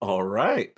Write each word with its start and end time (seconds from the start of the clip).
All 0.00 0.22
right. 0.22 0.72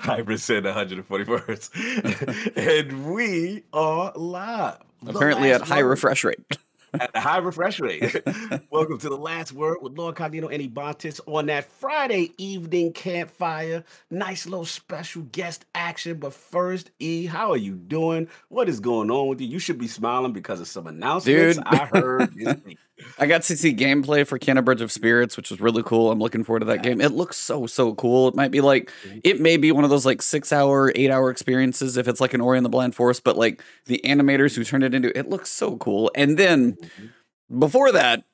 Hybrid 0.00 0.40
said 0.40 0.62
141st. 0.64 2.56
and 2.56 3.12
we 3.12 3.64
are 3.72 4.12
live. 4.14 4.78
Apparently 5.06 5.52
at 5.52 5.62
high 5.62 5.82
word 5.82 5.88
refresh 5.90 6.22
rate. 6.22 6.38
at 6.94 7.16
high 7.16 7.38
refresh 7.38 7.80
rate. 7.80 8.22
Welcome 8.70 8.98
to 8.98 9.08
the 9.08 9.16
last 9.16 9.50
word 9.52 9.78
with 9.82 9.98
Lord 9.98 10.14
Cognito 10.14 10.52
and 10.52 10.62
Ebontis 10.62 11.20
on 11.26 11.46
that 11.46 11.64
Friday 11.64 12.32
evening 12.38 12.92
campfire. 12.92 13.82
Nice 14.10 14.46
little 14.46 14.66
special 14.66 15.22
guest 15.22 15.64
action. 15.74 16.18
But 16.18 16.32
first, 16.32 16.92
E, 17.00 17.26
how 17.26 17.50
are 17.50 17.56
you 17.56 17.74
doing? 17.74 18.28
What 18.50 18.68
is 18.68 18.78
going 18.78 19.10
on 19.10 19.26
with 19.26 19.40
you? 19.40 19.48
You 19.48 19.58
should 19.58 19.78
be 19.78 19.88
smiling 19.88 20.32
because 20.32 20.60
of 20.60 20.68
some 20.68 20.86
announcements 20.86 21.56
Dude. 21.56 21.66
I 21.66 21.86
heard 21.86 22.34
this 22.34 22.56
week. 22.64 22.78
I 23.18 23.26
got 23.26 23.42
to 23.42 23.56
see 23.56 23.74
gameplay 23.74 24.26
for 24.26 24.38
Kena 24.38 24.64
Bridge 24.64 24.80
of 24.80 24.92
Spirits, 24.92 25.36
which 25.36 25.50
was 25.50 25.60
really 25.60 25.82
cool. 25.82 26.10
I'm 26.10 26.18
looking 26.18 26.44
forward 26.44 26.60
to 26.60 26.66
that 26.66 26.82
game. 26.82 27.00
It 27.00 27.12
looks 27.12 27.36
so, 27.36 27.66
so 27.66 27.94
cool. 27.94 28.28
It 28.28 28.34
might 28.34 28.50
be 28.50 28.60
like, 28.60 28.90
it 29.24 29.40
may 29.40 29.56
be 29.56 29.72
one 29.72 29.84
of 29.84 29.90
those 29.90 30.06
like 30.06 30.22
six 30.22 30.52
hour, 30.52 30.92
eight 30.94 31.10
hour 31.10 31.30
experiences 31.30 31.96
if 31.96 32.08
it's 32.08 32.20
like 32.20 32.34
an 32.34 32.40
Ori 32.40 32.58
and 32.58 32.64
the 32.64 32.70
Blind 32.70 32.94
Forest, 32.94 33.24
but 33.24 33.36
like 33.36 33.62
the 33.86 34.00
animators 34.04 34.54
who 34.54 34.64
turned 34.64 34.84
it 34.84 34.94
into 34.94 35.16
it 35.16 35.28
looks 35.28 35.50
so 35.50 35.76
cool. 35.76 36.10
And 36.14 36.38
then 36.38 36.74
mm-hmm. 36.74 37.58
before 37.58 37.92
that, 37.92 38.24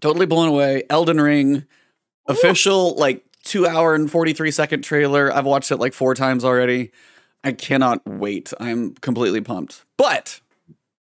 totally 0.00 0.26
blown 0.26 0.48
away. 0.48 0.84
Elden 0.90 1.20
Ring, 1.20 1.64
official 2.26 2.94
like 2.96 3.24
two 3.44 3.66
hour 3.66 3.94
and 3.94 4.10
43 4.10 4.50
second 4.50 4.82
trailer. 4.82 5.32
I've 5.32 5.46
watched 5.46 5.70
it 5.70 5.78
like 5.78 5.94
four 5.94 6.14
times 6.14 6.44
already. 6.44 6.92
I 7.44 7.52
cannot 7.52 8.06
wait. 8.06 8.52
I'm 8.60 8.94
completely 8.94 9.40
pumped. 9.40 9.84
But 9.96 10.40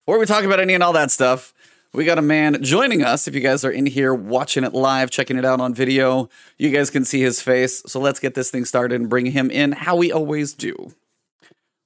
before 0.06 0.18
we 0.18 0.26
talk 0.26 0.44
about 0.44 0.60
any 0.60 0.74
and 0.74 0.82
all 0.82 0.92
that 0.92 1.10
stuff, 1.10 1.52
we 1.94 2.04
got 2.04 2.18
a 2.18 2.22
man 2.22 2.62
joining 2.62 3.02
us. 3.02 3.26
If 3.26 3.34
you 3.34 3.40
guys 3.40 3.64
are 3.64 3.70
in 3.70 3.86
here 3.86 4.12
watching 4.12 4.62
it 4.62 4.74
live, 4.74 5.10
checking 5.10 5.38
it 5.38 5.44
out 5.44 5.60
on 5.60 5.72
video, 5.72 6.28
you 6.58 6.70
guys 6.70 6.90
can 6.90 7.04
see 7.04 7.20
his 7.20 7.40
face. 7.40 7.82
So 7.86 7.98
let's 7.98 8.20
get 8.20 8.34
this 8.34 8.50
thing 8.50 8.66
started 8.66 9.00
and 9.00 9.08
bring 9.08 9.26
him 9.26 9.50
in 9.50 9.72
how 9.72 9.96
we 9.96 10.12
always 10.12 10.52
do. 10.52 10.92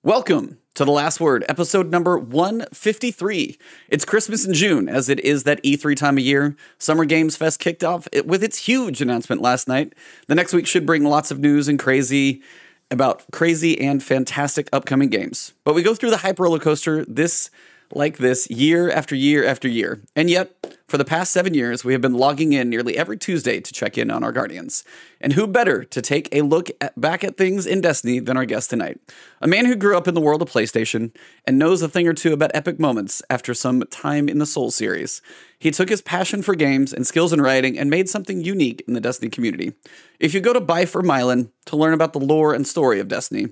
Welcome 0.03 0.58
to 0.75 0.84
The 0.84 0.91
Last 0.91 1.20
Word, 1.20 1.45
episode 1.48 1.91
number 1.91 2.19
153. 2.19 3.56
It's 3.91 4.05
Christmas 4.05 4.45
in 4.45 4.55
June, 4.55 4.89
as 4.89 5.08
it 5.08 5.20
is 5.20 5.45
that 5.45 5.62
E3 5.62 5.95
time 5.95 6.19
of 6.19 6.25
year. 6.25 6.56
Summer 6.78 7.05
Games 7.05 7.36
Fest 7.36 7.61
kicked 7.61 7.84
off 7.84 8.08
with 8.25 8.42
its 8.42 8.58
huge 8.58 9.00
announcement 9.00 9.41
last 9.41 9.69
night. 9.69 9.95
The 10.27 10.34
next 10.34 10.53
week 10.53 10.67
should 10.67 10.84
bring 10.84 11.05
lots 11.05 11.30
of 11.30 11.39
news 11.39 11.69
and 11.69 11.78
crazy 11.78 12.42
about 12.91 13.23
crazy 13.30 13.80
and 13.80 14.03
fantastic 14.03 14.69
upcoming 14.73 15.11
games. 15.11 15.55
But 15.62 15.75
we 15.75 15.83
go 15.84 15.95
through 15.95 16.11
the 16.11 16.19
hype 16.19 16.41
roller 16.41 16.58
coaster 16.58 17.05
this 17.05 17.48
like 17.95 18.19
this 18.19 18.51
year 18.51 18.91
after 18.91 19.15
year 19.15 19.45
after 19.45 19.69
year. 19.69 20.03
And 20.17 20.31
yet, 20.31 20.55
for 20.89 20.98
the 20.98 21.05
past 21.05 21.33
seven 21.33 21.55
years, 21.55 21.85
we 21.85 21.93
have 21.93 22.03
been 22.03 22.15
logging 22.15 22.53
in 22.53 22.69
nearly 22.69 22.97
every 22.97 23.17
Tuesday 23.17 23.61
to 23.61 23.73
check 23.73 23.97
in 23.97 24.11
on 24.11 24.23
our 24.23 24.33
Guardians. 24.33 24.85
And 25.21 25.33
who 25.33 25.47
better 25.47 25.85
to 25.85 26.03
take 26.03 26.29
a 26.33 26.43
look 26.43 26.70
at, 26.81 26.98
back 27.01 27.25
at 27.25 27.37
things 27.37 27.67
in 27.67 27.81
Destiny 27.81 28.19
than 28.19 28.37
our 28.37 28.45
guest 28.45 28.70
tonight? 28.70 29.01
A 29.41 29.48
man 29.48 29.65
who 29.67 29.75
grew 29.75 29.97
up 29.97 30.07
in 30.07 30.15
the 30.15 30.20
world 30.20 30.43
of 30.43 30.51
PlayStation 30.51 31.15
and 31.47 31.59
knows 31.59 31.81
a 31.83 31.89
thing 31.89 32.07
or 32.07 32.13
two 32.13 32.33
about 32.33 32.51
epic 32.55 32.79
moments 32.79 33.23
after 33.31 33.55
some 33.55 33.83
time 33.91 34.29
in 34.29 34.39
the 34.39 34.47
Soul 34.47 34.70
series. 34.70 35.23
He 35.59 35.70
took 35.70 35.89
his 35.89 36.03
passion 36.03 36.43
for 36.43 36.55
games 36.55 36.93
and 36.93 37.07
skills 37.07 37.33
in 37.33 37.41
writing 37.41 37.79
and 37.79 37.89
made 37.89 38.09
something 38.09 38.43
unique 38.43 38.83
in 38.87 38.95
the 38.95 39.01
Destiny 39.01 39.31
community. 39.31 39.73
If 40.19 40.35
you 40.35 40.41
go 40.41 40.53
to 40.53 40.61
Byf 40.61 40.95
or 40.95 41.03
Myelin 41.03 41.51
to 41.67 41.77
learn 41.77 41.95
about 41.95 42.13
the 42.13 42.20
lore 42.20 42.53
and 42.53 42.67
story 42.67 43.01
of 43.01 43.09
Destiny, 43.09 43.48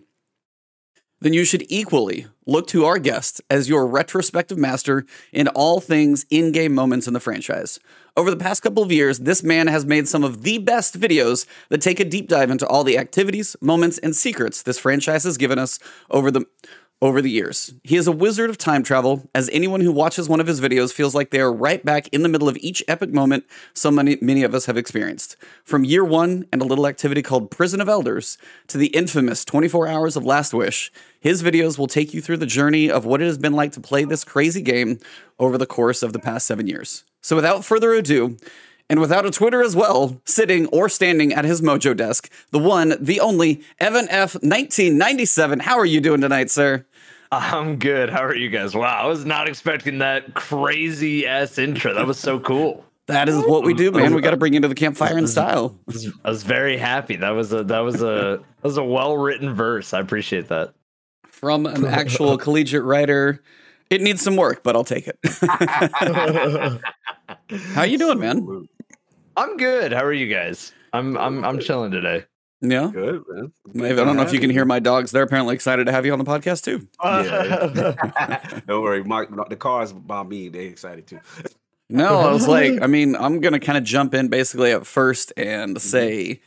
then 1.21 1.33
you 1.33 1.45
should 1.45 1.65
equally 1.69 2.27
look 2.47 2.67
to 2.69 2.85
our 2.85 2.99
guest 2.99 3.41
as 3.51 3.69
your 3.69 3.87
retrospective 3.87 4.59
master 4.59 5.07
in 5.33 5.49
all 5.49 5.81
things 5.81 6.27
in 6.31 6.53
game 6.53 6.75
moments 6.75 7.07
in 7.07 7.15
the 7.15 7.21
franchise. 7.21 7.79
Over 8.17 8.31
the 8.31 8.37
past 8.37 8.63
couple 8.63 8.83
of 8.83 8.91
years, 8.91 9.21
this 9.21 9.43
man 9.43 9.69
has 9.69 9.87
made 9.87 10.09
some 10.09 10.25
of 10.25 10.43
the 10.43 10.59
best 10.59 10.99
videos 10.99 11.47
that 11.69 11.81
take 11.81 12.01
a 12.01 12.05
deep 12.05 12.29
dive 12.29 12.51
into 12.51 12.67
all 12.67 12.83
the 12.83 12.99
activities, 12.99 13.55
moments, 13.61 13.99
and 13.99 14.17
secrets 14.17 14.63
this 14.63 14.79
franchise 14.79 15.25
has 15.25 15.37
given 15.37 15.59
us 15.59 15.79
over 16.11 16.31
the 16.31 16.45
over 17.03 17.23
the 17.23 17.31
years. 17.31 17.73
He 17.83 17.97
is 17.97 18.07
a 18.07 18.13
wizard 18.13 18.51
of 18.51 18.59
time 18.59 18.83
travel, 18.83 19.29
as 19.35 19.49
anyone 19.53 19.81
who 19.81 19.93
watches 19.93 20.29
one 20.29 20.41
of 20.41 20.47
his 20.47 20.61
videos 20.61 20.93
feels 20.93 21.15
like 21.15 21.31
they 21.31 21.41
are 21.41 21.53
right 21.53 21.83
back 21.85 22.09
in 22.09 22.23
the 22.23 22.29
middle 22.29 22.49
of 22.49 22.59
each 22.59 22.85
epic 22.89 23.11
moment 23.11 23.45
so 23.73 23.91
many, 23.91 24.19
many 24.21 24.43
of 24.43 24.55
us 24.55 24.67
have 24.67 24.77
experienced. 24.77 25.37
From 25.65 25.85
year 25.85 26.05
one 26.05 26.47
and 26.53 26.61
a 26.61 26.67
little 26.67 26.87
activity 26.87 27.23
called 27.23 27.51
Prison 27.51 27.81
of 27.81 27.89
Elders 27.89 28.37
to 28.69 28.77
the 28.77 28.89
infamous 28.89 29.45
24 29.45 29.89
Hours 29.89 30.17
of 30.17 30.25
Last 30.25 30.53
Wish, 30.53 30.93
his 31.21 31.43
videos 31.43 31.79
will 31.79 31.87
take 31.87 32.13
you 32.13 32.21
through 32.21 32.39
the 32.39 32.47
journey 32.47 32.91
of 32.91 33.07
what 33.07 33.23
it 33.23 33.27
has 33.27 33.39
been 33.39 33.55
like 33.55 33.73
to 33.73 33.81
play 33.81 34.05
this 34.05 34.25
crazy 34.25 34.63
game 34.63 34.99
over 35.39 35.57
the 35.57 35.67
course 35.67 36.03
of 36.03 36.13
the 36.13 36.19
past 36.19 36.47
seven 36.47 36.67
years. 36.67 37.05
So 37.23 37.37
without 37.37 37.65
further 37.65 37.93
ado, 37.95 38.37
and 38.91 39.01
without 39.01 39.25
a 39.25 39.31
Twitter 39.31 39.63
as 39.63 39.77
well, 39.77 40.21
sitting 40.25 40.67
or 40.67 40.89
standing 40.89 41.33
at 41.33 41.45
his 41.45 41.63
mojo 41.63 41.97
desk, 41.97 42.29
the 42.51 42.59
one, 42.59 42.97
the 43.01 43.21
only, 43.21 43.63
Evan 43.79 44.09
F. 44.11 44.35
1997. 44.35 45.61
How 45.61 45.79
are 45.79 45.87
you 45.87 46.01
doing 46.01 46.21
tonight, 46.21 46.51
sir? 46.51 46.85
I'm 47.33 47.79
good. 47.79 48.11
How 48.11 48.25
are 48.25 48.35
you 48.35 48.49
guys? 48.51 48.75
Wow, 48.75 49.05
I 49.05 49.07
was 49.07 49.25
not 49.25 49.49
expecting 49.49 49.99
that 49.99 50.35
crazy 50.35 51.27
ass 51.27 51.59
intro. 51.59 51.95
That 51.95 52.07
was 52.07 52.19
so 52.19 52.41
cool. 52.41 52.85
That 53.07 53.29
is 53.29 53.37
what 53.45 53.65
we 53.65 53.75
do, 53.75 53.91
man. 53.91 54.15
We 54.15 54.23
got 54.23 54.31
to 54.31 54.37
bring 54.37 54.53
you 54.53 54.59
into 54.59 54.69
the 54.69 54.75
campfire 54.75 55.19
in 55.19 55.27
style. 55.27 55.77
I 55.89 55.93
was, 55.93 56.13
I 56.25 56.29
was 56.29 56.43
very 56.45 56.77
happy. 56.77 57.17
That 57.17 57.31
was 57.31 57.53
a 57.53 57.65
that 57.65 57.81
was 57.81 58.03
a 58.03 58.41
that 58.41 58.63
was 58.63 58.77
a 58.77 58.85
well 58.85 59.17
written 59.17 59.53
verse. 59.55 59.93
I 59.93 60.01
appreciate 60.01 60.49
that. 60.49 60.75
From 61.27 61.67
an 61.67 61.85
actual 61.87 62.39
collegiate 62.45 62.85
writer. 62.85 63.43
It 63.91 64.01
needs 64.01 64.23
some 64.23 64.37
work, 64.37 64.63
but 64.63 64.77
I'll 64.77 64.85
take 64.85 65.09
it. 65.09 65.19
How 67.73 67.83
you 67.83 67.99
doing, 67.99 68.21
man? 68.21 68.69
I'm 69.37 69.57
good. 69.57 69.93
How 69.93 70.05
are 70.05 70.13
you 70.13 70.33
guys? 70.33 70.73
I'm 70.93 71.17
I'm 71.17 71.45
I'm 71.45 71.59
chilling 71.59 71.91
today. 71.91 72.25
Yeah. 72.61 72.91
Good, 72.93 73.25
man. 73.29 73.53
I 73.75 73.95
don't 73.95 74.17
know 74.17 74.23
if 74.23 74.33
you 74.33 74.41
can 74.41 74.51
hear 74.51 74.65
my 74.65 74.81
dogs. 74.81 75.11
They're 75.11 75.23
apparently 75.23 75.55
excited 75.55 75.87
to 75.87 75.93
have 75.93 76.05
you 76.05 76.13
on 76.13 76.19
the 76.19 76.25
podcast 76.25 76.65
too. 76.65 76.87
Yeah. 77.03 78.61
Don't 78.67 78.83
worry, 78.83 79.03
Mark. 79.03 79.31
The 79.49 79.57
cars 79.57 79.93
by 79.93 80.23
me, 80.23 80.49
they 80.49 80.67
excited 80.67 81.07
too. 81.07 81.21
No, 81.89 82.21
I 82.21 82.33
was 82.33 82.47
like, 82.47 82.81
I 82.83 82.87
mean, 82.87 83.17
I'm 83.17 83.41
gonna 83.41 83.61
kind 83.61 83.79
of 83.79 83.85
jump 83.85 84.15
in 84.15 84.29
basically 84.29 84.73
at 84.73 84.87
first 84.87 85.33
and 85.37 85.77
mm-hmm. 85.77 85.79
say, 85.79 86.41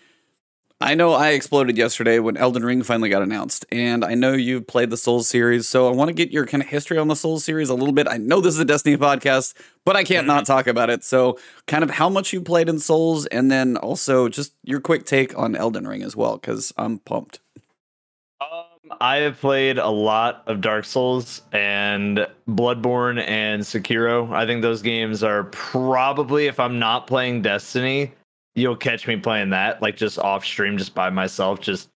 I 0.83 0.95
know 0.95 1.13
I 1.13 1.29
exploded 1.29 1.77
yesterday 1.77 2.19
when 2.19 2.35
Elden 2.35 2.65
Ring 2.65 2.83
finally 2.83 3.07
got 3.07 3.21
announced, 3.21 3.65
and 3.71 4.03
I 4.03 4.15
know 4.15 4.33
you've 4.33 4.67
played 4.67 4.89
the 4.89 4.97
Souls 4.97 5.29
series, 5.29 5.65
so 5.65 5.87
I 5.87 5.91
want 5.91 6.09
to 6.09 6.13
get 6.13 6.31
your 6.31 6.45
kind 6.45 6.61
of 6.61 6.67
history 6.67 6.97
on 6.97 7.07
the 7.07 7.15
Souls 7.15 7.45
series 7.45 7.69
a 7.69 7.73
little 7.73 7.93
bit. 7.93 8.05
I 8.05 8.17
know 8.17 8.41
this 8.41 8.53
is 8.53 8.59
a 8.59 8.65
Destiny 8.65 8.97
podcast, 8.97 9.53
but 9.85 9.95
I 9.95 10.03
can't 10.03 10.27
not 10.27 10.45
talk 10.45 10.67
about 10.67 10.89
it. 10.89 11.05
So, 11.05 11.39
kind 11.67 11.85
of 11.85 11.89
how 11.89 12.09
much 12.09 12.33
you 12.33 12.41
played 12.41 12.67
in 12.67 12.79
Souls, 12.79 13.25
and 13.27 13.49
then 13.49 13.77
also 13.77 14.27
just 14.27 14.55
your 14.65 14.81
quick 14.81 15.05
take 15.05 15.37
on 15.37 15.55
Elden 15.55 15.87
Ring 15.87 16.03
as 16.03 16.17
well, 16.17 16.35
because 16.35 16.73
I'm 16.77 16.99
pumped. 16.99 17.39
Um, 18.41 18.91
I 18.99 19.19
have 19.19 19.39
played 19.39 19.77
a 19.77 19.87
lot 19.87 20.43
of 20.47 20.59
Dark 20.59 20.83
Souls 20.83 21.43
and 21.53 22.27
Bloodborne 22.49 23.25
and 23.25 23.61
Sekiro. 23.61 24.33
I 24.33 24.45
think 24.45 24.61
those 24.61 24.81
games 24.81 25.23
are 25.23 25.45
probably, 25.45 26.47
if 26.47 26.59
I'm 26.59 26.77
not 26.77 27.07
playing 27.07 27.41
Destiny, 27.41 28.11
you'll 28.55 28.75
catch 28.75 29.07
me 29.07 29.17
playing 29.17 29.49
that, 29.51 29.81
like 29.81 29.97
just 29.97 30.19
off 30.19 30.45
stream, 30.45 30.77
just 30.77 30.93
by 30.93 31.09
myself, 31.09 31.59
just 31.59 31.89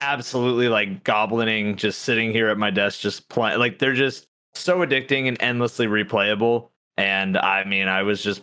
absolutely 0.00 0.68
like 0.68 1.04
goblining, 1.04 1.76
just 1.76 2.02
sitting 2.02 2.32
here 2.32 2.48
at 2.48 2.58
my 2.58 2.70
desk, 2.70 3.00
just 3.00 3.28
playing. 3.28 3.58
Like 3.58 3.78
they're 3.78 3.94
just 3.94 4.26
so 4.54 4.78
addicting 4.78 5.28
and 5.28 5.40
endlessly 5.40 5.86
replayable. 5.86 6.68
And 6.96 7.36
I 7.38 7.64
mean, 7.64 7.88
I 7.88 8.02
was 8.02 8.22
just 8.22 8.42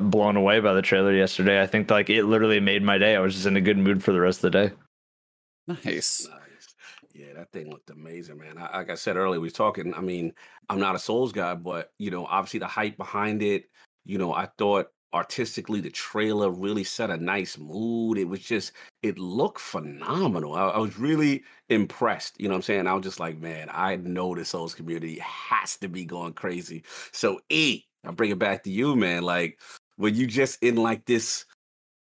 blown 0.00 0.36
away 0.36 0.60
by 0.60 0.72
the 0.72 0.82
trailer 0.82 1.12
yesterday. 1.12 1.62
I 1.62 1.66
think 1.66 1.90
like 1.90 2.10
it 2.10 2.24
literally 2.24 2.60
made 2.60 2.82
my 2.82 2.98
day. 2.98 3.16
I 3.16 3.20
was 3.20 3.34
just 3.34 3.46
in 3.46 3.56
a 3.56 3.60
good 3.60 3.78
mood 3.78 4.02
for 4.02 4.12
the 4.12 4.20
rest 4.20 4.44
of 4.44 4.52
the 4.52 4.68
day. 4.68 4.74
Nice. 5.66 5.84
Nice. 6.28 6.74
Yeah, 7.12 7.34
that 7.34 7.52
thing 7.52 7.70
looked 7.70 7.90
amazing, 7.90 8.38
man. 8.38 8.56
I, 8.58 8.78
like 8.78 8.90
I 8.90 8.94
said 8.94 9.16
earlier, 9.16 9.40
we 9.40 9.46
was 9.46 9.52
talking. 9.52 9.92
I 9.94 10.00
mean, 10.00 10.32
I'm 10.68 10.80
not 10.80 10.94
a 10.94 10.98
Souls 10.98 11.32
guy, 11.32 11.54
but 11.54 11.92
you 11.98 12.10
know, 12.10 12.24
obviously 12.26 12.60
the 12.60 12.66
hype 12.66 12.96
behind 12.96 13.42
it. 13.42 13.64
You 14.04 14.18
know, 14.18 14.32
I 14.32 14.48
thought 14.58 14.88
artistically 15.12 15.80
the 15.80 15.90
trailer 15.90 16.50
really 16.50 16.84
set 16.84 17.10
a 17.10 17.16
nice 17.16 17.58
mood. 17.58 18.18
It 18.18 18.28
was 18.28 18.40
just, 18.40 18.72
it 19.02 19.18
looked 19.18 19.60
phenomenal. 19.60 20.54
I, 20.54 20.68
I 20.68 20.78
was 20.78 20.98
really 20.98 21.42
impressed. 21.68 22.40
You 22.40 22.48
know 22.48 22.54
what 22.54 22.58
I'm 22.58 22.62
saying? 22.62 22.86
I 22.86 22.94
was 22.94 23.04
just 23.04 23.20
like, 23.20 23.38
man, 23.38 23.68
I 23.72 23.96
know 23.96 24.34
the 24.34 24.44
Souls 24.44 24.74
community 24.74 25.18
has 25.20 25.76
to 25.78 25.88
be 25.88 26.04
going 26.04 26.34
crazy. 26.34 26.82
So, 27.12 27.40
E, 27.50 27.82
I 28.06 28.10
bring 28.12 28.30
it 28.30 28.38
back 28.38 28.62
to 28.64 28.70
you, 28.70 28.96
man. 28.96 29.22
Like, 29.22 29.58
were 29.98 30.08
you 30.08 30.26
just 30.26 30.62
in 30.62 30.76
like 30.76 31.04
this 31.06 31.44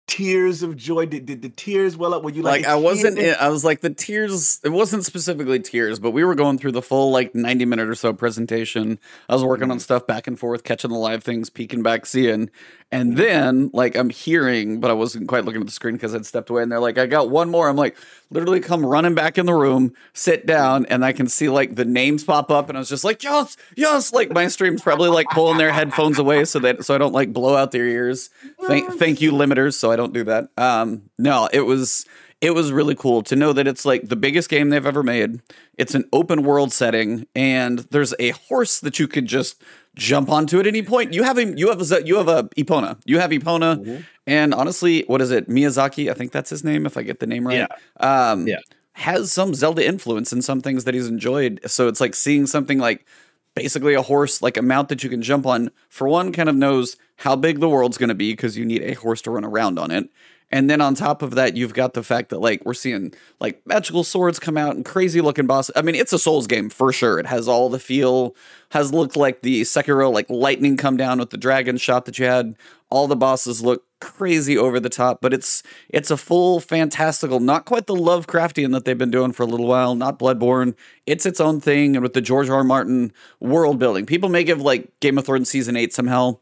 tears 0.07 0.63
of 0.63 0.77
joy? 0.77 1.05
Did, 1.05 1.25
did 1.25 1.41
the 1.41 1.49
tears 1.49 1.97
well 1.97 2.13
up? 2.13 2.23
Were 2.23 2.29
you 2.29 2.41
like, 2.41 2.61
like 2.61 2.67
I 2.69 2.75
wasn't 2.75 3.17
in, 3.19 3.35
I 3.39 3.49
was 3.49 3.65
like 3.65 3.81
the 3.81 3.89
tears 3.89 4.59
it 4.63 4.69
wasn't 4.69 5.03
specifically 5.03 5.59
tears 5.59 5.99
but 5.99 6.11
we 6.11 6.23
were 6.23 6.35
going 6.35 6.57
through 6.57 6.71
the 6.71 6.81
full 6.81 7.11
like 7.11 7.35
90 7.35 7.65
minute 7.65 7.89
or 7.89 7.95
so 7.95 8.13
presentation 8.13 8.99
I 9.27 9.33
was 9.33 9.43
working 9.43 9.69
on 9.69 9.77
Mhm. 9.77 9.81
stuff 9.81 10.07
back 10.07 10.27
and 10.27 10.39
forth 10.39 10.63
catching 10.63 10.91
the 10.91 10.97
live 10.97 11.23
things 11.25 11.49
peeking 11.49 11.83
back 11.83 12.05
seeing 12.05 12.49
And 12.89 13.17
then, 13.17 13.69
like, 13.73 13.97
I'm 13.97 14.09
hearing, 14.09 14.79
but 14.79 14.89
I 14.89 14.93
wasn't 14.93 15.27
quite 15.27 15.43
looking 15.43 15.59
at 15.59 15.67
the 15.67 15.73
screen 15.73 15.95
because 15.95 16.15
I'd 16.15 16.25
stepped 16.25 16.49
away. 16.49 16.63
And 16.63 16.71
they're 16.71 16.79
like, 16.79 16.97
I 16.97 17.05
got 17.05 17.29
one 17.29 17.49
more. 17.49 17.67
I'm 17.67 17.75
like, 17.75 17.97
literally 18.29 18.61
come 18.61 18.85
running 18.85 19.13
back 19.13 19.37
in 19.37 19.45
the 19.45 19.53
room, 19.53 19.93
sit 20.13 20.45
down, 20.45 20.85
and 20.85 21.03
I 21.03 21.11
can 21.11 21.27
see 21.27 21.49
like 21.49 21.75
the 21.75 21.83
names 21.83 22.23
pop 22.23 22.49
up. 22.49 22.69
And 22.69 22.77
I 22.77 22.79
was 22.79 22.87
just 22.87 23.03
like, 23.03 23.23
yes, 23.23 23.57
yes. 23.75 24.13
Like, 24.13 24.31
my 24.31 24.47
stream's 24.47 24.81
probably 24.81 25.09
like 25.09 25.27
pulling 25.31 25.57
their 25.57 25.73
headphones 25.73 26.17
away 26.17 26.45
so 26.45 26.59
that 26.59 26.85
so 26.85 26.95
I 26.95 26.97
don't 26.97 27.13
like 27.13 27.33
blow 27.33 27.57
out 27.57 27.71
their 27.71 27.87
ears. 27.87 28.29
Thank, 28.67 28.93
thank 28.93 29.19
you, 29.19 29.33
limiters. 29.33 29.73
So 29.73 29.91
I 29.91 29.97
don't 29.97 30.13
do 30.13 30.23
that. 30.23 30.49
Um, 30.57 31.09
no, 31.17 31.49
it 31.51 31.61
was 31.61 32.05
it 32.39 32.51
was 32.51 32.71
really 32.71 32.95
cool 32.95 33.23
to 33.23 33.35
know 33.35 33.51
that 33.53 33.67
it's 33.67 33.85
like 33.85 34.07
the 34.07 34.15
biggest 34.15 34.49
game 34.49 34.69
they've 34.69 34.85
ever 34.85 35.03
made. 35.03 35.41
It's 35.77 35.95
an 35.95 36.05
open 36.13 36.43
world 36.43 36.71
setting, 36.71 37.27
and 37.35 37.79
there's 37.91 38.13
a 38.19 38.29
horse 38.29 38.79
that 38.79 38.99
you 38.99 39.07
could 39.07 39.25
just 39.25 39.61
jump 39.97 40.29
onto 40.29 40.59
at 40.59 40.67
any 40.67 40.81
point. 40.81 41.13
You 41.13 41.23
have 41.23 41.38
a 41.38 41.45
you 41.57 41.69
have 41.69 41.91
a 41.91 42.05
you 42.05 42.17
have 42.17 42.27
a 42.27 42.44
Epona. 42.55 42.99
You 43.05 43.19
have 43.19 43.31
Epona, 43.31 43.77
mm-hmm. 43.77 44.01
and 44.25 44.53
honestly, 44.53 45.03
what 45.07 45.21
is 45.21 45.31
it? 45.31 45.49
Miyazaki, 45.49 46.09
I 46.09 46.13
think 46.13 46.31
that's 46.31 46.49
his 46.49 46.63
name, 46.63 46.85
if 46.85 46.97
I 46.97 47.03
get 47.03 47.19
the 47.19 47.27
name 47.27 47.47
right. 47.47 47.67
Yeah. 47.99 48.29
Um, 48.31 48.47
yeah. 48.47 48.59
Has 48.94 49.31
some 49.31 49.53
Zelda 49.53 49.85
influence 49.85 50.33
in 50.33 50.41
some 50.41 50.61
things 50.61 50.85
that 50.85 50.95
he's 50.95 51.07
enjoyed. 51.07 51.59
So 51.67 51.88
it's 51.88 52.01
like 52.01 52.15
seeing 52.15 52.47
something 52.47 52.79
like 52.79 53.05
basically 53.53 53.94
a 53.94 54.01
horse, 54.01 54.41
like 54.41 54.57
a 54.57 54.61
mount 54.61 54.89
that 54.89 55.03
you 55.03 55.09
can 55.09 55.21
jump 55.21 55.45
on. 55.45 55.69
For 55.89 56.07
one, 56.07 56.31
kind 56.31 56.49
of 56.49 56.55
knows 56.55 56.97
how 57.17 57.35
big 57.35 57.59
the 57.59 57.69
world's 57.69 57.97
going 57.97 58.09
to 58.09 58.15
be 58.15 58.31
because 58.31 58.57
you 58.57 58.65
need 58.65 58.81
a 58.81 58.94
horse 58.94 59.21
to 59.23 59.31
run 59.31 59.45
around 59.45 59.77
on 59.77 59.91
it. 59.91 60.09
And 60.49 60.69
then 60.69 60.79
on 60.79 60.95
top 60.95 61.21
of 61.21 61.35
that, 61.35 61.57
you've 61.57 61.73
got 61.73 61.94
the 61.94 62.03
fact 62.03 62.29
that 62.29 62.39
like 62.39 62.65
we're 62.65 62.73
seeing 62.73 63.13
like 63.39 63.61
magical 63.65 64.03
swords 64.03 64.39
come 64.39 64.57
out 64.57 64.75
and 64.75 64.85
crazy 64.85 65.19
looking 65.19 65.45
bosses. 65.45 65.73
I 65.75 65.81
mean, 65.81 65.95
it's 65.95 66.13
a 66.13 66.19
Souls 66.19 66.47
game 66.47 66.69
for 66.69 66.94
sure. 66.94 67.19
It 67.19 67.25
has 67.25 67.49
all 67.49 67.69
the 67.69 67.79
feel, 67.79 68.33
has 68.71 68.94
looked 68.94 69.17
like 69.17 69.41
the 69.41 69.61
Sekiro 69.63 70.11
like 70.11 70.29
lightning 70.29 70.77
come 70.77 70.95
down 70.95 71.19
with 71.19 71.31
the 71.31 71.38
dragon 71.38 71.77
shot 71.77 72.05
that 72.05 72.17
you 72.17 72.25
had. 72.25 72.55
All 72.89 73.07
the 73.07 73.17
bosses 73.17 73.61
look 73.61 73.83
crazy 73.99 74.57
over 74.57 74.79
the 74.79 74.89
top, 74.89 75.19
but 75.19 75.33
it's 75.33 75.63
it's 75.89 76.09
a 76.09 76.15
full 76.15 76.61
fantastical, 76.61 77.41
not 77.41 77.65
quite 77.65 77.88
the 77.88 77.95
Lovecraftian 77.95 78.71
that 78.71 78.85
they've 78.85 78.97
been 78.97 79.11
doing 79.11 79.33
for 79.33 79.44
a 79.44 79.47
little 79.47 79.67
while, 79.67 79.95
not 79.95 80.17
Bloodborne. 80.17 80.75
It's 81.05 81.25
its 81.25 81.41
own 81.41 81.59
thing 81.59 81.97
and 81.97 82.03
with 82.03 82.13
the 82.13 82.21
George 82.21 82.49
R. 82.49 82.57
R. 82.57 82.63
Martin 82.63 83.11
world 83.41 83.79
building. 83.79 84.05
People 84.05 84.29
may 84.29 84.45
give 84.45 84.61
like 84.61 84.97
Game 85.01 85.17
of 85.17 85.25
Thrones 85.25 85.49
season 85.49 85.75
8 85.75 85.94
somehow, 85.94 86.39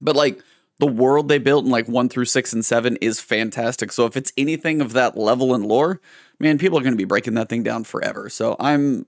but 0.00 0.16
like 0.16 0.40
the 0.78 0.86
world 0.86 1.28
they 1.28 1.38
built 1.38 1.64
in 1.64 1.70
like 1.70 1.88
one 1.88 2.08
through 2.08 2.26
six 2.26 2.52
and 2.52 2.64
seven 2.64 2.96
is 2.96 3.20
fantastic. 3.20 3.92
So 3.92 4.06
if 4.06 4.16
it's 4.16 4.32
anything 4.36 4.80
of 4.80 4.92
that 4.92 5.16
level 5.16 5.54
and 5.54 5.66
lore, 5.66 6.00
man, 6.38 6.58
people 6.58 6.78
are 6.78 6.82
going 6.82 6.92
to 6.92 6.98
be 6.98 7.04
breaking 7.04 7.34
that 7.34 7.48
thing 7.48 7.62
down 7.62 7.84
forever. 7.84 8.28
So 8.28 8.56
I'm. 8.60 9.06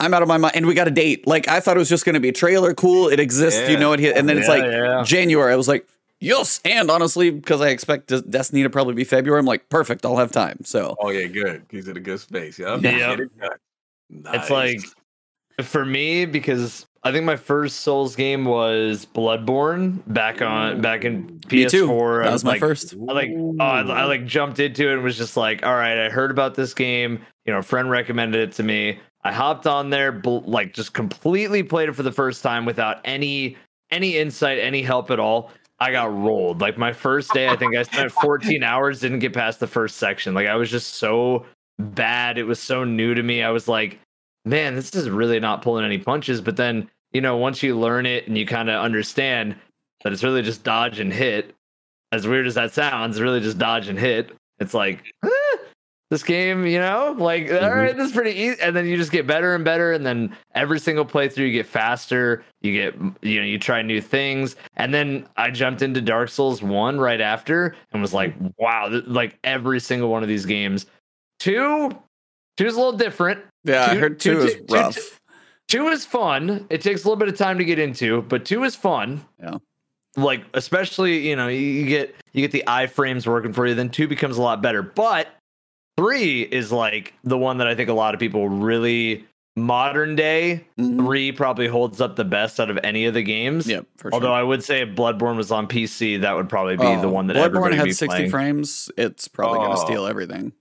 I'm 0.00 0.14
out 0.14 0.22
of 0.22 0.28
my 0.28 0.36
mind, 0.38 0.54
and 0.54 0.64
we 0.64 0.74
got 0.74 0.86
a 0.86 0.92
date. 0.92 1.26
Like 1.26 1.48
I 1.48 1.58
thought 1.58 1.74
it 1.74 1.80
was 1.80 1.88
just 1.88 2.04
going 2.04 2.14
to 2.14 2.20
be 2.20 2.28
a 2.28 2.32
trailer. 2.32 2.72
Cool, 2.72 3.08
it 3.08 3.18
exists. 3.18 3.62
Yeah. 3.62 3.70
You 3.70 3.78
know 3.78 3.92
it, 3.94 4.00
and 4.00 4.28
then 4.28 4.36
yeah, 4.36 4.40
it's 4.40 4.48
like 4.48 4.62
yeah. 4.62 5.02
January. 5.04 5.52
I 5.52 5.56
was 5.56 5.66
like, 5.66 5.88
yes. 6.20 6.60
And 6.64 6.88
honestly, 6.88 7.30
because 7.30 7.60
I 7.60 7.70
expect 7.70 8.06
Destiny 8.30 8.62
to 8.62 8.70
probably 8.70 8.94
be 8.94 9.02
February, 9.02 9.40
I'm 9.40 9.44
like, 9.44 9.68
perfect. 9.70 10.06
I'll 10.06 10.16
have 10.16 10.30
time. 10.30 10.60
So. 10.62 10.94
Oh 11.00 11.10
yeah, 11.10 11.26
good. 11.26 11.66
He's 11.68 11.88
in 11.88 11.96
a 11.96 12.00
good 12.00 12.20
space. 12.20 12.60
Yeah. 12.60 12.76
Yeah. 12.76 13.16
Nice. 14.08 14.36
It's 14.36 14.50
like 14.50 14.82
for 15.62 15.84
me 15.84 16.24
because 16.24 16.86
I 17.04 17.12
think 17.12 17.24
my 17.24 17.36
first 17.36 17.80
Souls 17.80 18.16
game 18.16 18.44
was 18.44 19.06
Bloodborne 19.06 20.02
back 20.12 20.42
on 20.42 20.80
back 20.80 21.04
in 21.04 21.40
PS4. 21.40 22.24
That 22.24 22.32
was 22.32 22.44
my 22.44 22.52
like, 22.52 22.60
first. 22.60 22.94
I 23.08 23.12
like 23.12 23.30
oh, 23.36 23.56
I, 23.60 23.80
I, 23.80 24.04
like 24.04 24.26
jumped 24.26 24.58
into 24.58 24.88
it 24.88 24.94
and 24.94 25.02
was 25.02 25.16
just 25.16 25.36
like, 25.36 25.64
all 25.64 25.74
right, 25.74 25.98
I 25.98 26.10
heard 26.10 26.30
about 26.30 26.54
this 26.54 26.74
game. 26.74 27.20
You 27.44 27.52
know, 27.52 27.60
a 27.60 27.62
friend 27.62 27.90
recommended 27.90 28.48
it 28.48 28.52
to 28.56 28.62
me. 28.62 28.98
I 29.24 29.32
hopped 29.32 29.66
on 29.66 29.90
there, 29.90 30.20
like 30.24 30.74
just 30.74 30.92
completely 30.92 31.62
played 31.62 31.88
it 31.88 31.92
for 31.94 32.02
the 32.02 32.12
first 32.12 32.42
time 32.42 32.64
without 32.64 33.00
any 33.04 33.56
any 33.90 34.16
insight, 34.16 34.58
any 34.58 34.82
help 34.82 35.10
at 35.10 35.20
all. 35.20 35.50
I 35.80 35.92
got 35.92 36.12
rolled. 36.12 36.60
Like 36.60 36.76
my 36.76 36.92
first 36.92 37.32
day, 37.32 37.48
I 37.48 37.56
think 37.56 37.76
I 37.76 37.84
spent 37.84 38.10
14 38.22 38.62
hours, 38.64 39.00
didn't 39.00 39.20
get 39.20 39.32
past 39.32 39.60
the 39.60 39.66
first 39.66 39.96
section. 39.96 40.34
Like 40.34 40.48
I 40.48 40.56
was 40.56 40.70
just 40.70 40.96
so 40.96 41.46
bad. 41.78 42.38
It 42.38 42.44
was 42.44 42.60
so 42.60 42.84
new 42.84 43.14
to 43.14 43.22
me. 43.22 43.42
I 43.42 43.50
was 43.50 43.68
like, 43.68 44.00
man, 44.44 44.74
this 44.74 44.94
is 44.94 45.10
really 45.10 45.40
not 45.40 45.62
pulling 45.62 45.84
any 45.84 45.98
punches. 45.98 46.40
But 46.40 46.56
then, 46.56 46.90
you 47.12 47.20
know, 47.20 47.36
once 47.36 47.62
you 47.62 47.78
learn 47.78 48.06
it 48.06 48.26
and 48.26 48.36
you 48.36 48.46
kind 48.46 48.70
of 48.70 48.82
understand 48.82 49.56
that 50.02 50.12
it's 50.12 50.24
really 50.24 50.42
just 50.42 50.64
dodge 50.64 51.00
and 51.00 51.12
hit, 51.12 51.54
as 52.12 52.26
weird 52.26 52.46
as 52.46 52.54
that 52.54 52.72
sounds, 52.72 53.20
really 53.20 53.40
just 53.40 53.58
dodge 53.58 53.88
and 53.88 53.98
hit. 53.98 54.32
It's 54.58 54.74
like, 54.74 55.04
eh, 55.24 55.56
this 56.10 56.22
game, 56.22 56.66
you 56.66 56.78
know, 56.78 57.14
like, 57.18 57.46
mm-hmm. 57.46 57.64
all 57.64 57.74
right, 57.74 57.94
this 57.94 58.08
is 58.08 58.12
pretty 58.12 58.30
easy. 58.30 58.60
And 58.62 58.74
then 58.74 58.86
you 58.86 58.96
just 58.96 59.12
get 59.12 59.26
better 59.26 59.54
and 59.54 59.64
better. 59.64 59.92
And 59.92 60.06
then 60.06 60.34
every 60.54 60.80
single 60.80 61.04
playthrough, 61.04 61.46
you 61.46 61.52
get 61.52 61.66
faster. 61.66 62.44
You 62.62 62.72
get, 62.72 62.94
you 63.22 63.40
know, 63.40 63.46
you 63.46 63.58
try 63.58 63.82
new 63.82 64.00
things. 64.00 64.56
And 64.76 64.92
then 64.94 65.26
I 65.36 65.50
jumped 65.50 65.82
into 65.82 66.00
Dark 66.00 66.30
Souls 66.30 66.62
1 66.62 66.98
right 66.98 67.20
after 67.20 67.76
and 67.92 68.00
was 68.00 68.14
like, 68.14 68.34
wow, 68.56 68.88
like 69.06 69.38
every 69.44 69.80
single 69.80 70.08
one 70.08 70.22
of 70.22 70.28
these 70.28 70.46
games. 70.46 70.86
Two, 71.38 71.90
two 72.58 72.66
is 72.66 72.74
a 72.74 72.76
little 72.76 72.92
different. 72.92 73.40
Yeah, 73.64 73.86
two, 73.86 73.92
I 73.92 73.96
heard 73.96 74.20
two, 74.20 74.34
two 74.34 74.40
is 74.40 74.54
two, 74.54 74.64
rough. 74.68 74.94
Two, 75.68 75.78
two 75.78 75.88
is 75.88 76.04
fun. 76.04 76.66
It 76.68 76.82
takes 76.82 77.04
a 77.04 77.08
little 77.08 77.16
bit 77.16 77.28
of 77.28 77.38
time 77.38 77.56
to 77.58 77.64
get 77.64 77.78
into, 77.78 78.22
but 78.22 78.44
two 78.44 78.64
is 78.64 78.76
fun. 78.76 79.24
Yeah. 79.40 79.56
Like 80.16 80.42
especially, 80.52 81.28
you 81.28 81.36
know, 81.36 81.48
you 81.48 81.86
get 81.86 82.14
you 82.32 82.42
get 82.42 82.50
the 82.50 82.64
iframes 82.66 83.26
working 83.26 83.52
for 83.52 83.66
you, 83.66 83.74
then 83.74 83.88
two 83.88 84.08
becomes 84.08 84.36
a 84.36 84.42
lot 84.42 84.60
better. 84.60 84.82
But 84.82 85.28
three 85.96 86.42
is 86.42 86.72
like 86.72 87.14
the 87.24 87.38
one 87.38 87.58
that 87.58 87.68
I 87.68 87.74
think 87.74 87.88
a 87.88 87.94
lot 87.94 88.14
of 88.14 88.20
people 88.20 88.48
really 88.48 89.24
modern 89.58 90.14
day 90.16 90.64
mm-hmm. 90.78 91.04
three 91.04 91.32
probably 91.32 91.66
holds 91.66 92.00
up 92.00 92.16
the 92.16 92.24
best 92.24 92.58
out 92.58 92.70
of 92.70 92.78
any 92.82 93.06
of 93.06 93.14
the 93.14 93.22
games. 93.22 93.68
Yep. 93.68 93.86
Although 94.12 94.28
sure. 94.28 94.34
I 94.34 94.42
would 94.42 94.64
say 94.64 94.82
if 94.82 94.90
Bloodborne 94.90 95.36
was 95.36 95.52
on 95.52 95.68
PC, 95.68 96.20
that 96.22 96.34
would 96.34 96.48
probably 96.48 96.76
be 96.76 96.84
oh, 96.84 97.00
the 97.00 97.08
one 97.08 97.26
that 97.28 97.36
Bloodborne 97.36 97.74
had 97.74 97.86
60 97.86 98.06
playing. 98.06 98.30
frames. 98.30 98.90
It's 98.96 99.28
probably 99.28 99.58
oh. 99.58 99.64
going 99.66 99.76
to 99.76 99.82
steal 99.82 100.06
everything. 100.06 100.52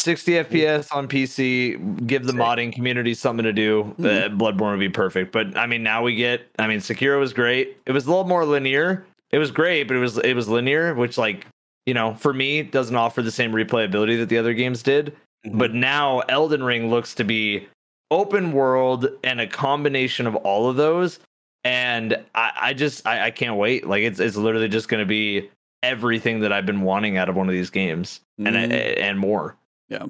60 0.00 0.32
FPS 0.32 0.94
on 0.94 1.08
PC, 1.08 2.06
give 2.06 2.24
the 2.24 2.32
modding 2.32 2.72
community 2.72 3.14
something 3.14 3.44
to 3.44 3.52
do. 3.52 3.84
Mm-hmm. 3.98 4.04
Uh, 4.04 4.36
Bloodborne 4.38 4.70
would 4.70 4.80
be 4.80 4.88
perfect. 4.88 5.32
But 5.32 5.56
I 5.56 5.66
mean, 5.66 5.82
now 5.82 6.02
we 6.02 6.14
get. 6.14 6.42
I 6.58 6.66
mean, 6.66 6.78
Sekiro 6.78 7.18
was 7.18 7.32
great. 7.32 7.76
It 7.86 7.92
was 7.92 8.06
a 8.06 8.08
little 8.08 8.26
more 8.26 8.44
linear. 8.44 9.04
It 9.30 9.38
was 9.38 9.50
great, 9.50 9.84
but 9.84 9.96
it 9.96 10.00
was 10.00 10.18
it 10.18 10.34
was 10.34 10.48
linear, 10.48 10.94
which 10.94 11.18
like 11.18 11.46
you 11.86 11.94
know 11.94 12.14
for 12.14 12.32
me 12.32 12.62
doesn't 12.62 12.94
offer 12.94 13.22
the 13.22 13.30
same 13.30 13.52
replayability 13.52 14.18
that 14.18 14.28
the 14.28 14.38
other 14.38 14.54
games 14.54 14.82
did. 14.82 15.16
Mm-hmm. 15.46 15.58
But 15.58 15.74
now 15.74 16.20
Elden 16.20 16.62
Ring 16.62 16.90
looks 16.90 17.14
to 17.16 17.24
be 17.24 17.66
open 18.10 18.52
world 18.52 19.08
and 19.24 19.40
a 19.40 19.46
combination 19.46 20.26
of 20.26 20.34
all 20.36 20.70
of 20.70 20.76
those. 20.76 21.18
And 21.64 22.14
I, 22.34 22.52
I 22.56 22.72
just 22.72 23.06
I, 23.06 23.26
I 23.26 23.30
can't 23.30 23.56
wait. 23.56 23.86
Like 23.86 24.02
it's 24.02 24.20
it's 24.20 24.36
literally 24.36 24.68
just 24.68 24.88
going 24.88 25.00
to 25.00 25.06
be 25.06 25.50
everything 25.82 26.40
that 26.40 26.52
I've 26.52 26.66
been 26.66 26.82
wanting 26.82 27.18
out 27.18 27.28
of 27.28 27.36
one 27.36 27.48
of 27.48 27.52
these 27.52 27.70
games, 27.70 28.20
mm-hmm. 28.40 28.54
and 28.54 28.72
and 28.72 29.18
more. 29.18 29.56
Yeah. 29.88 30.06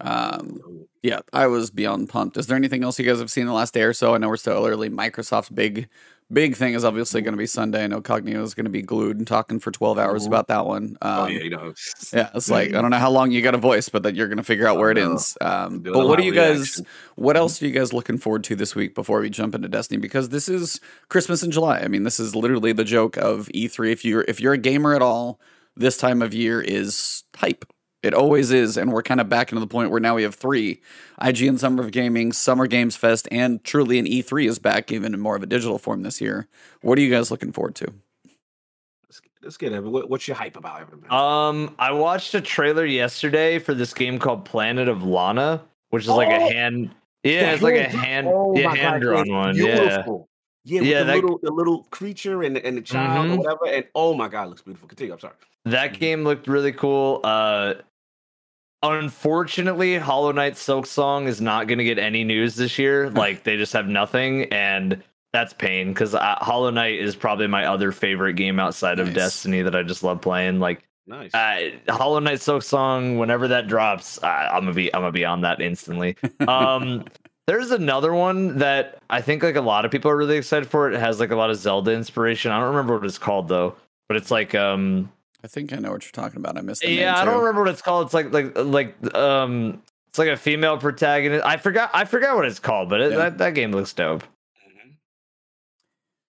Um, 0.00 0.86
yeah, 1.02 1.20
I 1.32 1.46
was 1.46 1.70
beyond 1.70 2.08
pumped. 2.08 2.36
Is 2.36 2.46
there 2.46 2.56
anything 2.56 2.84
else 2.84 2.98
you 2.98 3.06
guys 3.06 3.18
have 3.18 3.30
seen 3.30 3.42
in 3.42 3.48
the 3.48 3.54
last 3.54 3.74
day 3.74 3.82
or 3.82 3.92
so? 3.92 4.14
I 4.14 4.18
know 4.18 4.28
we're 4.28 4.36
still 4.36 4.66
early. 4.66 4.90
Microsoft's 4.90 5.48
big, 5.48 5.88
big 6.30 6.56
thing 6.56 6.74
is 6.74 6.84
obviously 6.84 7.22
going 7.22 7.32
to 7.32 7.38
be 7.38 7.46
Sunday. 7.46 7.84
I 7.84 7.86
know 7.86 8.02
Cognito 8.02 8.42
is 8.42 8.54
going 8.54 8.64
to 8.64 8.70
be 8.70 8.82
glued 8.82 9.16
and 9.16 9.26
talking 9.26 9.58
for 9.58 9.70
12 9.70 9.98
hours 9.98 10.22
mm-hmm. 10.22 10.32
about 10.32 10.48
that 10.48 10.66
one. 10.66 10.98
Um, 11.00 11.18
oh, 11.18 11.26
yeah, 11.28 11.42
you 11.42 11.50
know. 11.50 11.72
yeah, 12.12 12.30
it's 12.34 12.50
like, 12.50 12.74
I 12.74 12.82
don't 12.82 12.90
know 12.90 12.98
how 12.98 13.10
long 13.10 13.30
you 13.30 13.40
got 13.40 13.54
a 13.54 13.58
voice, 13.58 13.88
but 13.88 14.02
that 14.02 14.14
you're 14.14 14.26
going 14.26 14.36
to 14.38 14.44
figure 14.44 14.66
out 14.66 14.76
where 14.76 14.90
it 14.90 14.98
ends. 14.98 15.38
Um, 15.40 15.80
but 15.80 16.06
what 16.06 16.18
are 16.18 16.24
you 16.24 16.34
guys, 16.34 16.82
what 17.14 17.36
else 17.36 17.62
are 17.62 17.66
you 17.66 17.72
guys 17.72 17.92
looking 17.92 18.18
forward 18.18 18.44
to 18.44 18.56
this 18.56 18.74
week 18.74 18.94
before 18.94 19.20
we 19.20 19.30
jump 19.30 19.54
into 19.54 19.68
Destiny? 19.68 19.98
Because 19.98 20.28
this 20.28 20.48
is 20.48 20.80
Christmas 21.08 21.42
in 21.42 21.50
July. 21.50 21.78
I 21.78 21.88
mean, 21.88 22.02
this 22.02 22.20
is 22.20 22.34
literally 22.34 22.72
the 22.72 22.84
joke 22.84 23.16
of 23.16 23.48
E3. 23.54 23.92
If 23.92 24.04
you're, 24.04 24.24
if 24.28 24.40
you're 24.40 24.54
a 24.54 24.58
gamer 24.58 24.94
at 24.94 25.02
all, 25.02 25.40
this 25.76 25.96
time 25.96 26.20
of 26.20 26.34
year 26.34 26.60
is 26.60 27.22
hype 27.36 27.64
it 28.06 28.14
always 28.14 28.52
is, 28.52 28.76
and 28.76 28.92
we're 28.92 29.02
kind 29.02 29.20
of 29.20 29.28
back 29.28 29.50
into 29.50 29.60
the 29.60 29.66
point 29.66 29.90
where 29.90 30.00
now 30.00 30.14
we 30.14 30.22
have 30.22 30.34
three: 30.34 30.80
IGN 31.20 31.58
Summer 31.58 31.82
of 31.82 31.90
Gaming, 31.90 32.32
Summer 32.32 32.66
Games 32.66 32.96
Fest, 32.96 33.26
and 33.30 33.62
truly 33.64 33.98
an 33.98 34.06
E3 34.06 34.48
is 34.48 34.58
back, 34.58 34.92
even 34.92 35.12
in 35.12 35.20
more 35.20 35.36
of 35.36 35.42
a 35.42 35.46
digital 35.46 35.78
form 35.78 36.02
this 36.02 36.20
year. 36.20 36.48
What 36.82 36.98
are 36.98 37.02
you 37.02 37.10
guys 37.10 37.30
looking 37.30 37.52
forward 37.52 37.74
to? 37.76 37.92
Let's 39.42 39.58
get, 39.58 39.72
it. 39.72 39.80
What's 39.84 40.26
your 40.26 40.36
hype 40.36 40.56
about 40.56 40.82
it? 40.82 41.12
Um, 41.12 41.74
I 41.78 41.92
watched 41.92 42.34
a 42.34 42.40
trailer 42.40 42.84
yesterday 42.84 43.60
for 43.60 43.74
this 43.74 43.94
game 43.94 44.18
called 44.18 44.44
Planet 44.44 44.88
of 44.88 45.04
Lana, 45.04 45.62
which 45.90 46.02
is 46.02 46.08
oh, 46.08 46.16
like 46.16 46.28
a 46.28 46.36
oh! 46.36 46.50
hand. 46.50 46.90
Yeah, 47.22 47.52
it's 47.52 47.62
like 47.62 47.76
a 47.76 47.88
hand, 47.88 48.28
oh 48.28 48.56
yeah, 48.56 48.74
hand 48.74 49.02
drawn 49.02 49.32
one. 49.32 49.54
Beautiful. 49.54 50.28
Yeah, 50.64 50.80
yeah, 50.80 50.98
the 51.00 51.04
that, 51.04 51.14
little 51.14 51.38
the 51.42 51.52
little 51.52 51.84
creature 51.90 52.42
and 52.42 52.58
and 52.58 52.76
the 52.76 52.82
child 52.82 53.26
mm-hmm. 53.26 53.34
or 53.34 53.38
whatever. 53.38 53.66
And 53.66 53.84
oh 53.94 54.14
my 54.14 54.26
god, 54.26 54.48
looks 54.48 54.62
beautiful. 54.62 54.88
Continue. 54.88 55.12
I'm 55.12 55.20
sorry. 55.20 55.34
That 55.64 55.92
mm-hmm. 55.92 56.00
game 56.00 56.24
looked 56.24 56.48
really 56.48 56.72
cool. 56.72 57.20
Uh, 57.22 57.74
Unfortunately, 58.92 59.98
Hollow 59.98 60.32
Knight 60.32 60.56
Silk 60.56 60.86
Song 60.86 61.26
is 61.26 61.40
not 61.40 61.66
going 61.66 61.78
to 61.78 61.84
get 61.84 61.98
any 61.98 62.24
news 62.24 62.56
this 62.56 62.78
year. 62.78 63.10
like 63.22 63.42
they 63.44 63.56
just 63.56 63.72
have 63.72 63.88
nothing, 63.88 64.44
and 64.52 65.02
that's 65.32 65.52
pain 65.52 65.88
because 65.92 66.12
Hollow 66.14 66.70
Knight 66.70 66.98
is 67.00 67.14
probably 67.16 67.46
my 67.46 67.66
other 67.66 67.92
favorite 67.92 68.34
game 68.34 68.58
outside 68.58 68.98
nice. 68.98 69.08
of 69.08 69.14
Destiny 69.14 69.62
that 69.62 69.74
I 69.76 69.82
just 69.82 70.02
love 70.02 70.20
playing. 70.20 70.60
Like 70.60 70.82
Nice. 71.08 71.32
Uh, 71.32 71.70
Hollow 71.88 72.18
Knight 72.18 72.40
Silk 72.40 72.62
Song. 72.64 73.16
whenever 73.18 73.46
that 73.48 73.68
drops, 73.68 74.20
uh, 74.22 74.26
I'm 74.26 74.62
gonna 74.62 74.72
be 74.74 74.92
I'm 74.92 75.02
gonna 75.02 75.12
be 75.12 75.24
on 75.24 75.42
that 75.42 75.60
instantly. 75.60 76.16
Um, 76.48 77.04
there's 77.46 77.70
another 77.70 78.12
one 78.12 78.58
that 78.58 78.98
I 79.08 79.20
think 79.20 79.44
like 79.44 79.54
a 79.54 79.60
lot 79.60 79.84
of 79.84 79.92
people 79.92 80.10
are 80.10 80.16
really 80.16 80.36
excited 80.36 80.68
for. 80.68 80.90
It 80.90 80.98
has 80.98 81.20
like 81.20 81.30
a 81.30 81.36
lot 81.36 81.50
of 81.50 81.56
Zelda 81.58 81.92
inspiration. 81.92 82.50
I 82.50 82.58
don't 82.58 82.70
remember 82.70 82.94
what 82.96 83.04
it's 83.04 83.18
called 83.18 83.46
though. 83.46 83.76
but 84.08 84.16
it's 84.16 84.32
like 84.32 84.54
um 84.56 85.12
I 85.44 85.48
think 85.48 85.72
I 85.72 85.76
know 85.76 85.92
what 85.92 86.04
you're 86.04 86.12
talking 86.12 86.38
about. 86.38 86.56
I 86.58 86.62
missed 86.62 86.82
the 86.82 86.90
yeah, 86.90 87.12
name 87.12 87.22
I 87.22 87.24
don't 87.24 87.38
remember 87.40 87.62
what 87.62 87.70
it's 87.70 87.82
called. 87.82 88.06
It's 88.06 88.14
like 88.14 88.32
like 88.32 88.56
like 88.56 89.14
um 89.14 89.82
it's 90.08 90.18
like 90.18 90.28
a 90.28 90.36
female 90.36 90.78
protagonist. 90.78 91.44
I 91.44 91.56
forgot 91.56 91.90
I 91.92 92.04
forgot 92.04 92.36
what 92.36 92.46
it's 92.46 92.58
called, 92.58 92.88
but 92.88 93.00
it, 93.00 93.10
Yeah. 93.12 93.16
that 93.18 93.38
that 93.38 93.50
game 93.50 93.70
looks 93.72 93.92
dope. 93.92 94.22
Mhm. 94.66 94.96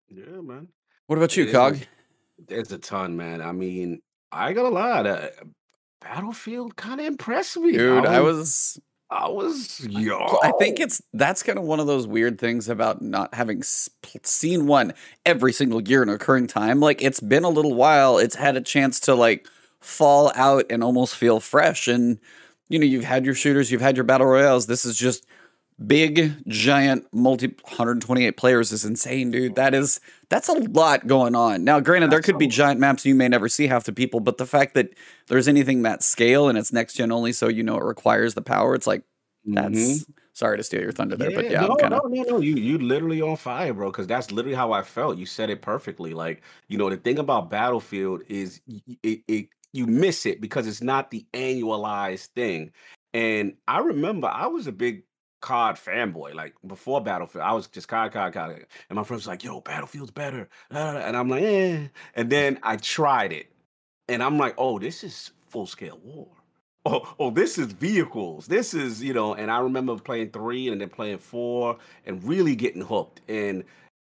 Yeah, 0.10 0.42
man. 0.42 0.68
What 1.08 1.18
about 1.18 1.38
you, 1.38 1.46
It 1.46 1.52
Cog? 1.52 1.76
is. 1.76 1.86
There's 2.48 2.72
a 2.72 2.78
ton, 2.78 3.16
man. 3.16 3.42
I 3.42 3.52
mean, 3.52 4.02
I 4.32 4.48
ain't 4.48 4.56
gonna 4.56 4.70
lie. 4.70 5.04
The 5.04 5.34
Battlefield 6.02 6.76
kind 6.76 7.00
of 7.00 7.06
impressed 7.06 7.58
me. 7.58 7.72
Dude, 7.74 8.06
I 8.06 8.20
was 8.20 8.20
I 8.20 8.22
was 8.22 8.82
yo. 9.82 10.40
I 10.42 10.52
think 10.60 10.80
it's 10.80 11.02
that's 11.14 11.44
kind 11.44 11.60
of 11.60 11.66
one 11.66 11.80
of 11.80 11.88
those 11.88 12.08
weird 12.08 12.40
things 12.40 12.68
about 12.68 13.02
not 13.02 13.34
having 13.34 13.62
seen 13.64 14.66
one 14.66 14.94
every 15.26 15.54
single 15.54 15.82
year 15.82 16.02
in 16.04 16.10
a 16.10 16.14
recurring 16.14 16.48
time. 16.48 16.80
Like 16.80 17.02
it's 17.04 17.20
been 17.20 17.44
a 17.44 17.50
little 17.50 17.74
while. 17.74 18.18
It's 18.18 18.36
had 18.36 18.56
a 18.58 18.62
chance 18.62 19.00
to 19.02 19.16
like 19.16 19.48
fall 19.80 20.32
out 20.36 20.66
and 20.70 20.84
almost 20.84 21.16
feel 21.16 21.40
fresh. 21.40 21.88
And 21.88 22.20
you 22.68 22.80
know, 22.80 22.86
you've 22.86 23.04
had 23.04 23.26
your 23.26 23.36
shooters, 23.36 23.72
you've 23.72 23.82
had 23.82 23.96
your 23.96 24.06
battle 24.06 24.28
royales. 24.28 24.66
This 24.66 24.86
is 24.86 24.98
just 24.98 25.26
big, 25.84 26.34
giant, 26.48 27.06
multi 27.14 27.48
128 27.48 28.32
players 28.38 28.72
is 28.72 28.86
insane, 28.86 29.32
dude. 29.32 29.56
That 29.56 29.74
is 29.74 30.00
that's 30.30 30.48
a 30.48 30.54
lot 30.54 31.08
going 31.08 31.36
on. 31.36 31.64
Now, 31.64 31.80
granted, 31.80 32.12
there 32.12 32.22
could 32.22 32.38
be 32.38 32.48
giant 32.48 32.80
maps 32.80 33.06
you 33.06 33.16
may 33.16 33.28
never 33.28 33.50
see 33.50 33.68
half 33.68 33.84
the 33.84 33.94
people, 33.94 34.20
but 34.20 34.38
the 34.38 34.46
fact 34.46 34.74
that 34.76 34.90
there's 35.28 35.48
anything 35.48 35.82
that 35.84 36.04
scale 36.04 36.48
and 36.50 36.58
it's 36.58 36.72
next 36.74 36.94
gen 36.96 37.12
only, 37.12 37.34
so 37.34 37.48
you 37.48 37.64
know 37.64 37.78
it 37.78 37.84
requires 37.84 38.34
the 38.34 38.42
power. 38.42 38.76
It's 38.76 38.88
like 38.88 39.04
that's 39.46 39.76
Mhm. 39.78 40.06
sorry 40.34 40.58
to 40.58 40.64
steal 40.64 40.82
your 40.82 40.92
thunder 40.92 41.16
there, 41.16 41.32
but 41.32 41.50
yeah, 41.50 41.62
no, 41.62 41.72
I'm 41.72 41.78
kind 41.78 41.94
of 41.94 42.04
no, 42.06 42.24
no, 42.24 42.32
no. 42.32 42.40
You 42.40 42.56
you 42.56 42.78
literally 42.78 43.22
on 43.22 43.36
fire, 43.38 43.74
bro. 43.74 43.92
Because 43.92 44.08
that's 44.08 44.32
literally 44.32 44.56
how 44.56 44.72
I 44.72 44.82
felt. 44.82 45.18
You 45.18 45.26
said 45.26 45.50
it 45.50 45.62
perfectly. 45.62 46.14
Like 46.14 46.42
you 46.68 46.78
know, 46.78 46.90
the 46.90 46.98
thing 46.98 47.20
about 47.20 47.50
Battlefield 47.50 48.22
is 48.28 48.62
it, 49.04 49.22
it 49.28 49.50
you 49.74 49.86
miss 49.88 50.26
it 50.26 50.40
because 50.40 50.68
it's 50.68 50.82
not 50.82 51.12
the 51.12 51.26
annualized 51.34 52.28
thing. 52.28 52.72
And 53.14 53.56
I 53.68 53.80
remember 53.80 54.28
I 54.28 54.48
was 54.48 54.68
a 54.68 54.72
big 54.72 55.04
COD 55.46 55.76
fanboy. 55.76 56.34
Like 56.34 56.56
before 56.66 57.02
Battlefield, 57.02 57.44
I 57.44 57.54
was 57.54 57.68
just 57.68 57.88
COD, 57.88 58.12
COD, 58.12 58.34
COD. 58.34 58.66
And 58.90 58.98
my 58.98 59.04
friends 59.04 59.28
like, 59.28 59.44
"Yo, 59.44 59.62
Battlefield's 59.62 60.12
better," 60.12 60.50
and 60.72 61.16
I'm 61.16 61.30
like, 61.30 61.44
"Eh." 61.44 61.88
And 62.16 62.30
then 62.30 62.60
I 62.64 62.78
tried 62.78 63.32
it, 63.32 63.48
and 64.10 64.24
I'm 64.24 64.38
like, 64.38 64.56
"Oh, 64.58 64.80
this 64.80 65.04
is 65.04 65.32
full 65.48 65.68
scale 65.68 66.00
war." 66.04 66.28
oh, 66.86 67.16
oh, 67.20 67.32
this 67.32 67.58
is 67.58 67.72
vehicles. 67.74 68.48
This 68.48 68.74
is, 68.74 69.04
you 69.04 69.14
know, 69.14 69.34
and 69.34 69.50
I 69.50 69.60
remember 69.60 69.98
playing 69.98 70.30
three 70.32 70.70
and 70.70 70.80
then 70.80 70.90
playing 70.90 71.18
four 71.18 71.78
and 72.06 72.24
really 72.24 72.56
getting 72.56 72.82
hooked. 72.82 73.22
And 73.28 73.64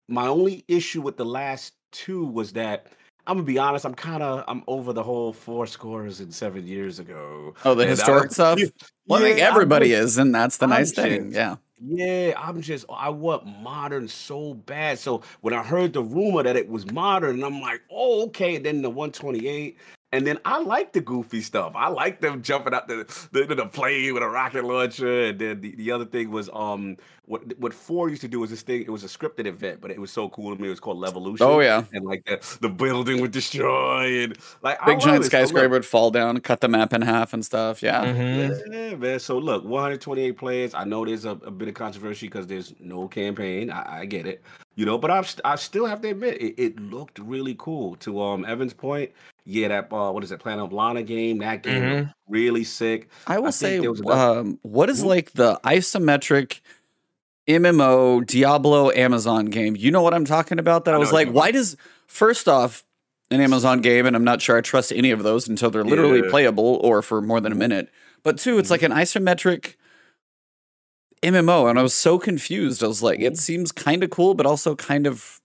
my 0.08 0.26
only 0.26 0.64
issue 0.68 1.00
with 1.00 1.16
the 1.16 1.24
last 1.24 1.74
two 1.92 2.24
was 2.24 2.52
that 2.54 2.88
I'm 3.26 3.36
gonna 3.36 3.44
be 3.46 3.58
honest, 3.58 3.86
I'm 3.86 3.94
kind 3.94 4.22
of 4.22 4.44
I'm 4.48 4.62
over 4.66 4.92
the 4.92 5.02
whole 5.02 5.32
four 5.32 5.66
scores 5.66 6.20
and 6.20 6.32
seven 6.34 6.66
years 6.66 6.98
ago. 6.98 7.54
oh 7.64 7.74
the 7.74 7.82
And 7.82 7.90
historic 7.90 8.32
stuff. 8.32 8.58
Yeah, 8.58 8.66
Well, 9.06 9.20
I 9.20 9.22
think 9.28 9.38
everybody 9.40 9.88
just- 9.90 10.02
is, 10.04 10.18
and 10.18 10.34
that's 10.34 10.58
the 10.58 10.64
I'm 10.64 10.70
nice 10.70 10.92
thing. 10.92 11.32
Yeah, 11.32 11.56
Yeah, 11.80 12.34
I'm 12.36 12.60
just 12.60 12.84
I 12.90 13.08
want 13.08 13.46
modern 13.46 14.08
so 14.08 14.54
bad. 14.54 14.98
So 14.98 15.22
when 15.40 15.54
I 15.54 15.62
heard 15.62 15.92
the 15.94 16.02
rumor 16.02 16.42
that 16.42 16.56
it 16.56 16.68
was 16.68 16.90
modern, 16.92 17.42
I'm 17.42 17.60
like, 17.60 17.80
oh, 17.90 18.24
okay. 18.26 18.56
And 18.56 18.64
then 18.66 18.82
the 18.82 18.90
128. 18.90 19.76
And 20.14 20.26
then 20.26 20.38
I 20.44 20.60
like 20.60 20.92
the 20.92 21.00
goofy 21.00 21.40
stuff. 21.40 21.72
I 21.74 21.88
like 21.88 22.20
them 22.20 22.40
jumping 22.42 22.72
out 22.72 22.86
the 22.88 23.04
the, 23.32 23.54
the 23.54 23.66
plane 23.66 24.14
with 24.14 24.22
a 24.22 24.28
rocket 24.28 24.64
launcher. 24.64 25.24
And 25.24 25.38
then 25.38 25.60
the, 25.60 25.74
the 25.74 25.90
other 25.90 26.04
thing 26.04 26.30
was 26.30 26.48
um 26.52 26.96
what 27.26 27.58
what 27.58 27.72
four 27.74 28.08
used 28.10 28.20
to 28.22 28.28
do 28.28 28.40
was 28.40 28.50
this 28.50 28.62
thing. 28.62 28.82
It 28.82 28.90
was 28.90 29.02
a 29.02 29.08
scripted 29.08 29.46
event, 29.46 29.80
but 29.80 29.90
it 29.90 29.98
was 30.00 30.10
so 30.12 30.28
cool 30.28 30.54
to 30.54 30.60
me. 30.60 30.68
It 30.68 30.70
was 30.70 30.80
called 30.80 30.98
Levolution. 30.98 31.40
Oh 31.40 31.60
yeah, 31.60 31.84
And 31.92 32.04
like 32.04 32.24
the, 32.26 32.58
the 32.60 32.68
building 32.68 33.20
would 33.22 33.30
destroy 33.32 34.24
and 34.24 34.38
like 34.62 34.78
big 34.84 34.98
love 34.98 35.00
giant 35.00 35.20
it. 35.22 35.24
So 35.24 35.28
skyscraper 35.30 35.68
would 35.70 35.86
fall 35.86 36.10
down, 36.10 36.38
cut 36.40 36.60
the 36.60 36.68
map 36.68 36.92
in 36.92 37.02
half 37.02 37.32
and 37.32 37.44
stuff. 37.44 37.82
Yeah, 37.82 38.04
Mhm. 38.04 38.72
yeah, 38.72 38.94
man. 38.96 39.18
So 39.18 39.38
look, 39.38 39.64
128 39.64 40.32
players. 40.36 40.74
I 40.74 40.84
know 40.84 41.04
there's 41.04 41.24
a, 41.24 41.30
a 41.30 41.50
bit 41.50 41.68
of 41.68 41.74
controversy 41.74 42.26
because 42.26 42.46
there's 42.46 42.74
no 42.78 43.08
campaign. 43.08 43.70
I, 43.70 44.00
I 44.00 44.04
get 44.04 44.26
it, 44.26 44.42
you 44.76 44.84
know. 44.84 44.98
But 44.98 45.10
I'm 45.10 45.24
st- 45.24 45.40
I 45.44 45.56
still 45.56 45.86
have 45.86 46.00
to 46.02 46.10
admit 46.10 46.40
it, 46.40 46.54
it 46.62 46.78
looked 46.78 47.18
really 47.18 47.56
cool. 47.58 47.96
To 47.96 48.20
um 48.22 48.44
Evan's 48.44 48.74
point, 48.74 49.10
yeah, 49.44 49.68
that 49.68 49.92
uh, 49.92 50.10
what 50.10 50.24
is 50.24 50.32
it, 50.32 50.40
Planet 50.40 50.64
of 50.66 50.72
Lana 50.72 51.02
game? 51.02 51.38
That 51.38 51.62
game 51.62 51.82
Mhm. 51.82 52.12
really 52.28 52.64
sick. 52.64 53.08
I 53.26 53.38
will 53.38 53.48
I 53.48 53.50
say, 53.50 53.80
was 53.80 54.00
another- 54.00 54.40
um, 54.40 54.58
what 54.62 54.88
is 54.90 55.02
Mhm. 55.02 55.06
like 55.06 55.32
the 55.32 55.60
isometric 55.64 56.60
MMO 57.46 58.20
Diablo 58.20 58.90
Amazon 58.90 59.46
game? 59.46 59.76
You 59.76 59.90
know 59.90 60.02
what 60.02 60.14
I'm 60.14 60.24
talking 60.24 60.58
about? 60.58 60.84
That 60.86 60.94
I, 60.94 60.96
I 60.96 61.00
was 61.00 61.12
like, 61.12 61.28
why 61.30 61.50
does 61.50 61.76
first 62.06 62.48
off 62.48 62.84
an 63.30 63.40
Amazon 63.40 63.80
game, 63.80 64.06
and 64.06 64.14
I'm 64.16 64.24
not 64.24 64.40
sure 64.42 64.56
I 64.56 64.60
trust 64.60 64.92
any 64.92 65.10
of 65.10 65.22
those 65.22 65.48
until 65.48 65.70
they're 65.70 65.84
literally 65.84 66.20
Yeah. 66.22 66.30
playable 66.30 66.78
or 66.82 67.02
for 67.02 67.20
more 67.20 67.40
than 67.40 67.52
a 67.52 67.54
Mhm. 67.54 67.58
minute. 67.58 67.88
But 68.22 68.38
two, 68.38 68.58
it's 68.58 68.68
Mhm. 68.68 68.70
like 68.70 68.82
an 68.82 68.92
isometric 68.92 69.74
MMO, 71.22 71.66
and 71.68 71.78
I 71.78 71.82
was 71.82 71.94
so 71.94 72.18
confused. 72.18 72.84
I 72.84 72.86
was 72.86 73.02
like, 73.02 73.20
it 73.20 73.32
Mhm. 73.34 73.38
seems 73.38 73.72
kind 73.72 74.02
of 74.04 74.10
cool, 74.10 74.34
but 74.34 74.46
also 74.46 74.74
kind 74.76 75.06
of 75.06 75.40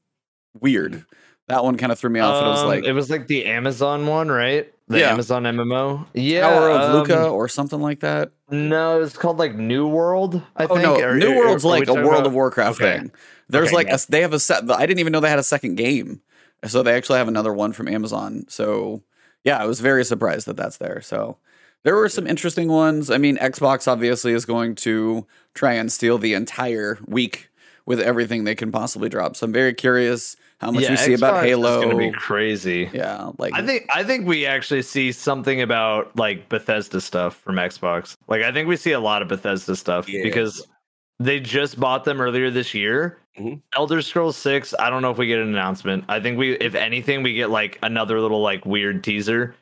weird. 0.59 1.05
That 1.49 1.63
one 1.63 1.77
kind 1.77 1.91
of 1.91 1.99
threw 1.99 2.09
me 2.09 2.19
off. 2.19 2.41
it 2.43 2.47
was 2.47 2.61
Um, 2.61 2.67
like 2.67 2.83
it 2.85 2.93
was 2.93 3.09
like 3.09 3.27
the 3.27 3.45
Amazon 3.45 4.07
one, 4.07 4.29
right? 4.29 4.71
The 4.87 4.99
Yeah. 4.99 5.11
Amazon 5.11 5.43
MMO. 5.43 6.05
Yeah. 6.13 6.41
Tower 6.41 6.69
of 6.69 6.81
um, 6.81 6.95
Luca 6.95 7.27
or 7.27 7.47
something 7.47 7.79
like 7.81 7.99
that. 7.99 8.31
No, 8.49 9.01
it's 9.01 9.17
called 9.17 9.37
like 9.39 9.55
New 9.55 9.87
World. 9.87 10.41
I 10.55 10.65
oh 10.65 10.67
think. 10.75 10.81
no, 10.83 11.01
or- 11.01 11.15
New 11.15 11.33
or- 11.33 11.47
World's 11.47 11.65
like 11.65 11.87
a 11.87 11.93
World 11.93 12.07
about- 12.07 12.27
of 12.27 12.33
Warcraft 12.33 12.79
Okay. 12.81 12.97
thing. 12.99 13.11
There's 13.49 13.67
Okay, 13.69 13.75
like 13.75 13.87
yeah. 13.87 13.95
a, 13.95 13.99
they 14.11 14.21
have 14.21 14.33
a 14.33 14.39
set. 14.39 14.69
I 14.71 14.85
didn't 14.85 14.99
even 14.99 15.11
know 15.11 15.19
they 15.19 15.29
had 15.29 15.39
a 15.39 15.43
second 15.43 15.75
game, 15.75 16.21
so 16.65 16.83
they 16.83 16.93
actually 16.93 17.17
have 17.17 17.27
another 17.27 17.51
one 17.53 17.73
from 17.73 17.87
Amazon. 17.87 18.45
So 18.47 19.01
yeah, 19.43 19.57
I 19.57 19.65
was 19.65 19.79
very 19.79 20.05
surprised 20.05 20.45
that 20.47 20.55
that's 20.57 20.77
there. 20.77 21.01
So 21.01 21.37
there 21.83 21.95
were 21.95 22.09
some 22.09 22.27
interesting 22.27 22.67
ones. 22.71 23.09
I 23.09 23.17
mean, 23.17 23.37
Xbox 23.37 23.87
obviously 23.87 24.33
is 24.33 24.45
going 24.45 24.75
to 24.75 25.25
try 25.55 25.73
and 25.73 25.91
steal 25.91 26.19
the 26.19 26.33
entire 26.35 26.99
week 27.07 27.49
with 27.87 27.99
everything 27.99 28.43
they 28.43 28.53
can 28.53 28.71
possibly 28.71 29.09
drop. 29.09 29.35
So 29.35 29.45
I'm 29.45 29.53
very 29.53 29.73
curious 29.73 30.35
how 30.59 30.71
much 30.71 30.83
yeah, 30.83 30.91
we 30.91 30.97
see 30.97 31.13
about 31.13 31.35
Xbox 31.35 31.43
is 31.43 31.49
Halo. 31.49 31.75
It's 31.81 31.85
gonna 31.85 31.97
be 31.97 32.11
crazy. 32.11 32.89
yeah, 32.93 33.31
like 33.37 33.53
I 33.53 33.65
think 33.65 33.87
I 33.93 34.03
think 34.03 34.27
we 34.27 34.45
actually 34.45 34.81
see 34.81 35.11
something 35.11 35.61
about 35.61 36.15
like 36.17 36.49
Bethesda 36.49 36.99
stuff 37.01 37.37
from 37.37 37.55
Xbox. 37.55 38.15
Like 38.27 38.41
I 38.43 38.51
think 38.51 38.67
we 38.67 38.75
see 38.75 38.91
a 38.91 38.99
lot 38.99 39.21
of 39.21 39.27
Bethesda 39.27 39.75
stuff 39.75 40.09
Yeah. 40.09 40.21
because 40.23 40.65
they 41.19 41.39
just 41.39 41.79
bought 41.79 42.03
them 42.03 42.19
earlier 42.21 42.49
this 42.49 42.73
year. 42.73 43.17
Mhm. 43.37 43.61
Elder 43.75 44.01
Scrolls 44.01 44.35
6, 44.37 44.73
I 44.79 44.89
don't 44.89 45.01
know 45.01 45.11
if 45.11 45.17
we 45.17 45.27
get 45.27 45.39
an 45.39 45.47
announcement. 45.49 46.03
I 46.09 46.19
think 46.19 46.37
we 46.37 46.53
if 46.57 46.75
anything 46.75 47.23
we 47.23 47.33
get 47.33 47.49
like 47.49 47.79
another 47.83 48.19
little 48.19 48.41
like 48.41 48.65
weird 48.65 49.03
teaser. 49.03 49.55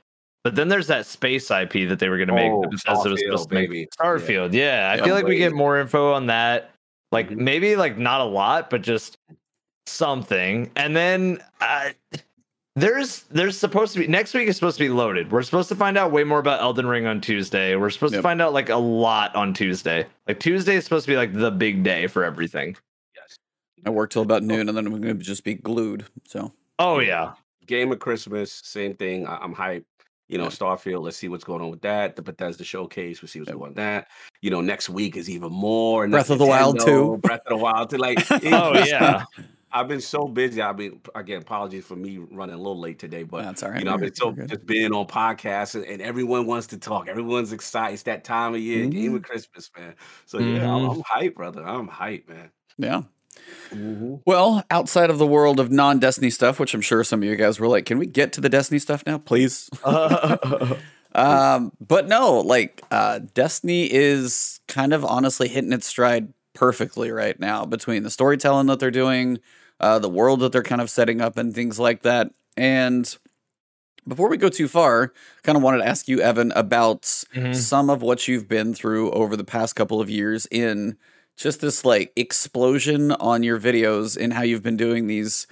But 0.43 0.55
then 0.55 0.67
there's 0.69 0.87
that 0.87 1.05
space 1.05 1.51
IP 1.51 1.89
that 1.89 1.99
they 1.99 2.07
were 2.09 2.15
going 2.17 2.29
to 2.29 2.33
make. 2.33 2.49
Oh, 2.51 2.61
that 2.61 2.71
Bethesda 2.71 3.09
was 3.09 3.21
Starfield, 3.21 3.25
supposed 3.25 3.49
to 3.49 3.55
make. 3.55 3.69
baby. 3.69 3.87
Starfield, 3.99 4.53
yeah. 4.53 4.89
I 4.93 4.95
Yeah, 4.97 5.03
feel 5.03 5.13
like 5.15 5.25
we 5.25 5.35
get 5.35 5.51
more 5.51 5.77
info 5.77 6.13
on 6.13 6.27
that. 6.27 6.71
Like 7.11 7.29
Mhm. 7.29 7.37
maybe 7.37 7.75
like 7.75 7.97
not 7.97 8.21
a 8.21 8.23
lot, 8.25 8.69
but 8.69 8.81
just 8.81 9.17
something. 9.87 10.69
And 10.75 10.95
then 10.95 11.39
uh, 11.61 11.89
there's 12.75 13.21
there's 13.31 13.57
supposed 13.57 13.93
to 13.93 13.99
be 13.99 14.07
next 14.07 14.33
week 14.33 14.47
is 14.47 14.55
supposed 14.55 14.77
to 14.77 14.83
be 14.83 14.89
loaded. 14.89 15.31
We're 15.31 15.41
supposed 15.41 15.69
to 15.69 15.75
find 15.75 15.97
out 15.97 16.11
way 16.11 16.23
more 16.23 16.39
about 16.39 16.61
Elden 16.61 16.85
Ring 16.85 17.05
on 17.07 17.21
Tuesday. 17.21 17.75
We're 17.75 17.89
supposed 17.89 18.13
Yep. 18.13 18.19
to 18.19 18.23
find 18.23 18.41
out 18.41 18.53
like 18.53 18.69
a 18.69 18.75
lot 18.75 19.35
on 19.35 19.53
Tuesday. 19.53 20.05
Like 20.27 20.39
Tuesday 20.39 20.75
is 20.75 20.83
supposed 20.83 21.05
to 21.05 21.11
be 21.11 21.17
like 21.17 21.33
the 21.33 21.49
big 21.51 21.83
day 21.83 22.07
for 22.07 22.23
everything. 22.23 22.75
Yes. 23.15 23.37
I 23.85 23.89
work 23.89 24.11
till 24.11 24.21
about 24.21 24.43
noon, 24.43 24.69
and 24.69 24.77
then 24.77 24.85
I'm 24.85 25.01
going 25.01 25.17
to 25.17 25.23
just 25.23 25.43
be 25.43 25.55
glued. 25.55 26.05
So 26.27 26.51
Oh 26.79 26.99
yeah. 26.99 27.33
Game 27.65 27.91
of 27.91 27.99
Christmas, 27.99 28.51
same 28.63 28.93
thing. 28.95 29.25
I, 29.27 29.37
I'm 29.37 29.55
hyped. 29.55 29.85
You 30.29 30.37
know, 30.37 30.43
Yeah. 30.43 30.49
Starfield, 30.49 31.03
let's 31.03 31.15
see 31.17 31.29
what's 31.29 31.43
going 31.45 31.61
on 31.61 31.69
with 31.71 31.81
that. 31.81 32.15
The 32.17 32.21
Bethesda 32.21 32.63
showcase, 32.63 33.21
we'll 33.21 33.29
see 33.29 33.39
what's 33.39 33.47
Yep. 33.49 33.53
going 33.55 33.63
on 33.63 33.69
with 33.69 33.77
that. 33.77 34.07
You 34.41 34.51
know, 34.51 34.61
next 34.61 34.89
week 34.89 35.15
is 35.17 35.29
even 35.29 35.51
more. 35.51 36.05
Breath 36.07 36.27
that's 36.27 36.29
of 36.31 36.37
the 36.39 36.45
Wild 36.45 36.77
Nintendo, 36.77 37.15
2. 37.15 37.17
Breath 37.23 37.41
of 37.45 37.57
the 37.57 37.63
Wild 37.63 37.89
2. 37.89 37.97
Like, 37.97 38.19
Oh 38.31 38.77
yeah. 38.85 39.23
I've 39.71 39.87
been 39.87 40.01
so 40.01 40.27
busy. 40.27 40.61
I 40.61 40.71
mean, 40.73 41.01
again, 41.13 41.41
apologies 41.41 41.85
for 41.85 41.95
me 41.95 42.17
running 42.31 42.55
a 42.55 42.57
little 42.57 42.79
late 42.79 42.99
today, 42.99 43.23
but 43.23 43.43
that's 43.43 43.63
all 43.63 43.69
right. 43.71 43.79
you 43.79 43.85
know, 43.85 43.93
I've 43.93 43.99
been 43.99 44.15
so 44.15 44.31
just 44.31 44.65
being 44.65 44.93
on 44.93 45.05
podcasts 45.07 45.75
and, 45.75 45.83
and 45.85 46.01
everyone 46.01 46.45
wants 46.45 46.67
to 46.67 46.77
talk. 46.77 47.07
Everyone's 47.09 47.51
excited. 47.51 47.93
It's 47.95 48.03
that 48.03 48.23
time 48.23 48.53
of 48.53 48.61
year, 48.61 48.87
game 48.87 49.11
Mhm. 49.11 49.15
of 49.17 49.23
Christmas, 49.23 49.69
man. 49.77 49.93
So 50.25 50.39
yeah, 50.39 50.73
I'm, 50.73 50.81
Mhm. 50.83 50.95
I'm 50.95 51.21
hyped, 51.21 51.35
brother. 51.35 51.63
I'm 51.67 51.87
hyped, 51.89 52.29
man. 52.29 52.49
yeah. 52.77 53.01
Mm-hmm. 53.69 54.15
Well, 54.25 54.63
outside 54.71 55.09
of 55.11 55.19
the 55.19 55.27
world 55.27 55.59
of 55.59 55.69
non 55.71 55.99
Destiny 55.99 56.29
stuff, 56.31 56.59
which 56.59 56.73
I'm 56.73 56.81
sure 56.81 57.03
some 57.03 57.21
of 57.21 57.29
you 57.29 57.35
guys 57.35 57.59
were 57.59 57.67
like, 57.67 57.85
can 57.85 57.99
we 57.99 58.05
get 58.07 58.33
to 58.33 58.41
the 58.41 58.49
Destiny 58.49 58.79
stuff 58.79 59.03
now, 59.05 59.19
please? 59.19 59.69
um, 61.13 61.71
but 61.79 62.07
no, 62.07 62.39
like 62.39 62.81
uh, 62.91 63.19
Destiny 63.33 63.91
is 63.91 64.59
kind 64.67 64.93
of 64.93 65.05
honestly 65.05 65.47
hitting 65.47 65.71
its 65.73 65.87
stride 65.87 66.33
perfectly 66.57 67.11
right 67.11 67.39
now 67.39 67.65
between 67.65 68.03
the 68.03 68.09
storytelling 68.09 68.67
that 68.67 68.79
they're 68.79 68.91
doing, 68.91 69.39
uh, 69.79 69.99
the 69.99 70.09
world 70.09 70.39
that 70.39 70.51
they're 70.51 70.63
kind 70.63 70.81
of 70.81 70.89
setting 70.89 71.21
up, 71.21 71.37
and 71.37 71.53
things 71.53 71.79
like 71.79 72.01
that. 72.01 72.31
And 72.57 73.15
before 74.07 74.29
we 74.29 74.37
go 74.37 74.49
too 74.49 74.67
far, 74.67 75.13
kind 75.43 75.57
of 75.57 75.63
wanted 75.63 75.79
to 75.79 75.87
ask 75.87 76.07
you, 76.07 76.19
Evan, 76.21 76.51
about 76.53 77.01
Mhm. 77.35 77.53
some 77.55 77.89
of 77.89 78.01
what 78.01 78.27
you've 78.27 78.47
been 78.47 78.73
through 78.73 79.11
over 79.11 79.35
the 79.35 79.43
past 79.43 79.75
couple 79.75 80.01
of 80.01 80.09
years 80.09 80.47
in 80.49 80.97
just 81.35 81.61
this 81.61 81.85
like 81.85 82.11
explosion 82.15 83.11
on 83.13 83.43
your 83.43 83.59
videos 83.59 84.17
and 84.19 84.33
how 84.33 84.41
you've 84.41 84.63
been 84.63 84.77
doing 84.77 85.07
these 85.07 85.45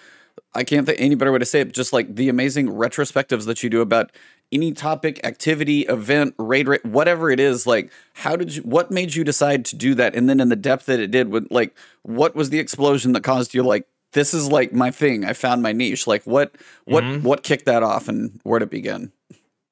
I 0.54 0.64
can't 0.64 0.86
think 0.86 1.00
any 1.02 1.16
better 1.16 1.32
way 1.32 1.40
to 1.40 1.46
say 1.46 1.62
it. 1.62 1.74
Just 1.74 1.94
like 1.94 2.16
the 2.16 2.30
amazing 2.30 2.68
retrospectives 2.68 3.46
that 3.46 3.64
you 3.64 3.70
do 3.70 3.82
about 3.82 4.12
any 4.52 4.72
topic, 4.72 5.20
activity, 5.26 5.82
event, 5.82 6.36
raid, 6.38 6.68
raid, 6.68 6.84
whatever 6.84 7.30
it 7.30 7.40
is. 7.40 7.66
Like, 7.68 7.92
how 8.14 8.36
did 8.36 8.56
you? 8.56 8.62
What 8.64 8.92
made 8.92 9.16
you 9.16 9.24
decide 9.24 9.66
to 9.66 9.76
do 9.76 9.96
that? 9.96 10.16
And 10.16 10.30
then 10.30 10.40
in 10.40 10.50
the 10.50 10.56
depth 10.56 10.86
that 10.86 11.00
it 11.00 11.12
did, 11.12 11.30
with 11.30 11.48
like, 11.52 11.76
what 12.04 12.36
was 12.36 12.50
the 12.50 12.60
explosion 12.60 13.14
that 13.14 13.24
caused 13.24 13.54
you 13.54 13.64
like? 13.64 13.88
This 14.14 14.34
is 14.34 14.50
like 14.50 14.72
my 14.72 14.92
thing. 14.92 15.26
I 15.26 15.34
found 15.34 15.62
my 15.62 15.74
niche. 15.74 16.08
Like, 16.08 16.24
what, 16.24 16.56
what, 16.86 17.04
Mm-hmm. 17.04 17.26
what 17.26 17.44
kicked 17.44 17.66
that 17.66 17.84
off, 17.84 18.08
and 18.08 18.40
where 18.44 18.60
did 18.60 18.68
it 18.68 18.72
begin? 18.72 19.12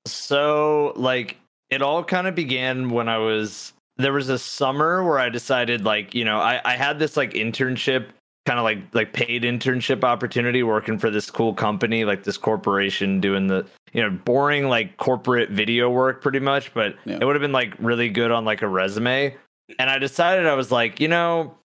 So 0.06 0.94
like 0.96 1.38
it 1.70 1.82
all 1.82 2.03
kind 2.03 2.27
of 2.27 2.36
began 2.36 2.89
when 2.89 3.08
I 3.10 3.18
was 3.18 3.74
there 3.98 4.13
was 4.13 4.30
a 4.30 4.39
summer 4.39 5.03
where 5.03 5.20
I 5.20 5.30
decided 5.30 5.86
like, 5.86 6.13
you 6.15 6.25
know, 6.25 6.39
I, 6.39 6.60
I 6.65 6.75
had 6.75 7.00
this 7.00 7.15
like 7.15 7.34
internship 7.34 8.08
kind 8.46 8.60
of 8.60 8.63
like 8.63 8.80
like 8.94 9.13
paid 9.13 9.44
internship 9.44 10.03
opportunity 10.03 10.62
working 10.63 10.98
for 11.00 11.10
this 11.10 11.32
cool 11.32 11.53
company, 11.53 12.03
like 12.03 12.24
this 12.24 12.38
corporation 12.38 13.22
doing 13.22 13.48
the 13.48 13.65
you 13.93 14.01
know, 14.01 14.09
boring 14.09 14.67
like 14.67 14.97
corporate 14.97 15.50
video 15.50 15.89
work 15.89 16.21
pretty 16.21 16.39
much, 16.39 16.73
but 16.73 16.95
Yeah. 17.05 17.19
it 17.21 17.25
would 17.25 17.35
have 17.35 17.41
been 17.41 17.51
like 17.51 17.73
really 17.79 18.09
good 18.09 18.31
on 18.31 18.43
like 18.45 18.62
a 18.62 18.67
resume. 18.67 19.35
And 19.79 19.89
I 19.89 19.97
decided 20.00 20.45
I 20.45 20.55
was 20.55 20.71
like, 20.71 21.00
you 21.00 21.07
know, 21.07 21.55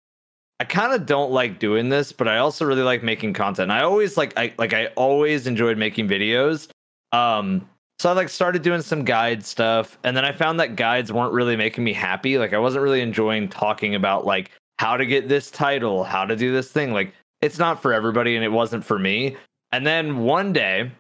I 0.61 0.65
kind 0.65 0.93
of 0.93 1.07
don't 1.07 1.31
like 1.31 1.59
doing 1.59 1.89
this, 1.89 2.13
but 2.13 2.29
I 2.29 2.39
also 2.39 2.65
really 2.65 2.83
like 2.83 3.03
making 3.03 3.33
content. 3.33 3.71
I 3.71 3.83
always 3.83 4.17
like 4.17 4.33
I 4.37 4.53
like 4.59 4.73
I 4.73 4.87
always 4.97 5.47
enjoyed 5.47 5.79
making 5.79 6.09
videos. 6.09 6.69
Um 7.13 7.69
so 8.01 8.09
I 8.09 8.13
like 8.13 8.29
started 8.29 8.63
doing 8.63 8.81
some 8.83 9.05
guide 9.05 9.45
stuff 9.45 9.99
and 10.05 10.17
then 10.17 10.25
I 10.25 10.31
found 10.31 10.61
that 10.61 10.77
guides 10.77 11.13
weren't 11.13 11.33
really 11.33 11.57
making 11.57 11.83
me 11.83 11.93
happy. 11.93 12.39
Like 12.39 12.53
I 12.53 12.59
wasn't 12.59 12.83
really 12.85 13.01
enjoying 13.01 13.49
talking 13.49 13.95
about 13.95 14.25
like 14.25 14.51
how 14.79 14.97
to 14.97 15.05
get 15.07 15.29
this 15.29 15.51
title, 15.51 16.05
how 16.05 16.25
to 16.25 16.37
do 16.37 16.53
this 16.53 16.71
thing. 16.71 16.93
Like 16.93 17.13
it's 17.41 17.59
not 17.59 17.81
for 17.83 17.93
everybody 17.93 18.37
and 18.37 18.45
it 18.45 18.53
wasn't 18.53 18.85
for 18.85 18.99
me. 18.99 19.37
And 19.73 19.87
then 19.87 20.19
one 20.19 20.53
day 20.53 20.91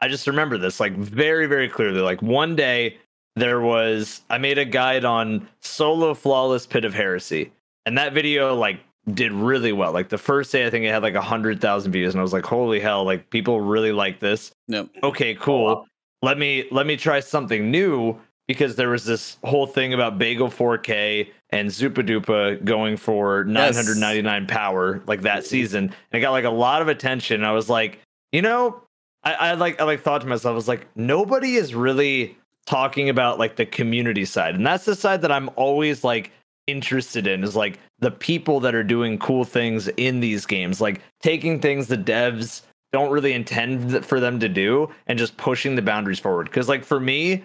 I 0.00 0.08
just 0.08 0.26
remember 0.26 0.58
this 0.58 0.80
like 0.80 0.96
very 0.96 1.46
very 1.46 1.68
clearly. 1.68 2.00
Like 2.00 2.22
one 2.22 2.56
day 2.56 2.98
there 3.34 3.60
was 3.60 4.22
I 4.30 4.38
made 4.38 4.58
a 4.58 4.64
guide 4.64 5.04
on 5.04 5.48
solo 5.60 6.14
flawless 6.14 6.66
pit 6.66 6.84
of 6.84 6.94
heresy. 6.94 7.52
And 7.84 7.96
that 7.98 8.12
video 8.12 8.54
like 8.54 8.80
did 9.14 9.32
really 9.32 9.72
well. 9.72 9.92
Like 9.92 10.08
the 10.08 10.18
first 10.18 10.50
day 10.50 10.66
I 10.66 10.70
think 10.70 10.84
it 10.84 10.92
had 10.92 11.02
like 11.02 11.14
a 11.14 11.20
hundred 11.20 11.60
thousand 11.60 11.92
views 11.92 12.14
and 12.14 12.20
I 12.20 12.22
was 12.22 12.32
like, 12.32 12.44
holy 12.44 12.80
hell, 12.80 13.04
like 13.04 13.30
people 13.30 13.60
really 13.60 13.92
like 13.92 14.20
this 14.20 14.52
No, 14.68 14.88
okay 15.02 15.36
oh, 15.36 15.40
cool 15.40 15.86
let 16.22 16.38
me 16.38 16.66
let 16.70 16.86
me 16.86 16.96
try 16.96 17.20
something 17.20 17.70
new 17.70 18.18
because 18.48 18.76
there 18.76 18.90
was 18.90 19.04
this 19.04 19.38
whole 19.44 19.66
thing 19.66 19.94
about 19.94 20.18
bagel 20.18 20.48
4k 20.48 21.28
and 21.50 21.68
zupa 21.68 22.06
dupa 22.06 22.62
going 22.64 22.96
for 22.96 23.44
999 23.44 24.46
power 24.46 25.02
like 25.06 25.22
that 25.22 25.38
mm-hmm. 25.38 25.46
season 25.46 25.84
and 25.84 26.18
it 26.18 26.20
got 26.20 26.32
like 26.32 26.44
a 26.44 26.50
lot 26.50 26.82
of 26.82 26.88
attention 26.88 27.44
i 27.44 27.52
was 27.52 27.68
like 27.68 28.00
you 28.32 28.42
know 28.42 28.82
I, 29.26 29.32
I 29.32 29.54
like 29.54 29.80
i 29.80 29.84
like 29.84 30.00
thought 30.02 30.20
to 30.20 30.26
myself 30.28 30.52
i 30.52 30.54
was 30.54 30.68
like 30.68 30.86
nobody 30.94 31.56
is 31.56 31.74
really 31.74 32.36
talking 32.64 33.08
about 33.08 33.38
like 33.38 33.54
the 33.54 33.66
community 33.66 34.24
side. 34.24 34.56
And 34.56 34.66
that's 34.66 34.84
the 34.84 34.94
side 34.94 35.20
that 35.22 35.32
i'm 35.32 35.50
always 35.56 36.04
like 36.04 36.30
interested 36.68 37.26
in 37.26 37.42
is 37.44 37.56
like 37.56 37.78
the 37.98 38.10
people 38.10 38.60
that 38.60 38.74
are 38.74 38.84
doing 38.84 39.18
cool 39.18 39.44
things 39.44 39.88
in 39.96 40.18
these 40.18 40.44
games 40.44 40.80
like 40.80 41.00
taking 41.22 41.60
things 41.60 41.86
the 41.86 41.96
devs 41.96 42.62
don't 42.92 43.12
really 43.12 43.32
intend 43.32 44.04
for 44.04 44.18
them 44.18 44.40
to 44.40 44.48
do 44.48 44.88
and 45.06 45.18
just 45.18 45.36
pushing 45.36 45.76
the 45.76 45.82
boundaries 45.82 46.18
forward. 46.18 46.46
Because 46.46 46.68
like 46.68 46.84
for 46.84 47.00
me 47.00 47.44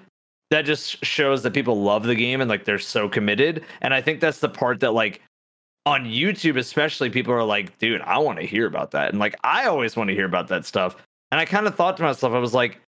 that 0.52 0.64
just 0.64 1.04
shows 1.04 1.44
that 1.44 1.54
people 1.54 1.82
love 1.82 2.04
the 2.04 2.16
game 2.16 2.42
and 2.42 2.50
like 2.50 2.66
they're 2.66 2.80
so 2.80 3.10
committed. 3.10 3.64
And 3.82 3.92
i 3.94 4.02
think 4.02 4.20
that's 4.20 4.40
the 4.40 4.50
part 4.50 4.82
that 4.82 4.92
like 4.92 5.22
on 5.88 6.06
youtube 6.06 6.60
especially 6.60 7.10
people 7.10 7.34
are 7.34 7.44
like 7.44 7.76
dude 7.80 8.02
i 8.02 8.16
want 8.20 8.40
to 8.40 8.46
hear 8.46 8.68
about 8.68 8.92
that. 8.92 9.10
And 9.10 9.20
like 9.20 9.36
i 9.44 9.66
always 9.66 9.96
want 9.96 10.10
to 10.10 10.16
hear 10.16 10.26
about 10.26 10.48
that 10.50 10.66
stuff 10.66 10.96
and 11.32 11.40
i 11.40 11.46
kind 11.46 11.68
of 11.68 11.76
thought 11.76 11.98
to 11.98 12.04
myself 12.04 12.34
i 12.34 12.40
was 12.40 12.54
like 12.54 12.80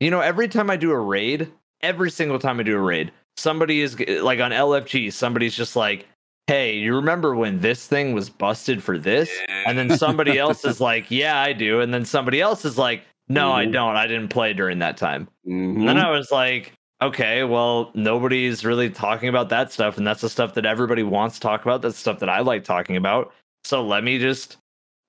you 0.00 0.10
know 0.10 0.20
every 0.20 0.48
time 0.48 0.70
i 0.70 0.76
do 0.76 0.90
a 0.90 0.98
raid 0.98 1.50
every 1.82 2.10
single 2.10 2.38
time 2.38 2.60
i 2.60 2.62
do 2.62 2.76
a 2.76 2.80
raid 2.80 3.12
somebody 3.36 3.80
is 3.80 3.98
like 4.22 4.40
on 4.40 4.50
lfg 4.50 5.12
somebody's 5.12 5.54
just 5.54 5.76
like 5.76 6.06
hey 6.46 6.76
you 6.76 6.94
remember 6.94 7.34
when 7.34 7.60
this 7.60 7.86
thing 7.86 8.12
was 8.12 8.30
busted 8.30 8.82
for 8.82 8.96
this 8.98 9.28
and 9.66 9.76
then 9.76 9.90
somebody 9.90 10.38
else 10.38 10.64
is 10.64 10.80
like, 10.90 11.10
"Yeah, 11.10 11.40
I 11.40 11.52
do," 11.52 11.80
and 11.80 11.92
then 11.92 12.04
somebody 12.04 12.40
else 12.40 12.64
is 12.64 12.78
like, 12.78 13.02
"No, 13.28 13.52
I 13.52 13.66
Mhm. 13.66 13.72
don't. 13.72 13.96
I 13.96 14.06
didn't 14.06 14.28
play 14.28 14.52
during 14.52 14.78
that 14.78 14.96
time." 14.96 15.26
Mhm. 15.44 15.74
And 15.80 15.88
then 15.88 15.98
I 15.98 16.08
was 16.10 16.30
like, 16.30 16.72
"Okay, 17.02 17.42
well, 17.42 17.90
nobody's 17.94 18.64
really 18.64 18.90
talking 18.90 19.28
about 19.28 19.48
that 19.48 19.72
stuff, 19.72 19.98
and 19.98 20.06
that's 20.06 20.20
the 20.20 20.28
stuff 20.28 20.54
that 20.54 20.64
everybody 20.64 21.02
wants 21.02 21.34
to 21.34 21.40
talk 21.40 21.62
about. 21.62 21.82
That's 21.82 21.98
stuff 21.98 22.20
that 22.20 22.28
I 22.28 22.40
like 22.40 22.62
talking 22.62 22.96
about. 22.96 23.32
So 23.64 23.84
let 23.84 24.04
me 24.04 24.20
just 24.20 24.56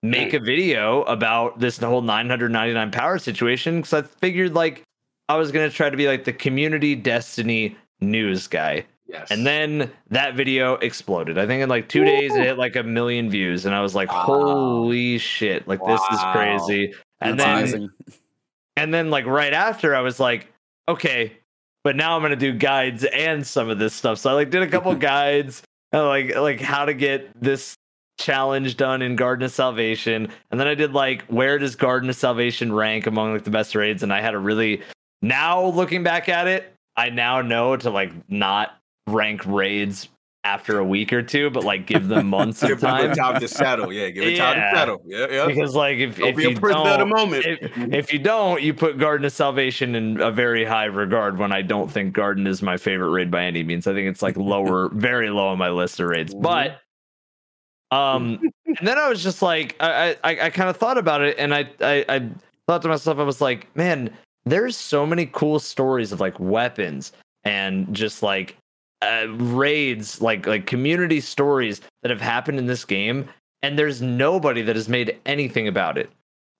make 0.03 0.33
a 0.33 0.39
video 0.39 1.03
about 1.03 1.60
this 1.60 1.77
whole 1.77 2.01
999 2.01 2.91
power 2.91 3.17
situation 3.17 3.77
because 3.81 3.93
I 3.93 4.01
figured 4.03 4.53
like 4.53 4.83
I 5.29 5.36
was 5.38 5.51
gonna 5.51 5.69
try 5.69 5.89
to 5.89 5.97
be 5.97 6.07
like 6.07 6.23
the 6.23 6.33
community 6.33 6.95
Destiny 6.95 7.75
news 7.99 8.47
guy." 8.47 8.86
yes. 9.07 9.31
And 9.31 9.45
then 9.45 9.91
that 10.10 10.36
video 10.36 10.73
exploded. 10.75 11.38
I 11.38 11.45
think 11.47 11.63
in 11.63 11.69
like 11.69 11.89
two 11.89 12.03
days 12.03 12.36
it 12.36 12.43
hit 12.43 12.57
like 12.57 12.75
a 12.75 12.83
million 12.83 13.29
views, 13.29 13.65
and 13.65 13.73
I 13.73 13.81
was 13.81 13.95
like, 13.95 14.10
Wow. 14.12 14.23
"Holy 14.23 15.17
shit! 15.17 15.67
Like 15.67 15.79
this 15.86 16.01
is 16.12 16.19
crazy." 16.33 16.93
And 17.21 17.39
that's 17.39 17.71
then, 17.71 17.81
amazing. 17.81 17.89
and 18.75 18.93
then 18.93 19.10
like 19.10 19.25
right 19.25 19.53
after, 19.53 19.95
I 19.95 20.01
was 20.01 20.19
like, 20.19 20.47
"Okay, 20.88 21.33
but 21.83 21.95
now 21.95 22.15
I'm 22.15 22.21
gonna 22.21 22.36
do 22.36 22.53
guides 22.53 23.03
and 23.05 23.45
some 23.45 23.69
of 23.69 23.79
this 23.79 23.93
stuff." 23.93 24.19
So 24.19 24.29
I 24.29 24.33
like 24.33 24.49
did 24.51 24.62
a 24.62 24.67
couple 24.67 24.93
guides, 24.95 25.63
like 25.91 26.36
like 26.36 26.62
how 26.62 26.86
to 26.86 26.93
get 26.93 27.29
this 27.41 27.75
challenge 28.17 28.77
done 28.77 29.01
in 29.01 29.15
Garden 29.15 29.45
of 29.45 29.51
Salvation, 29.51 30.27
and 30.51 30.60
then 30.60 30.67
I 30.67 30.75
did 30.75 30.93
like 30.93 31.23
where 31.25 31.58
does 31.58 31.75
Garden 31.75 32.10
of 32.10 32.15
Salvation 32.15 32.73
rank 32.73 33.08
among 33.08 33.34
like 33.34 33.43
the 33.43 33.51
best 33.51 33.75
raids, 33.75 34.03
and 34.03 34.12
I 34.13 34.21
had 34.21 34.34
a 34.34 34.39
really 34.39 34.82
now 35.21 35.65
looking 35.67 36.03
back 36.03 36.30
at 36.30 36.47
it, 36.47 36.73
I 36.95 37.10
now 37.10 37.41
know 37.41 37.75
to 37.77 37.89
like 37.89 38.12
not 38.30 38.77
rank 39.08 39.45
raids 39.45 40.10
after 40.43 40.80
a 40.80 40.84
week 40.86 41.12
or 41.12 41.21
two, 41.21 41.49
but 41.49 41.63
like 41.65 41.86
give 41.88 42.08
them 42.08 42.27
months 42.30 42.62
Give 42.62 42.71
of 42.71 42.77
it 42.77 42.82
time. 42.82 43.15
time 43.15 43.39
to 43.41 43.47
settle. 43.49 43.91
Yeah, 43.91 44.10
give 44.10 44.23
it 44.23 44.38
time 44.38 44.56
to 44.56 44.71
settle. 44.77 45.01
Yeah, 45.06 45.27
yeah. 45.30 45.45
Because 45.45 45.75
like 45.75 45.97
if, 45.97 46.17
Don't 46.17 46.30
if 46.30 46.36
be 46.38 46.43
you 46.43 46.49
a 46.51 46.60
prisoner 46.60 46.80
of 46.82 46.86
the 46.86 46.97
don't, 46.99 47.10
moment. 47.10 47.45
if, 47.45 47.77
if 47.77 48.13
you 48.13 48.19
don't, 48.19 48.62
you 48.62 48.73
put 48.73 48.97
Garden 48.97 49.25
of 49.25 49.34
Salvation 49.34 49.93
in 49.95 50.21
a 50.21 50.32
very 50.32 50.63
high 50.63 50.86
regard. 50.86 51.38
When 51.38 51.51
I 51.51 51.62
don't 51.63 51.91
think 51.91 52.13
Garden 52.13 52.47
is 52.47 52.62
my 52.62 52.77
favorite 52.77 53.10
raid 53.10 53.30
by 53.30 53.43
any 53.43 53.62
means, 53.63 53.88
I 53.88 53.93
think 53.93 54.08
it's 54.08 54.21
like 54.21 54.38
lower, 54.38 54.89
very 54.93 55.30
low 55.30 55.47
on 55.49 55.58
my 55.58 55.69
list 55.69 55.99
of 55.99 56.08
raids. 56.08 56.34
Mhm. 56.34 56.41
But 56.41 56.80
um, 57.91 58.39
and 58.65 58.88
then 58.88 58.97
I 58.97 59.10
was 59.10 59.23
just 59.23 59.41
like, 59.41 59.76
I 59.80 60.17
I, 60.23 60.45
I 60.45 60.50
kind 60.50 60.69
of 60.69 60.78
thought 60.78 60.97
about 60.97 61.21
it, 61.21 61.36
and 61.39 61.54
I, 61.54 61.69
I 61.82 62.06
I 62.10 62.30
thought 62.67 62.82
to 62.82 62.89
myself, 62.89 63.17
I 63.19 63.23
was 63.23 63.41
like, 63.41 63.73
man, 63.76 64.10
there's 64.45 64.76
so 64.76 65.06
many 65.06 65.26
cool 65.28 65.60
stories 65.60 66.12
of 66.12 66.19
like 66.19 66.39
weapons 66.39 67.12
and 67.43 67.93
just 67.93 68.23
like 68.23 68.58
uh, 69.02 69.28
raids, 69.30 70.21
like 70.21 70.47
like 70.47 70.65
community 70.65 71.21
stories 71.21 71.82
that 72.02 72.10
have 72.10 72.21
happened 72.21 72.60
in 72.60 72.65
this 72.65 72.86
game, 72.86 73.28
and 73.62 73.78
there's 73.78 74.02
nobody 74.02 74.62
that 74.62 74.76
has 74.76 74.89
made 74.89 75.17
anything 75.26 75.67
about 75.67 75.97
it. 75.97 76.10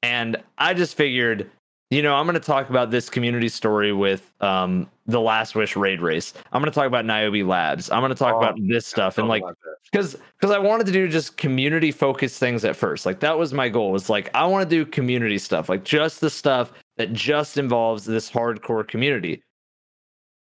And 0.04 0.38
I 0.58 0.74
just 0.74 0.96
figured, 0.96 1.50
you 1.90 2.02
know, 2.02 2.16
I'm 2.16 2.26
going 2.26 2.34
to 2.34 2.40
talk 2.40 2.70
about 2.70 2.92
this 2.92 3.10
community 3.10 3.48
story 3.50 3.94
with 3.94 4.32
um 4.42 4.90
the 5.06 5.22
Last 5.22 5.56
Wish 5.56 5.76
raid 5.78 6.02
race. 6.02 6.34
I'm 6.52 6.62
going 6.62 6.72
to 6.72 6.76
talk 6.76 6.86
about 6.88 7.06
Niobe 7.06 7.48
Labs. 7.48 7.90
I'm 7.90 8.02
going 8.02 8.10
to 8.10 8.16
talk 8.16 8.36
Oh, 8.36 8.38
about 8.40 8.56
this 8.68 8.86
stuff 8.86 9.18
and 9.18 9.28
like 9.30 9.44
because 9.90 10.18
because 10.38 10.52
I 10.54 10.60
wanted 10.60 10.86
to 10.88 10.92
do 10.92 11.08
just 11.08 11.38
community 11.38 11.92
focused 11.92 12.40
things 12.40 12.66
at 12.66 12.76
first. 12.76 13.06
Like 13.06 13.22
that 13.22 13.38
was 13.38 13.54
my 13.54 13.70
goal. 13.70 13.92
Was 13.92 14.10
like 14.10 14.30
I 14.36 14.46
want 14.46 14.70
to 14.70 14.76
do 14.76 14.86
community 14.90 15.38
stuff, 15.38 15.70
like 15.70 15.84
just 15.86 16.20
the 16.20 16.30
stuff 16.30 16.74
that 16.98 17.14
just 17.14 17.58
involves 17.58 18.04
this 18.06 18.30
hardcore 18.30 18.86
community. 18.86 19.42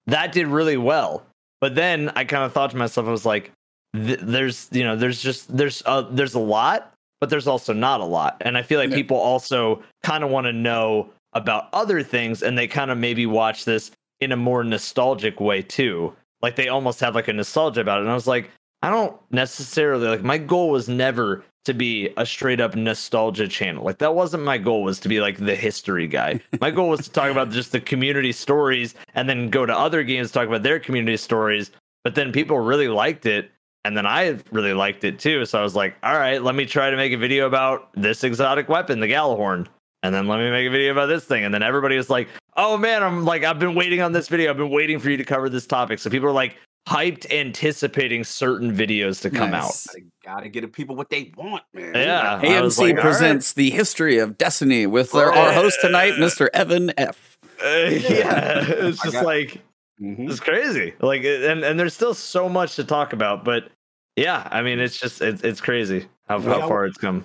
That 0.07 0.33
did 0.33 0.47
really 0.47 0.79
well, 0.79 1.27
but 1.61 1.75
then 1.75 2.11
I 2.17 2.25
kind 2.25 2.45
of 2.45 2.53
thought 2.55 2.71
to 2.71 2.77
myself, 2.79 3.07
I 3.07 3.11
was 3.11 3.27
like, 3.27 3.53
th- 3.95 4.21
"There's 4.23 4.69
you 4.73 4.83
know, 4.85 4.97
there's 4.97 5.21
just 5.21 5.55
there's 5.55 5.83
uh, 5.85 6.03
there's 6.11 6.33
a 6.35 6.39
lot, 6.39 6.95
but 7.21 7.29
there's 7.29 7.47
also 7.47 7.75
not 7.75 8.01
a 8.01 8.05
lot." 8.05 8.39
And 8.41 8.57
I 8.57 8.63
feel 8.63 8.79
like 8.79 8.89
Yeah. 8.89 8.97
people 8.97 9.19
also 9.19 9.83
kind 10.03 10.25
of 10.25 10.31
want 10.31 10.47
to 10.47 10.53
know 10.55 11.11
about 11.39 11.69
other 11.73 12.03
things, 12.03 12.43
and 12.43 12.57
they 12.57 12.67
kind 12.67 12.91
of 12.91 12.99
maybe 12.99 13.27
watch 13.27 13.65
this 13.65 13.91
in 14.21 14.33
a 14.33 14.37
more 14.37 14.65
nostalgic 14.65 15.41
way 15.41 15.63
too. 15.63 16.15
Like 16.43 16.57
they 16.57 16.69
almost 16.69 17.01
have 17.01 17.15
like 17.15 17.29
a 17.29 17.33
nostalgia 17.33 17.81
about 17.81 17.99
it. 17.99 18.03
And 18.03 18.11
I 18.11 18.15
was 18.15 18.27
like, 18.27 18.51
I 18.83 18.91
don't 18.91 19.17
necessarily 19.31 20.07
like 20.07 20.23
my 20.23 20.39
goal 20.39 20.71
was 20.71 20.89
never 20.89 21.45
to 21.65 21.75
be 21.75 22.11
a 22.17 22.25
straight 22.25 22.61
up 22.61 22.77
nostalgia 22.77 23.49
channel. 23.49 23.85
Like 23.85 23.99
that 23.99 24.15
wasn't 24.15 24.45
my 24.45 24.57
goal 24.57 24.85
was 24.85 25.01
to 25.01 25.09
be 25.09 25.21
like 25.21 25.37
the 25.39 25.57
history 25.57 26.07
guy. 26.07 26.41
My 26.61 26.71
goal 26.71 26.89
was 26.89 27.01
to 27.01 27.11
talk 27.11 27.31
about 27.31 27.51
just 27.59 27.73
the 27.73 27.81
community 27.81 28.33
stories 28.33 28.95
and 29.15 29.29
then 29.29 29.51
go 29.51 29.67
to 29.67 29.77
other 29.77 30.03
games 30.05 30.31
talk 30.31 30.47
about 30.47 30.63
their 30.63 30.79
community 30.79 31.17
stories. 31.17 31.71
But 32.05 32.15
then 32.15 32.33
people 32.33 32.59
really 32.61 32.89
liked 32.89 33.27
it 33.27 33.51
and 33.85 33.97
then 33.97 34.07
I 34.07 34.39
really 34.53 34.75
liked 34.75 35.05
it 35.05 35.19
too. 35.19 35.45
So 35.45 35.59
I 35.59 35.63
was 35.63 35.75
like, 35.75 35.97
all 36.03 36.15
right, 36.15 36.43
let 36.43 36.55
me 36.55 36.67
try 36.67 36.91
to 36.91 36.97
make 36.97 37.13
a 37.13 37.19
video 37.19 37.47
about 37.47 37.91
this 37.95 38.23
exotic 38.23 38.69
weapon, 38.69 39.01
the 39.01 39.09
Gjallarhorn. 39.09 39.67
And 40.03 40.15
then 40.15 40.29
let 40.29 40.39
me 40.39 40.51
make 40.51 40.67
a 40.67 40.71
video 40.71 40.93
about 40.93 41.07
this 41.07 41.25
thing. 41.25 41.45
And 41.45 41.53
then 41.53 41.63
everybody 41.63 41.97
is 41.97 42.09
like, 42.09 42.29
oh 42.57 42.77
man, 42.77 43.03
I'm 43.03 43.25
like, 43.25 43.45
I've 43.45 43.59
been 43.59 43.75
waiting 43.75 44.01
on 44.01 44.13
this 44.13 44.29
video. 44.29 44.51
I've 44.51 44.57
been 44.57 44.71
waiting 44.71 44.99
for 44.99 45.11
you 45.11 45.17
to 45.17 45.25
cover 45.25 45.49
this 45.49 45.67
topic. 45.67 45.99
So 45.99 46.09
people 46.11 46.29
are 46.29 46.33
like 46.33 46.57
hyped 46.89 47.31
anticipating 47.33 48.25
certain 48.25 48.75
videos 48.75 49.21
to 49.23 49.31
come 49.31 49.51
Nice. 49.51 49.87
Gotta, 49.87 50.05
gotta 50.25 50.49
get 50.49 50.73
people 50.73 50.97
what 50.97 51.11
they 51.11 51.33
want, 51.37 51.63
man. 51.75 51.95
Yeah. 51.95 52.41
AMC 52.43 52.79
like, 52.79 52.91
all 52.91 52.95
right. 52.95 53.03
presents 53.03 53.53
the 53.53 53.71
history 53.71 54.19
of 54.19 54.39
Destiny 54.39 54.87
with 54.87 55.13
their, 55.13 55.33
our 55.33 55.53
host 55.53 55.79
tonight, 55.83 56.15
Mr. 56.15 56.49
Evan 56.55 56.93
F. 56.97 57.39
Uh, 57.63 57.67
yeah, 57.91 58.65
it's 58.69 59.03
just 59.03 59.15
got- 59.15 59.25
like 59.25 59.61
Mhm. 60.01 60.31
it's 60.31 60.39
crazy. 60.39 60.95
Like 61.01 61.25
and 61.25 61.65
and 61.65 61.79
there's 61.79 61.93
still 61.93 62.15
so 62.15 62.49
much 62.49 62.77
to 62.77 62.85
talk 62.85 63.13
about, 63.13 63.45
but 63.45 63.69
yeah, 64.15 64.47
I 64.49 64.63
mean 64.63 64.79
it's 64.79 64.97
just 64.97 65.21
it's 65.21 65.43
it's 65.43 65.61
crazy 65.61 66.07
how, 66.29 66.39
Yeah, 66.39 66.61
how 66.61 66.69
far 66.69 66.87
it's 66.87 66.97
come. 66.97 67.25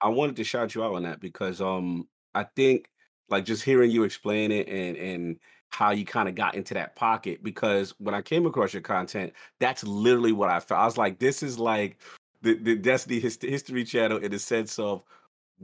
I 0.00 0.08
wanted 0.08 0.36
to 0.36 0.44
shout 0.44 0.74
you 0.74 0.82
out 0.82 0.94
on 0.94 1.02
that 1.02 1.20
because 1.20 1.60
um 1.60 2.08
I 2.34 2.44
think 2.44 2.88
like 3.28 3.44
just 3.44 3.62
hearing 3.62 3.90
you 3.90 4.04
explain 4.04 4.52
it 4.52 4.68
and 4.68 4.96
and 4.96 5.38
how 5.70 5.90
you 5.90 6.04
kind 6.04 6.28
of 6.28 6.36
got 6.36 6.54
into 6.54 6.72
that 6.74 6.94
pocket 6.94 7.42
because 7.42 7.94
when 7.98 8.14
I 8.14 8.22
came 8.22 8.46
across 8.46 8.72
your 8.72 8.82
content, 8.82 9.32
that's 9.58 9.82
literally 9.82 10.30
what 10.30 10.48
I 10.48 10.60
felt. 10.60 10.80
I 10.80 10.84
was 10.84 10.96
like, 10.96 11.18
this 11.18 11.42
is 11.42 11.58
like 11.58 11.98
the, 12.42 12.54
the 12.54 12.76
Destiny 12.76 13.18
History 13.18 13.82
channel 13.82 14.18
in 14.18 14.30
the 14.30 14.38
sense 14.38 14.78
of 14.78 15.02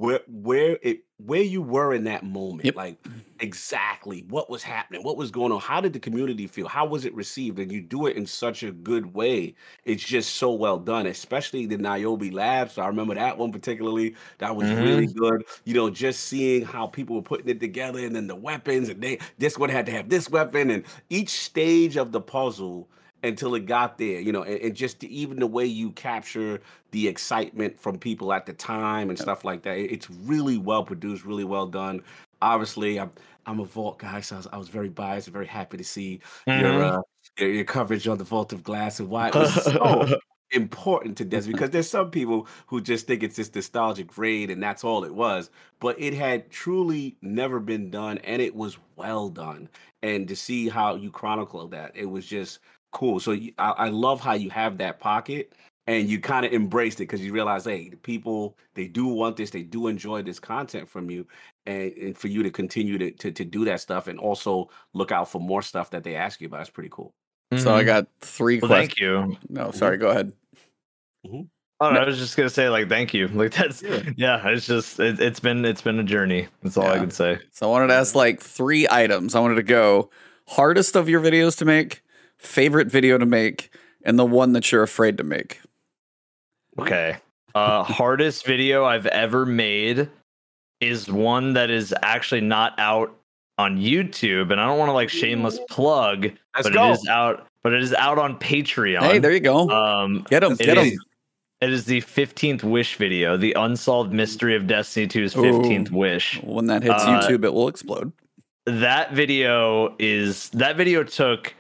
where 0.01 0.21
where 0.29 0.79
it 0.81 1.05
where 1.19 1.43
you 1.43 1.61
were 1.61 1.93
in 1.93 2.05
that 2.05 2.25
moment. 2.25 2.65
Yep. 2.65 2.77
Like 2.77 3.07
exactly 3.41 4.25
what 4.31 4.49
was 4.49 4.63
happening, 4.63 5.03
what 5.03 5.19
was 5.19 5.31
going 5.31 5.53
on, 5.53 5.61
how 5.61 5.83
did 5.83 5.93
the 5.93 6.01
community 6.01 6.47
feel, 6.47 6.69
how 6.69 6.87
was 6.87 7.05
it 7.05 7.15
received? 7.15 7.59
And 7.59 7.71
you 7.71 7.83
do 7.83 8.07
it 8.07 8.17
in 8.17 8.25
such 8.25 8.63
a 8.63 8.73
good 8.73 9.13
way. 9.13 9.55
It's 9.85 10.03
just 10.03 10.37
so 10.37 10.53
well 10.53 10.79
done, 10.79 11.07
especially 11.07 11.67
the 11.67 11.77
Niobe 11.77 12.33
Labs. 12.33 12.79
I 12.79 12.87
remember 12.87 13.15
that 13.15 13.37
one 13.37 13.53
particularly. 13.53 14.15
That 14.39 14.57
was 14.57 14.71
really 14.73 15.07
mm-hmm. 15.07 15.19
good. 15.19 15.45
You 15.65 15.75
know, 15.75 15.91
just 15.91 16.25
seeing 16.25 16.65
how 16.65 16.87
people 16.87 17.17
were 17.17 17.23
putting 17.23 17.51
it 17.51 17.61
together 17.61 17.99
and 17.99 18.17
then 18.17 18.27
the 18.27 18.37
weapons 18.37 18.89
and 18.89 19.03
they 19.03 19.19
this 19.37 19.59
one 19.59 19.69
had 19.69 19.85
to 19.85 19.93
have 19.93 20.09
this 20.09 20.31
weapon 20.31 20.71
and 20.71 20.85
each 21.11 21.29
stage 21.29 21.99
of 21.99 22.13
the 22.13 22.23
puzzle 22.23 22.89
until 23.23 23.55
it 23.55 23.67
got 23.67 23.99
there, 23.99 24.21
you 24.21 24.33
know, 24.33 24.43
and, 24.43 24.61
and 24.61 24.75
just 24.77 25.01
the, 25.01 25.19
even 25.21 25.39
the 25.39 25.47
way 25.47 25.65
you 25.67 25.91
capture 25.93 26.61
the 26.93 27.07
excitement 27.09 27.79
from 27.79 27.99
people 27.99 28.33
at 28.33 28.47
the 28.47 28.53
time 28.53 29.11
and 29.11 29.19
stuff 29.19 29.45
like 29.45 29.63
that. 29.63 29.77
it- 29.79 29.91
It's 29.93 30.11
really 30.11 30.59
well 30.59 30.85
produced, 30.85 31.25
really 31.25 31.45
well 31.45 31.67
done. 31.67 32.03
Obviously, 32.43 32.99
I'm 32.99 33.13
I'm 33.47 33.61
a 33.61 33.65
Vault 33.65 33.99
guy, 33.99 34.21
so 34.21 34.37
I 34.37 34.39
was, 34.39 34.47
I 34.53 34.57
was 34.59 34.69
very 34.69 34.89
biased 34.89 35.27
and 35.29 35.33
very 35.33 35.47
happy 35.47 35.77
to 35.79 35.85
see 35.85 36.21
your, 36.55 36.73
Mhm. 36.73 36.99
uh, 36.99 37.03
your 37.39 37.51
your 37.51 37.65
coverage 37.65 38.07
on 38.09 38.19
the 38.19 38.25
Vault 38.25 38.53
of 38.53 38.63
Glass 38.63 39.01
and 39.01 39.09
why 39.09 39.29
it 39.29 39.35
was 39.35 39.53
so 39.65 40.07
important 40.53 41.17
to 41.19 41.25
Destiny 41.25 41.53
because 41.55 41.71
there's 41.71 41.89
some 41.89 42.11
people 42.11 42.49
who 42.67 42.81
just 42.81 43.07
think 43.07 43.23
it's 43.23 43.37
this 43.37 43.55
nostalgic 43.55 44.17
raid 44.19 44.51
and 44.51 44.63
that's 44.63 44.83
all 44.85 45.05
it 45.05 45.15
was, 45.15 45.51
but 45.81 46.01
it 46.01 46.13
had 46.15 46.51
truly 46.51 47.17
never 47.23 47.61
been 47.61 47.91
done 47.91 48.19
and 48.19 48.43
it 48.43 48.55
was 48.55 48.79
well 48.97 49.29
done. 49.29 49.69
And 50.03 50.27
to 50.29 50.37
see 50.37 50.69
how 50.69 50.97
you 50.97 51.11
chronicle 51.11 51.69
that, 51.69 51.93
it 51.95 52.07
was 52.07 52.27
just 52.27 52.59
cool. 52.93 53.21
So 53.21 53.33
you, 53.33 53.53
I, 53.59 53.71
I 53.71 53.89
love 53.89 54.21
how 54.21 54.35
you 54.35 54.51
have 54.51 54.79
that 54.79 55.01
pocket 55.01 55.53
and 55.87 56.09
you 56.09 56.21
kind 56.21 56.47
of 56.47 56.53
embraced 56.53 57.01
it 57.01 57.05
because 57.05 57.21
you 57.21 57.33
realize, 57.33 57.65
hey, 57.65 57.89
the 57.89 57.97
people 57.97 58.57
they 58.75 58.87
do 58.87 59.07
want 59.07 59.37
this, 59.37 59.51
they 59.51 59.63
do 59.63 59.89
enjoy 59.89 60.23
this 60.23 60.39
content 60.39 60.89
from 60.89 61.11
you, 61.11 61.27
and, 61.67 61.93
and 61.93 62.19
for 62.19 62.29
you 62.29 62.43
to 62.43 62.51
continue 62.51 62.99
to, 62.99 63.11
to 63.11 63.33
to 63.33 63.45
do 63.45 63.65
that 63.65 63.81
stuff 63.81 64.07
and 64.07 64.19
also 64.19 64.71
look 64.95 65.11
out 65.11 65.29
for 65.29 65.41
more 65.41 65.63
stuff 65.63 65.91
that 65.91 66.05
they 66.05 66.17
ask 66.17 66.41
you 66.41 66.47
about. 66.47 66.59
That's 66.59 66.71
pretty 66.71 66.91
cool. 66.91 67.15
So 67.57 67.75
I 67.75 67.83
Mhm. 67.83 67.87
got 67.87 68.07
three 68.21 68.61
well, 68.61 68.69
questions. 68.69 68.95
thank 68.95 69.01
you. 69.01 69.37
No, 69.49 69.63
mm-hmm. 69.67 69.77
sorry, 69.77 69.97
go 69.97 70.11
ahead. 70.11 70.33
Mm-hmm. 71.27 71.43
Oh, 71.83 71.87
I 71.87 72.05
was 72.05 72.19
just 72.19 72.37
gonna 72.37 72.51
say 72.51 72.69
like 72.69 72.89
thank 72.89 73.13
you. 73.15 73.27
Like 73.35 73.53
that's 73.53 73.83
Yeah. 73.83 74.03
yeah. 74.17 74.49
It's 74.49 74.67
just 74.67 75.01
it, 75.01 75.19
it's 75.19 75.41
been 75.41 75.65
it's 75.65 75.83
been 75.83 75.99
a 75.99 76.05
journey. 76.05 76.47
That's 76.63 76.77
all 76.77 76.87
I 76.87 76.95
Yeah. 76.95 77.01
can 77.01 77.11
say. 77.11 77.39
So 77.53 77.67
I 77.67 77.71
wanted 77.71 77.89
to 77.89 77.95
ask 77.95 78.11
mm-hmm. 78.11 78.19
like 78.19 78.41
three 78.41 78.87
items. 78.89 79.35
I 79.35 79.41
wanted 79.41 79.57
to 79.57 79.63
go 79.65 80.11
hardest 80.47 80.95
of 80.95 81.09
your 81.09 81.21
videos 81.21 81.57
to 81.59 81.65
make, 81.65 82.03
favorite 82.41 82.89
video 82.89 83.19
to 83.19 83.27
make, 83.27 83.71
and 84.03 84.19
the 84.19 84.27
one 84.27 84.53
that 84.55 84.73
you're 84.73 84.83
afraid 84.83 85.19
to 85.19 85.25
make. 85.25 85.61
Okay. 86.79 87.17
Uh 87.55 87.83
hardest 87.85 88.47
video 88.47 88.85
I've 88.85 89.07
ever 89.07 89.45
made 89.47 90.09
is 90.81 91.09
one 91.11 91.53
that 91.55 91.71
is 91.71 91.95
actually 92.03 92.41
not 92.41 92.73
out 92.79 93.15
on 93.59 93.77
YouTube, 93.79 94.51
and 94.51 94.61
I 94.61 94.67
don't 94.67 94.79
want 94.79 94.89
to 94.89 94.95
like 94.95 95.11
shameless 95.11 95.59
plug, 95.69 96.25
Let's 96.57 96.63
but 96.69 96.73
go. 96.73 96.89
it 96.89 96.93
is 96.93 97.09
out. 97.09 97.47
But 97.63 97.75
it 97.75 97.83
is 97.83 97.93
out 97.93 98.19
on 98.19 98.39
Patreon. 98.39 99.01
Hey, 99.03 99.19
there 99.19 99.33
you 99.33 99.41
go. 99.41 99.69
Um, 99.69 100.25
get 100.31 100.43
him, 100.43 100.53
it 100.53 100.59
get 100.61 100.79
is- 100.79 100.93
him. 100.95 100.99
it 101.61 101.71
is 101.71 101.85
the 101.85 102.01
fifteenth 102.01 102.65
wish 102.65 102.97
video, 102.97 103.37
the 103.37 103.53
unsolved 103.53 104.15
mystery 104.15 104.57
of 104.57 104.67
Destiny 104.67 105.07
2's 105.07 105.37
Ooh. 105.37 105.43
fifteenth 105.43 105.91
wish. 105.91 106.41
When 106.43 106.67
that 106.69 106.83
hits 106.83 107.03
uh, 107.05 107.21
YouTube, 107.21 107.45
it 107.45 107.53
will 107.53 107.69
explode. 107.69 108.13
that 108.65 109.13
video 109.13 109.95
is 109.99 110.49
that 110.51 110.77
video 110.79 111.03
took 111.05 111.53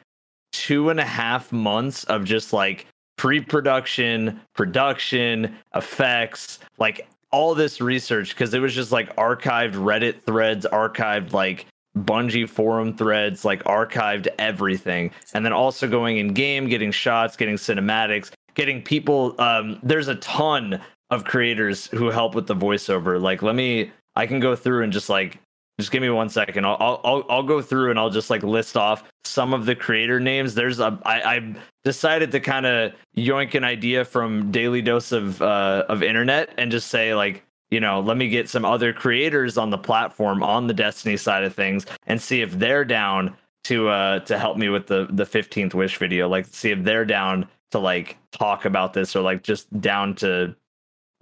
two 0.52 0.90
and 0.90 1.00
a 1.00 1.04
half 1.04 1.52
months 1.52 2.04
of 2.04 2.24
just 2.24 2.52
like 2.52 2.86
pre-production 3.16 4.40
production 4.54 5.54
effects 5.74 6.58
like 6.78 7.06
all 7.32 7.54
this 7.54 7.80
research 7.80 8.30
because 8.30 8.54
it 8.54 8.60
was 8.60 8.74
just 8.74 8.92
like 8.92 9.14
archived 9.16 9.74
reddit 9.74 10.22
threads 10.22 10.66
archived 10.72 11.32
like 11.32 11.66
bungie 11.98 12.48
forum 12.48 12.96
threads 12.96 13.44
like 13.44 13.62
archived 13.64 14.28
everything. 14.38 15.10
And 15.34 15.44
then 15.44 15.52
also 15.52 15.88
going 15.88 16.18
in 16.18 16.28
game 16.28 16.68
getting 16.68 16.90
shots 16.90 17.36
getting 17.36 17.56
cinematics 17.56 18.30
getting 18.54 18.82
people 18.82 19.34
um 19.40 19.78
there's 19.82 20.08
a 20.08 20.16
ton 20.16 20.80
of 21.10 21.24
creators 21.24 21.86
who 21.88 22.10
help 22.10 22.34
with 22.34 22.46
the 22.46 22.56
voiceover. 22.56 23.20
Like 23.20 23.42
let 23.42 23.54
me 23.54 23.92
i 24.16 24.26
can 24.26 24.40
go 24.40 24.56
through 24.56 24.82
and 24.82 24.92
just 24.92 25.08
like 25.08 25.38
just 25.80 25.90
give 25.90 26.02
me 26.02 26.10
one 26.10 26.28
second. 26.28 26.64
I'll, 26.64 27.00
I'll 27.04 27.24
I'll 27.28 27.42
go 27.42 27.62
through 27.62 27.90
and 27.90 27.98
I'll 27.98 28.10
just 28.10 28.30
like 28.30 28.42
list 28.42 28.76
off 28.76 29.04
some 29.24 29.52
of 29.54 29.66
the 29.66 29.74
creator 29.74 30.20
names. 30.20 30.54
There's 30.54 30.78
a 30.78 30.98
I 31.04 31.36
I 31.36 31.54
decided 31.84 32.30
to 32.32 32.40
kind 32.40 32.66
of 32.66 32.92
yoink 33.16 33.54
an 33.54 33.64
idea 33.64 34.04
from 34.04 34.50
Daily 34.50 34.82
Dose 34.82 35.12
of 35.12 35.40
uh 35.42 35.84
of 35.88 36.02
internet 36.02 36.50
and 36.58 36.70
just 36.70 36.88
say 36.88 37.14
like 37.14 37.44
you 37.70 37.80
know 37.80 38.00
let 38.00 38.16
me 38.16 38.28
get 38.28 38.48
some 38.48 38.64
other 38.64 38.92
creators 38.92 39.56
on 39.56 39.70
the 39.70 39.78
platform 39.78 40.42
on 40.42 40.66
the 40.66 40.74
Destiny 40.74 41.16
side 41.16 41.44
of 41.44 41.54
things 41.54 41.86
and 42.06 42.20
see 42.20 42.42
if 42.42 42.52
they're 42.52 42.84
down 42.84 43.36
to 43.64 43.88
uh 43.88 44.20
to 44.20 44.38
help 44.38 44.56
me 44.56 44.68
with 44.68 44.86
the 44.86 45.06
the 45.10 45.24
15th 45.24 45.74
wish 45.74 45.96
video. 45.96 46.28
Like 46.28 46.46
see 46.46 46.70
if 46.70 46.82
they're 46.84 47.04
down 47.04 47.48
to 47.70 47.78
like 47.78 48.16
talk 48.32 48.64
about 48.64 48.92
this 48.92 49.14
or 49.16 49.22
like 49.22 49.42
just 49.42 49.80
down 49.80 50.14
to 50.16 50.54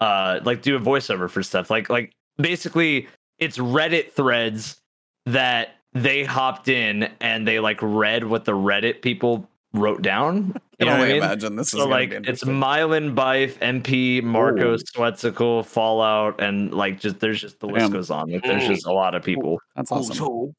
uh 0.00 0.40
like 0.44 0.62
do 0.62 0.76
a 0.76 0.80
voiceover 0.80 1.28
for 1.30 1.42
stuff. 1.42 1.70
Like 1.70 1.88
like 1.88 2.12
basically 2.38 3.08
it's 3.38 3.58
Reddit 3.58 4.12
threads 4.12 4.80
that 5.26 5.70
they 5.94 6.24
hopped 6.24 6.68
in 6.68 7.10
and 7.20 7.46
they 7.46 7.60
like 7.60 7.78
read 7.82 8.24
what 8.24 8.44
the 8.44 8.52
Reddit 8.52 9.02
people 9.02 9.48
wrote 9.72 10.02
down. 10.02 10.54
You 10.80 10.86
can 10.86 10.94
know 10.94 11.00
what 11.00 11.00
I 11.00 11.02
only 11.10 11.14
mean? 11.14 11.22
imagine 11.24 11.56
this 11.56 11.66
is 11.66 11.70
So 11.72 11.78
gonna 11.78 11.90
like 11.90 12.10
it's 12.10 12.16
interesting. 12.18 12.50
Myelin 12.60 13.12
Byf, 13.16 13.54
MP, 13.58 14.22
Marco 14.22 14.74
Ooh. 14.74 14.76
Sweatcicle, 14.76 15.66
Fallout, 15.66 16.40
and 16.40 16.72
like 16.72 17.00
just 17.00 17.18
there's 17.18 17.40
just 17.40 17.58
the 17.58 17.66
list 17.66 17.80
Damn. 17.80 17.90
goes 17.90 18.10
on. 18.12 18.30
Like 18.30 18.44
there's 18.44 18.64
just 18.64 18.86
a 18.86 18.92
lot 18.92 19.16
of 19.16 19.24
people. 19.24 19.58
That's 19.74 19.88
Cool, 19.90 19.98
awesome. 19.98 20.14
so- 20.14 20.54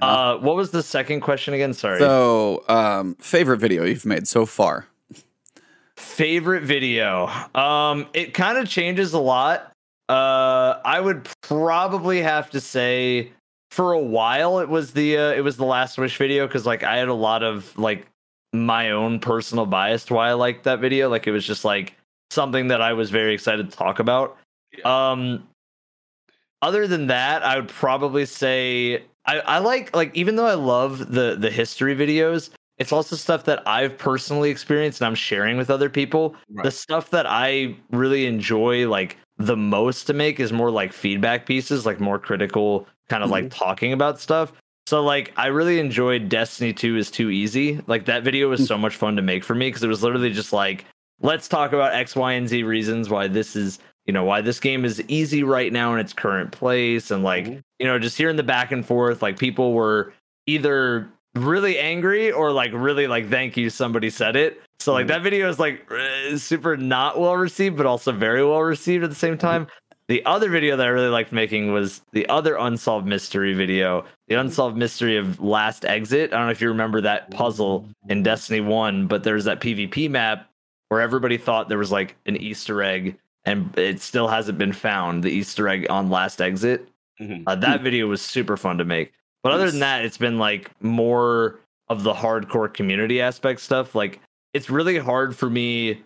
Uh 0.00 0.36
what 0.38 0.56
was 0.56 0.72
the 0.72 0.82
second 0.82 1.20
question 1.20 1.54
again? 1.54 1.72
Sorry. 1.74 2.00
So, 2.00 2.64
um, 2.68 3.14
favorite 3.20 3.58
video 3.58 3.84
you've 3.84 4.04
made 4.04 4.26
so 4.26 4.46
far? 4.46 4.86
Favorite 5.96 6.62
video. 6.64 7.26
Um, 7.54 8.08
it 8.14 8.34
kind 8.34 8.58
of 8.58 8.68
changes 8.68 9.12
a 9.12 9.18
lot. 9.20 9.69
Uh, 10.10 10.80
I 10.84 10.98
would 10.98 11.28
probably 11.42 12.20
have 12.20 12.50
to 12.50 12.60
say 12.60 13.30
for 13.70 13.92
a 13.92 13.98
while 14.00 14.58
it 14.58 14.68
was 14.68 14.92
the 14.92 15.16
uh, 15.16 15.30
it 15.30 15.42
was 15.42 15.56
the 15.56 15.64
Last 15.64 15.98
Wish 15.98 16.16
video 16.16 16.48
because 16.48 16.66
like 16.66 16.82
I 16.82 16.96
had 16.96 17.06
a 17.06 17.14
lot 17.14 17.44
of 17.44 17.78
like 17.78 18.08
my 18.52 18.90
own 18.90 19.20
personal 19.20 19.66
bias 19.66 20.06
to 20.06 20.14
why 20.14 20.28
I 20.28 20.32
liked 20.32 20.64
that 20.64 20.80
video. 20.80 21.08
Like 21.08 21.28
it 21.28 21.30
was 21.30 21.46
just 21.46 21.64
like 21.64 21.94
something 22.30 22.66
that 22.68 22.82
I 22.82 22.92
was 22.92 23.10
very 23.10 23.34
excited 23.34 23.70
to 23.70 23.76
talk 23.76 24.00
about. 24.00 24.36
Um, 24.84 25.46
other 26.60 26.88
than 26.88 27.06
that, 27.06 27.44
I 27.44 27.54
would 27.54 27.68
probably 27.68 28.26
say 28.26 29.04
I, 29.26 29.38
I 29.38 29.58
like 29.58 29.94
like 29.94 30.10
even 30.16 30.34
though 30.34 30.46
I 30.46 30.54
love 30.54 31.12
the 31.12 31.36
the 31.38 31.50
history 31.50 31.94
videos, 31.94 32.50
it's 32.80 32.92
also 32.92 33.14
stuff 33.14 33.44
that 33.44 33.62
I've 33.68 33.96
personally 33.98 34.50
experienced 34.50 35.00
and 35.00 35.06
I'm 35.06 35.14
sharing 35.14 35.56
with 35.58 35.70
other 35.70 35.88
people. 35.90 36.34
Right. 36.50 36.64
The 36.64 36.70
stuff 36.72 37.10
that 37.10 37.26
I 37.28 37.76
really 37.92 38.26
enjoy 38.26 38.88
like 38.88 39.16
the 39.36 39.56
most 39.56 40.04
to 40.08 40.14
make 40.14 40.40
is 40.40 40.52
more 40.52 40.70
like 40.70 40.92
feedback 40.92 41.46
pieces, 41.46 41.86
like 41.86 42.00
more 42.00 42.18
critical 42.18 42.88
kind 43.08 43.22
of 43.22 43.30
like 43.30 43.50
talking 43.50 43.92
about 43.92 44.18
stuff. 44.18 44.52
So 44.86 45.02
like 45.02 45.32
I 45.36 45.46
really 45.48 45.78
enjoyed 45.78 46.28
Destiny 46.28 46.72
2 46.72 46.96
is 46.96 47.10
too 47.10 47.30
easy. 47.30 47.80
Like 47.86 48.06
that 48.06 48.24
video 48.24 48.48
was 48.48 48.66
so 48.66 48.76
much 48.76 48.96
fun 48.96 49.14
to 49.16 49.22
make 49.22 49.44
for 49.44 49.54
me 49.54 49.68
because 49.68 49.82
it 49.84 49.88
was 49.88 50.02
literally 50.02 50.32
just 50.32 50.52
like 50.52 50.84
let's 51.20 51.48
talk 51.48 51.72
about 51.74 51.92
X, 51.92 52.16
Y, 52.16 52.32
and 52.32 52.48
Z 52.48 52.62
reasons 52.62 53.10
why 53.10 53.28
this 53.28 53.54
is 53.54 53.78
you 54.06 54.12
know 54.14 54.24
why 54.24 54.40
this 54.40 54.58
game 54.58 54.84
is 54.86 55.02
easy 55.08 55.42
right 55.42 55.70
now 55.72 55.92
in 55.92 56.00
its 56.00 56.14
current 56.14 56.50
place 56.50 57.10
and 57.10 57.22
like 57.22 57.44
Mhm. 57.44 57.62
you 57.78 57.86
know 57.86 57.98
just 57.98 58.16
hearing 58.16 58.36
the 58.36 58.42
back 58.42 58.72
and 58.72 58.86
forth 58.86 59.20
like 59.20 59.38
people 59.38 59.74
were 59.74 60.12
either 60.46 61.08
really 61.34 61.78
angry 61.78 62.32
or 62.32 62.50
like 62.52 62.72
really 62.72 63.06
like 63.06 63.28
thank 63.30 63.56
you 63.56 63.70
somebody 63.70 64.10
said 64.10 64.34
it 64.36 64.60
so 64.80 64.92
like 64.92 65.04
Mhm. 65.06 65.08
that 65.08 65.22
video 65.22 65.48
is 65.48 65.58
like 65.60 65.88
super 66.36 66.76
not 66.76 67.20
well 67.20 67.36
received 67.36 67.76
but 67.76 67.86
also 67.86 68.10
very 68.12 68.44
well 68.44 68.62
received 68.62 69.04
at 69.04 69.10
the 69.10 69.16
same 69.16 69.38
time 69.38 69.66
The 70.08 70.26
other 70.26 70.48
video 70.50 70.76
that 70.76 70.86
I 70.86 70.90
really 70.90 71.08
liked 71.08 71.30
making 71.30 71.72
was 71.72 72.02
the 72.10 72.28
other 72.28 72.56
unsolved 72.56 73.06
mystery 73.06 73.54
video, 73.54 74.04
the 74.26 74.34
unsolved 74.40 74.76
mystery 74.76 75.16
of 75.16 75.38
Last 75.40 75.84
Exit. 75.84 76.32
I 76.32 76.36
don't 76.36 76.46
know 76.46 76.50
if 76.50 76.60
you 76.60 76.66
remember 76.66 77.00
that 77.02 77.30
puzzle 77.30 77.86
in 78.08 78.24
Destiny 78.24 78.58
1, 78.60 79.06
but 79.06 79.22
there's 79.22 79.44
that 79.44 79.60
PvP 79.60 80.10
map 80.10 80.50
where 80.88 81.00
everybody 81.00 81.36
thought 81.38 81.68
there 81.68 81.78
was 81.78 81.92
like 81.92 82.16
an 82.26 82.36
Easter 82.38 82.82
egg 82.82 83.16
and 83.44 83.70
it 83.78 84.00
still 84.00 84.26
hasn't 84.26 84.58
been 84.58 84.72
found, 84.72 85.22
the 85.22 85.30
Easter 85.30 85.68
egg 85.68 85.86
on 85.88 86.10
Last 86.10 86.40
Exit. 86.42 86.88
Uh, 87.46 87.54
that 87.54 87.82
video 87.82 88.08
was 88.08 88.20
super 88.20 88.56
fun 88.56 88.78
to 88.78 88.84
make. 88.84 89.12
But 89.42 89.52
other 89.52 89.70
than 89.70 89.80
that, 89.80 90.04
it's 90.04 90.18
been 90.18 90.38
like 90.38 90.70
more 90.82 91.60
of 91.88 92.02
the 92.02 92.12
hardcore 92.12 92.72
community 92.72 93.20
aspect 93.20 93.60
stuff. 93.60 93.94
Like 93.94 94.20
it's 94.52 94.70
really 94.70 94.98
hard 94.98 95.34
for 95.36 95.48
me 95.48 96.02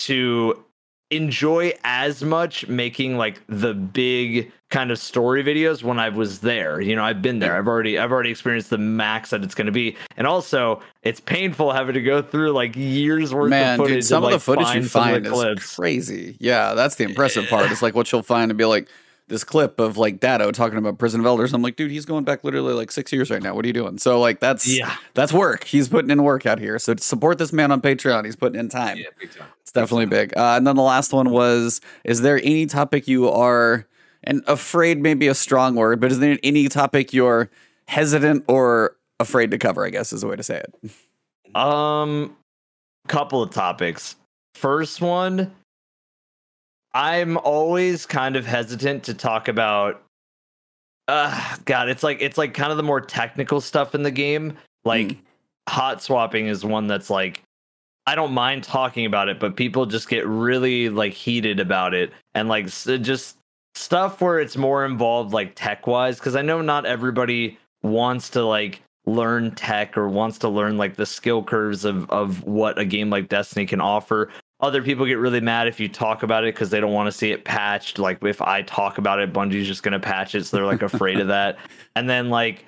to 0.00 0.62
enjoy 1.10 1.72
as 1.84 2.24
much 2.24 2.66
making 2.66 3.16
like 3.16 3.40
the 3.48 3.72
big 3.72 4.50
kind 4.70 4.90
of 4.90 4.98
story 4.98 5.44
videos 5.44 5.84
when 5.84 6.00
I 6.00 6.08
was 6.08 6.40
there. 6.40 6.80
You 6.80 6.96
know, 6.96 7.04
I've 7.04 7.22
been 7.22 7.38
there. 7.38 7.56
I've 7.56 7.68
already 7.68 7.98
I've 7.98 8.10
already 8.10 8.30
experienced 8.30 8.70
the 8.70 8.78
max 8.78 9.30
that 9.30 9.44
it's 9.44 9.54
going 9.54 9.66
to 9.66 9.72
be. 9.72 9.96
And 10.16 10.26
also, 10.26 10.82
it's 11.02 11.20
painful 11.20 11.72
having 11.72 11.94
to 11.94 12.02
go 12.02 12.22
through 12.22 12.52
like 12.52 12.74
years 12.74 13.32
worth 13.32 13.50
Man, 13.50 13.74
of 13.74 13.84
footage. 13.84 13.94
dude, 13.96 14.04
some 14.04 14.24
and, 14.24 14.34
of 14.34 14.44
the 14.44 14.50
like, 14.50 14.58
footage 14.58 14.82
you 14.82 14.88
find 14.88 15.26
is 15.26 15.32
clips. 15.32 15.76
crazy. 15.76 16.36
Yeah, 16.40 16.74
that's 16.74 16.96
the 16.96 17.04
impressive 17.04 17.46
part. 17.48 17.70
It's 17.70 17.82
like 17.82 17.94
what 17.94 18.10
you'll 18.10 18.22
find 18.22 18.50
and 18.50 18.58
be 18.58 18.64
like 18.64 18.88
this 19.28 19.42
clip 19.44 19.80
of 19.80 19.96
like 19.96 20.20
Datto 20.20 20.52
talking 20.52 20.78
about 20.78 20.98
Prison 20.98 21.20
of 21.20 21.26
Elders. 21.26 21.52
I'm 21.52 21.62
like, 21.62 21.74
dude, 21.76 21.90
he's 21.90 22.04
going 22.04 22.24
back 22.24 22.44
literally 22.44 22.74
like 22.74 22.92
six 22.92 23.12
years 23.12 23.30
right 23.30 23.42
now. 23.42 23.54
What 23.54 23.64
are 23.64 23.68
you 23.68 23.74
doing? 23.74 23.98
So 23.98 24.20
like 24.20 24.38
that's 24.40 24.66
Yeah. 24.66 24.94
that's 25.14 25.32
work. 25.32 25.64
He's 25.64 25.88
putting 25.88 26.10
in 26.10 26.22
work 26.22 26.46
out 26.46 26.58
here. 26.60 26.78
So 26.78 26.94
support 26.96 27.38
this 27.38 27.52
man 27.52 27.72
on 27.72 27.80
Patreon. 27.80 28.24
He's 28.24 28.36
putting 28.36 28.58
in 28.60 28.68
time. 28.68 28.98
Yeah, 28.98 29.06
big 29.18 29.32
time. 29.32 29.48
It's 29.62 29.72
definitely 29.72 30.06
big. 30.06 30.36
Uh, 30.36 30.54
and 30.56 30.66
then 30.66 30.76
the 30.76 30.82
last 30.82 31.12
one 31.12 31.30
was: 31.30 31.80
Is 32.04 32.20
there 32.20 32.38
any 32.44 32.66
topic 32.66 33.08
you 33.08 33.28
are, 33.28 33.84
and 34.22 34.42
afraid 34.46 35.00
Maybe 35.02 35.26
a 35.26 35.34
strong 35.34 35.74
word, 35.74 36.00
but 36.00 36.12
is 36.12 36.20
there 36.20 36.38
any 36.44 36.68
topic 36.68 37.12
you're 37.12 37.50
hesitant 37.88 38.44
or 38.46 38.96
afraid 39.18 39.50
to 39.50 39.58
cover? 39.58 39.84
I 39.84 39.90
guess 39.90 40.12
is 40.12 40.20
the 40.20 40.28
way 40.28 40.36
to 40.36 40.42
say 40.44 40.62
it. 40.62 41.56
Um, 41.56 42.36
couple 43.08 43.42
of 43.42 43.50
topics. 43.50 44.16
First 44.54 45.00
one, 45.00 45.52
I'm 46.96 47.36
always 47.36 48.06
kind 48.06 48.36
of 48.36 48.46
hesitant 48.46 49.04
to 49.04 49.12
talk 49.14 49.48
about. 49.48 50.02
Uh, 51.08 51.56
God, 51.66 51.90
it's 51.90 52.02
like 52.02 52.22
it's 52.22 52.38
like 52.38 52.54
kind 52.54 52.70
of 52.70 52.78
the 52.78 52.82
more 52.82 53.02
technical 53.02 53.60
stuff 53.60 53.94
in 53.94 54.02
the 54.02 54.10
game. 54.10 54.56
Like 54.86 55.08
Mm. 55.08 55.18
hot 55.68 56.02
swapping 56.02 56.46
is 56.46 56.64
one 56.64 56.86
that's 56.86 57.10
like 57.10 57.42
I 58.06 58.14
don't 58.14 58.32
mind 58.32 58.64
talking 58.64 59.04
about 59.04 59.28
it, 59.28 59.38
but 59.38 59.56
people 59.56 59.84
just 59.84 60.08
get 60.08 60.26
really 60.26 60.88
like 60.88 61.12
heated 61.12 61.60
about 61.60 61.92
it 61.92 62.12
and 62.34 62.48
like 62.48 62.66
just 62.68 63.36
stuff 63.74 64.22
where 64.22 64.40
it's 64.40 64.56
more 64.56 64.86
involved 64.86 65.34
like 65.34 65.52
tech 65.54 65.86
wise 65.86 66.18
because 66.18 66.34
I 66.34 66.40
know 66.42 66.62
not 66.62 66.86
everybody 66.86 67.58
wants 67.82 68.30
to 68.30 68.42
like 68.42 68.80
learn 69.04 69.54
tech 69.54 69.98
or 69.98 70.08
wants 70.08 70.38
to 70.38 70.48
learn 70.48 70.78
like 70.78 70.96
the 70.96 71.04
skill 71.06 71.42
curves 71.44 71.84
of 71.84 72.08
of 72.10 72.42
what 72.44 72.78
a 72.78 72.86
game 72.86 73.10
like 73.10 73.28
Destiny 73.28 73.66
can 73.66 73.82
offer. 73.82 74.30
Other 74.60 74.82
people 74.82 75.04
get 75.04 75.18
really 75.18 75.40
mad 75.40 75.68
if 75.68 75.78
you 75.78 75.88
talk 75.88 76.22
about 76.22 76.44
it 76.44 76.54
because 76.54 76.70
they 76.70 76.80
don't 76.80 76.92
want 76.92 77.06
to 77.08 77.12
see 77.12 77.30
it 77.30 77.44
patched. 77.44 77.98
Like 77.98 78.22
if 78.24 78.40
I 78.40 78.62
talk 78.62 78.96
about 78.96 79.20
it, 79.20 79.32
Bungie's 79.32 79.66
just 79.66 79.82
gonna 79.82 80.00
patch 80.00 80.34
it, 80.34 80.44
so 80.44 80.56
they're 80.56 80.66
like 80.66 80.82
afraid 80.82 81.18
of 81.18 81.28
that. 81.28 81.58
And 81.94 82.10
then 82.10 82.28
like 82.28 82.66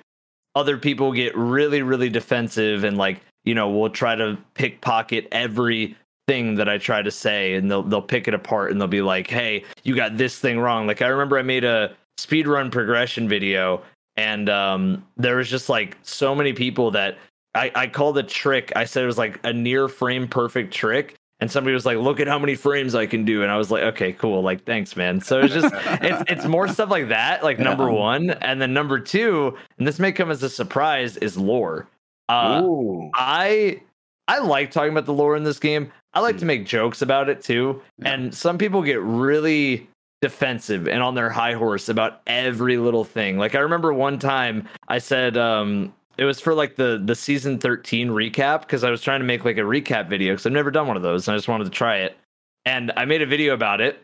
other 0.55 0.75
people 0.75 1.11
get 1.11 1.37
really, 1.37 1.83
really 1.83 2.09
defensive 2.09 2.83
and 2.83 2.97
like, 2.97 3.21
you 3.43 3.53
know, 3.53 3.69
we'll 3.69 3.91
try 3.91 4.15
to 4.15 4.37
pickpocket 4.55 5.27
every 5.31 5.95
thing 6.27 6.55
that 6.55 6.67
I 6.67 6.79
try 6.79 7.01
to 7.01 7.11
say 7.11 7.53
and 7.53 7.69
they'll 7.69 7.83
they'll 7.83 8.01
pick 8.01 8.27
it 8.27 8.33
apart 8.33 8.71
and 8.71 8.79
they'll 8.79 8.87
be 8.87 9.01
like, 9.01 9.27
Hey, 9.27 9.63
you 9.83 9.95
got 9.95 10.17
this 10.17 10.37
thing 10.37 10.59
wrong. 10.59 10.87
Like 10.87 11.01
I 11.01 11.07
remember 11.07 11.37
I 11.37 11.43
made 11.43 11.63
a 11.63 11.95
speedrun 12.19 12.71
progression 12.71 13.27
video 13.27 13.81
and 14.17 14.49
um 14.49 15.05
there 15.17 15.37
was 15.37 15.49
just 15.49 15.69
like 15.69 15.97
so 16.03 16.35
many 16.35 16.53
people 16.53 16.91
that 16.91 17.17
I, 17.55 17.71
I 17.73 17.87
called 17.87 18.17
a 18.17 18.23
trick. 18.23 18.71
I 18.75 18.85
said 18.85 19.03
it 19.03 19.07
was 19.07 19.17
like 19.17 19.39
a 19.43 19.51
near 19.51 19.87
frame 19.87 20.27
perfect 20.27 20.73
trick. 20.73 21.15
And 21.41 21.49
somebody 21.49 21.73
was 21.73 21.85
like, 21.85 21.97
look 21.97 22.19
at 22.19 22.27
how 22.27 22.37
many 22.37 22.55
frames 22.55 22.95
I 22.95 23.05
can 23.05 23.23
do. 23.23 23.43
And 23.43 23.51
I 23.51 23.57
was 23.57 23.71
like, 23.71 23.83
okay, 23.83 24.11
cool. 24.11 24.41
Like, 24.41 24.65
thanks, 24.65 24.95
man. 24.97 25.21
So 25.21 25.39
it's 25.39 25.53
just 25.53 25.73
it's 26.01 26.23
it's 26.29 26.45
more 26.45 26.67
stuff 26.67 26.89
like 26.89 27.09
that, 27.09 27.43
like 27.43 27.59
number 27.59 27.89
one. 27.89 28.31
And 28.31 28.61
then 28.61 28.73
number 28.73 28.99
two, 28.99 29.57
and 29.77 29.87
this 29.87 29.99
may 29.99 30.11
come 30.11 30.31
as 30.31 30.43
a 30.43 30.49
surprise, 30.49 31.17
is 31.17 31.37
lore. 31.37 31.87
Uh 32.27 32.61
Ooh. 32.63 33.09
I 33.13 33.81
I 34.27 34.39
like 34.39 34.71
talking 34.71 34.91
about 34.91 35.05
the 35.05 35.13
lore 35.13 35.35
in 35.35 35.43
this 35.43 35.59
game. 35.59 35.91
I 36.13 36.19
like 36.19 36.37
to 36.39 36.45
make 36.45 36.65
jokes 36.65 37.01
about 37.01 37.29
it 37.29 37.41
too. 37.41 37.81
Yeah. 37.97 38.13
And 38.13 38.35
some 38.35 38.57
people 38.57 38.81
get 38.81 39.01
really 39.01 39.87
defensive 40.21 40.87
and 40.87 41.01
on 41.01 41.15
their 41.15 41.29
high 41.29 41.53
horse 41.53 41.87
about 41.87 42.21
every 42.27 42.77
little 42.77 43.05
thing. 43.05 43.37
Like 43.37 43.55
I 43.55 43.59
remember 43.59 43.93
one 43.93 44.19
time 44.19 44.67
I 44.87 44.97
said 44.97 45.37
um 45.37 45.93
it 46.19 46.25
was 46.25 46.41
for 46.41 46.53
like 46.53 46.75
the 46.75 47.01
the 47.03 47.15
season 47.15 47.57
13 47.57 48.09
recap 48.09 48.61
because 48.61 48.83
I 48.83 48.91
was 48.91 49.01
trying 49.01 49.21
to 49.21 49.25
make 49.25 49.45
like 49.45 49.57
a 49.57 49.61
recap 49.61 50.09
video 50.09 50.33
because 50.33 50.45
I've 50.45 50.51
never 50.51 50.69
done 50.69 50.85
one 50.85 50.97
of 50.97 51.03
those 51.03 51.27
and 51.27 51.33
I 51.33 51.37
just 51.37 51.47
wanted 51.47 51.63
to 51.63 51.69
try 51.69 51.99
it. 51.99 52.17
And 52.65 52.91
I 52.97 53.05
made 53.05 53.21
a 53.21 53.25
video 53.25 53.53
about 53.53 53.79
it. 53.79 54.03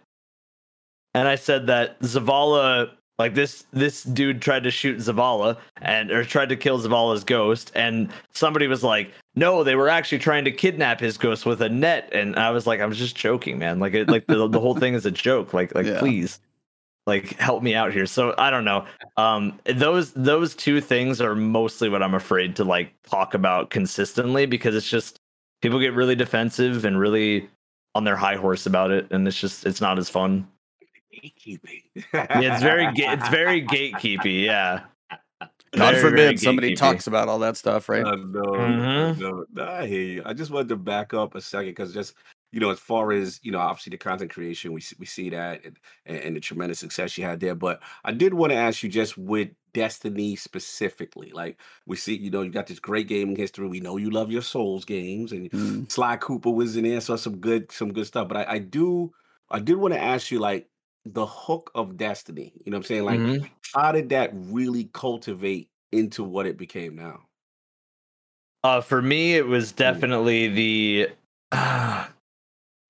And 1.13 1.27
I 1.27 1.35
said 1.35 1.67
that 1.67 1.99
Zavala 1.99 2.91
like 3.19 3.33
this 3.33 3.65
this 3.73 4.03
dude 4.03 4.41
tried 4.41 4.63
to 4.63 4.71
shoot 4.71 4.97
Zavala 4.99 5.57
and 5.81 6.09
or 6.09 6.23
tried 6.23 6.47
to 6.49 6.55
kill 6.55 6.79
Zavala's 6.79 7.25
ghost 7.25 7.73
and 7.75 8.09
somebody 8.33 8.67
was 8.67 8.83
like 8.83 9.11
no 9.35 9.63
they 9.63 9.75
were 9.75 9.89
actually 9.89 10.19
trying 10.19 10.45
to 10.45 10.51
kidnap 10.51 11.01
his 11.01 11.17
ghost 11.17 11.45
with 11.45 11.61
a 11.61 11.69
net 11.69 12.09
and 12.13 12.37
I 12.37 12.51
was 12.51 12.65
like 12.65 12.79
I 12.79 12.85
was 12.85 12.97
just 12.97 13.15
joking 13.15 13.57
man 13.59 13.79
like 13.79 13.93
it, 13.93 14.09
like 14.09 14.27
the, 14.27 14.47
the 14.47 14.59
whole 14.59 14.75
thing 14.75 14.93
is 14.93 15.05
a 15.05 15.11
joke 15.11 15.53
like 15.53 15.73
like 15.75 15.85
Yeah. 15.95 15.99
please 15.99 16.39
like 17.07 17.37
help 17.37 17.61
me 17.61 17.75
out 17.75 17.93
here 17.93 18.05
so 18.05 18.33
I 18.37 18.49
don't 18.49 18.65
know 18.65 18.85
um 19.17 19.59
those 19.65 20.11
those 20.13 20.55
two 20.55 20.81
things 20.81 21.21
are 21.21 21.35
mostly 21.35 21.89
what 21.89 22.01
I'm 22.01 22.15
afraid 22.15 22.55
to 22.57 22.63
like 22.63 22.93
talk 23.03 23.33
about 23.33 23.69
consistently 23.69 24.45
because 24.45 24.75
it's 24.75 24.89
just 24.89 25.19
people 25.61 25.79
get 25.79 25.93
really 25.93 26.15
defensive 26.15 26.83
and 26.85 26.99
really 26.99 27.47
on 27.93 28.03
their 28.03 28.15
high 28.15 28.35
horse 28.35 28.65
about 28.65 28.91
it 28.91 29.07
and 29.11 29.27
it's 29.27 29.39
just 29.39 29.65
it's 29.65 29.81
not 29.81 29.97
as 29.99 30.09
fun 30.09 30.47
Gatekeeping. 31.13 31.83
yeah 32.13 32.53
it's 32.53 32.63
very 32.63 32.91
ga- 32.93 33.13
it's 33.13 33.29
very 33.29 33.61
gatekeepy 33.65 34.43
yeah 34.43 34.81
God 35.73 35.95
Very, 35.95 35.95
very 35.95 36.11
forbid 36.11 36.39
somebody 36.39 36.71
gatekeepy. 36.71 36.77
talks 36.77 37.07
about 37.07 37.27
all 37.27 37.37
that 37.39 37.57
stuff, 37.57 37.89
right? 37.89 38.05
I 38.05 38.11
know, 38.15 38.41
Mhm. 38.43 39.17
I 39.17 39.19
know. 39.19 39.45
No, 39.53 39.63
I 39.67 39.85
hear 39.85 40.01
you. 40.01 40.21
I 40.25 40.31
just 40.31 40.49
wanted 40.49 40.69
to 40.69 40.77
back 40.77 41.13
up 41.13 41.35
a 41.35 41.41
second 41.41 41.71
because 41.71 41.93
just 41.93 42.13
you 42.55 42.61
know, 42.61 42.71
as 42.71 42.79
far 42.79 43.11
as 43.11 43.39
you 43.43 43.51
know, 43.51 43.59
obviously 43.59 43.91
the 43.91 43.97
content 43.97 44.31
creation, 44.31 44.73
we 44.73 44.81
see, 44.81 44.95
we 44.99 45.05
see 45.05 45.29
that 45.29 45.65
and, 45.65 45.77
and 46.05 46.35
the 46.35 46.39
tremendous 46.39 46.79
success 46.79 47.17
you 47.17 47.25
had 47.25 47.39
there. 47.41 47.55
But 47.55 47.81
I 48.05 48.13
did 48.13 48.33
want 48.33 48.51
to 48.51 48.57
ask 48.57 48.81
you 48.83 48.89
just 48.89 49.17
with 49.17 49.49
Destiny 49.73 50.37
specifically, 50.37 51.31
like 51.31 51.59
we 51.85 51.97
see, 51.97 52.15
you 52.15 52.31
know, 52.31 52.41
you 52.43 52.49
got 52.51 52.67
this 52.67 52.79
great 52.79 53.07
gaming 53.09 53.35
history. 53.35 53.67
We 53.67 53.81
know 53.81 53.97
you 53.97 54.09
love 54.09 54.31
your 54.31 54.41
Souls 54.41 54.85
games, 54.85 55.33
and 55.33 55.53
Mm. 55.53 55.85
Sly 55.89 56.17
Cooper 56.17 56.49
was 56.51 56.77
in 56.77 56.85
there, 56.85 57.01
so 57.01 57.17
some 57.17 57.37
good 57.39 57.71
some 57.71 57.91
good 57.93 58.07
stuff. 58.07 58.29
But 58.29 58.37
I, 58.47 58.53
I 58.53 58.59
do 58.59 59.13
I 59.49 59.59
did 59.59 59.75
want 59.77 59.93
to 59.93 59.99
ask 59.99 60.31
you 60.31 60.39
like 60.39 60.69
the 61.05 61.25
hook 61.25 61.71
of 61.75 61.97
Destiny. 61.97 62.53
You 62.65 62.71
know 62.71 62.77
what 62.77 62.85
I'm 62.85 62.87
saying? 62.87 63.03
Like 63.05 63.27
Mhm. 63.27 63.49
how 63.73 63.91
did 63.91 64.09
that 64.09 64.31
really 64.33 64.85
cultivate 64.93 65.69
into 65.91 66.23
what 66.23 66.45
it 66.47 66.57
became 66.57 66.95
now? 66.95 67.27
Uh, 68.63 68.81
for 68.81 69.01
me, 69.01 69.35
it 69.35 69.45
was 69.47 69.71
definitely 69.71 70.47
the. 70.47 71.09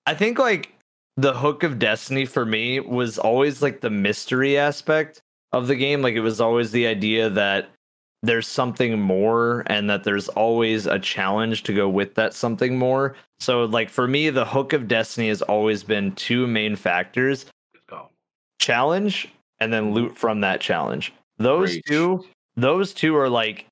I 0.05 0.13
think 0.13 0.39
like 0.39 0.73
the 1.17 1.33
hook 1.33 1.63
of 1.63 1.79
Destiny 1.79 2.25
for 2.25 2.45
me 2.45 2.79
was 2.79 3.17
always 3.17 3.61
like 3.61 3.81
the 3.81 3.89
mystery 3.89 4.57
aspect 4.57 5.21
of 5.51 5.67
the 5.67 5.75
game. 5.75 6.01
Like 6.01 6.15
it 6.15 6.21
was 6.21 6.41
always 6.41 6.71
the 6.71 6.87
idea 6.87 7.29
that 7.29 7.69
there's 8.21 8.47
something 8.47 8.99
more 8.99 9.63
and 9.67 9.89
that 9.89 10.03
there's 10.03 10.27
always 10.29 10.87
a 10.87 10.99
challenge 10.99 11.63
to 11.63 11.73
go 11.73 11.87
with 11.87 12.15
that 12.15 12.33
something 12.33 12.77
more. 12.77 13.15
So 13.39 13.65
like 13.65 13.89
for 13.89 14.07
me, 14.07 14.29
the 14.29 14.45
hook 14.45 14.73
of 14.73 14.87
Destiny 14.87 15.29
has 15.29 15.41
always 15.41 15.83
been 15.83 16.13
two 16.13 16.47
main 16.47 16.75
factors 16.75 17.45
challenge 18.59 19.29
and 19.59 19.71
then 19.71 19.93
loot 19.93 20.17
from 20.17 20.41
that 20.41 20.61
challenge. 20.61 21.13
Those 21.37 21.79
two, 21.83 22.25
those 22.55 22.93
two 22.93 23.15
are 23.15 23.29
like 23.29 23.65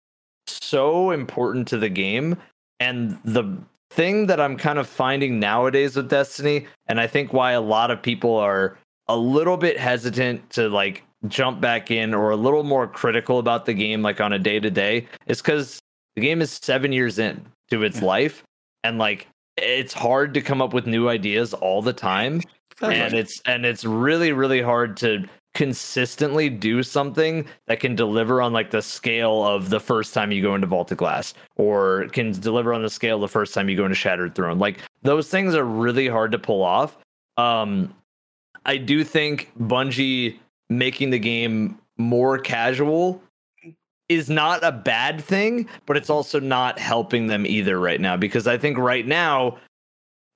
so 0.48 1.12
important 1.12 1.68
to 1.70 1.78
the 1.78 1.90
game. 1.90 2.38
And 2.80 3.18
the 3.24 3.58
thing 3.96 4.28
that 4.28 4.40
I'm 4.40 4.58
kind 4.58 4.80
of 4.80 4.88
finding 4.88 5.40
nowadays 5.40 5.96
with 5.96 6.10
Destiny, 6.10 6.68
and 6.88 7.00
I 7.00 7.08
think 7.08 7.34
why 7.34 7.52
a 7.52 7.62
lot 7.62 7.92
of 7.92 8.02
people 8.02 8.36
are 8.36 8.78
a 9.08 9.18
little 9.18 9.58
bit 9.58 9.80
hesitant 9.80 10.50
to 10.52 10.70
like 10.70 11.04
jump 11.28 11.62
back 11.62 11.92
in 11.92 12.14
or 12.14 12.32
a 12.32 12.36
little 12.36 12.64
more 12.64 12.88
critical 12.88 13.40
about 13.40 13.66
the 13.66 13.74
game, 13.74 14.02
like 14.02 14.20
on 14.22 14.34
a 14.34 14.40
day 14.40 14.60
to 14.60 14.70
day, 14.70 15.08
is 15.28 15.42
because 15.42 15.80
the 16.16 16.22
game 16.22 16.42
is 16.42 16.52
seven 16.52 16.92
years 16.92 17.20
in 17.20 17.46
to 17.70 17.84
its 17.84 18.02
life. 18.02 18.44
And 18.84 18.98
like 18.98 19.28
it's 19.58 19.94
hard 19.94 20.34
to 20.34 20.42
come 20.42 20.62
up 20.62 20.74
with 20.74 20.88
new 20.88 21.10
ideas 21.10 21.54
all 21.54 21.82
the 21.82 21.94
time 21.94 22.42
and 22.82 23.14
it's 23.14 23.42
and 23.46 23.66
it's 23.66 23.86
really 23.86 24.32
really 24.32 24.62
hard 24.62 24.98
to 24.98 25.24
consistently 25.54 26.50
do 26.50 26.82
something 26.82 27.46
that 27.68 27.80
can 27.80 27.96
deliver 27.96 28.42
on 28.42 28.54
like 28.54 28.72
the 28.72 28.82
scale 28.82 29.46
of 29.46 29.70
the 29.70 29.80
first 29.80 30.14
time 30.14 30.32
you 30.32 30.42
go 30.42 30.56
into 30.56 30.68
Vault 30.68 30.92
of 30.92 30.98
Glass 30.98 31.34
or 31.56 32.08
can 32.10 32.32
deliver 32.32 32.74
on 32.74 32.82
the 32.82 32.90
scale 32.90 33.20
the 33.20 33.28
first 33.28 33.54
time 33.54 33.70
you 33.70 33.78
go 33.78 33.86
into 33.86 33.96
shattered 33.96 34.34
throne. 34.34 34.58
Like 34.58 34.80
those 35.04 35.30
things 35.30 35.54
are 35.54 35.64
really 35.64 36.08
hard 36.08 36.32
to 36.32 36.40
pull 36.40 36.64
off. 36.64 36.98
Um 37.38 37.94
I 38.66 38.78
do 38.78 39.04
think 39.04 39.52
Bungie 39.60 40.40
making 40.70 41.10
the 41.10 41.20
game 41.20 41.78
more 41.98 42.40
casual 42.40 43.22
is 44.10 44.30
not 44.30 44.64
a 44.64 44.72
bad 44.72 45.24
thing, 45.24 45.68
but 45.86 45.98
it's 45.98 46.10
also 46.10 46.40
not 46.40 46.80
helping 46.80 47.28
them 47.28 47.46
either 47.46 47.80
right 47.80 48.02
now 48.02 48.18
because 48.18 48.48
I 48.48 48.58
think 48.58 48.78
right 48.78 49.06
now 49.06 49.58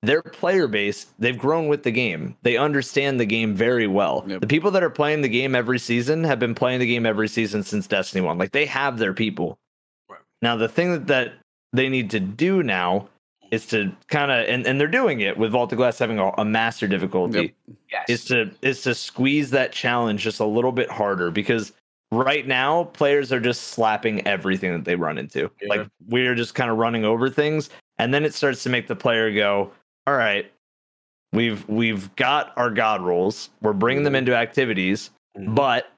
their 0.04 0.22
player 0.22 0.68
base, 0.68 1.08
they've 1.18 1.38
grown 1.38 1.68
with 1.68 1.84
the 1.84 1.92
game. 1.92 2.36
They 2.44 2.58
understand 2.58 3.20
the 3.20 3.26
game 3.26 3.56
very 3.56 3.88
well. 3.88 4.24
Yep. 4.28 4.42
The 4.42 4.48
people 4.48 4.72
that 4.72 4.84
are 4.84 4.90
playing 4.90 5.22
the 5.22 5.30
game 5.30 5.56
every 5.56 5.80
season 5.80 6.24
have 6.24 6.40
been 6.40 6.54
playing 6.56 6.80
the 6.80 6.86
game 6.86 7.06
every 7.06 7.28
season 7.28 7.64
since 7.64 7.88
Destiny 7.88 8.22
1. 8.26 8.38
Like 8.38 8.52
they 8.52 8.66
have 8.66 9.00
their 9.00 9.14
people. 9.14 9.58
Right. 10.10 10.20
Now 10.42 10.56
the 10.56 10.68
thing 10.70 10.92
that, 10.92 11.08
that 11.08 11.34
they 11.74 11.90
need 11.90 12.12
to 12.12 12.20
do 12.20 12.62
now 12.64 13.10
is 13.50 13.66
to 13.68 13.92
kind 14.08 14.30
of 14.30 14.46
and, 14.48 14.68
and 14.68 14.80
they're 14.80 14.88
doing 14.88 15.22
it 15.22 15.38
with 15.38 15.52
Vault 15.52 15.72
of 15.72 15.78
Glass 15.78 15.98
having 15.98 16.20
a, 16.20 16.30
a 16.38 16.46
master 16.46 16.88
difficulty 16.88 17.56
Yes. 17.92 18.06
is 18.10 18.26
to 18.26 18.52
is 18.62 18.82
to 18.82 18.94
squeeze 18.94 19.50
that 19.52 19.72
challenge 19.72 20.22
just 20.22 20.42
a 20.42 20.46
little 20.46 20.74
bit 20.74 20.92
harder 20.92 21.32
because 21.32 21.72
right 22.12 22.46
now 22.46 22.86
players 22.86 23.32
are 23.32 23.40
just 23.40 23.70
slapping 23.70 24.26
everything 24.28 24.74
that 24.74 24.86
they 24.86 24.96
run 24.96 25.18
into. 25.18 25.50
Yeah. 25.62 25.70
Like 25.70 25.88
we're 26.08 26.36
just 26.36 26.56
kind 26.56 26.70
of 26.70 26.78
running 26.78 27.06
over 27.06 27.30
things 27.30 27.70
and 27.98 28.14
then 28.14 28.26
it 28.26 28.34
starts 28.34 28.64
to 28.64 28.70
make 28.70 28.88
the 28.88 28.96
player 28.96 29.34
go, 29.34 29.72
"All 30.08 30.16
right, 30.16 30.50
we've 31.34 31.68
we've 31.70 32.16
got 32.16 32.54
our 32.58 32.70
god 32.72 33.02
rolls. 33.02 33.50
We're 33.62 33.74
bringing 33.74 34.04
them 34.04 34.14
Mhm. 34.14 34.18
into 34.20 34.36
activities, 34.36 35.12
Mhm. 35.38 35.54
but 35.54 35.92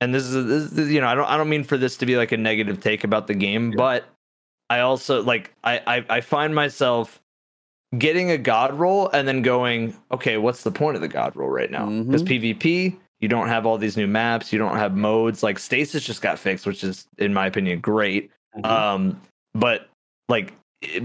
and 0.00 0.14
this 0.14 0.24
is, 0.24 0.70
this 0.70 0.78
is 0.86 0.90
you 0.92 1.00
know, 1.00 1.08
I 1.08 1.14
don't 1.14 1.26
I 1.28 1.36
don't 1.36 1.48
mean 1.50 1.64
for 1.64 1.76
this 1.76 1.96
to 1.98 2.06
be 2.06 2.16
like 2.16 2.32
a 2.32 2.36
negative 2.38 2.80
take 2.80 3.04
about 3.04 3.26
the 3.26 3.34
game, 3.34 3.72
Yeah. 3.72 3.76
but 3.76 4.04
I 4.70 4.80
also 4.80 5.22
like 5.22 5.52
I, 5.64 5.80
I 5.86 6.04
I 6.08 6.20
find 6.22 6.54
myself 6.54 7.20
getting 7.98 8.30
a 8.30 8.38
god 8.38 8.72
roll 8.78 9.08
and 9.08 9.26
then 9.26 9.42
going, 9.42 9.96
okay, 10.12 10.36
what's 10.38 10.62
the 10.62 10.70
point 10.70 10.94
of 10.94 11.02
the 11.02 11.08
god 11.08 11.34
roll 11.34 11.48
right 11.50 11.70
now? 11.72 11.86
Because 11.86 12.22
PvP, 12.22 12.96
you 13.18 13.28
don't 13.28 13.48
have 13.48 13.66
all 13.66 13.76
these 13.78 13.96
new 13.96 14.06
maps, 14.06 14.52
you 14.52 14.60
don't 14.60 14.76
have 14.76 14.96
modes. 14.96 15.42
Like 15.42 15.58
stasis 15.58 16.04
just 16.04 16.22
got 16.22 16.38
fixed, 16.38 16.66
which 16.66 16.84
is 16.84 17.08
in 17.18 17.34
my 17.34 17.46
opinion 17.46 17.80
great. 17.80 18.30
Mhm. 18.56 18.64
Um, 18.64 19.20
but 19.54 19.88
like 20.28 20.52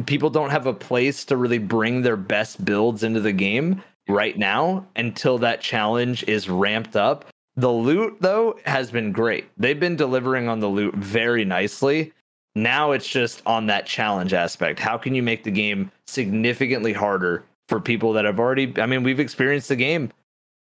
people 0.06 0.30
don't 0.30 0.50
have 0.52 0.68
a 0.68 0.74
place 0.74 1.26
to 1.26 1.38
really 1.38 1.58
bring 1.58 2.02
their 2.02 2.18
best 2.18 2.64
builds 2.64 3.04
into 3.04 3.20
the 3.20 3.34
game 3.34 3.84
right 4.08 4.38
now 4.38 4.86
until 4.96 5.38
that 5.40 5.62
challenge 5.62 6.24
is 6.24 6.50
ramped 6.50 6.96
up. 6.96 7.26
The 7.58 7.72
loot 7.72 8.18
though 8.20 8.58
has 8.66 8.92
been 8.92 9.12
great. 9.12 9.46
They've 9.58 9.80
been 9.80 9.96
delivering 9.96 10.48
on 10.48 10.60
the 10.60 10.68
loot 10.68 10.96
very 10.96 11.46
nicely. 11.46 12.14
Now 12.56 12.92
it's 12.92 13.08
just 13.08 13.42
on 13.46 13.66
that 13.68 13.86
challenge 13.86 14.34
aspect. 14.34 14.80
How 14.80 14.98
can 14.98 15.14
you 15.16 15.24
make 15.24 15.44
the 15.44 15.52
game 15.52 15.92
significantly 16.08 16.94
harder 16.94 17.44
for 17.68 17.80
people 17.82 18.14
that 18.14 18.26
have 18.26 18.40
already 18.40 18.74
I 18.80 18.86
mean, 18.86 19.04
we've 19.04 19.20
experienced 19.20 19.70
the 19.70 19.76
game. 19.76 20.12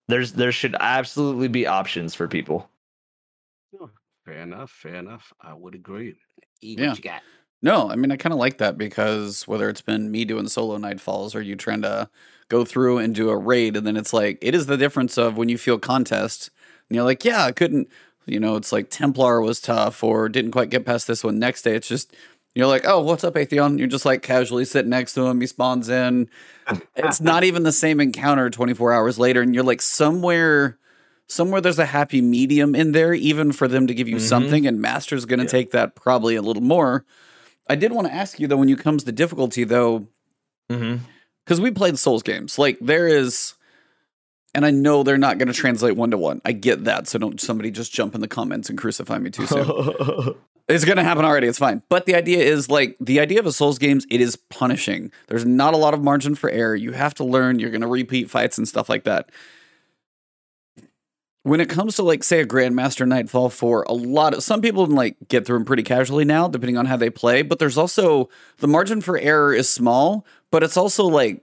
There's 0.08 0.32
there 0.32 0.52
should 0.52 0.76
absolutely 0.80 1.48
be 1.48 1.66
options 1.66 2.14
for 2.14 2.28
people. 2.28 2.68
fair 4.24 4.38
enough. 4.42 4.70
Fair 4.70 4.94
enough. 4.94 5.32
I 5.40 5.52
would 5.52 5.74
agree. 5.74 6.14
E, 6.62 6.76
Yeah. 6.78 6.88
what 6.88 6.96
you 6.98 7.02
got? 7.04 7.22
No, 7.64 7.88
I 7.90 7.96
mean 7.96 8.12
I 8.12 8.16
kind 8.16 8.34
of 8.34 8.38
like 8.38 8.58
that 8.58 8.76
because 8.76 9.48
whether 9.48 9.70
it's 9.70 9.80
been 9.80 10.10
me 10.10 10.26
doing 10.26 10.46
solo 10.48 10.76
nightfalls 10.76 11.34
or 11.34 11.40
you 11.40 11.56
trying 11.56 11.80
to 11.80 12.10
go 12.50 12.62
through 12.62 12.98
and 12.98 13.14
do 13.14 13.30
a 13.30 13.36
raid, 13.38 13.74
and 13.74 13.86
then 13.86 13.96
it's 13.96 14.12
like 14.12 14.36
it 14.42 14.54
is 14.54 14.66
the 14.66 14.76
difference 14.76 15.16
of 15.16 15.38
when 15.38 15.48
you 15.48 15.56
feel 15.56 15.78
contest 15.78 16.50
and 16.88 16.94
you're 16.94 17.06
like, 17.06 17.24
yeah, 17.24 17.42
I 17.42 17.52
couldn't, 17.52 17.88
you 18.26 18.38
know, 18.38 18.56
it's 18.56 18.70
like 18.70 18.90
Templar 18.90 19.40
was 19.40 19.62
tough 19.62 20.04
or 20.04 20.28
didn't 20.28 20.50
quite 20.50 20.68
get 20.68 20.84
past 20.84 21.06
this 21.06 21.24
one. 21.24 21.38
Next 21.38 21.62
day, 21.62 21.74
it's 21.74 21.88
just 21.88 22.14
you're 22.54 22.66
like, 22.66 22.84
oh, 22.86 23.00
what's 23.00 23.24
up, 23.24 23.34
Atheon? 23.34 23.78
You're 23.78 23.88
just 23.88 24.04
like 24.04 24.20
casually 24.20 24.66
sitting 24.66 24.90
next 24.90 25.14
to 25.14 25.26
him. 25.26 25.40
He 25.40 25.46
spawns 25.46 25.88
in. 25.88 26.28
It's 26.94 27.20
not 27.22 27.44
even 27.44 27.62
the 27.62 27.72
same 27.72 27.98
encounter 27.98 28.50
24 28.50 28.92
hours 28.92 29.18
later, 29.18 29.40
and 29.40 29.54
you're 29.54 29.64
like 29.64 29.80
somewhere. 29.80 30.78
Somewhere 31.28 31.62
there's 31.62 31.78
a 31.78 31.86
happy 31.86 32.20
medium 32.20 32.74
in 32.74 32.92
there, 32.92 33.14
even 33.14 33.52
for 33.52 33.66
them 33.68 33.86
to 33.86 33.94
give 33.94 34.06
you 34.06 34.16
Mhm. 34.16 34.28
something, 34.28 34.66
and 34.66 34.82
Master's 34.82 35.24
going 35.24 35.38
to 35.38 35.46
Yeah. 35.46 35.50
take 35.50 35.70
that 35.70 35.94
probably 35.94 36.36
a 36.36 36.42
little 36.42 36.62
more. 36.62 37.06
I 37.68 37.74
did 37.76 37.92
want 37.92 38.06
to 38.06 38.12
ask 38.12 38.38
you 38.38 38.46
though, 38.46 38.56
when 38.56 38.68
you 38.68 38.76
comes 38.76 39.04
to 39.04 39.12
difficulty 39.12 39.64
though, 39.64 40.06
Mm-hmm. 40.70 41.04
because 41.44 41.60
we 41.60 41.70
played 41.70 41.98
Souls 41.98 42.22
games, 42.22 42.58
like 42.58 42.78
there 42.80 43.06
is, 43.06 43.52
and 44.54 44.64
I 44.64 44.70
know 44.70 45.02
they're 45.02 45.18
not 45.18 45.36
going 45.36 45.48
to 45.48 45.54
translate 45.54 45.94
one 45.94 46.10
to 46.12 46.16
one. 46.16 46.40
I 46.44 46.52
get 46.52 46.84
that, 46.84 47.06
so 47.06 47.18
don't 47.18 47.38
somebody 47.38 47.70
just 47.70 47.92
jump 47.92 48.14
in 48.14 48.22
the 48.22 48.28
comments 48.28 48.70
and 48.70 48.78
crucify 48.78 49.18
me 49.18 49.28
too 49.28 49.46
soon. 49.46 49.66
it's 50.68 50.86
going 50.86 50.96
to 50.96 51.02
happen 51.04 51.24
already. 51.26 51.46
It's 51.48 51.58
fine. 51.58 51.82
But 51.90 52.06
the 52.06 52.14
idea 52.14 52.38
is 52.38 52.70
like 52.70 52.96
the 52.98 53.20
idea 53.20 53.40
of 53.40 53.46
a 53.46 53.52
Souls 53.52 53.78
games. 53.78 54.06
It 54.10 54.22
is 54.22 54.36
punishing. 54.36 55.12
There's 55.28 55.44
not 55.44 55.74
a 55.74 55.76
lot 55.76 55.92
of 55.92 56.02
margin 56.02 56.34
for 56.34 56.48
error. 56.48 56.74
You 56.74 56.92
have 56.92 57.12
to 57.16 57.24
learn. 57.24 57.58
You're 57.58 57.70
going 57.70 57.82
to 57.82 57.86
repeat 57.86 58.30
fights 58.30 58.56
and 58.56 58.66
stuff 58.66 58.88
like 58.88 59.04
that. 59.04 59.28
When 61.44 61.60
it 61.60 61.68
comes 61.68 61.96
to 61.96 62.02
like 62.02 62.24
say 62.24 62.40
a 62.40 62.46
Grandmaster 62.46 63.06
Nightfall 63.06 63.50
for 63.50 63.82
a 63.82 63.92
lot 63.92 64.32
of 64.32 64.42
some 64.42 64.62
people 64.62 64.86
can 64.86 64.96
like 64.96 65.16
get 65.28 65.44
through 65.46 65.58
them 65.58 65.66
pretty 65.66 65.82
casually 65.82 66.24
now, 66.24 66.48
depending 66.48 66.78
on 66.78 66.86
how 66.86 66.96
they 66.96 67.10
play. 67.10 67.42
But 67.42 67.58
there's 67.58 67.76
also 67.78 68.30
the 68.58 68.66
margin 68.66 69.02
for 69.02 69.18
error 69.18 69.54
is 69.54 69.68
small, 69.68 70.24
but 70.50 70.62
it's 70.62 70.78
also 70.78 71.04
like 71.04 71.42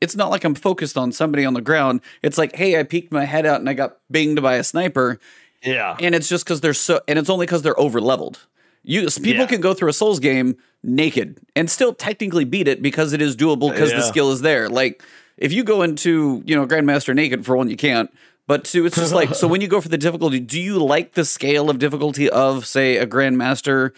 it's 0.00 0.16
not 0.16 0.30
like 0.30 0.44
I'm 0.44 0.54
focused 0.54 0.96
on 0.96 1.12
somebody 1.12 1.44
on 1.44 1.52
the 1.52 1.60
ground. 1.60 2.00
It's 2.22 2.38
like, 2.38 2.56
hey, 2.56 2.80
I 2.80 2.82
peeked 2.82 3.12
my 3.12 3.24
head 3.26 3.44
out 3.46 3.60
and 3.60 3.68
I 3.68 3.74
got 3.74 3.98
binged 4.12 4.42
by 4.42 4.54
a 4.56 4.64
sniper, 4.64 5.20
yeah. 5.62 5.96
and 6.00 6.14
it's 6.14 6.28
just 6.30 6.44
because 6.44 6.60
they're 6.62 6.72
so, 6.74 7.02
and 7.06 7.18
it's 7.18 7.28
only 7.30 7.44
because 7.46 7.60
they're 7.62 7.78
over 7.78 8.00
leveled. 8.00 8.46
You 8.84 9.06
people 9.10 9.42
Yeah. 9.42 9.46
can 9.46 9.60
go 9.60 9.74
through 9.74 9.90
a 9.90 9.92
Souls 9.92 10.18
game 10.18 10.56
naked 10.82 11.38
and 11.54 11.70
still 11.70 11.92
technically 11.94 12.44
beat 12.44 12.66
it 12.68 12.82
because 12.82 13.12
it 13.12 13.20
is 13.22 13.36
doable 13.36 13.70
because 13.70 13.90
the 13.92 14.02
skill 14.02 14.32
is 14.32 14.40
there. 14.40 14.68
Like 14.70 15.02
if 15.36 15.52
you 15.52 15.62
go 15.62 15.82
into 15.82 16.42
you 16.46 16.56
know 16.56 16.66
Grandmaster 16.66 17.14
naked 17.14 17.44
for 17.44 17.56
one, 17.56 17.68
you 17.68 17.76
can't. 17.76 18.10
But 18.48 18.64
two, 18.64 18.86
it's 18.86 18.96
just 18.96 19.14
like 19.14 19.34
so 19.34 19.46
when 19.52 19.60
you 19.60 19.68
go 19.68 19.80
for 19.80 19.88
the 19.88 19.98
difficulty, 19.98 20.40
do 20.40 20.60
you 20.60 20.78
like 20.82 21.12
the 21.12 21.24
scale 21.24 21.70
of 21.70 21.78
difficulty 21.78 22.28
of 22.28 22.66
say 22.66 22.96
a 22.96 23.06
Grandmaster? 23.06 23.92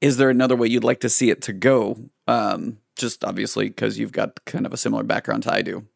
Is 0.00 0.18
there 0.18 0.30
another 0.30 0.56
way 0.56 0.68
you'd 0.68 0.84
like 0.84 1.00
to 1.00 1.08
see 1.08 1.30
it 1.30 1.42
to 1.42 1.52
go? 1.52 1.96
Um, 2.26 2.78
just 2.96 3.24
obviously 3.24 3.68
because 3.68 3.98
you've 3.98 4.12
got 4.12 4.44
kind 4.44 4.66
of 4.66 4.72
a 4.72 4.76
similar 4.76 5.02
background 5.02 5.44
to 5.44 5.52
I 5.52 5.62
do. 5.62 5.86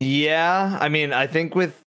Yeah, 0.00 0.78
I 0.80 0.88
mean, 0.88 1.12
I 1.12 1.26
think 1.26 1.54
with 1.54 1.80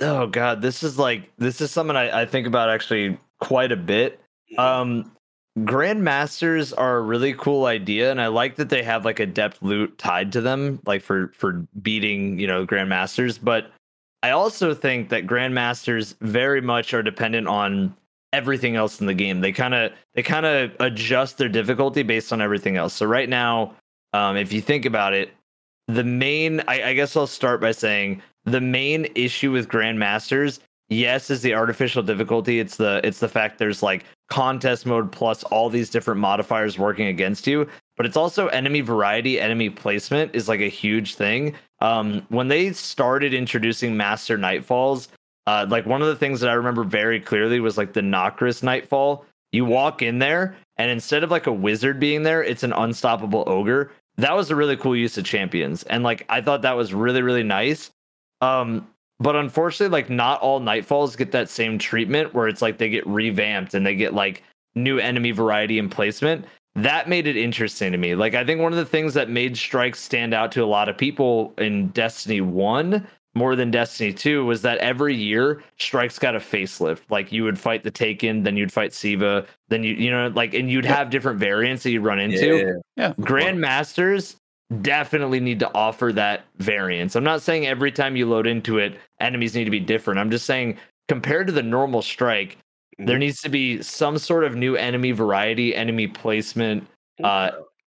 oh 0.00 0.28
god, 0.28 0.62
this 0.62 0.82
is 0.82 0.98
like 0.98 1.32
this 1.38 1.60
is 1.60 1.70
something 1.70 1.96
I, 1.96 2.22
I 2.22 2.26
think 2.26 2.46
about 2.46 2.70
actually 2.70 3.18
quite 3.40 3.72
a 3.72 3.76
bit. 3.76 4.20
Um 4.56 5.10
Grandmasters 5.64 6.72
are 6.76 6.98
a 6.98 7.02
really 7.02 7.34
cool 7.34 7.64
idea, 7.64 8.12
and 8.12 8.20
I 8.20 8.28
like 8.28 8.56
that 8.56 8.68
they 8.68 8.82
have 8.84 9.04
like 9.04 9.18
adept 9.18 9.60
loot 9.62 9.98
tied 9.98 10.32
to 10.32 10.40
them, 10.40 10.80
like 10.86 11.02
for 11.02 11.28
for 11.34 11.66
beating, 11.82 12.38
you 12.38 12.46
know, 12.46 12.64
Grandmasters. 12.64 13.38
But 13.42 13.72
I 14.22 14.30
also 14.30 14.74
think 14.74 15.10
that 15.10 15.26
Grandmasters 15.26 16.14
very 16.20 16.60
much 16.60 16.92
are 16.92 17.02
dependent 17.02 17.46
on 17.46 17.94
everything 18.32 18.76
else 18.76 19.00
in 19.00 19.06
the 19.06 19.14
game. 19.14 19.40
They 19.40 19.52
kind 19.52 19.74
of 19.74 19.92
they 20.14 20.22
kind 20.22 20.46
of 20.46 20.72
adjust 20.80 21.38
their 21.38 21.48
difficulty 21.48 22.02
based 22.02 22.32
on 22.32 22.40
everything 22.40 22.76
else. 22.76 22.94
So 22.94 23.06
right 23.06 23.28
now, 23.28 23.74
um, 24.12 24.36
if 24.36 24.52
you 24.52 24.60
think 24.60 24.84
about 24.84 25.12
it, 25.12 25.30
the 25.86 26.04
main 26.04 26.60
I, 26.68 26.82
I 26.82 26.94
guess 26.94 27.16
I'll 27.16 27.26
start 27.26 27.60
by 27.60 27.72
saying 27.72 28.22
the 28.44 28.60
main 28.60 29.06
issue 29.14 29.52
with 29.52 29.68
Grandmasters, 29.68 30.60
yes, 30.88 31.30
is 31.30 31.42
the 31.42 31.54
artificial 31.54 32.02
difficulty. 32.02 32.60
It's 32.60 32.76
the 32.76 33.00
it's 33.04 33.20
the 33.20 33.28
fact 33.28 33.58
there's 33.58 33.82
like 33.82 34.04
contest 34.28 34.84
mode 34.84 35.12
plus 35.12 35.44
all 35.44 35.70
these 35.70 35.90
different 35.90 36.20
modifiers 36.20 36.78
working 36.78 37.06
against 37.06 37.46
you. 37.46 37.68
But 37.98 38.06
it's 38.06 38.16
also 38.16 38.46
enemy 38.46 38.80
variety, 38.80 39.40
enemy 39.40 39.68
placement 39.68 40.34
is 40.34 40.48
like 40.48 40.60
a 40.60 40.68
huge 40.68 41.16
thing. 41.16 41.54
Um, 41.80 42.24
when 42.28 42.46
they 42.46 42.72
started 42.72 43.34
introducing 43.34 43.96
Master 43.96 44.38
Nightfalls, 44.38 45.08
uh, 45.48 45.66
like 45.68 45.84
one 45.84 46.00
of 46.00 46.06
the 46.06 46.14
things 46.14 46.40
that 46.40 46.48
I 46.48 46.54
remember 46.54 46.84
very 46.84 47.20
clearly 47.20 47.58
was 47.58 47.76
like 47.76 47.92
the 47.92 48.00
Nokris 48.00 48.62
Nightfall. 48.62 49.26
You 49.50 49.64
walk 49.64 50.00
in 50.00 50.20
there, 50.20 50.56
and 50.76 50.90
instead 50.90 51.24
of 51.24 51.32
like 51.32 51.48
a 51.48 51.52
wizard 51.52 51.98
being 51.98 52.22
there, 52.22 52.42
it's 52.42 52.62
an 52.62 52.72
unstoppable 52.72 53.44
ogre. 53.48 53.90
That 54.16 54.36
was 54.36 54.50
a 54.50 54.56
really 54.56 54.76
cool 54.76 54.94
use 54.94 55.18
of 55.18 55.24
champions, 55.24 55.82
and 55.84 56.04
like 56.04 56.24
I 56.28 56.40
thought 56.40 56.62
that 56.62 56.76
was 56.76 56.94
really 56.94 57.22
really 57.22 57.42
nice. 57.42 57.90
Um, 58.40 58.86
but 59.18 59.34
unfortunately, 59.34 59.92
like 59.92 60.08
not 60.08 60.40
all 60.40 60.60
Nightfalls 60.60 61.16
get 61.16 61.32
that 61.32 61.48
same 61.48 61.78
treatment 61.78 62.32
where 62.32 62.46
it's 62.46 62.62
like 62.62 62.78
they 62.78 62.90
get 62.90 63.06
revamped 63.06 63.74
and 63.74 63.84
they 63.84 63.96
get 63.96 64.14
like 64.14 64.44
new 64.76 64.98
enemy 64.98 65.32
variety 65.32 65.80
and 65.80 65.90
placement. 65.90 66.44
That 66.82 67.08
made 67.08 67.26
it 67.26 67.36
interesting 67.36 67.92
to 67.92 67.98
me. 67.98 68.14
Like 68.14 68.34
I 68.34 68.44
think 68.44 68.60
one 68.60 68.72
of 68.72 68.78
the 68.78 68.84
things 68.84 69.14
that 69.14 69.30
made 69.30 69.56
strikes 69.56 70.00
stand 70.00 70.34
out 70.34 70.52
to 70.52 70.62
a 70.62 70.66
lot 70.66 70.88
of 70.88 70.96
people 70.96 71.54
in 71.58 71.88
Destiny 71.88 72.40
1 72.40 73.06
more 73.34 73.54
than 73.56 73.70
Destiny 73.70 74.12
2 74.12 74.44
was 74.44 74.62
that 74.62 74.78
every 74.78 75.14
year 75.14 75.62
strikes 75.78 76.18
got 76.18 76.34
a 76.34 76.38
facelift. 76.38 77.00
Like 77.08 77.30
you 77.32 77.44
would 77.44 77.58
fight 77.58 77.84
the 77.84 77.90
Taken, 77.90 78.42
then 78.42 78.56
you'd 78.56 78.72
fight 78.72 78.92
Siva, 78.92 79.46
then 79.68 79.82
you 79.82 79.94
you 79.94 80.10
know 80.10 80.28
like 80.28 80.54
and 80.54 80.70
you'd 80.70 80.84
have 80.84 81.10
different 81.10 81.38
variants 81.38 81.82
that 81.84 81.90
you 81.90 82.00
run 82.00 82.18
into. 82.18 82.56
Yeah. 82.56 82.72
Yeah. 82.96 83.12
Grandmasters 83.20 84.36
definitely 84.82 85.40
need 85.40 85.58
to 85.60 85.72
offer 85.74 86.12
that 86.12 86.44
variance. 86.58 87.16
I'm 87.16 87.24
not 87.24 87.42
saying 87.42 87.66
every 87.66 87.90
time 87.90 88.16
you 88.16 88.26
load 88.26 88.46
into 88.46 88.78
it, 88.78 88.98
enemies 89.20 89.54
need 89.54 89.64
to 89.64 89.70
be 89.70 89.80
different. 89.80 90.20
I'm 90.20 90.30
just 90.30 90.44
saying 90.44 90.76
compared 91.08 91.46
to 91.46 91.52
the 91.52 91.62
normal 91.62 92.02
strike, 92.02 92.58
there 92.98 93.16
Mhm. 93.16 93.20
needs 93.20 93.40
to 93.42 93.48
be 93.48 93.80
some 93.82 94.18
sort 94.18 94.44
of 94.44 94.56
new 94.56 94.76
enemy 94.76 95.12
variety, 95.12 95.74
enemy 95.74 96.06
placement. 96.08 96.86
Uh, 97.22 97.50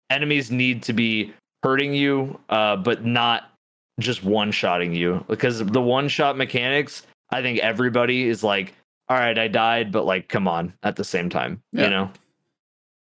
enemies 0.10 0.51
need 0.51 0.84
to 0.84 0.93
be 0.93 1.34
hurting 1.62 1.93
you, 1.93 2.39
uh, 2.49 2.76
but 2.78 3.06
not 3.06 3.51
just 3.99 4.24
one 4.24 4.51
shotting 4.51 4.93
you 4.93 5.24
because 5.28 5.60
the 5.66 5.82
one 5.82 6.08
shot 6.08 6.38
mechanics. 6.38 7.06
I 7.30 7.41
think 7.41 7.60
everybody 7.60 8.28
is 8.28 8.43
like, 8.43 8.74
all 9.10 9.18
right, 9.18 9.38
I 9.38 9.47
died, 9.47 9.91
but 9.91 10.06
like, 10.06 10.30
come 10.30 10.47
on, 10.47 10.74
at 10.84 10.95
the 10.95 11.04
same 11.04 11.30
time, 11.30 11.62
Yeah. 11.72 11.84
you 11.86 11.89
know. 11.89 12.12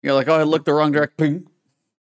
You're 0.02 0.14
like, 0.14 0.28
oh, 0.28 0.34
I 0.34 0.42
looked 0.42 0.66
the 0.66 0.74
wrong 0.74 0.92
direction. 0.92 1.48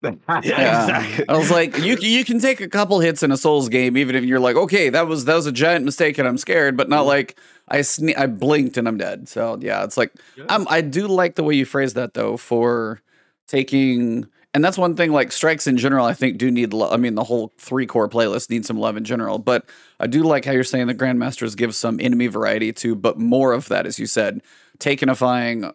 Yeah, 0.04 0.42
Yeah. 0.44 0.84
exactly. 0.84 1.30
I 1.30 1.38
was 1.38 1.52
like, 1.52 1.78
you 1.80 1.98
you 1.98 2.24
can 2.24 2.40
take 2.40 2.62
a 2.62 2.70
couple 2.70 3.00
hits 3.00 3.22
in 3.22 3.32
a 3.32 3.38
Souls 3.38 3.70
game, 3.70 3.98
even 3.98 4.16
if 4.16 4.24
you're 4.24 4.40
like, 4.40 4.56
okay, 4.56 4.90
that 4.90 5.08
was 5.08 5.26
that 5.26 5.36
was 5.36 5.46
a 5.46 5.52
giant 5.52 5.84
mistake 5.86 6.18
and 6.18 6.28
I'm 6.28 6.38
scared, 6.38 6.78
but 6.78 6.90
not 6.90 7.02
mm-hmm. 7.02 7.08
like 7.08 7.40
I 7.68 7.80
sne- 7.80 8.18
I 8.18 8.28
blinked 8.28 8.78
and 8.78 8.88
I'm 8.88 8.98
dead. 8.98 9.28
So 9.28 9.58
yeah, 9.62 9.84
it's 9.84 9.98
like 9.98 10.14
I'm, 10.48 10.62
um, 10.62 10.68
I 10.70 10.82
do 10.82 11.08
like 11.08 11.36
the 11.36 11.44
way 11.44 11.56
you 11.56 11.66
phrase 11.66 11.94
that 11.96 12.14
though 12.14 12.38
for 12.38 13.02
taking, 13.48 14.28
and 14.54 14.64
that's 14.64 14.78
one 14.78 14.96
thing. 14.96 15.12
Like 15.12 15.34
strikes 15.34 15.68
in 15.68 15.76
general, 15.78 16.06
I 16.06 16.14
think 16.14 16.38
do 16.38 16.50
need. 16.50 16.72
Lo- 16.74 16.90
I 16.90 16.98
mean, 16.98 17.16
the 17.16 17.24
whole 17.26 17.52
three 17.58 17.86
core 17.86 18.08
playlist 18.08 18.50
needs 18.50 18.68
some 18.68 18.80
love 18.80 18.96
in 18.96 19.04
general, 19.04 19.38
but 19.38 19.66
I 20.00 20.08
do 20.08 20.24
like 20.24 20.46
how 20.46 20.54
you're 20.54 20.64
saying 20.64 20.88
the 20.88 20.96
grandmasters 20.96 21.58
give 21.58 21.76
some 21.76 22.00
enemy 22.00 22.28
variety 22.28 22.72
too, 22.72 22.96
but 22.96 23.20
more 23.20 23.52
of 23.52 23.68
that, 23.68 23.86
as 23.86 24.00
you 24.00 24.06
said, 24.06 24.42
takenifying. 24.80 25.74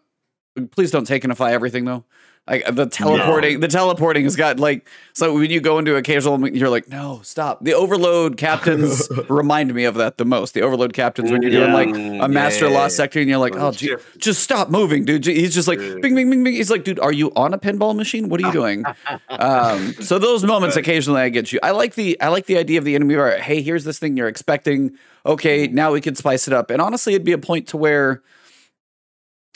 Please 0.71 0.91
don't 0.91 1.07
takenify 1.07 1.51
everything 1.51 1.85
though. 1.85 2.05
Like 2.47 2.75
the 2.75 2.85
teleporting, 2.85 3.61
the 3.61 3.69
teleporting 3.69 4.25
has 4.25 4.37
got 4.37 4.61
like 4.61 4.87
so 5.15 5.33
when 5.33 5.51
you 5.51 5.63
go 5.63 5.79
into 5.79 5.97
a 5.97 6.03
casual, 6.03 6.39
you're 6.51 6.69
like, 6.69 6.89
no, 6.89 7.21
stop. 7.23 7.65
The 7.65 7.73
overload 7.73 8.37
captains 8.37 9.09
remind 9.31 9.73
me 9.73 9.85
of 9.85 9.95
that 9.95 10.19
the 10.19 10.27
most. 10.27 10.53
The 10.53 10.61
overload 10.61 10.93
captains 10.93 11.33
when 11.33 11.41
you're 11.41 11.51
doing 11.51 11.73
like 11.73 11.89
a 11.89 12.29
master 12.29 12.67
Yeah. 12.67 12.73
lost 12.73 12.97
sector, 12.97 13.19
and 13.19 13.31
you're 13.31 13.39
like, 13.39 13.57
Oh, 13.57 13.71
gee, 13.73 13.97
just 14.19 14.43
stop 14.43 14.69
moving, 14.69 15.07
dude. 15.07 15.25
He's 15.25 15.55
just 15.55 15.67
like, 15.69 15.79
bing, 15.79 16.15
bing, 16.15 16.29
bing, 16.29 16.45
bing. 16.45 16.53
He's 16.53 16.71
like, 16.71 16.85
dude, 16.85 17.01
are 17.01 17.13
you 17.13 17.33
on 17.35 17.55
a 17.55 17.59
pinball 17.59 17.97
machine? 17.97 18.29
What 18.29 18.43
are 18.43 18.47
you 18.47 18.53
doing? 18.53 18.85
um, 19.31 19.95
so 19.95 20.19
those 20.19 20.45
moments 20.45 20.77
occasionally 20.77 21.23
I 21.23 21.31
get 21.31 21.51
you. 21.51 21.61
I 21.63 21.71
like 21.71 21.95
the 21.95 22.21
I 22.21 22.29
like 22.29 22.45
the 22.45 22.59
idea 22.59 22.77
of 22.79 22.85
the 22.85 22.95
enemy. 22.95 23.17
Where, 23.17 23.41
hey, 23.41 23.63
here's 23.63 23.85
this 23.85 23.99
thing 23.99 24.19
you're 24.19 24.29
expecting. 24.29 24.99
Okay, 25.25 25.67
now 25.67 25.93
we 25.93 26.03
can 26.03 26.15
spice 26.15 26.47
it 26.47 26.53
up. 26.53 26.69
And 26.71 26.83
honestly, 26.83 27.15
it'd 27.15 27.25
be 27.25 27.33
a 27.33 27.39
point 27.39 27.69
to 27.69 27.79
where, 27.79 28.23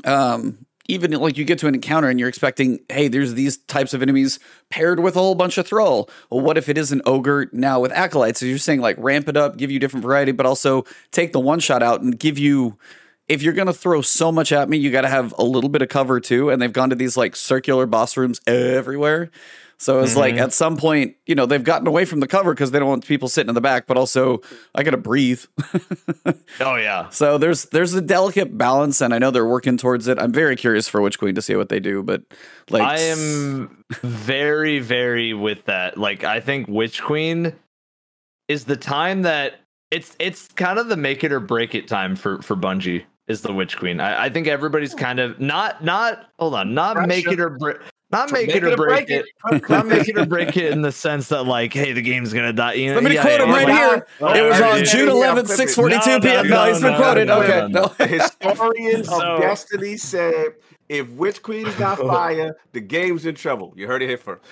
um, 0.04 0.64
even 0.88 1.12
like 1.12 1.36
you 1.36 1.44
get 1.44 1.58
to 1.58 1.66
an 1.66 1.74
encounter 1.74 2.08
and 2.08 2.18
you're 2.18 2.28
expecting, 2.28 2.80
hey, 2.88 3.08
there's 3.08 3.34
these 3.34 3.58
types 3.58 3.92
of 3.92 4.02
enemies 4.02 4.38
paired 4.70 5.00
with 5.00 5.16
a 5.16 5.18
whole 5.18 5.34
bunch 5.34 5.58
of 5.58 5.66
thrall. 5.66 6.08
Well, 6.30 6.40
what 6.40 6.56
if 6.56 6.68
it 6.68 6.78
is 6.78 6.90
an 6.90 7.02
ogre 7.04 7.48
now 7.52 7.78
with 7.78 7.92
acolytes? 7.92 8.40
So 8.40 8.46
you're 8.46 8.58
saying 8.58 8.80
like 8.80 8.96
ramp 8.98 9.28
it 9.28 9.36
up, 9.36 9.58
give 9.58 9.70
you 9.70 9.78
different 9.78 10.04
variety, 10.04 10.32
but 10.32 10.46
also 10.46 10.84
take 11.12 11.32
the 11.32 11.40
one 11.40 11.60
shot 11.60 11.82
out 11.82 12.00
and 12.00 12.18
give 12.18 12.38
you. 12.38 12.78
If 13.28 13.42
you're 13.42 13.52
gonna 13.52 13.74
throw 13.74 14.00
so 14.00 14.32
much 14.32 14.52
at 14.52 14.70
me, 14.70 14.78
you 14.78 14.90
got 14.90 15.02
to 15.02 15.08
have 15.08 15.34
a 15.36 15.44
little 15.44 15.68
bit 15.68 15.82
of 15.82 15.90
cover 15.90 16.18
too. 16.18 16.48
And 16.48 16.62
they've 16.62 16.72
gone 16.72 16.88
to 16.88 16.96
these 16.96 17.14
like 17.14 17.36
circular 17.36 17.84
boss 17.84 18.16
rooms 18.16 18.40
everywhere. 18.46 19.30
So 19.80 20.00
it's 20.00 20.16
like 20.16 20.34
Mhm. 20.34 20.40
at 20.40 20.52
some 20.52 20.76
point, 20.76 21.14
you 21.26 21.36
know, 21.36 21.46
they've 21.46 21.62
gotten 21.62 21.86
away 21.86 22.04
from 22.04 22.18
the 22.18 22.26
cover 22.26 22.52
because 22.52 22.72
they 22.72 22.80
don't 22.80 22.88
want 22.88 23.06
people 23.06 23.28
sitting 23.28 23.48
in 23.48 23.54
the 23.54 23.60
back, 23.60 23.86
but 23.86 23.96
also 23.96 24.40
I 24.74 24.82
gotta 24.82 24.96
breathe. 24.96 25.44
Oh 26.60 26.74
yeah. 26.76 27.08
So 27.10 27.38
there's 27.38 27.66
there's 27.66 27.94
a 27.94 28.00
delicate 28.00 28.56
balance, 28.58 29.00
and 29.00 29.14
I 29.14 29.18
know 29.18 29.30
they're 29.30 29.46
working 29.46 29.76
towards 29.76 30.08
it. 30.08 30.18
I'm 30.18 30.32
very 30.32 30.56
curious 30.56 30.88
for 30.88 31.00
Witch 31.00 31.18
Queen 31.18 31.34
to 31.36 31.42
see 31.42 31.54
what 31.54 31.68
they 31.68 31.78
do, 31.78 32.02
but 32.02 32.22
like 32.70 32.82
I 32.82 32.98
am 32.98 33.84
very, 34.02 34.80
very 34.80 35.34
with 35.34 35.64
that. 35.66 35.96
Like, 35.98 36.24
I 36.24 36.40
think 36.40 36.66
Witch 36.68 37.00
Queen 37.02 37.52
is 38.48 38.64
the 38.64 38.76
time 38.76 39.22
that 39.22 39.60
it's 39.90 40.16
it's 40.18 40.48
kind 40.48 40.78
of 40.78 40.88
the 40.88 40.96
make 40.96 41.22
it 41.22 41.30
or 41.32 41.38
break 41.40 41.74
it 41.74 41.86
time 41.86 42.16
for 42.16 42.42
for 42.42 42.56
Bungie. 42.56 43.04
Is 43.28 43.42
the 43.42 43.52
Witch 43.52 43.76
Queen? 43.76 44.00
I, 44.00 44.24
I 44.24 44.28
think 44.30 44.48
everybody's 44.48 44.94
kind 44.94 45.20
of 45.20 45.38
not 45.38 45.84
not 45.84 46.26
hold 46.38 46.54
on, 46.54 46.74
not 46.74 47.06
make 47.06 47.28
it 47.28 47.38
or 47.38 47.50
break. 47.50 47.76
Not 48.10 48.32
make, 48.32 48.48
it 48.48 48.64
or 48.64 48.74
break, 48.74 49.10
it. 49.10 49.26
Not 49.68 49.86
make 49.86 50.08
it 50.08 50.16
or 50.16 50.24
break 50.24 50.56
it 50.56 50.72
in 50.72 50.80
the 50.80 50.90
sense 50.92 51.28
that 51.28 51.42
like, 51.42 51.74
hey, 51.74 51.92
the 51.92 52.00
game's 52.00 52.32
gonna 52.32 52.54
die. 52.54 52.72
You 52.74 52.88
know, 52.88 52.94
Let 52.94 53.04
me 53.04 53.14
yeah, 53.14 53.22
quote 53.22 53.40
him 53.42 53.50
right 53.50 53.68
here. 53.68 54.06
Oh, 54.20 54.32
it 54.34 54.48
was 54.48 54.60
on 54.60 54.78
yeah, 54.78 54.84
June 54.84 55.08
11th, 55.10 55.48
6:42 55.76 55.90
No, 55.90 56.20
p.m. 56.20 56.48
no, 56.48 56.56
No, 56.56 56.64
no, 56.64 56.72
he's 56.72 56.82
been 56.82 56.92
no, 56.92 56.98
quoted. 56.98 57.24
no, 57.28 57.42
okay, 57.42 57.60
no, 57.60 57.66
no. 57.68 57.94
no. 57.98 58.06
Historians 58.06 59.08
So- 59.08 59.20
of 59.34 59.40
Destiny 59.42 59.96
said 59.98 60.54
if 60.88 61.08
Witch 61.10 61.42
Queen 61.42 61.66
got 61.78 61.98
fire, 62.14 62.56
the 62.72 62.80
game's 62.80 63.26
in 63.26 63.34
trouble. 63.34 63.74
You 63.76 63.86
heard 63.86 64.02
it 64.02 64.08
here 64.08 64.16
first. 64.16 64.42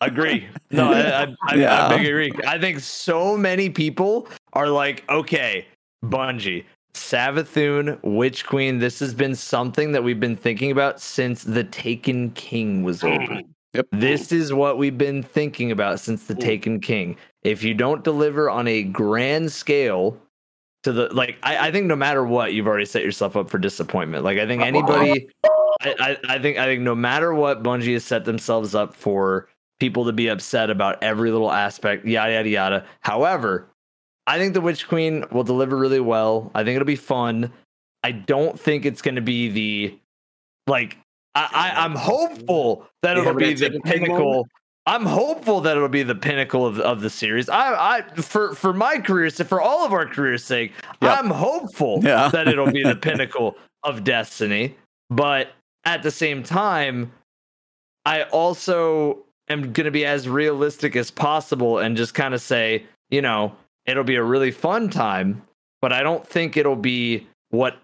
Agree. 0.00 0.46
No, 0.70 0.92
I, 0.92 1.24
I, 1.24 1.34
I, 1.48 1.54
Yeah. 1.56 1.86
I 1.88 1.96
big 1.98 2.06
agree. 2.06 2.32
I 2.46 2.58
think 2.58 2.80
so 2.80 3.36
many 3.36 3.68
people 3.68 4.28
are 4.54 4.68
like, 4.68 5.04
okay, 5.10 5.66
Bungie, 6.04 6.64
Savathun, 6.94 7.98
Witch 8.02 8.46
Queen. 8.46 8.78
This 8.78 8.98
has 9.00 9.14
been 9.14 9.34
something 9.34 9.92
that 9.92 10.02
we've 10.02 10.20
been 10.20 10.36
thinking 10.36 10.70
about 10.70 11.00
since 11.00 11.44
the 11.44 11.64
Taken 11.64 12.30
King 12.30 12.82
was 12.82 13.04
over. 13.04 13.42
Yep. 13.74 13.86
This 13.92 14.32
is 14.32 14.52
what 14.52 14.78
we've 14.78 14.96
been 14.96 15.22
thinking 15.22 15.70
about 15.70 16.00
since 16.00 16.26
the 16.26 16.34
Mm. 16.34 16.40
Taken 16.40 16.80
King. 16.80 17.16
If 17.42 17.62
you 17.62 17.74
don't 17.74 18.02
deliver 18.02 18.48
on 18.48 18.66
a 18.66 18.82
grand 18.82 19.52
scale 19.52 20.16
to 20.84 20.92
the 20.92 21.14
like, 21.14 21.36
I, 21.42 21.68
I 21.68 21.70
think 21.70 21.86
no 21.86 21.96
matter 21.96 22.24
what, 22.24 22.54
you've 22.54 22.66
already 22.66 22.86
set 22.86 23.02
yourself 23.02 23.36
up 23.36 23.50
for 23.50 23.58
disappointment. 23.58 24.24
Like 24.24 24.38
I 24.38 24.46
think 24.46 24.62
anybody 24.62 25.28
I, 25.82 25.94
I, 26.00 26.34
I 26.34 26.38
think 26.38 26.58
I 26.58 26.64
think 26.64 26.82
no 26.82 26.94
matter 26.94 27.34
what 27.34 27.62
Bungie 27.62 27.92
has 27.92 28.04
set 28.04 28.24
themselves 28.24 28.74
up 28.74 28.94
for 28.94 29.48
people 29.78 30.04
to 30.06 30.12
be 30.12 30.28
upset 30.28 30.70
about 30.70 31.02
every 31.02 31.30
little 31.30 31.52
aspect, 31.52 32.04
yada 32.04 32.32
yada 32.32 32.48
yada. 32.48 32.86
However, 33.00 33.68
I 34.28 34.38
think 34.38 34.52
the 34.52 34.60
Witch 34.60 34.86
Queen 34.86 35.24
will 35.32 35.42
deliver 35.42 35.76
really 35.76 36.00
well. 36.00 36.50
I 36.54 36.62
think 36.62 36.76
it'll 36.76 36.86
be 36.86 36.96
fun. 36.96 37.50
I 38.04 38.12
don't 38.12 38.60
think 38.60 38.84
it's 38.84 39.02
going 39.02 39.14
to 39.14 39.22
be 39.22 39.48
the 39.48 39.98
like. 40.66 40.98
I, 41.34 41.48
I 41.52 41.84
I'm 41.84 41.94
hopeful 41.94 42.86
that 43.02 43.16
it'll 43.16 43.34
be 43.34 43.54
the 43.54 43.80
pinnacle. 43.84 44.46
I'm 44.86 45.04
hopeful 45.04 45.60
that 45.62 45.76
it'll 45.76 45.88
be 45.88 46.02
the 46.02 46.14
pinnacle 46.14 46.66
of, 46.66 46.78
of 46.80 47.00
the 47.00 47.10
series. 47.10 47.48
I, 47.48 47.98
I 47.98 48.02
for 48.20 48.54
for 48.54 48.72
my 48.72 48.98
career, 48.98 49.30
for 49.30 49.60
all 49.60 49.84
of 49.84 49.92
our 49.92 50.06
career's 50.06 50.44
sake, 50.44 50.72
Yep. 51.02 51.18
I'm 51.18 51.30
hopeful 51.30 52.00
Yeah. 52.02 52.28
that 52.32 52.48
it'll 52.48 52.70
be 52.70 52.82
the 52.82 52.96
pinnacle 53.00 53.56
of 53.82 54.04
Destiny. 54.04 54.76
But 55.10 55.48
at 55.84 56.02
the 56.02 56.10
same 56.10 56.42
time, 56.42 57.12
I 58.04 58.24
also 58.24 59.18
am 59.48 59.72
going 59.72 59.84
to 59.86 59.90
be 59.90 60.04
as 60.04 60.28
realistic 60.28 60.96
as 60.96 61.10
possible 61.10 61.78
and 61.78 61.96
just 61.96 62.14
kind 62.14 62.34
of 62.34 62.40
say, 62.42 62.84
you 63.10 63.22
know, 63.22 63.54
it'll 63.88 64.04
be 64.04 64.16
a 64.16 64.22
really 64.22 64.50
fun 64.50 64.88
time, 64.90 65.42
but 65.82 65.92
I 65.92 66.02
don't 66.02 66.26
think 66.26 66.56
it'll 66.56 66.76
be 66.76 67.26
what 67.50 67.76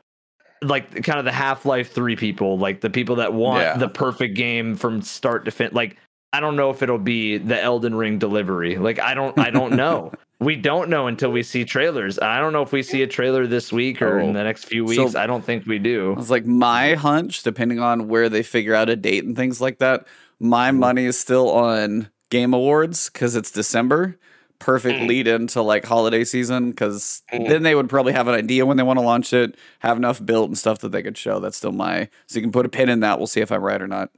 like 0.62 1.02
kind 1.04 1.18
of 1.18 1.24
the 1.24 1.32
Half-Life 1.32 1.92
3 1.92 2.16
people, 2.16 2.58
like 2.58 2.80
the 2.80 2.90
people 2.90 3.16
that 3.16 3.32
want 3.34 3.62
Yeah. 3.62 3.76
the 3.76 3.88
perfect 3.88 4.34
game 4.36 4.76
from 4.76 5.02
start 5.02 5.44
to 5.46 5.50
fin 5.50 5.70
like 5.72 5.96
I 6.32 6.40
don't 6.40 6.56
know 6.56 6.70
if 6.70 6.82
it'll 6.82 6.98
be 6.98 7.38
the 7.38 7.60
Elden 7.62 7.94
Ring 7.94 8.18
delivery. 8.18 8.76
Like 8.76 8.98
I 8.98 9.14
don't 9.14 9.38
I 9.38 9.50
don't 9.50 9.74
know. 9.74 10.12
we 10.40 10.56
don't 10.56 10.88
know 10.90 11.06
until 11.06 11.30
we 11.30 11.42
see 11.44 11.64
trailers. 11.64 12.18
I 12.18 12.40
don't 12.40 12.52
know 12.52 12.62
if 12.62 12.72
we 12.72 12.82
see 12.82 13.02
a 13.02 13.06
trailer 13.06 13.46
this 13.46 13.72
week 13.72 14.02
or 14.02 14.18
Oh. 14.20 14.24
in 14.24 14.32
the 14.32 14.42
next 14.42 14.64
few 14.64 14.86
So- 14.92 15.04
weeks. 15.04 15.14
I 15.14 15.26
don't 15.26 15.44
think 15.44 15.66
we 15.66 15.78
do. 15.78 16.14
It's 16.18 16.30
like 16.30 16.44
my 16.46 16.94
hunch, 16.94 17.42
depending 17.44 17.78
on 17.78 18.08
where 18.08 18.28
they 18.28 18.42
figure 18.42 18.74
out 18.74 18.88
a 18.88 18.96
date 18.96 19.24
and 19.24 19.36
things 19.36 19.60
like 19.60 19.78
that. 19.78 20.06
My 20.40 20.72
money 20.72 21.04
is 21.04 21.18
still 21.18 21.50
on 21.50 22.08
Game 22.30 22.52
Awards 22.52 23.10
because 23.10 23.36
it's 23.36 23.50
December. 23.52 24.16
Perfect 24.60 25.00
Mm. 25.00 25.08
lead 25.08 25.26
into 25.28 25.60
like 25.62 25.84
holiday 25.84 26.24
season 26.24 26.70
because 26.70 27.22
Mm. 27.32 27.48
then 27.48 27.62
they 27.64 27.74
would 27.74 27.88
probably 27.88 28.12
have 28.12 28.28
an 28.28 28.34
idea 28.34 28.64
when 28.64 28.76
they 28.76 28.82
want 28.82 28.98
to 28.98 29.04
launch 29.04 29.32
it, 29.32 29.56
have 29.80 29.96
enough 29.96 30.24
built 30.24 30.48
and 30.48 30.56
stuff 30.56 30.78
that 30.78 30.90
they 30.90 31.02
could 31.02 31.18
show. 31.18 31.38
That's 31.40 31.56
still 31.56 31.72
my 31.72 32.08
so 32.26 32.36
you 32.36 32.42
can 32.42 32.52
put 32.52 32.64
a 32.64 32.68
pin 32.68 32.88
in 32.88 33.00
that. 33.00 33.18
We'll 33.18 33.26
see 33.26 33.40
if 33.40 33.52
I'm 33.52 33.62
right 33.62 33.82
or 33.82 33.88
not. 33.88 34.10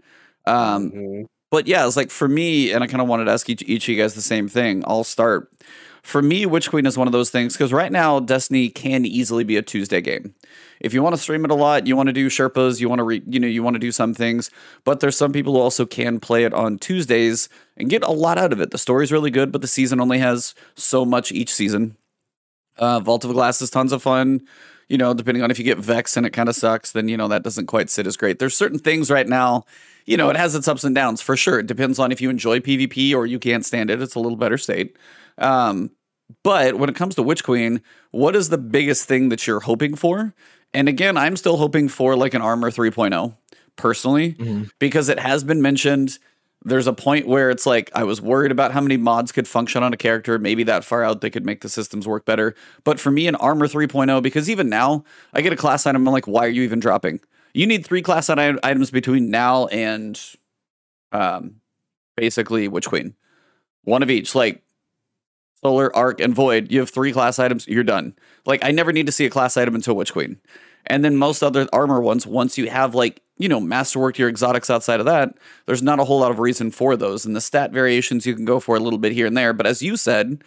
Um, 0.47 0.91
Mhm. 0.93 1.27
but 1.51 1.67
yeah, 1.67 1.87
it's 1.87 1.97
like 1.97 2.11
for 2.11 2.29
me, 2.29 2.71
and 2.71 2.85
I 2.85 2.87
kind 2.87 3.01
of 3.01 3.09
wanted 3.09 3.25
to 3.25 3.33
ask 3.33 3.49
each, 3.51 3.63
each 3.67 3.89
of 3.89 3.95
you 3.95 4.01
guys 4.03 4.15
the 4.15 4.23
same 4.23 4.47
thing. 4.49 4.85
I'll 4.87 5.05
start. 5.05 5.51
For 6.07 6.23
me, 6.23 6.47
Witch 6.47 6.71
Queen 6.71 6.87
is 6.87 6.97
one 6.97 7.09
of 7.09 7.13
those 7.13 7.31
things 7.31 7.55
because 7.55 7.73
right 7.73 7.91
now, 7.91 8.21
Destiny 8.21 8.69
can 8.69 9.05
easily 9.05 9.43
be 9.43 9.57
a 9.57 9.63
Tuesday 9.63 10.01
game. 10.01 10.37
If 10.79 10.95
you 10.95 11.03
want 11.03 11.17
to 11.17 11.21
stream 11.21 11.45
it 11.45 11.51
a 11.51 11.55
lot, 11.57 11.89
you 11.89 11.97
want 11.97 12.07
to 12.07 12.13
do 12.13 12.29
Sherpas, 12.29 12.81
you 12.81 12.89
want 12.89 13.01
to, 13.01 13.03
re, 13.03 13.23
you 13.27 13.41
know, 13.41 13.49
you 13.49 13.65
want 13.65 13.75
to 13.75 13.81
do 13.81 13.91
some 13.91 14.15
things. 14.15 14.49
But 14.85 15.01
there's 15.01 15.17
some 15.17 15.33
people 15.33 15.55
who 15.55 15.59
also 15.59 15.85
can 15.85 16.21
play 16.21 16.45
it 16.45 16.55
on 16.55 16.79
Tuesdays 16.79 17.49
and 17.77 17.91
get 17.91 18.05
a 18.05 18.13
lot 18.13 18.39
out 18.39 18.53
of 18.53 18.61
it. 18.61 18.71
The 18.71 18.79
story's 18.79 19.11
really 19.11 19.33
good, 19.33 19.51
but 19.51 19.63
the 19.63 19.67
season 19.67 20.01
only 20.01 20.21
has 20.21 20.55
so 20.77 21.05
much 21.05 21.33
each 21.33 21.53
season. 21.53 21.97
Uh, 22.79 23.01
Vault 23.01 23.25
of 23.25 23.33
Glass 23.33 23.61
is 23.61 23.71
tons 23.71 23.91
of 23.91 24.01
fun. 24.01 24.47
You 24.89 24.99
know, 24.99 25.13
depending 25.13 25.43
on 25.43 25.51
if 25.51 25.59
you 25.59 25.65
get 25.65 25.79
Vex 25.79 26.17
and 26.17 26.25
it 26.25 26.31
kind 26.31 26.49
of 26.49 26.55
sucks, 26.55 26.93
then 26.93 27.09
you 27.09 27.17
know 27.17 27.27
that 27.27 27.43
doesn't 27.43 27.67
quite 27.67 27.91
sit 27.91 28.07
as 28.07 28.17
great. 28.17 28.39
There's 28.39 28.57
certain 28.57 28.79
things 28.79 29.11
right 29.11 29.27
now 29.27 29.65
you 30.07 30.17
know, 30.17 30.31
it 30.31 30.37
has 30.37 30.55
its 30.55 30.69
ups 30.69 30.85
and 30.85 30.95
downs 30.95 31.21
for 31.21 31.37
sure. 31.37 31.59
It 31.59 31.67
depends 31.67 31.99
on 31.99 32.13
if 32.13 32.21
you 32.21 32.31
enjoy 32.31 32.61
PvP 32.61 33.13
or 33.13 33.27
you 33.27 33.39
can't 33.39 33.67
stand 33.67 33.91
it. 33.91 34.01
It's 34.01 34.15
a 34.15 34.21
little 34.21 34.37
better 34.37 34.57
state. 34.57 34.97
Um, 35.39 35.91
but 36.47 36.77
when 36.79 36.89
it 36.89 36.95
comes 36.95 37.17
to 37.17 37.23
Witch 37.25 37.43
Queen, 37.43 37.81
what 38.13 38.37
is 38.37 38.51
the 38.51 38.59
biggest 38.59 39.07
thing 39.09 39.31
that 39.31 39.47
you're 39.49 39.59
hoping 39.61 39.97
for? 39.97 40.33
And 40.73 40.89
again, 40.89 41.17
I'm 41.17 41.37
still 41.37 41.57
hoping 41.57 41.89
for 41.89 42.15
like 42.15 42.35
an 42.35 42.41
Armor 42.43 42.71
3.0 42.71 43.35
personally, 43.75 44.35
Mhm. 44.35 44.71
because 44.79 45.09
it 45.09 45.19
has 45.19 45.43
been 45.43 45.61
mentioned. 45.61 46.19
There's 46.65 46.87
a 46.87 46.93
point 46.93 47.27
where 47.27 47.51
it's 47.51 47.67
like 47.67 47.91
I 47.97 48.05
was 48.05 48.21
worried 48.23 48.53
about 48.53 48.71
how 48.73 48.81
many 48.81 48.97
mods 48.97 49.33
could 49.33 49.49
function 49.49 49.83
on 49.83 49.93
a 49.93 49.97
character. 49.97 50.39
Maybe 50.39 50.63
that 50.65 50.85
far 50.85 51.03
out 51.03 51.21
they 51.21 51.31
could 51.31 51.45
make 51.45 51.63
the 51.63 51.69
systems 51.69 52.07
work 52.07 52.25
better. 52.25 52.55
But 52.85 53.01
for 53.01 53.11
me, 53.11 53.27
an 53.27 53.35
Armor 53.37 53.67
3.0, 53.67 54.21
because 54.23 54.49
even 54.49 54.69
now 54.69 55.03
I 55.35 55.41
get 55.43 55.53
a 55.53 55.57
class 55.57 55.85
item, 55.85 56.07
I'm 56.07 56.13
like, 56.13 56.27
why 56.29 56.45
are 56.47 56.55
you 56.57 56.63
even 56.63 56.79
dropping? 56.81 57.21
You 57.55 57.67
need 57.67 57.85
three 57.85 58.03
class 58.03 58.31
item- 58.31 58.61
items 58.63 58.91
between 58.93 59.31
now 59.31 59.67
and 59.67 60.21
um, 61.13 61.57
basically 62.17 62.69
Witch 62.69 62.87
Queen. 62.87 63.15
One 63.83 64.03
of 64.03 64.11
each. 64.11 64.35
Like 64.35 64.63
Solar, 65.63 65.95
Arc, 65.97 66.21
and 66.21 66.35
Void. 66.35 66.71
You 66.71 66.81
have 66.81 66.91
three 66.91 67.13
class 67.13 67.39
items. 67.39 67.67
You're 67.67 67.85
done. 67.85 68.15
Like 68.45 68.65
I 68.65 68.71
never 68.71 68.93
need 68.93 69.07
to 69.07 69.13
see 69.13 69.27
a 69.27 69.31
class 69.31 69.57
item 69.57 69.75
until 69.75 69.97
Witch 69.97 70.13
Queen. 70.13 70.39
And 70.87 71.05
then 71.05 71.17
most 71.17 71.43
other 71.43 71.67
armor 71.73 72.01
ones, 72.01 72.27
once 72.27 72.57
you 72.57 72.71
have 72.71 72.95
like 72.95 73.23
you 73.39 73.49
know 73.49 73.61
masterwork 73.61 74.19
your 74.19 74.29
exotics 74.29 74.71
outside 74.71 75.01
of 75.01 75.07
that, 75.07 75.35
there's 75.67 75.83
not 75.83 76.01
a 76.01 76.05
whole 76.05 76.21
lot 76.21 76.31
of 76.31 76.39
reason 76.39 76.71
for 76.71 76.97
those. 76.97 77.27
And 77.27 77.35
the 77.35 77.41
stat 77.41 77.73
variations 77.73 78.27
you 78.27 78.35
can 78.35 78.45
go 78.45 78.61
for 78.61 78.77
a 78.77 78.81
little 78.81 78.99
bit 78.99 79.13
here 79.13 79.27
and 79.27 79.37
there. 79.37 79.53
But 79.53 79.67
as 79.67 79.83
you 79.83 79.97
said, 79.97 80.43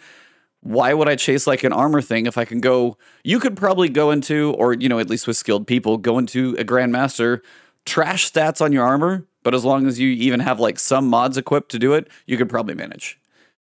why 0.62 0.92
would 0.92 1.08
I 1.08 1.16
chase 1.16 1.46
like 1.46 1.64
an 1.64 1.72
armor 1.72 2.02
thing 2.02 2.26
if 2.26 2.36
I 2.36 2.44
can 2.44 2.60
go? 2.60 2.98
You 3.24 3.40
could 3.40 3.56
probably 3.56 3.88
go 3.88 4.10
into, 4.10 4.54
or 4.58 4.74
you 4.74 4.88
know, 4.88 4.98
at 4.98 5.10
least 5.10 5.26
with 5.26 5.36
skilled 5.36 5.66
people, 5.66 5.96
go 5.96 6.18
into 6.18 6.54
a 6.58 6.64
grandmaster, 6.64 7.40
trash 7.86 8.30
stats 8.30 8.60
on 8.60 8.72
your 8.72 8.84
armor, 8.84 9.26
but 9.42 9.54
as 9.54 9.64
long 9.64 9.86
as 9.86 9.98
you 9.98 10.08
even 10.08 10.40
have 10.40 10.60
like 10.60 10.78
some 10.78 11.06
mods 11.08 11.36
equipped 11.36 11.70
to 11.72 11.78
do 11.78 11.94
it, 11.94 12.08
you 12.26 12.36
could 12.36 12.48
probably 12.48 12.74
manage. 12.74 13.19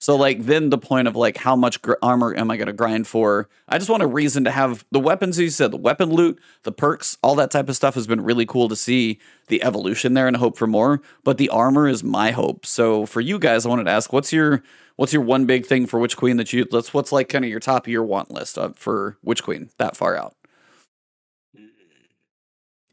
So 0.00 0.14
like 0.14 0.44
then 0.44 0.70
the 0.70 0.78
point 0.78 1.08
of 1.08 1.16
like 1.16 1.36
how 1.36 1.56
much 1.56 1.82
gr- 1.82 1.94
armor 2.02 2.34
am 2.34 2.50
I 2.50 2.56
going 2.56 2.68
to 2.68 2.72
grind 2.72 3.06
for? 3.06 3.48
I 3.68 3.78
just 3.78 3.90
want 3.90 4.02
a 4.02 4.06
reason 4.06 4.44
to 4.44 4.50
have 4.50 4.84
the 4.92 5.00
weapons. 5.00 5.38
You 5.38 5.50
said 5.50 5.72
the 5.72 5.76
weapon 5.76 6.10
loot, 6.10 6.40
the 6.62 6.72
perks, 6.72 7.18
all 7.22 7.34
that 7.36 7.50
type 7.50 7.68
of 7.68 7.74
stuff 7.76 7.94
has 7.94 8.06
been 8.06 8.20
really 8.20 8.46
cool 8.46 8.68
to 8.68 8.76
see 8.76 9.18
the 9.48 9.62
evolution 9.62 10.14
there 10.14 10.28
and 10.28 10.36
hope 10.36 10.56
for 10.56 10.68
more. 10.68 11.02
But 11.24 11.36
the 11.38 11.48
armor 11.48 11.88
is 11.88 12.04
my 12.04 12.30
hope. 12.30 12.64
So 12.64 13.06
for 13.06 13.20
you 13.20 13.38
guys, 13.38 13.66
I 13.66 13.68
wanted 13.68 13.84
to 13.84 13.90
ask, 13.90 14.12
what's 14.12 14.32
your 14.32 14.62
what's 14.96 15.12
your 15.12 15.22
one 15.22 15.46
big 15.46 15.66
thing 15.66 15.86
for 15.86 15.98
Witch 15.98 16.16
Queen 16.16 16.36
that 16.36 16.52
you 16.52 16.66
let's 16.70 16.94
what's 16.94 17.10
like 17.10 17.28
kind 17.28 17.44
of 17.44 17.50
your 17.50 17.60
top 17.60 17.86
of 17.86 17.92
your 17.92 18.04
want 18.04 18.30
list 18.30 18.56
of, 18.56 18.76
for 18.76 19.18
Witch 19.24 19.42
Queen 19.42 19.70
that 19.78 19.96
far 19.96 20.16
out? 20.16 20.34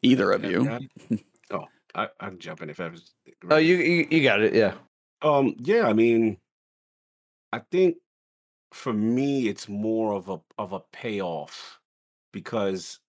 Either 0.01 0.31
of 0.31 0.43
you. 0.43 0.79
oh, 1.51 1.65
I, 1.93 2.07
I 2.19 2.29
can 2.29 2.39
jump 2.39 2.61
in 2.63 2.69
if 2.69 2.79
I 2.79 2.89
was. 2.89 3.13
Oh, 3.49 3.57
you, 3.57 3.75
you 3.75 4.07
you 4.09 4.23
got 4.23 4.41
it. 4.41 4.55
Yeah. 4.55 4.73
Um. 5.21 5.55
Yeah. 5.59 5.87
I 5.87 5.93
mean, 5.93 6.37
I 7.55 7.61
think 7.71 7.95
for 8.73 8.91
me, 8.91 9.47
it's 9.47 9.69
more 9.69 10.13
of 10.13 10.27
a 10.27 10.41
of 10.57 10.73
a 10.73 10.81
payoff 10.91 11.79
because 12.33 12.99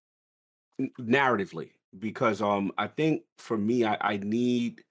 narratively, 1.01 1.71
because 1.99 2.41
um, 2.41 2.71
I 2.77 2.87
think 2.87 3.23
for 3.37 3.57
me, 3.57 3.83
I, 3.83 3.97
I 3.99 4.17
need 4.23 4.85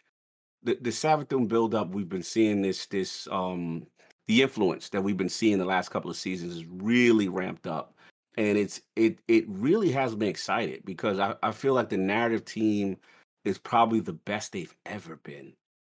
the 0.62 0.76
the 0.82 0.90
Savathun 0.90 1.48
build 1.48 1.74
up. 1.74 1.88
We've 1.88 2.08
been 2.08 2.22
seeing 2.22 2.60
this 2.60 2.84
this 2.84 3.26
um 3.30 3.86
the 4.28 4.42
influence 4.42 4.90
that 4.90 5.02
we've 5.02 5.16
been 5.16 5.30
seeing 5.30 5.56
the 5.56 5.64
last 5.64 5.88
couple 5.88 6.10
of 6.10 6.18
seasons 6.18 6.56
is 6.56 6.66
really 6.66 7.30
ramped 7.30 7.66
up, 7.66 7.94
and 8.36 8.58
it's 8.58 8.82
it 8.94 9.20
it 9.26 9.46
really 9.48 9.90
has 9.90 10.14
me 10.14 10.28
excited 10.28 10.84
because 10.84 11.18
I 11.18 11.34
I 11.42 11.52
feel 11.52 11.72
like 11.72 11.88
the 11.88 11.96
narrative 11.96 12.44
team 12.44 12.98
is 13.46 13.56
probably 13.56 14.00
the 14.00 14.12
best 14.12 14.52
they've 14.52 14.76
ever 14.84 15.16
been 15.16 15.54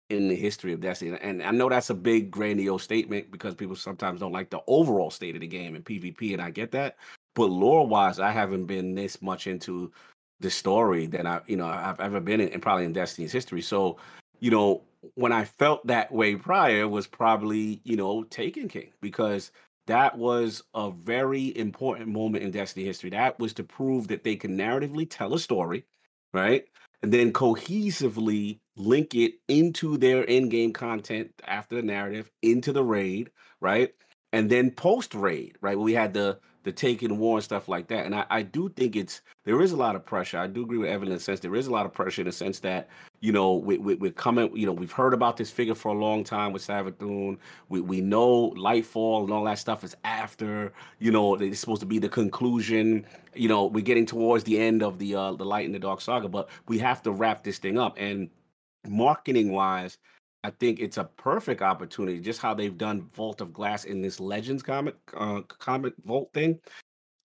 in 0.09 0.27
the 0.29 0.35
history 0.35 0.73
of 0.73 0.79
Destiny. 0.79 1.17
And 1.21 1.43
I 1.43 1.51
know 1.51 1.69
that's 1.69 1.89
a 1.89 1.95
big 1.95 2.31
grandiose 2.31 2.83
statement 2.83 3.31
because 3.31 3.55
people 3.55 3.75
sometimes 3.75 4.19
don't 4.19 4.31
like 4.31 4.49
the 4.49 4.61
overall 4.67 5.11
state 5.11 5.35
of 5.35 5.41
the 5.41 5.47
game 5.47 5.75
in 5.75 5.83
PvP, 5.83 6.33
and 6.33 6.41
I 6.41 6.49
get 6.49 6.71
that. 6.71 6.97
But 7.35 7.49
lore 7.49 7.85
wise, 7.85 8.19
I 8.19 8.31
haven't 8.31 8.65
been 8.65 8.95
this 8.95 9.21
much 9.21 9.47
into 9.47 9.91
the 10.39 10.49
story 10.49 11.07
than 11.07 11.27
I, 11.27 11.41
you 11.47 11.57
know, 11.57 11.67
I've 11.67 11.99
ever 11.99 12.19
been 12.19 12.41
in, 12.41 12.49
and 12.49 12.61
probably 12.61 12.85
in 12.85 12.93
Destiny's 12.93 13.31
history. 13.31 13.61
So, 13.61 13.97
you 14.39 14.51
know, 14.51 14.83
when 15.15 15.31
I 15.31 15.45
felt 15.45 15.85
that 15.87 16.11
way 16.11 16.35
prior 16.35 16.87
was 16.87 17.07
probably, 17.07 17.81
you 17.83 17.95
know, 17.95 18.23
Taken 18.23 18.67
King 18.67 18.91
because 19.01 19.51
that 19.87 20.17
was 20.17 20.63
a 20.73 20.91
very 20.91 21.57
important 21.57 22.09
moment 22.09 22.43
in 22.43 22.51
Destiny 22.51 22.85
history. 22.85 23.09
That 23.09 23.39
was 23.39 23.53
to 23.53 23.63
prove 23.63 24.07
that 24.09 24.23
they 24.23 24.35
can 24.35 24.57
narratively 24.57 25.07
tell 25.09 25.33
a 25.33 25.39
story, 25.39 25.85
right? 26.33 26.65
And 27.01 27.11
then 27.11 27.31
cohesively 27.31 28.59
link 28.77 29.15
it 29.15 29.33
into 29.47 29.97
their 29.97 30.23
in-game 30.23 30.73
content 30.73 31.31
after 31.45 31.75
the 31.75 31.81
narrative 31.81 32.31
into 32.41 32.71
the 32.71 32.83
raid, 32.83 33.31
right? 33.59 33.93
And 34.33 34.49
then 34.49 34.71
post 34.71 35.15
raid, 35.15 35.57
right? 35.61 35.77
We 35.77 35.93
had 35.93 36.13
the 36.13 36.39
the 36.67 36.71
taken 36.73 37.17
war 37.17 37.37
and 37.37 37.43
stuff 37.45 37.69
like 37.69 37.87
that. 37.87 38.05
And 38.05 38.13
I, 38.13 38.25
I 38.29 38.41
do 38.41 38.67
think 38.67 38.97
it's 38.97 39.21
there 39.45 39.61
is 39.61 39.71
a 39.71 39.77
lot 39.77 39.95
of 39.95 40.05
pressure. 40.05 40.37
I 40.37 40.47
do 40.47 40.63
agree 40.63 40.77
with 40.77 40.89
Evan 40.89 41.07
in 41.07 41.13
the 41.13 41.19
sense 41.19 41.39
there 41.39 41.55
is 41.55 41.67
a 41.67 41.71
lot 41.71 41.85
of 41.85 41.93
pressure 41.93 42.21
in 42.21 42.25
the 42.27 42.33
sense 42.33 42.59
that 42.59 42.89
you 43.21 43.31
know 43.31 43.53
we, 43.53 43.77
we, 43.77 43.95
we're 43.95 44.11
coming. 44.11 44.55
You 44.55 44.65
know 44.65 44.73
we've 44.73 44.91
heard 44.91 45.13
about 45.13 45.37
this 45.37 45.49
figure 45.49 45.75
for 45.75 45.89
a 45.89 45.97
long 45.97 46.25
time 46.25 46.51
with 46.51 46.67
Savathun. 46.67 47.37
We 47.69 47.79
we 47.79 48.01
know 48.01 48.51
Lightfall 48.57 49.23
and 49.23 49.31
all 49.31 49.45
that 49.45 49.59
stuff 49.59 49.85
is 49.85 49.95
after. 50.03 50.73
You 50.99 51.11
know 51.11 51.35
it's 51.35 51.61
supposed 51.61 51.79
to 51.79 51.87
be 51.87 51.99
the 51.99 52.09
conclusion. 52.09 53.05
You 53.33 53.47
know 53.47 53.67
we're 53.67 53.79
getting 53.79 54.05
towards 54.05 54.43
the 54.43 54.59
end 54.59 54.83
of 54.83 54.99
the 54.99 55.15
uh 55.15 55.31
the 55.33 55.45
Light 55.45 55.65
and 55.65 55.73
the 55.73 55.79
Dark 55.79 56.01
saga, 56.01 56.27
but 56.27 56.49
we 56.67 56.77
have 56.79 57.01
to 57.03 57.11
wrap 57.11 57.45
this 57.45 57.59
thing 57.59 57.79
up 57.79 57.95
and 57.97 58.29
marketing 58.87 59.51
wise, 59.51 59.97
I 60.43 60.51
think 60.51 60.79
it's 60.79 60.97
a 60.97 61.03
perfect 61.03 61.61
opportunity. 61.61 62.19
Just 62.19 62.41
how 62.41 62.53
they've 62.53 62.77
done 62.77 63.09
Vault 63.13 63.41
of 63.41 63.53
Glass 63.53 63.85
in 63.85 64.01
this 64.01 64.19
Legends 64.19 64.63
comic, 64.63 64.95
uh, 65.15 65.41
comic 65.41 65.93
Vault 66.05 66.29
thing. 66.33 66.59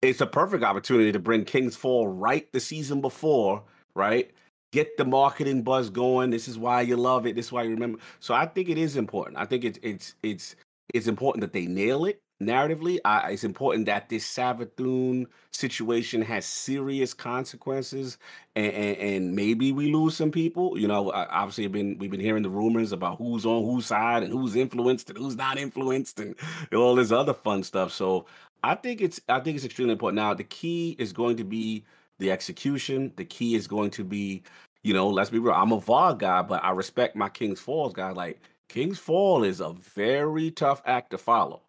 It's 0.00 0.20
a 0.20 0.26
perfect 0.26 0.64
opportunity 0.64 1.12
to 1.12 1.18
bring 1.18 1.44
King's 1.44 1.76
Fall 1.76 2.08
right 2.08 2.50
the 2.52 2.58
season 2.58 3.00
before, 3.00 3.62
right? 3.94 4.32
Get 4.72 4.96
the 4.96 5.04
marketing 5.04 5.62
buzz 5.62 5.90
going. 5.90 6.30
This 6.30 6.48
is 6.48 6.58
why 6.58 6.80
you 6.80 6.96
love 6.96 7.26
it. 7.26 7.36
This 7.36 7.46
is 7.46 7.52
why 7.52 7.62
you 7.62 7.70
remember. 7.70 7.98
So 8.18 8.34
I 8.34 8.46
think 8.46 8.68
it 8.68 8.78
is 8.78 8.96
important. 8.96 9.38
I 9.38 9.44
think 9.44 9.64
it's 9.64 9.78
it's 9.82 10.14
it's 10.22 10.56
it's 10.92 11.06
important 11.06 11.42
that 11.42 11.52
they 11.52 11.66
nail 11.66 12.06
it 12.06 12.20
narratively, 12.46 12.98
I, 13.04 13.32
it's 13.32 13.44
important 13.44 13.86
that 13.86 14.08
this 14.08 14.26
Savathun 14.26 15.26
situation 15.50 16.22
has 16.22 16.44
serious 16.44 17.14
consequences, 17.14 18.18
and, 18.56 18.72
and, 18.72 18.96
and 18.96 19.36
maybe 19.36 19.72
we 19.72 19.92
lose 19.92 20.16
some 20.16 20.30
people. 20.30 20.78
You 20.78 20.88
know, 20.88 21.12
obviously, 21.12 21.64
have 21.64 21.72
been 21.72 21.98
we've 21.98 22.10
been 22.10 22.20
hearing 22.20 22.42
the 22.42 22.50
rumors 22.50 22.92
about 22.92 23.18
who's 23.18 23.46
on 23.46 23.64
whose 23.64 23.86
side 23.86 24.22
and 24.22 24.32
who's 24.32 24.56
influenced 24.56 25.10
and 25.10 25.18
who's 25.18 25.36
not 25.36 25.58
influenced, 25.58 26.20
and 26.20 26.34
all 26.74 26.94
this 26.94 27.12
other 27.12 27.34
fun 27.34 27.62
stuff. 27.62 27.92
So 27.92 28.26
I 28.62 28.74
think 28.74 29.00
it's 29.00 29.20
I 29.28 29.40
think 29.40 29.56
it's 29.56 29.64
extremely 29.64 29.92
important. 29.92 30.16
Now, 30.16 30.34
the 30.34 30.44
key 30.44 30.96
is 30.98 31.12
going 31.12 31.36
to 31.36 31.44
be 31.44 31.84
the 32.18 32.30
execution. 32.30 33.12
The 33.16 33.24
key 33.24 33.54
is 33.54 33.66
going 33.66 33.90
to 33.92 34.04
be, 34.04 34.42
you 34.82 34.94
know, 34.94 35.08
let's 35.08 35.30
be 35.30 35.38
real. 35.38 35.54
I'm 35.54 35.72
a 35.72 35.80
VoG 35.80 36.18
guy, 36.18 36.42
but 36.42 36.62
I 36.64 36.70
respect 36.70 37.16
my 37.16 37.28
King's 37.28 37.60
Falls 37.60 37.92
guy. 37.92 38.10
Like 38.10 38.40
King's 38.68 38.98
Fall 38.98 39.44
is 39.44 39.60
a 39.60 39.72
very 39.72 40.50
tough 40.50 40.82
act 40.86 41.10
to 41.10 41.18
follow 41.18 41.62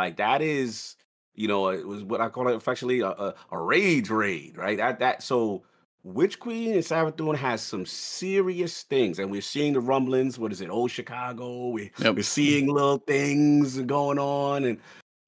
like 0.00 0.16
that 0.16 0.42
is, 0.42 0.96
you 1.34 1.48
know, 1.48 1.68
it 1.68 1.86
was 1.86 2.02
what 2.02 2.20
I 2.20 2.28
call 2.28 2.48
it 2.48 2.56
affectionately 2.56 3.00
a, 3.00 3.08
a, 3.08 3.34
a 3.52 3.58
rage 3.58 4.10
raid, 4.10 4.56
right? 4.56 4.76
That 4.76 4.98
that 5.00 5.22
so 5.22 5.62
Witch 6.02 6.40
Queen 6.40 6.72
and 6.72 6.82
Savathun 6.82 7.36
has 7.36 7.60
some 7.60 7.84
serious 7.84 8.82
things, 8.82 9.18
and 9.18 9.30
we're 9.30 9.42
seeing 9.42 9.74
the 9.74 9.80
rumblings. 9.80 10.38
What 10.38 10.52
is 10.52 10.60
it? 10.60 10.70
Old 10.70 10.90
Chicago. 10.90 11.68
We, 11.68 11.90
yep. 11.98 12.16
We're 12.16 12.22
seeing 12.22 12.68
little 12.68 12.98
things 12.98 13.78
going 13.80 14.18
on, 14.18 14.64
and 14.64 14.78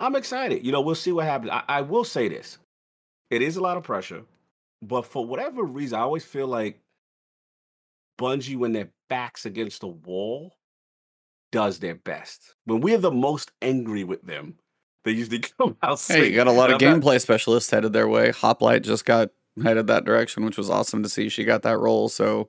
I'm 0.01 0.17
excited. 0.17 0.65
You 0.65 0.73
know, 0.73 0.81
we'll 0.81 0.95
see 0.95 1.13
what 1.13 1.27
happens. 1.27 1.51
I, 1.51 1.63
I 1.69 1.81
will 1.83 2.05
say 2.05 2.29
this: 2.29 2.59
it 3.31 3.43
is 3.43 3.57
a 3.57 3.63
lot 3.63 3.77
of 3.77 3.83
pressure, 3.83 4.23
but 4.81 5.03
for 5.03 5.27
whatever 5.27 5.63
reason, 5.63 5.99
I 5.99 6.03
always 6.03 6.25
feel 6.25 6.47
like 6.47 6.81
Bungie, 8.19 8.57
when 8.57 8.73
their 8.73 8.89
backs 9.09 9.45
against 9.45 9.81
the 9.83 9.89
wall, 9.89 10.55
does 11.51 11.79
their 11.79 11.95
best. 11.95 12.55
When 12.65 12.81
we're 12.81 12.99
the 12.99 13.11
most 13.11 13.53
angry 13.61 14.05
with 14.05 14.23
them, 14.23 14.57
they 15.05 15.13
usually 15.13 15.39
come 15.59 15.77
out. 15.83 16.01
Hey, 16.07 16.31
you 16.31 16.37
got 16.37 16.47
a 16.47 16.53
lot 16.53 16.71
of 16.71 16.81
gameplay 16.81 17.15
not... 17.15 17.23
specialists 17.23 17.71
headed 17.71 17.93
their 17.93 18.09
way. 18.09 18.31
Hoplite 18.31 18.83
just 18.83 19.05
got 19.05 19.31
headed 19.63 19.87
that 19.89 20.05
direction, 20.05 20.45
which 20.45 20.57
was 20.57 20.71
awesome 20.71 21.03
to 21.03 21.09
see. 21.09 21.29
She 21.29 21.45
got 21.45 21.63
that 21.63 21.79
role, 21.79 22.09
so 22.09 22.49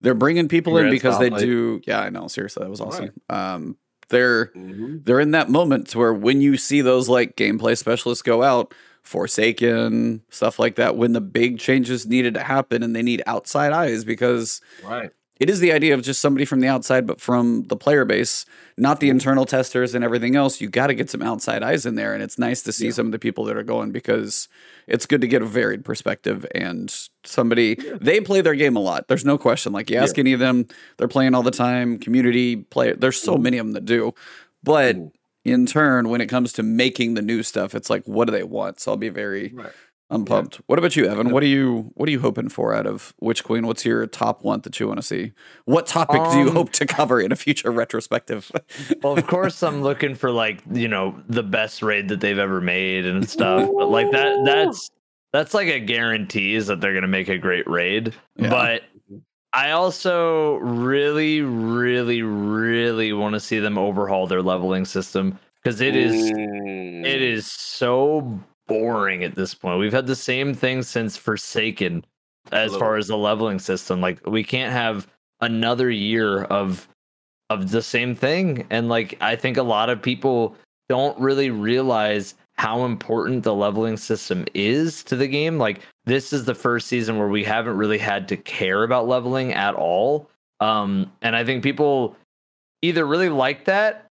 they're 0.00 0.14
bringing 0.14 0.48
people 0.48 0.74
Congrats, 0.74 0.92
in 0.92 0.94
because 0.94 1.14
Hoplite. 1.14 1.40
they 1.40 1.46
do. 1.46 1.80
Yeah, 1.86 2.00
I 2.00 2.10
know. 2.10 2.28
Seriously, 2.28 2.62
that 2.62 2.70
was 2.70 2.80
awesome. 2.80 3.10
Right. 3.30 3.54
Um, 3.54 3.76
they're 4.08 4.46
mm-hmm. 4.46 4.98
they're 5.04 5.20
in 5.20 5.30
that 5.32 5.48
moment 5.48 5.94
where 5.96 6.12
when 6.12 6.40
you 6.40 6.56
see 6.56 6.80
those 6.80 7.08
like 7.08 7.36
gameplay 7.36 7.76
specialists 7.76 8.22
go 8.22 8.42
out, 8.42 8.74
Forsaken 9.02 10.22
stuff 10.30 10.58
like 10.58 10.76
that, 10.76 10.96
when 10.96 11.12
the 11.12 11.20
big 11.20 11.58
changes 11.58 12.06
needed 12.06 12.34
to 12.34 12.42
happen 12.42 12.82
and 12.82 12.94
they 12.94 13.02
need 13.02 13.22
outside 13.26 13.72
eyes 13.72 14.04
because 14.04 14.60
right 14.84 15.10
it 15.40 15.50
is 15.50 15.58
the 15.58 15.72
idea 15.72 15.94
of 15.94 16.02
just 16.02 16.20
somebody 16.20 16.44
from 16.44 16.60
the 16.60 16.68
outside, 16.68 17.06
but 17.06 17.20
from 17.20 17.64
the 17.64 17.76
player 17.76 18.04
base, 18.04 18.46
not 18.76 19.00
the 19.00 19.10
internal 19.10 19.44
testers 19.44 19.94
and 19.94 20.04
everything 20.04 20.36
else. 20.36 20.60
You 20.60 20.68
got 20.68 20.86
to 20.88 20.94
get 20.94 21.10
some 21.10 21.22
outside 21.22 21.62
eyes 21.62 21.84
in 21.86 21.96
there, 21.96 22.14
and 22.14 22.22
it's 22.22 22.38
nice 22.38 22.62
to 22.62 22.72
see 22.72 22.86
yeah. 22.86 22.92
some 22.92 23.06
of 23.06 23.12
the 23.12 23.18
people 23.18 23.44
that 23.46 23.56
are 23.56 23.64
going 23.64 23.90
because 23.90 24.48
it's 24.86 25.06
good 25.06 25.20
to 25.22 25.26
get 25.26 25.42
a 25.42 25.46
varied 25.46 25.84
perspective 25.84 26.46
and 26.54 26.94
somebody 27.24 27.76
yeah. 27.78 27.94
they 28.00 28.20
play 28.20 28.42
their 28.42 28.54
game 28.54 28.76
a 28.76 28.80
lot. 28.80 29.08
There's 29.08 29.24
no 29.24 29.36
question. 29.36 29.72
Like 29.72 29.90
you 29.90 29.98
ask 29.98 30.16
yeah. 30.16 30.22
any 30.22 30.32
of 30.34 30.40
them, 30.40 30.68
they're 30.98 31.08
playing 31.08 31.34
all 31.34 31.42
the 31.42 31.50
time. 31.50 31.98
Community 31.98 32.56
play. 32.56 32.92
There's 32.92 33.20
so 33.20 33.36
mm. 33.36 33.42
many 33.42 33.58
of 33.58 33.66
them 33.66 33.72
that 33.72 33.84
do, 33.84 34.14
but. 34.62 34.96
Mm. 34.96 35.12
In 35.46 35.66
turn, 35.66 36.08
when 36.08 36.22
it 36.22 36.26
comes 36.26 36.54
to 36.54 36.62
making 36.62 37.12
the 37.12 37.20
new 37.20 37.42
stuff, 37.42 37.74
it's 37.74 37.90
like, 37.90 38.02
what 38.06 38.24
do 38.24 38.32
they 38.32 38.44
want? 38.44 38.80
So 38.80 38.92
I'll 38.92 38.96
be 38.96 39.10
very 39.10 39.52
right 39.52 39.70
I'm 40.14 40.24
pumped. 40.24 40.56
Yeah. 40.56 40.60
What 40.66 40.78
about 40.78 40.96
you, 40.96 41.06
Evan? 41.06 41.30
What 41.30 41.42
are 41.42 41.46
you 41.46 41.90
what 41.94 42.08
are 42.08 42.12
you 42.12 42.20
hoping 42.20 42.48
for 42.48 42.74
out 42.74 42.86
of 42.86 43.14
Witch 43.20 43.44
Queen? 43.44 43.66
What's 43.66 43.84
your 43.84 44.06
top 44.06 44.44
one 44.44 44.60
that 44.62 44.78
you 44.78 44.86
want 44.86 44.98
to 44.98 45.02
see? 45.02 45.32
What 45.64 45.86
topic 45.86 46.20
um, 46.20 46.32
do 46.32 46.38
you 46.38 46.48
um, 46.48 46.54
hope 46.54 46.72
to 46.72 46.86
cover 46.86 47.20
in 47.20 47.32
a 47.32 47.36
future 47.36 47.70
retrospective? 47.70 48.50
well, 49.02 49.18
of 49.18 49.26
course, 49.26 49.62
I'm 49.62 49.82
looking 49.82 50.14
for 50.14 50.30
like 50.30 50.62
you 50.70 50.88
know 50.88 51.20
the 51.28 51.42
best 51.42 51.82
raid 51.82 52.08
that 52.08 52.20
they've 52.20 52.38
ever 52.38 52.60
made 52.60 53.06
and 53.06 53.28
stuff. 53.28 53.68
But 53.76 53.90
like 53.90 54.10
that, 54.12 54.42
that's 54.44 54.90
that's 55.32 55.54
like 55.54 55.68
a 55.68 55.80
guarantee 55.80 56.54
is 56.54 56.68
that 56.68 56.80
they're 56.80 56.94
gonna 56.94 57.08
make 57.08 57.28
a 57.28 57.38
great 57.38 57.68
raid. 57.68 58.14
Yeah. 58.36 58.50
But 58.50 58.82
I 59.52 59.70
also 59.70 60.56
really, 60.56 61.40
really, 61.40 62.22
really 62.22 63.12
want 63.12 63.34
to 63.34 63.40
see 63.40 63.60
them 63.60 63.78
overhaul 63.78 64.26
their 64.26 64.42
leveling 64.42 64.84
system 64.84 65.38
because 65.62 65.80
it 65.80 65.96
is 65.96 66.32
Mm. 66.32 67.06
it 67.06 67.22
is 67.22 67.50
so 67.50 68.40
boring 68.66 69.24
at 69.24 69.34
this 69.34 69.54
point. 69.54 69.78
We've 69.78 69.92
had 69.92 70.06
the 70.06 70.16
same 70.16 70.54
thing 70.54 70.82
since 70.82 71.16
Forsaken 71.16 72.04
as 72.52 72.74
far 72.76 72.96
as 72.96 73.08
the 73.08 73.16
leveling 73.16 73.58
system. 73.58 74.00
Like 74.00 74.24
we 74.26 74.44
can't 74.44 74.72
have 74.72 75.08
another 75.40 75.90
year 75.90 76.44
of 76.44 76.88
of 77.50 77.70
the 77.70 77.82
same 77.82 78.14
thing. 78.14 78.66
And 78.70 78.88
like 78.88 79.16
I 79.20 79.36
think 79.36 79.56
a 79.56 79.62
lot 79.62 79.90
of 79.90 80.02
people 80.02 80.56
don't 80.88 81.18
really 81.18 81.50
realize 81.50 82.34
how 82.56 82.84
important 82.84 83.42
the 83.42 83.54
leveling 83.54 83.96
system 83.96 84.44
is 84.54 85.02
to 85.04 85.16
the 85.16 85.26
game. 85.26 85.58
Like 85.58 85.80
this 86.04 86.32
is 86.32 86.44
the 86.44 86.54
first 86.54 86.86
season 86.86 87.18
where 87.18 87.28
we 87.28 87.44
haven't 87.44 87.76
really 87.76 87.98
had 87.98 88.28
to 88.28 88.36
care 88.36 88.84
about 88.84 89.08
leveling 89.08 89.52
at 89.52 89.74
all. 89.74 90.30
Um 90.60 91.10
and 91.22 91.34
I 91.34 91.44
think 91.44 91.62
people 91.62 92.16
either 92.82 93.06
really 93.06 93.28
like 93.28 93.64
that 93.64 94.06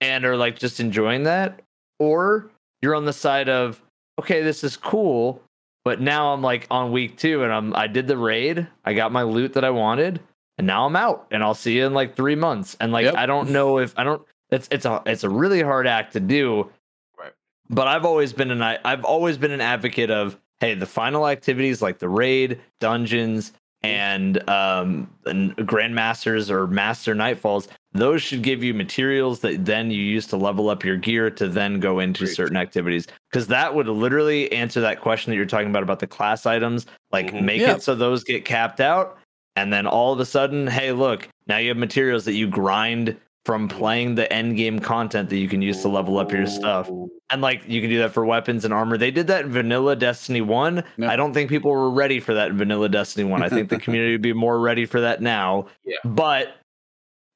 and 0.00 0.24
are 0.24 0.36
like 0.36 0.58
just 0.58 0.80
enjoying 0.80 1.22
that 1.24 1.60
or 1.98 2.50
you're 2.86 2.94
on 2.94 3.04
the 3.04 3.12
side 3.12 3.48
of 3.48 3.82
okay 4.16 4.42
this 4.42 4.62
is 4.62 4.76
cool 4.76 5.42
but 5.84 6.00
now 6.00 6.32
i'm 6.32 6.40
like 6.40 6.68
on 6.70 6.92
week 6.92 7.16
two 7.18 7.42
and 7.42 7.52
i'm 7.52 7.74
i 7.74 7.88
did 7.88 8.06
the 8.06 8.16
raid 8.16 8.64
i 8.84 8.94
got 8.94 9.10
my 9.10 9.22
loot 9.24 9.54
that 9.54 9.64
i 9.64 9.70
wanted 9.70 10.20
and 10.56 10.68
now 10.68 10.86
i'm 10.86 10.94
out 10.94 11.26
and 11.32 11.42
i'll 11.42 11.52
see 11.52 11.76
you 11.76 11.84
in 11.84 11.92
like 11.92 12.14
three 12.14 12.36
months 12.36 12.76
and 12.80 12.92
like 12.92 13.02
Yep. 13.06 13.14
i 13.16 13.26
don't 13.26 13.50
know 13.50 13.78
if 13.78 13.92
i 13.98 14.04
don't 14.04 14.22
it's 14.50 14.68
it's 14.70 14.84
a 14.86 15.02
it's 15.04 15.24
a 15.24 15.28
really 15.28 15.62
hard 15.62 15.88
act 15.88 16.12
to 16.12 16.20
do 16.20 16.70
Right. 17.18 17.32
but 17.68 17.88
i've 17.88 18.04
always 18.04 18.32
been 18.32 18.52
an 18.52 18.62
I- 18.62 18.78
i've 18.84 19.04
always 19.04 19.36
been 19.36 19.50
an 19.50 19.60
advocate 19.60 20.12
of 20.12 20.38
hey 20.60 20.74
the 20.74 20.86
final 20.86 21.26
activities 21.26 21.82
like 21.82 21.98
the 21.98 22.08
raid 22.08 22.60
dungeons 22.78 23.52
and 23.86 24.48
um 24.48 25.08
and 25.26 25.56
grandmasters 25.58 26.50
or 26.50 26.66
master 26.66 27.14
nightfalls 27.14 27.68
those 27.92 28.22
should 28.22 28.42
give 28.42 28.62
you 28.62 28.74
materials 28.74 29.40
that 29.40 29.64
then 29.64 29.90
you 29.90 30.02
use 30.02 30.26
to 30.26 30.36
level 30.36 30.68
up 30.68 30.84
your 30.84 30.96
gear 30.96 31.30
to 31.30 31.48
then 31.48 31.80
go 31.80 31.98
into 32.00 32.24
Great. 32.24 32.34
certain 32.36 32.56
activities 32.56 33.06
because 33.30 33.46
that 33.46 33.74
would 33.74 33.88
literally 33.88 34.50
answer 34.52 34.80
that 34.80 35.00
question 35.00 35.30
that 35.30 35.36
you're 35.36 35.46
talking 35.46 35.68
about 35.70 35.82
about 35.82 35.98
the 36.00 36.06
class 36.06 36.46
items 36.46 36.86
like 37.12 37.32
Mhm. 37.32 37.42
make 37.42 37.60
Yeah. 37.60 37.74
it 37.76 37.82
so 37.82 37.94
those 37.94 38.24
get 38.24 38.44
capped 38.44 38.80
out 38.80 39.18
and 39.56 39.72
then 39.72 39.86
all 39.86 40.12
of 40.12 40.20
a 40.20 40.26
sudden 40.26 40.66
hey 40.66 40.92
look 40.92 41.28
now 41.46 41.56
you 41.58 41.68
have 41.68 41.76
materials 41.78 42.24
that 42.26 42.34
you 42.34 42.46
grind 42.48 43.16
from 43.46 43.68
playing 43.68 44.16
the 44.16 44.30
end 44.32 44.56
game 44.56 44.78
content 44.78 45.30
that 45.30 45.38
you 45.38 45.48
can 45.48 45.62
use 45.62 45.80
to 45.80 45.88
level 45.88 46.18
up 46.18 46.32
your 46.32 46.46
stuff 46.46 46.90
and 47.30 47.42
like 47.42 47.62
you 47.66 47.80
can 47.80 47.90
do 47.90 47.98
that 47.98 48.12
for 48.12 48.24
weapons 48.24 48.64
and 48.64 48.72
armor. 48.72 48.96
They 48.96 49.10
did 49.10 49.26
that 49.28 49.44
in 49.44 49.50
Vanilla 49.50 49.96
Destiny 49.96 50.40
1. 50.40 50.84
Yeah. 50.96 51.10
I 51.10 51.16
don't 51.16 51.32
think 51.32 51.50
people 51.50 51.70
were 51.70 51.90
ready 51.90 52.20
for 52.20 52.34
that 52.34 52.50
in 52.50 52.58
Vanilla 52.58 52.88
Destiny 52.88 53.24
1. 53.24 53.42
I 53.42 53.48
think 53.48 53.68
the 53.68 53.78
community 53.80 54.12
would 54.12 54.22
be 54.22 54.32
more 54.32 54.60
ready 54.60 54.86
for 54.86 55.00
that 55.00 55.20
now. 55.20 55.66
Yeah. 55.84 55.96
But 56.04 56.56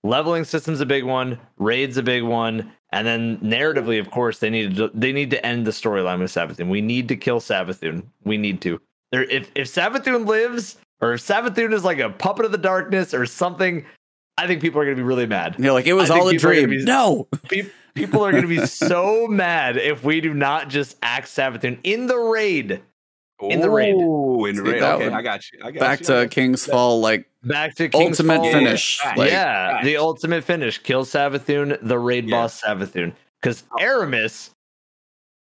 leveling 0.03 0.45
system's 0.45 0.81
a 0.81 0.87
big 0.87 1.05
one, 1.05 1.39
raid's 1.59 1.97
a 1.97 2.03
big 2.03 2.23
one, 2.23 2.73
and 2.93 3.07
then 3.07 3.39
narratively, 3.39 4.01
of 4.01 4.11
course, 4.11 4.39
they 4.39 4.51
need 4.51 4.77
to 4.77 4.91
they 4.95 5.13
need 5.13 5.31
to 5.31 5.45
end 5.45 5.67
the 5.67 5.71
storyline 5.71 6.21
with 6.21 6.33
Savathun. 6.33 6.69
We 6.69 6.81
need 6.81 7.09
to 7.09 7.17
kill 7.17 7.41
Savathun. 7.41 8.05
We 8.25 8.37
need 8.37 8.61
to. 8.63 8.81
There 9.13 9.25
if 9.25 9.51
if 9.55 9.69
Savathun 9.69 10.27
lives 10.27 10.77
or 11.01 11.15
if 11.15 11.21
Savathun 11.21 11.73
is 11.73 11.85
like 11.85 11.99
a 11.99 12.11
puppet 12.11 12.45
of 12.45 12.53
the 12.53 12.59
darkness 12.59 13.15
or 13.15 13.27
something, 13.27 13.85
I 14.43 14.47
think 14.47 14.61
people 14.63 14.81
are 14.81 14.85
going 14.85 14.97
to 14.97 15.01
be 15.03 15.07
really 15.07 15.27
mad. 15.27 15.57
You're 15.59 15.73
like, 15.73 15.87
it 15.87 15.93
was 15.93 16.11
I 16.11 16.19
all 16.19 16.29
a 16.29 16.33
people 16.33 16.51
are 16.51 16.55
gonna 16.55 16.67
dream. 16.67 16.81
be- 16.81 16.85
no. 16.85 17.29
People 17.95 18.25
are 18.25 18.31
going 18.31 18.43
to 18.43 18.49
be 18.49 18.65
so 18.67 19.27
mad 19.29 19.77
if 19.77 20.03
we 20.05 20.21
do 20.21 20.33
not 20.33 20.69
just 20.69 20.97
axe 21.03 21.35
Savathun 21.35 21.79
in 21.83 22.07
the 22.07 22.17
raid. 22.19 22.81
In 23.41 23.61
the 23.61 23.71
raid. 23.71 23.95
Ooh, 23.95 24.45
in 24.47 24.57
the 24.57 24.63
raid. 24.63 24.83
Okay, 24.83 25.05
would- 25.05 25.13
I 25.15 25.23
got 25.23 25.51
you. 25.51 25.59
I 25.65 25.71
got 25.71 25.81
Back 25.81 26.01
you. 26.01 26.05
I 26.05 26.07
to 26.07 26.13
got 26.13 26.23
you. 26.23 26.29
King's 26.29 26.67
Fall, 26.67 27.01
like 27.01 27.27
Back 27.43 27.75
to 27.77 27.89
King's 27.89 28.21
ultimate 28.21 28.37
Fall. 28.37 28.53
finish. 28.53 29.01
Yeah. 29.05 29.15
Like, 29.17 29.31
yeah, 29.31 29.81
the 29.85 29.97
ultimate 29.97 30.45
finish. 30.45 30.79
Kill 30.79 31.05
Savathun, 31.05 31.79
the 31.83 31.99
raid 31.99 32.29
Yeah. 32.29 32.37
boss 32.43 32.61
Savathun. 32.63 33.15
Because 33.41 33.65
oh. 33.73 33.83
Aramis, 33.83 34.51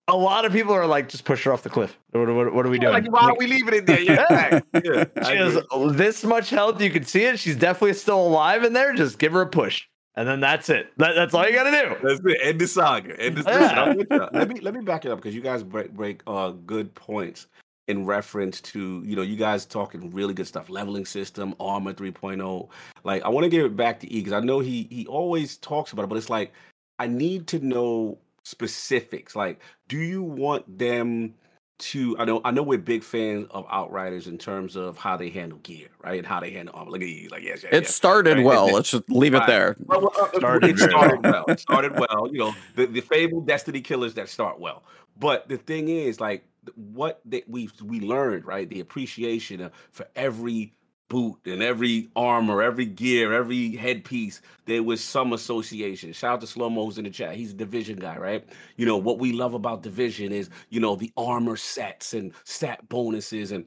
a 0.09 0.15
lot 0.15 0.45
of 0.45 0.51
people 0.51 0.73
are 0.73 0.85
like, 0.87 1.07
just 1.09 1.23
push 1.25 1.43
her 1.43 1.53
off 1.53 1.63
the 1.63 1.69
cliff. 1.69 1.97
What, 2.11 2.27
what, 2.33 2.53
what 2.53 2.65
are 2.65 2.69
we 2.69 2.79
doing? 2.79 2.93
Like, 2.93 3.11
why 3.11 3.21
are 3.29 3.35
we 3.37 3.47
leaving 3.47 3.73
it 3.75 3.85
there? 3.85 3.99
Yeah, 4.01 4.59
Yeah. 4.73 5.05
yeah. 5.15 5.29
She 5.29 5.35
has 5.37 5.59
this 5.95 6.23
much 6.23 6.49
health. 6.49 6.81
You 6.81 6.89
can 6.89 7.03
see 7.03 7.23
it. 7.23 7.39
She's 7.39 7.55
definitely 7.55 7.93
still 7.93 8.19
alive 8.27 8.63
in 8.63 8.73
there. 8.73 8.93
Just 8.93 9.19
give 9.19 9.33
her 9.33 9.41
a 9.41 9.47
push. 9.47 9.85
And 10.15 10.27
then 10.27 10.39
that's 10.39 10.69
it. 10.69 10.91
That, 10.97 11.13
that's 11.15 11.33
all 11.33 11.47
you 11.47 11.53
got 11.53 11.63
to 11.63 11.71
do. 11.71 12.07
That's 12.07 12.19
it. 12.25 12.37
End 12.43 12.59
the 12.59 12.67
saga. 12.67 13.17
End 13.19 13.37
the, 13.37 13.43
Yeah. 13.49 13.59
listen, 13.59 13.77
I'm 13.77 13.97
with 13.97 14.07
you. 14.11 14.27
Let 14.33 14.49
me 14.49 14.59
let 14.59 14.73
me 14.73 14.81
back 14.81 15.05
it 15.05 15.11
up 15.11 15.19
because 15.19 15.33
you 15.33 15.41
guys 15.41 15.63
break 15.63 15.93
break 15.93 16.21
uh 16.27 16.51
good 16.65 16.93
points 16.95 17.47
in 17.87 18.05
reference 18.05 18.61
to 18.61 19.01
you 19.05 19.15
know 19.15 19.21
you 19.23 19.35
guys 19.35 19.65
talking 19.65 20.11
really 20.11 20.33
good 20.33 20.45
stuff 20.45 20.69
leveling 20.69 21.05
system 21.05 21.55
armor 21.59 21.91
3.0 21.91 22.69
like 23.03 23.23
i 23.23 23.27
want 23.27 23.43
to 23.43 23.49
give 23.49 23.65
it 23.65 23.75
back 23.75 23.99
to 23.99 24.05
e 24.13 24.19
because 24.19 24.31
i 24.31 24.39
know 24.39 24.59
he 24.59 24.87
he 24.91 25.07
always 25.07 25.57
talks 25.57 25.91
about 25.91 26.03
it 26.03 26.07
but 26.07 26.15
it's 26.15 26.29
like 26.29 26.53
i 26.99 27.07
need 27.07 27.47
to 27.47 27.57
know 27.65 28.15
specifics 28.49 29.35
like 29.35 29.59
do 29.87 29.97
you 29.97 30.23
want 30.23 30.77
them 30.77 31.33
to 31.77 32.17
i 32.19 32.25
know 32.25 32.41
i 32.43 32.51
know 32.51 32.61
we're 32.63 32.77
big 32.77 33.03
fans 33.03 33.47
of 33.51 33.65
outriders 33.71 34.27
in 34.27 34.37
terms 34.37 34.75
of 34.75 34.97
how 34.97 35.15
they 35.15 35.29
handle 35.29 35.59
gear 35.59 35.87
right 36.03 36.17
and 36.17 36.27
how 36.27 36.39
they 36.39 36.51
handle 36.51 36.75
armor 36.75 36.91
look 36.91 37.01
at 37.01 37.07
you 37.07 37.29
like 37.29 37.43
yes, 37.43 37.63
yes, 37.63 37.71
it 37.71 37.83
yes. 37.83 37.95
started 37.95 38.37
Right, 38.37 38.45
well. 38.45 38.65
and- 38.65 38.75
Let's 38.75 38.91
just 38.91 39.09
leave 39.09 39.33
it 39.33 39.37
Right. 39.39 39.47
there. 39.47 39.75
Well, 39.85 40.01
well, 40.01 40.11
uh, 40.19 40.37
Started 40.37 40.71
it 40.71 40.77
started 40.79 41.23
well. 41.23 41.31
well. 41.33 41.45
It 41.47 41.59
started 41.59 41.97
well. 41.97 42.27
You 42.31 42.39
know, 42.39 42.53
the, 42.75 42.85
the 42.87 43.01
fabled 43.01 43.47
Destiny 43.47 43.79
killers 43.81 44.13
that 44.15 44.27
start 44.29 44.59
well. 44.59 44.83
But 45.19 45.47
the 45.47 45.57
thing 45.57 45.89
is, 45.89 46.19
like, 46.19 46.43
what 46.75 47.21
that 47.25 47.47
we 47.49 47.69
we 47.83 47.99
learned, 48.01 48.45
right? 48.45 48.69
The 48.69 48.79
appreciation 48.81 49.61
of, 49.61 49.71
for 49.91 50.05
every 50.15 50.73
boot 51.09 51.39
and 51.45 51.61
every 51.63 52.09
armor, 52.15 52.61
every 52.61 52.85
gear, 52.85 53.33
every 53.33 53.75
headpiece. 53.75 54.41
There 54.65 54.83
was 54.83 55.03
some 55.03 55.33
association. 55.33 56.13
Shout 56.13 56.35
out 56.35 56.41
to 56.41 56.47
Slow 56.47 56.69
Mo's 56.69 56.97
in 56.97 57.03
the 57.05 57.09
chat. 57.09 57.35
He's 57.35 57.51
a 57.51 57.55
division 57.55 57.97
guy, 57.97 58.17
right? 58.17 58.45
You 58.77 58.85
know 58.85 58.97
what 58.97 59.19
we 59.19 59.33
love 59.33 59.53
about 59.53 59.83
division 59.83 60.31
is 60.31 60.49
you 60.69 60.79
know 60.79 60.95
the 60.95 61.11
armor 61.17 61.57
sets 61.57 62.13
and 62.13 62.33
stat 62.45 62.87
bonuses 62.89 63.51
and 63.51 63.65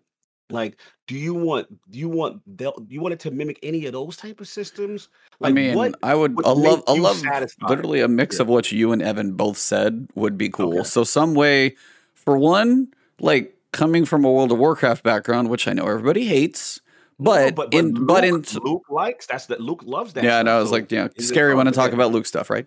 like 0.51 0.78
do 1.07 1.16
you 1.16 1.34
want 1.34 1.66
do 1.90 1.99
you 1.99 2.09
want 2.09 2.40
do 2.57 2.72
you 2.88 3.01
want 3.01 3.14
it 3.14 3.20
to 3.20 3.30
mimic 3.30 3.59
any 3.62 3.86
of 3.86 3.93
those 3.93 4.16
type 4.16 4.40
of 4.40 4.49
systems 4.49 5.09
I 5.43 5.51
mean, 5.51 5.74
what 5.74 5.95
I 6.03 6.14
would 6.14 6.36
would 6.36 6.47
I 6.47 6.51
love 6.51 6.84
I 6.86 6.93
love 6.93 7.16
satisfied? 7.16 7.70
literally 7.70 8.01
a 8.01 8.09
mix 8.09 8.36
Yeah. 8.36 8.43
of 8.43 8.49
what 8.49 8.70
you 8.70 8.93
and 8.93 9.03
Evan 9.03 9.32
both 9.32 9.57
said 9.57 10.09
would 10.14 10.38
be 10.38 10.49
cool. 10.51 10.80
Okay. 10.80 10.88
So 10.88 11.05
some 11.05 11.34
way, 11.34 11.76
for 12.14 12.36
one, 12.36 12.88
like 13.18 13.57
coming 13.72 14.05
from 14.05 14.24
a 14.24 14.30
World 14.30 14.53
of 14.53 14.59
Warcraft 14.59 15.03
background, 15.03 15.49
which 15.49 15.66
I 15.66 15.72
know 15.72 15.86
everybody 15.86 16.26
hates, 16.26 16.80
No, 17.23 17.51
but, 17.53 17.75
in 17.75 18.07
but 18.07 18.25
in 18.25 18.35
Luke, 18.37 18.64
Luke 18.64 18.85
likes 18.91 19.27
that's 19.27 19.47
that 19.47 19.61
Luke 19.61 19.83
loves 19.85 20.12
that. 20.14 20.25
yeah, 20.25 20.39
stuff, 20.39 20.47
no, 20.47 20.57
I 20.57 20.61
was 20.61 20.68
so 20.68 20.73
like, 20.75 20.93
yeah, 20.93 21.09
scary 21.18 21.55
when 21.55 21.68
I 21.68 21.70
talk 21.70 21.93
about 21.93 22.12
Luke 22.12 22.27
stuff, 22.27 22.51
right? 22.51 22.66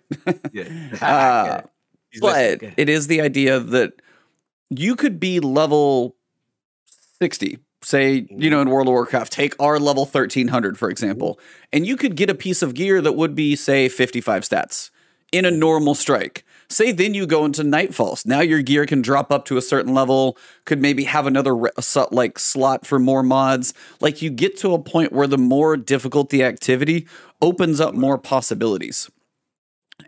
Yeah, 0.52 0.64
Uh, 1.02 1.62
but 2.20 2.62
it 2.76 2.88
is 2.88 3.06
the 3.06 3.20
idea 3.20 3.60
that 3.60 3.92
you 4.70 4.96
could 4.96 5.20
be 5.20 5.38
level 5.40 6.16
60 7.20 7.58
say 7.82 8.14
you 8.14 8.22
Mm-hmm. 8.22 8.50
know 8.50 8.60
in 8.60 8.70
world 8.70 8.88
of 8.88 8.92
warcraft 8.92 9.32
take 9.32 9.54
our 9.60 9.78
level 9.78 10.04
1300 10.04 10.78
for 10.78 10.90
example 10.90 11.38
and 11.72 11.86
you 11.86 11.96
could 11.96 12.16
get 12.16 12.28
a 12.30 12.34
piece 12.34 12.62
of 12.62 12.74
gear 12.74 13.00
that 13.00 13.12
would 13.12 13.34
be 13.34 13.54
say 13.54 13.88
55 13.88 14.42
stats 14.42 14.90
in 15.32 15.44
a 15.44 15.50
normal 15.50 15.94
strike. 15.94 16.44
Say 16.68 16.90
then 16.90 17.14
you 17.14 17.26
go 17.26 17.44
into 17.44 17.62
nightfalls. 17.62 18.26
Now 18.26 18.40
your 18.40 18.62
gear 18.62 18.86
can 18.86 19.02
drop 19.02 19.30
up 19.30 19.44
to 19.46 19.56
a 19.56 19.62
certain 19.62 19.94
level 19.94 20.36
could 20.64 20.80
maybe 20.80 21.04
have 21.04 21.26
another 21.26 21.54
re- 21.54 21.70
like 22.10 22.38
slot 22.38 22.84
for 22.86 22.98
more 22.98 23.22
mods. 23.22 23.72
Like 24.00 24.20
you 24.20 24.30
get 24.30 24.56
to 24.58 24.74
a 24.74 24.82
point 24.82 25.12
where 25.12 25.28
the 25.28 25.38
more 25.38 25.76
difficult 25.76 26.30
the 26.30 26.42
activity 26.42 27.06
opens 27.40 27.80
up 27.80 27.94
more 27.94 28.18
possibilities. 28.18 29.08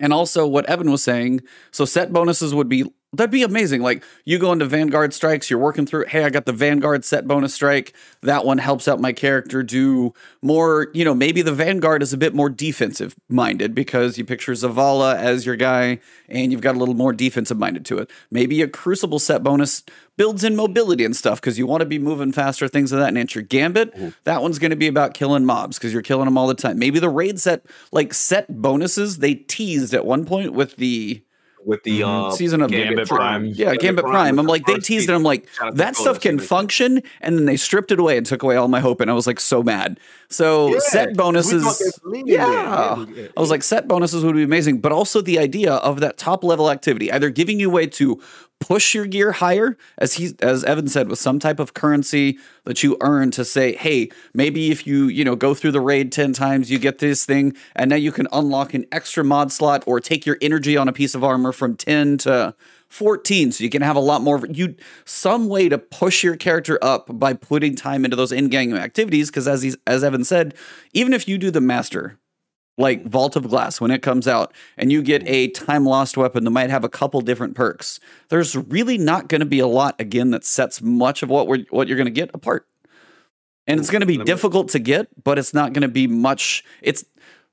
And 0.00 0.12
also 0.12 0.46
what 0.46 0.66
Evan 0.66 0.90
was 0.90 1.02
saying, 1.02 1.40
so 1.70 1.84
set 1.84 2.12
bonuses 2.12 2.54
would 2.54 2.68
be 2.68 2.84
that'd 3.12 3.30
be 3.30 3.42
amazing. 3.42 3.82
Like 3.82 4.04
you 4.24 4.38
go 4.38 4.52
into 4.52 4.66
Vanguard 4.66 5.14
strikes, 5.14 5.48
you're 5.48 5.58
working 5.58 5.86
through, 5.86 6.06
hey, 6.06 6.24
I 6.24 6.30
got 6.30 6.44
the 6.44 6.52
Vanguard 6.52 7.04
set 7.04 7.26
bonus 7.26 7.54
strike. 7.54 7.94
That 8.22 8.44
one 8.44 8.58
helps 8.58 8.86
out 8.86 9.00
my 9.00 9.12
character 9.12 9.62
do 9.62 10.12
more, 10.42 10.88
you 10.92 11.04
know, 11.04 11.14
maybe 11.14 11.40
the 11.42 11.52
Vanguard 11.52 12.02
is 12.02 12.12
a 12.12 12.18
bit 12.18 12.34
more 12.34 12.50
defensive 12.50 13.16
minded 13.28 13.74
because 13.74 14.18
you 14.18 14.24
picture 14.24 14.52
Zavala 14.52 15.16
as 15.16 15.46
your 15.46 15.56
guy 15.56 16.00
and 16.28 16.52
you've 16.52 16.60
got 16.60 16.76
a 16.76 16.78
little 16.78 16.94
more 16.94 17.12
defensive 17.12 17.58
minded 17.58 17.86
to 17.86 17.98
it. 17.98 18.10
Maybe 18.30 18.60
a 18.60 18.68
Crucible 18.68 19.18
set 19.18 19.42
bonus 19.42 19.82
builds 20.16 20.44
in 20.44 20.56
mobility 20.56 21.04
and 21.04 21.16
stuff 21.16 21.40
because 21.40 21.58
you 21.58 21.66
want 21.66 21.80
to 21.80 21.86
be 21.86 21.98
moving 21.98 22.32
faster, 22.32 22.68
things 22.68 22.92
of 22.92 22.98
that 22.98 23.14
nature. 23.14 23.40
Gambit, 23.40 23.94
mm-hmm. 23.94 24.08
that 24.24 24.42
one's 24.42 24.58
going 24.58 24.70
to 24.70 24.76
be 24.76 24.88
about 24.88 25.14
killing 25.14 25.46
mobs 25.46 25.78
because 25.78 25.92
you're 25.92 26.02
killing 26.02 26.26
them 26.26 26.36
all 26.36 26.48
the 26.48 26.54
time. 26.54 26.78
Maybe 26.78 26.98
the 26.98 27.08
raid 27.08 27.40
set, 27.40 27.64
like 27.92 28.12
set 28.12 28.60
bonuses, 28.60 29.18
they 29.18 29.34
teased 29.34 29.94
at 29.94 30.04
one 30.04 30.26
point 30.26 30.52
with 30.52 30.76
the 30.76 31.22
with 31.64 31.82
the 31.82 32.00
Mhm. 32.00 32.28
uh, 32.28 32.30
season 32.30 32.62
of 32.62 32.70
Gambit 32.70 33.08
Prime. 33.08 33.46
Yeah, 33.46 33.74
Gambit 33.74 34.04
Prime. 34.04 34.36
was 34.36 34.38
I'm 34.40 34.46
like, 34.46 34.66
they 34.66 34.78
teased 34.78 35.08
it. 35.08 35.12
I'm 35.14 35.22
like, 35.22 35.46
Shout 35.56 35.68
out 35.68 35.70
to 35.72 35.76
that 35.78 35.96
stuff 35.96 36.20
can 36.20 36.38
function, 36.38 37.02
and 37.20 37.36
then 37.36 37.44
they 37.46 37.56
stripped 37.56 37.90
it 37.92 37.98
away 38.00 38.16
and 38.16 38.24
took 38.26 38.42
away 38.42 38.56
all 38.56 38.68
my 38.68 38.80
hope, 38.80 39.00
and 39.00 39.10
I 39.10 39.14
was 39.14 39.26
like, 39.26 39.40
so 39.40 39.62
mad. 39.62 39.98
So 40.28 40.72
Yeah, 40.74 40.78
set 40.80 41.16
bonuses. 41.16 41.62
thought 41.64 41.76
there's 41.78 42.00
lean 42.04 42.28
in 42.28 42.34
Yeah. 42.34 43.04
Yeah, 43.14 43.26
I 43.36 43.40
was 43.40 43.50
like, 43.50 43.62
set 43.62 43.88
bonuses 43.88 44.24
would 44.24 44.34
be 44.34 44.42
amazing, 44.42 44.78
but 44.78 44.92
also 44.92 45.20
the 45.20 45.38
idea 45.38 45.74
of 45.74 46.00
that 46.00 46.16
top 46.18 46.44
level 46.44 46.70
activity, 46.70 47.10
either 47.12 47.30
giving 47.30 47.58
you 47.60 47.70
way 47.70 47.86
to 47.86 48.20
push 48.60 48.94
your 48.94 49.06
gear 49.06 49.32
higher 49.32 49.76
as 49.98 50.14
he 50.14 50.34
as 50.40 50.64
Evan 50.64 50.88
said 50.88 51.08
with 51.08 51.18
some 51.18 51.38
type 51.38 51.60
of 51.60 51.74
currency 51.74 52.38
that 52.64 52.82
you 52.82 52.96
earn 53.00 53.30
to 53.30 53.44
say 53.44 53.74
hey 53.74 54.10
maybe 54.34 54.70
if 54.70 54.86
you 54.86 55.06
you 55.06 55.24
know 55.24 55.36
go 55.36 55.54
through 55.54 55.70
the 55.70 55.80
raid 55.80 56.10
10 56.10 56.32
times 56.32 56.70
you 56.70 56.78
get 56.78 56.98
this 56.98 57.24
thing 57.24 57.54
and 57.76 57.90
now 57.90 57.96
you 57.96 58.10
can 58.10 58.26
unlock 58.32 58.74
an 58.74 58.84
extra 58.90 59.22
mod 59.22 59.52
slot 59.52 59.84
or 59.86 60.00
take 60.00 60.26
your 60.26 60.36
energy 60.42 60.76
on 60.76 60.88
a 60.88 60.92
piece 60.92 61.14
of 61.14 61.22
armor 61.22 61.52
from 61.52 61.76
10 61.76 62.18
to 62.18 62.54
14 62.88 63.52
so 63.52 63.62
you 63.62 63.70
can 63.70 63.82
have 63.82 63.96
a 63.96 64.00
lot 64.00 64.22
more 64.22 64.44
you 64.50 64.74
some 65.04 65.48
way 65.48 65.68
to 65.68 65.78
push 65.78 66.24
your 66.24 66.36
character 66.36 66.78
up 66.82 67.06
by 67.18 67.32
putting 67.32 67.76
time 67.76 68.04
into 68.04 68.16
those 68.16 68.32
in-game 68.32 68.74
activities 68.74 69.30
because 69.30 69.46
as 69.46 69.62
he's, 69.62 69.76
as 69.86 70.02
Evan 70.02 70.24
said 70.24 70.54
even 70.92 71.12
if 71.12 71.28
you 71.28 71.38
do 71.38 71.50
the 71.50 71.60
master 71.60 72.18
like 72.78 73.04
Vault 73.04 73.36
of 73.36 73.48
Glass 73.48 73.80
when 73.80 73.90
it 73.90 74.02
comes 74.02 74.26
out 74.26 74.54
and 74.76 74.90
you 74.90 75.02
get 75.02 75.26
a 75.26 75.48
time 75.48 75.84
lost 75.84 76.16
weapon 76.16 76.44
that 76.44 76.50
might 76.50 76.70
have 76.70 76.84
a 76.84 76.88
couple 76.88 77.20
different 77.20 77.54
perks. 77.54 78.00
There's 78.28 78.56
really 78.56 78.96
not 78.96 79.28
going 79.28 79.40
to 79.40 79.46
be 79.46 79.58
a 79.58 79.66
lot 79.66 80.00
again 80.00 80.30
that 80.30 80.44
sets 80.44 80.80
much 80.80 81.22
of 81.22 81.28
what 81.28 81.48
we're 81.48 81.64
what 81.70 81.88
you're 81.88 81.96
going 81.96 82.06
to 82.06 82.10
get 82.10 82.30
apart. 82.32 82.66
And 83.66 83.78
it's 83.78 83.90
going 83.90 84.00
to 84.00 84.06
be 84.06 84.16
difficult 84.16 84.70
to 84.70 84.78
get, 84.78 85.08
but 85.24 85.38
it's 85.38 85.52
not 85.52 85.74
going 85.74 85.82
to 85.82 85.88
be 85.88 86.06
much 86.06 86.64
it's 86.80 87.04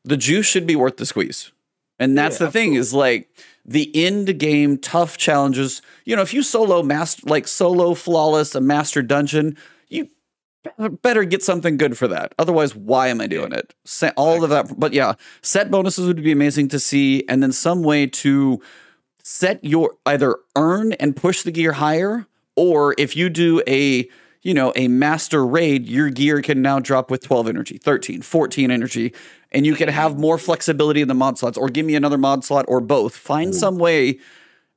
the 0.03 0.15
juice 0.15 0.45
should 0.45 0.67
be 0.67 0.75
worth 0.75 0.97
the 0.97 1.05
squeeze. 1.05 1.51
And 1.99 2.17
that's 2.17 2.39
yeah, 2.39 2.45
the 2.45 2.51
thing 2.51 2.75
is 2.75 2.93
like 2.93 3.29
the 3.65 3.91
end 3.95 4.37
game 4.37 4.77
tough 4.77 5.17
challenges, 5.17 5.81
you 6.05 6.15
know, 6.15 6.21
if 6.21 6.33
you 6.33 6.43
solo 6.43 6.83
master 6.83 7.23
like 7.25 7.47
solo 7.47 7.95
flawless 7.95 8.53
a 8.53 8.61
master 8.61 9.01
dungeon, 9.01 9.57
you 9.89 10.09
better 11.01 11.23
get 11.23 11.43
something 11.43 11.77
good 11.77 11.97
for 11.97 12.07
that. 12.07 12.33
Otherwise, 12.37 12.75
why 12.75 13.07
am 13.07 13.21
I 13.21 13.27
doing 13.27 13.51
it? 13.51 13.73
All 14.15 14.43
of 14.43 14.49
that, 14.49 14.79
but 14.79 14.93
yeah, 14.93 15.13
set 15.41 15.71
bonuses 15.71 16.07
would 16.07 16.23
be 16.23 16.31
amazing 16.31 16.67
to 16.69 16.79
see, 16.79 17.23
and 17.27 17.41
then 17.41 17.51
some 17.51 17.83
way 17.83 18.07
to 18.07 18.61
set 19.23 19.63
your 19.63 19.95
either 20.05 20.37
earn 20.55 20.93
and 20.93 21.15
push 21.15 21.41
the 21.41 21.51
gear 21.51 21.73
higher, 21.73 22.27
or 22.55 22.95
if 22.97 23.15
you 23.15 23.29
do 23.29 23.61
a 23.67 24.07
you 24.41 24.53
know 24.53 24.71
a 24.75 24.87
master 24.87 25.45
raid, 25.45 25.87
your 25.87 26.09
gear 26.09 26.41
can 26.41 26.61
now 26.61 26.79
drop 26.79 27.09
with 27.09 27.23
12 27.23 27.47
energy, 27.47 27.77
13, 27.77 28.21
14 28.21 28.71
energy, 28.71 29.13
and 29.51 29.65
you 29.65 29.75
can 29.75 29.89
have 29.89 30.19
more 30.19 30.37
flexibility 30.37 31.01
in 31.01 31.07
the 31.07 31.13
mod 31.13 31.37
slots, 31.37 31.57
or 31.57 31.69
give 31.69 31.85
me 31.85 31.95
another 31.95 32.17
mod 32.17 32.43
slot, 32.43 32.65
or 32.67 32.79
both. 32.79 33.15
Find 33.15 33.49
Ooh. 33.49 33.57
some 33.57 33.77
way 33.77 34.19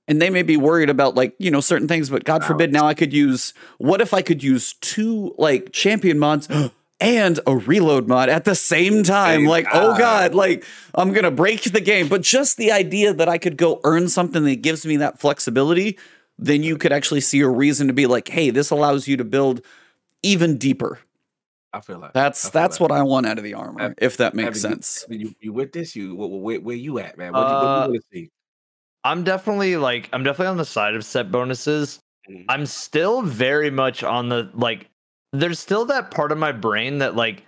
and 0.09 0.21
they 0.21 0.31
may 0.31 0.43
be 0.43 0.57
worried 0.57 0.91
about 0.91 1.15
like 1.15 1.35
you 1.39 1.51
know 1.51 1.61
certain 1.61 1.87
things 1.87 2.11
but 2.11 2.25
god 2.25 2.43
forbid 2.43 2.73
now 2.73 2.87
i 2.87 2.95
could 2.95 3.13
use 3.13 3.55
what 3.77 4.01
if 4.01 4.13
i 4.13 4.23
could 4.23 4.43
use 4.43 4.73
two 4.81 5.35
like 5.39 5.71
champion 5.73 6.19
mods 6.19 6.49
and 7.01 7.39
a 7.47 7.57
reload 7.57 8.09
mod 8.09 8.29
at 8.29 8.45
the 8.45 8.55
same 8.55 9.05
time 9.05 9.45
like 9.45 9.67
oh 9.73 9.97
god 9.97 10.35
like 10.35 10.65
i'm 10.97 11.13
gonna 11.13 11.31
break 11.31 11.63
the 11.65 11.81
game 11.81 12.09
but 12.09 12.23
just 12.23 12.57
the 12.57 12.73
idea 12.73 13.13
that 13.13 13.29
i 13.29 13.39
could 13.39 13.57
go 13.57 13.81
earn 13.85 14.09
something 14.09 14.43
that 14.45 14.63
gives 14.63 14.85
me 14.85 14.97
that 14.97 15.21
flexibility 15.21 15.97
then 16.41 16.63
you 16.63 16.77
could 16.77 16.93
actually 16.93 17.21
see 17.21 17.41
a 17.41 17.49
reason 17.49 17.87
to 17.87 17.93
be 17.93 18.07
like 18.07 18.29
hey 18.29 18.51
this 18.51 18.71
allows 18.71 19.07
you 19.07 19.17
to 19.17 19.25
build 19.25 19.61
even 20.25 20.59
deeper 20.59 20.99
I 21.71 21.81
feel 21.83 21.99
like 21.99 22.15
that's 22.15 22.45
feel 22.45 22.51
that's 22.53 22.81
what 22.81 22.91
I 22.91 23.03
want 23.03 23.27
out 23.27 23.37
of 23.37 23.45
the 23.45 23.53
armor, 23.53 23.95
if 23.99 24.17
that 24.17 24.35
makes 24.35 24.59
sense. 24.59 25.05
You, 25.11 25.35
you, 25.39 25.53
with 25.53 25.71
this? 25.73 25.95
You 25.95 26.15
where, 26.15 26.59
where 26.59 26.75
you 26.75 26.99
at, 26.99 27.19
man? 27.19 27.35
What, 27.35 27.41
uh, 27.41 27.85
you, 27.85 27.93
what 27.93 27.95
you, 27.95 28.01
see? 28.11 28.31
I'm 29.05 29.25
definitely 29.25 29.77
like 29.77 30.09
I'm 30.13 30.23
definitely 30.23 30.51
on 30.51 30.57
the 30.57 30.65
side 30.65 30.95
of 30.95 31.05
set 31.05 31.31
bonuses. 31.31 32.01
Mm-hmm. 32.29 32.45
I'm 32.49 32.67
still 32.67 33.23
very 33.23 33.71
much 33.71 34.03
on 34.03 34.29
the 34.29 34.51
like 34.55 34.89
there's 35.33 35.59
still 35.59 35.85
that 35.87 36.11
part 36.11 36.33
of 36.33 36.39
my 36.39 36.53
brain 36.53 36.99
that 36.99 37.15
like 37.15 37.45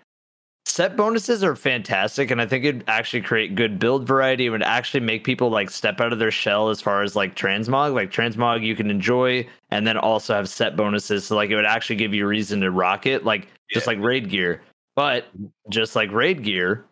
set 0.66 0.96
bonuses 0.96 1.42
are 1.42 1.56
fantastic 1.56 2.30
and 2.30 2.40
I 2.40 2.46
think 2.46 2.64
it'd 2.64 2.84
actually 2.86 3.22
create 3.22 3.54
good 3.54 3.78
build 3.78 4.06
variety. 4.06 4.46
It 4.46 4.50
would 4.50 4.62
actually 4.62 5.00
make 5.00 5.24
people 5.24 5.50
like 5.50 5.70
step 5.70 6.00
out 6.00 6.12
of 6.12 6.18
their 6.18 6.30
shell 6.30 6.68
as 6.68 6.80
far 6.80 7.02
as 7.02 7.16
like 7.16 7.34
transmog. 7.34 7.94
Like 7.94 8.10
transmog 8.10 8.64
you 8.64 8.76
can 8.76 8.90
enjoy 8.90 9.46
and 9.70 9.86
then 9.86 9.96
also 9.96 10.34
have 10.34 10.48
set 10.48 10.76
bonuses. 10.76 11.26
So 11.26 11.36
like 11.36 11.50
it 11.50 11.56
would 11.56 11.64
actually 11.64 11.96
give 11.96 12.14
you 12.14 12.24
a 12.24 12.28
reason 12.28 12.60
to 12.60 12.70
rock 12.70 13.06
it, 13.06 13.24
like 13.24 13.42
yeah. 13.42 13.74
just 13.74 13.86
like 13.86 13.98
raid 13.98 14.28
gear. 14.28 14.62
But 14.94 15.24
mm-hmm. 15.36 15.46
just 15.70 15.96
like 15.96 16.12
raid 16.12 16.42
gear, 16.42 16.84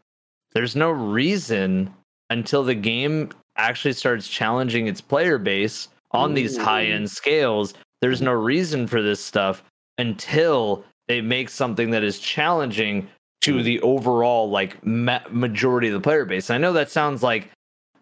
there's 0.53 0.75
no 0.75 0.91
reason 0.91 1.95
until 2.31 2.65
the 2.65 2.75
game 2.75 3.31
actually 3.59 3.93
starts 3.93 4.29
challenging 4.29 4.87
its 4.87 5.01
player 5.01 5.39
base 5.39 5.89
on 6.13 6.33
Ooh. 6.33 6.35
these 6.35 6.57
high 6.57 6.87
end 6.87 7.11
scales, 7.11 7.75
there's 8.01 8.23
no 8.23 8.33
reason 8.33 8.87
for 8.87 9.03
this 9.03 9.23
stuff 9.23 9.63
until 9.99 10.85
they 11.09 11.21
make 11.21 11.51
something 11.51 11.91
that 11.91 12.05
is 12.05 12.19
challenging 12.19 13.09
to 13.41 13.63
the 13.63 13.81
overall 13.81 14.51
like 14.51 14.85
ma- 14.85 15.21
majority 15.31 15.89
of 15.89 15.95
the 15.95 16.01
player 16.01 16.25
base. 16.25 16.51
I 16.51 16.59
know 16.59 16.73
that 16.73 16.91
sounds 16.91 17.23
like 17.23 17.51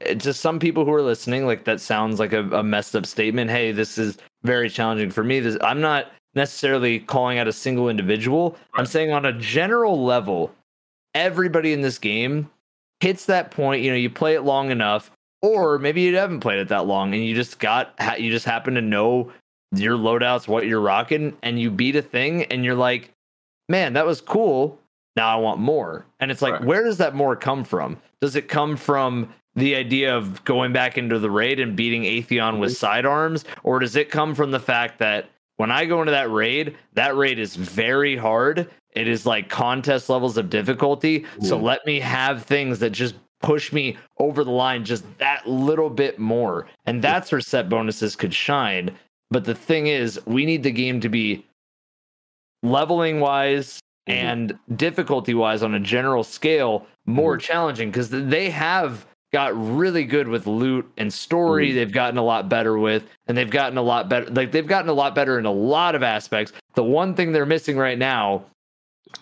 eh, 0.03 0.15
to 0.15 0.33
some 0.33 0.59
people 0.59 0.85
who 0.85 0.93
are 0.93 1.03
listening, 1.03 1.47
like 1.47 1.65
that 1.65 1.81
sounds 1.81 2.19
like 2.19 2.33
a, 2.33 2.45
a 2.51 2.63
messed 2.63 2.97
up 2.97 3.07
statement. 3.07 3.51
Hey, 3.51 3.73
this 3.73 3.99
is 3.99 4.19
very 4.45 4.71
challenging 4.71 5.11
for 5.11 5.25
me. 5.25 5.41
This 5.41 5.57
I'm 5.63 5.81
not 5.81 6.13
necessarily 6.35 7.01
calling 7.01 7.39
out 7.39 7.49
a 7.49 7.53
single 7.53 7.89
individual. 7.89 8.57
I'm 8.75 8.87
saying 8.87 9.13
on 9.13 9.25
a 9.25 9.33
general 9.33 10.05
level, 10.05 10.53
everybody 11.15 11.73
in 11.73 11.81
this 11.81 11.99
game 11.99 12.51
hits 13.01 13.27
that 13.27 13.51
point. 13.51 13.83
You 13.83 13.91
know, 13.91 13.97
you 13.97 14.11
play 14.11 14.35
it 14.35 14.43
long 14.43 14.71
enough 14.71 15.11
or 15.47 15.79
maybe 15.79 16.03
you 16.03 16.17
haven't 16.17 16.41
played 16.41 16.59
it 16.59 16.69
that 16.69 16.87
long 16.87 17.15
and 17.15 17.25
you 17.25 17.35
just 17.35 17.59
got 17.59 17.95
you 18.19 18.31
just 18.31 18.45
happen 18.45 18.75
to 18.75 18.81
know 18.81 19.33
your 19.73 19.97
loadouts, 19.97 20.49
what 20.49 20.67
you're 20.67 20.81
rocking, 20.81 21.37
and 21.43 21.61
you 21.61 21.71
beat 21.71 21.97
a 21.97 22.03
thing 22.03 22.45
and 22.45 22.65
you're 22.65 22.75
like, 22.75 23.13
man, 23.69 23.95
that 23.95 24.07
was 24.07 24.21
cool. 24.21 24.79
Now 25.17 25.37
I 25.37 25.41
want 25.41 25.61
more. 25.61 26.07
And 26.21 26.31
it's 26.31 26.43
like, 26.43 26.55
right. 26.55 26.65
where 26.65 26.85
does 26.85 26.99
that 26.99 27.15
more 27.15 27.37
come 27.37 27.65
from? 27.65 27.97
Does 28.21 28.37
it 28.37 28.49
come 28.49 28.77
from 28.77 29.33
the 29.55 29.75
idea 29.75 30.15
of 30.15 30.45
going 30.45 30.73
back 30.73 30.99
into 30.99 31.19
the 31.19 31.31
raid 31.31 31.59
and 31.59 31.75
beating 31.75 32.03
Atheon 32.03 32.59
with 32.59 32.77
sidearms? 32.77 33.45
Or 33.63 33.79
does 33.79 33.97
it 33.97 34.11
come 34.11 34.35
from 34.35 34.51
the 34.51 34.61
fact 34.61 34.99
that 34.99 35.31
when 35.57 35.71
I 35.71 35.87
go 35.87 36.01
into 36.01 36.13
that 36.13 36.31
raid, 36.31 36.77
that 36.93 37.17
raid 37.17 37.39
is 37.39 37.57
very 37.57 38.15
hard. 38.15 38.69
It 38.93 39.09
is 39.09 39.25
like 39.25 39.49
contest 39.49 40.11
levels 40.11 40.37
of 40.37 40.51
difficulty. 40.51 41.25
So 41.41 41.59
let 41.59 41.85
me 41.87 41.99
have 42.01 42.45
things 42.45 42.79
that 42.81 42.91
just 42.91 43.15
push 43.43 43.73
me 43.73 43.97
over 44.19 44.45
the 44.45 44.51
line 44.51 44.85
just 44.85 45.05
that 45.19 45.47
little 45.49 45.91
bit 45.91 46.19
more. 46.19 46.67
And 46.87 47.03
that's 47.03 47.31
where 47.31 47.41
set 47.41 47.69
bonuses 47.69 48.17
could 48.17 48.35
shine. 48.35 48.91
But 49.31 49.45
the 49.45 49.55
thing 49.55 49.89
is, 49.89 50.21
we 50.27 50.47
need 50.47 50.63
the 50.63 50.71
game 50.71 51.01
to 51.01 51.09
be 51.09 51.45
leveling 52.63 53.21
wise 53.21 53.81
mm-hmm. 54.09 54.19
and 54.19 54.59
difficulty 54.77 55.35
wise 55.35 55.63
on 55.63 55.75
a 55.75 55.81
general 55.81 56.25
scale 56.25 56.87
more 57.07 57.37
mm-hmm. 57.37 57.41
challenging 57.41 57.91
because 57.91 58.11
they 58.11 58.51
have 58.51 59.07
got 59.33 59.53
really 59.57 60.05
good 60.05 60.29
with 60.29 60.47
loot 60.47 60.91
and 60.97 61.13
story. 61.13 61.69
Mm-hmm. 61.69 61.77
They've 61.77 61.93
gotten 61.93 62.19
a 62.19 62.25
lot 62.25 62.49
better 62.49 62.79
with, 62.79 63.05
and 63.27 63.37
they've 63.37 63.51
gotten 63.51 63.77
a 63.79 63.83
lot 63.83 64.09
better. 64.09 64.31
Like 64.31 64.53
they've 64.53 64.67
gotten 64.67 64.89
a 64.89 64.95
lot 64.95 65.15
better 65.15 65.39
in 65.39 65.47
a 65.47 65.53
lot 65.53 65.95
of 65.95 66.03
aspects. 66.03 66.53
The 66.75 66.85
one 66.85 67.15
thing 67.15 67.33
they're 67.33 67.47
missing 67.47 67.77
right 67.77 67.99
now 67.99 68.45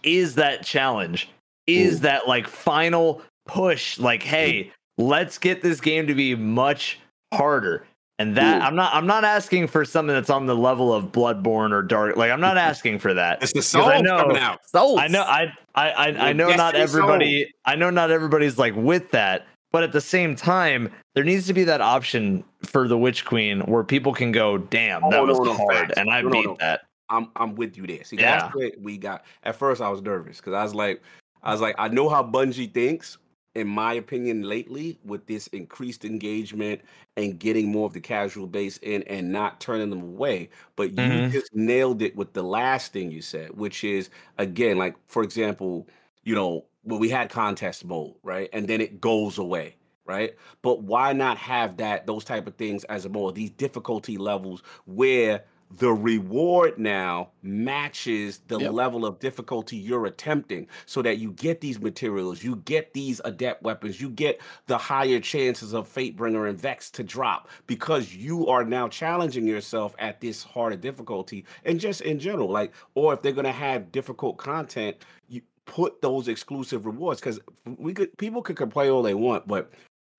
is 0.02 0.34
that 0.36 0.64
challenge, 0.64 1.30
is 1.66 2.00
that 2.00 2.28
like 2.28 2.46
final 2.46 3.22
push 3.47 3.99
like 3.99 4.22
hey 4.22 4.72
let's 4.99 5.38
get 5.38 5.62
this 5.62 5.80
game 5.80 6.07
to 6.07 6.14
be 6.14 6.34
much 6.34 6.99
harder 7.32 7.86
and 8.18 8.36
that 8.36 8.62
Ooh. 8.62 8.64
i'm 8.64 8.74
not 8.74 8.95
i'm 8.95 9.07
not 9.07 9.24
asking 9.24 9.66
for 9.66 9.84
something 9.84 10.14
that's 10.14 10.30
on 10.30 10.47
the 10.47 10.57
level 10.57 10.92
of 10.92 11.07
bloodborne 11.07 11.72
or 11.72 11.82
dark 11.82 12.16
like 12.16 12.30
i'm 12.30 12.40
not 12.40 12.57
asking 12.70 12.99
for 12.99 13.12
that 13.12 13.42
it's 13.42 13.53
the 13.53 13.62
soul 13.62 13.84
I 13.84 14.01
know, 14.01 14.18
coming 14.18 14.38
out 14.38 14.61
Souls. 14.68 14.99
i 15.01 15.09
know 15.09 15.22
i 15.22 15.53
i 15.74 15.90
i, 15.90 16.28
I 16.28 16.32
know 16.32 16.55
not 16.55 16.74
everybody 16.74 17.42
soul. 17.42 17.51
i 17.66 17.74
know 17.74 17.90
not 17.90 18.11
everybody's 18.11 18.59
like 18.59 18.74
with 18.76 19.11
that 19.11 19.47
but 19.72 19.82
at 19.82 19.92
the 19.92 20.01
same 20.01 20.36
time 20.36 20.90
there 21.14 21.24
needs 21.24 21.47
to 21.49 21.53
be 21.53 21.64
that 21.64 21.80
option 21.80 22.45
for 22.62 22.88
the 22.88 22.97
witch 22.97 23.24
queen 23.24 23.61
where 23.62 23.84
people 23.84 24.14
can 24.14 24.32
go 24.32 24.59
damn 24.59 25.05
oh, 25.05 25.11
that 25.11 25.20
oh, 25.20 25.26
was 25.26 25.38
no, 25.38 25.45
no, 25.45 25.55
hard 25.55 25.92
and 25.97 26.11
i 26.11 26.22
no, 26.22 26.30
beat 26.30 26.59
that 26.59 26.82
I'm 27.11 27.30
I'm 27.36 27.55
with 27.55 27.76
you 27.76 27.86
there. 27.86 28.03
See, 28.03 28.16
yeah. 28.16 28.40
that's 28.40 28.55
what 28.55 28.72
we 28.80 28.97
got. 28.97 29.24
At 29.42 29.57
first, 29.57 29.82
I 29.82 29.90
was 29.90 30.01
nervous 30.01 30.38
because 30.38 30.55
I 30.55 30.62
was 30.62 30.74
like, 30.74 31.03
I 31.42 31.53
was 31.53 31.61
like, 31.61 31.74
I 31.78 31.88
know 31.88 32.09
how 32.09 32.22
Bungie 32.22 32.72
thinks, 32.72 33.18
in 33.55 33.68
my 33.68 33.94
opinion, 33.94 34.42
lately 34.42 34.98
with 35.05 35.26
this 35.26 35.46
increased 35.48 36.05
engagement 36.05 36.80
and 37.16 37.38
getting 37.38 37.70
more 37.70 37.86
of 37.86 37.92
the 37.92 38.00
casual 38.00 38.46
base 38.46 38.78
in 38.78 39.02
and 39.05 39.30
not 39.30 39.61
turning 39.61 39.90
them 39.90 40.02
away. 40.02 40.50
But 40.76 40.90
you 40.90 40.96
mm-hmm. 40.96 41.30
just 41.30 41.55
nailed 41.55 42.02
it 42.02 42.16
with 42.16 42.32
the 42.32 42.42
last 42.42 42.92
thing 42.92 43.11
you 43.11 43.22
said, 43.22 43.57
which 43.57 43.84
is 43.84 44.11
again, 44.38 44.76
like 44.78 44.96
for 45.07 45.22
example, 45.22 45.88
you 46.24 46.34
know, 46.34 46.64
when 46.82 47.00
we 47.00 47.09
had 47.09 47.30
contest 47.30 47.84
mode, 47.84 48.14
right? 48.22 48.48
And 48.52 48.66
then 48.68 48.80
it 48.80 49.00
goes 49.00 49.38
away 49.38 49.76
right 50.07 50.34
but 50.61 50.82
why 50.82 51.14
not 51.14 51.38
have 51.38 51.78
that 51.78 52.07
those 52.07 52.24
type 52.24 52.46
of 52.46 52.55
things 52.57 52.84
as 52.84 53.07
a 53.07 53.09
more 53.09 53.32
these 53.32 53.48
difficulty 53.48 54.18
levels 54.18 54.62
where 54.84 55.42
the 55.78 55.92
reward 55.92 56.78
now 56.78 57.28
matches 57.42 58.40
the 58.48 58.58
yep. 58.58 58.72
level 58.72 59.04
of 59.04 59.18
difficulty 59.18 59.76
you're 59.76 60.06
attempting 60.06 60.66
so 60.86 61.02
that 61.02 61.18
you 61.18 61.32
get 61.32 61.60
these 61.60 61.80
materials 61.80 62.42
you 62.42 62.56
get 62.64 62.92
these 62.92 63.20
adept 63.24 63.62
weapons 63.62 64.00
you 64.00 64.08
get 64.10 64.40
the 64.66 64.78
higher 64.78 65.18
chances 65.18 65.72
of 65.72 65.92
fatebringer 65.92 66.48
and 66.48 66.58
vex 66.58 66.90
to 66.90 67.02
drop 67.02 67.48
because 67.66 68.14
you 68.14 68.46
are 68.46 68.64
now 68.64 68.88
challenging 68.88 69.46
yourself 69.46 69.94
at 69.98 70.20
this 70.20 70.42
harder 70.42 70.76
difficulty 70.76 71.44
and 71.64 71.80
just 71.80 72.00
in 72.02 72.18
general 72.18 72.48
like 72.48 72.72
or 72.94 73.14
if 73.14 73.22
they're 73.22 73.32
going 73.32 73.44
to 73.44 73.52
have 73.52 73.90
difficult 73.90 74.36
content 74.36 74.96
you 75.28 75.40
put 75.66 76.00
those 76.02 76.28
exclusive 76.28 76.86
rewards 76.86 77.20
because 77.20 77.40
we 77.78 77.92
could 77.92 78.16
people 78.18 78.42
could 78.42 78.56
complain 78.56 78.90
all 78.90 79.02
they 79.02 79.14
want 79.14 79.46
but 79.48 79.72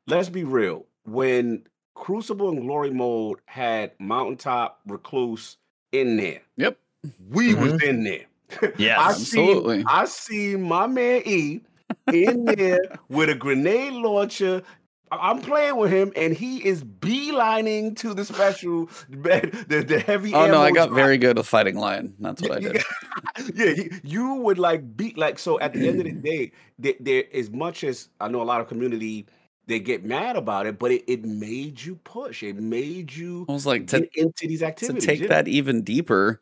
let's 0.08 0.30
be 0.30 0.44
real 0.44 0.86
when 1.06 1.64
Crucible 1.96 2.50
and 2.50 2.62
Glory 2.62 2.92
mode 2.92 3.40
had 3.46 3.92
Mountaintop 4.00 4.80
Recluse 4.86 5.58
in 5.92 6.18
there. 6.18 6.42
Yep. 6.58 6.78
We 7.30 7.54
was 7.56 7.74
Mhm. 7.74 7.84
in 7.84 8.04
there. 8.04 8.26
Yes. 8.78 9.00
I 9.00 9.10
Absolutely. 9.10 9.78
seen 9.78 9.86
I 9.88 10.06
seen 10.06 10.62
my 10.62 10.86
man 10.88 11.24
E 11.26 11.62
in 12.14 12.46
there 12.46 12.80
with 13.10 13.30
a 13.30 13.36
grenade 13.36 13.94
launcher. 13.94 14.62
I'm 15.12 15.40
playing 15.40 15.78
with 15.78 15.92
him, 15.92 16.12
and 16.16 16.34
he 16.34 16.58
is 16.66 16.84
beelining 16.84 17.96
to 17.98 18.14
the 18.14 18.26
special, 18.26 18.88
the, 19.10 19.86
the 19.88 20.00
heavy. 20.00 20.34
Oh 20.34 20.48
no, 20.48 20.62
I 20.62 20.72
got 20.72 20.88
drop. 20.88 20.96
very 20.96 21.18
good 21.18 21.38
with 21.38 21.48
fighting 21.48 21.76
lion. 21.78 22.14
That's 22.20 22.42
what 22.42 22.52
I 22.52 22.60
did. 22.60 22.84
yeah, 23.56 23.66
you, 23.72 23.90
you 24.04 24.34
would 24.36 24.58
like 24.60 24.96
beat 24.98 25.18
like 25.18 25.40
so. 25.40 25.60
At 25.60 25.74
the 25.74 25.88
end 25.88 26.00
of 26.00 26.06
the 26.06 26.12
day, 26.30 26.52
there, 26.80 26.94
there 27.00 27.24
as 27.34 27.50
much 27.52 27.84
as 27.84 28.10
I 28.20 28.28
know 28.28 28.42
a 28.42 28.44
lot 28.44 28.62
of 28.62 28.68
community 28.68 29.26
they 29.68 29.80
get 29.80 30.04
mad 30.06 30.36
about 30.36 30.66
it, 30.68 30.78
but 30.80 30.92
it, 30.92 31.04
it 31.08 31.26
made 31.26 31.82
you 31.82 31.96
push. 31.98 32.44
It 32.44 32.58
made 32.58 33.14
you 33.14 33.46
was 33.48 33.66
like 33.66 33.88
to 33.88 34.08
into 34.20 34.48
these 34.48 34.64
activities. 34.64 35.04
to 35.04 35.08
take 35.08 35.22
yeah. 35.22 35.28
that 35.28 35.48
even 35.48 35.82
deeper, 35.82 36.40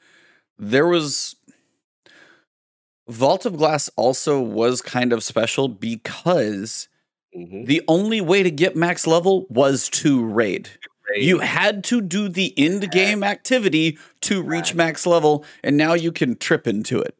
there 0.58 0.88
was 0.88 1.36
Vault 3.08 3.46
of 3.46 3.58
Glass 3.58 3.90
also 3.96 4.42
was 4.42 4.82
kind 4.82 5.12
of 5.14 5.24
special 5.24 5.68
because 5.68 6.88
Mhm. 7.36 7.66
the 7.66 7.82
only 7.88 8.22
way 8.22 8.44
to 8.44 8.52
get 8.52 8.76
max 8.76 9.08
level 9.08 9.46
was 9.50 9.90
to 9.90 10.24
raid. 10.24 10.70
You 11.16 11.40
had 11.40 11.84
to 11.86 12.02
do 12.02 12.30
the 12.30 12.54
end 12.58 12.90
game 12.92 13.24
activity 13.24 13.98
to 14.22 14.42
reach 14.42 14.70
Right. 14.70 14.76
max 14.76 15.06
level, 15.06 15.44
and 15.64 15.76
now 15.78 15.94
you 15.94 16.12
can 16.12 16.36
trip 16.38 16.68
into 16.68 17.00
it. 17.00 17.16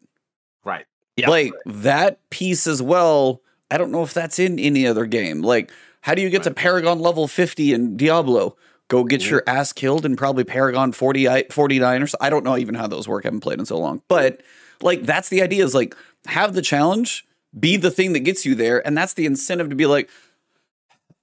right. 0.64 0.86
Yeah. 1.18 1.30
Like 1.30 1.51
that 1.66 2.28
piece 2.32 2.66
as 2.68 2.82
well. 2.82 3.41
I 3.70 3.78
don't 3.78 3.91
know 3.91 4.01
if 4.04 4.14
that's 4.14 4.39
in 4.39 4.58
any 4.60 4.88
other 4.88 5.06
game. 5.06 5.41
Like, 5.41 5.72
how 6.04 6.14
do 6.14 6.22
you 6.22 6.30
get 6.30 6.43
to 6.43 6.51
Paragon 6.51 6.99
level 6.99 7.30
50 7.30 7.74
in 7.74 7.95
Diablo? 7.95 8.58
Go 8.89 9.06
get 9.06 9.26
your 9.30 9.41
ass 9.47 9.72
killed 9.72 10.06
and 10.06 10.18
probably 10.18 10.43
Paragon 10.43 10.91
40, 10.91 11.45
49 11.49 12.04
or 12.04 12.08
so. 12.08 12.18
I 12.20 12.30
don't 12.30 12.43
know 12.43 12.58
even 12.58 12.76
how 12.76 12.88
those 12.88 13.08
work. 13.08 13.24
I 13.26 13.28
haven't 13.28 13.39
played 13.39 13.58
in 13.58 13.66
so 13.66 13.80
long. 13.80 14.01
But 14.10 14.41
like, 14.82 15.04
that's 15.04 15.30
the 15.30 15.41
idea 15.41 15.64
is 15.64 15.74
like, 15.74 15.95
have 16.26 16.54
the 16.54 16.62
challenge 16.62 17.26
be 17.58 17.78
the 17.78 17.89
thing 17.89 18.12
that 18.14 18.20
gets 18.20 18.45
you 18.45 18.54
there. 18.54 18.86
And 18.86 18.97
that's 18.97 19.14
the 19.14 19.26
incentive 19.26 19.70
to 19.70 19.76
be 19.78 19.86
like, 19.86 20.10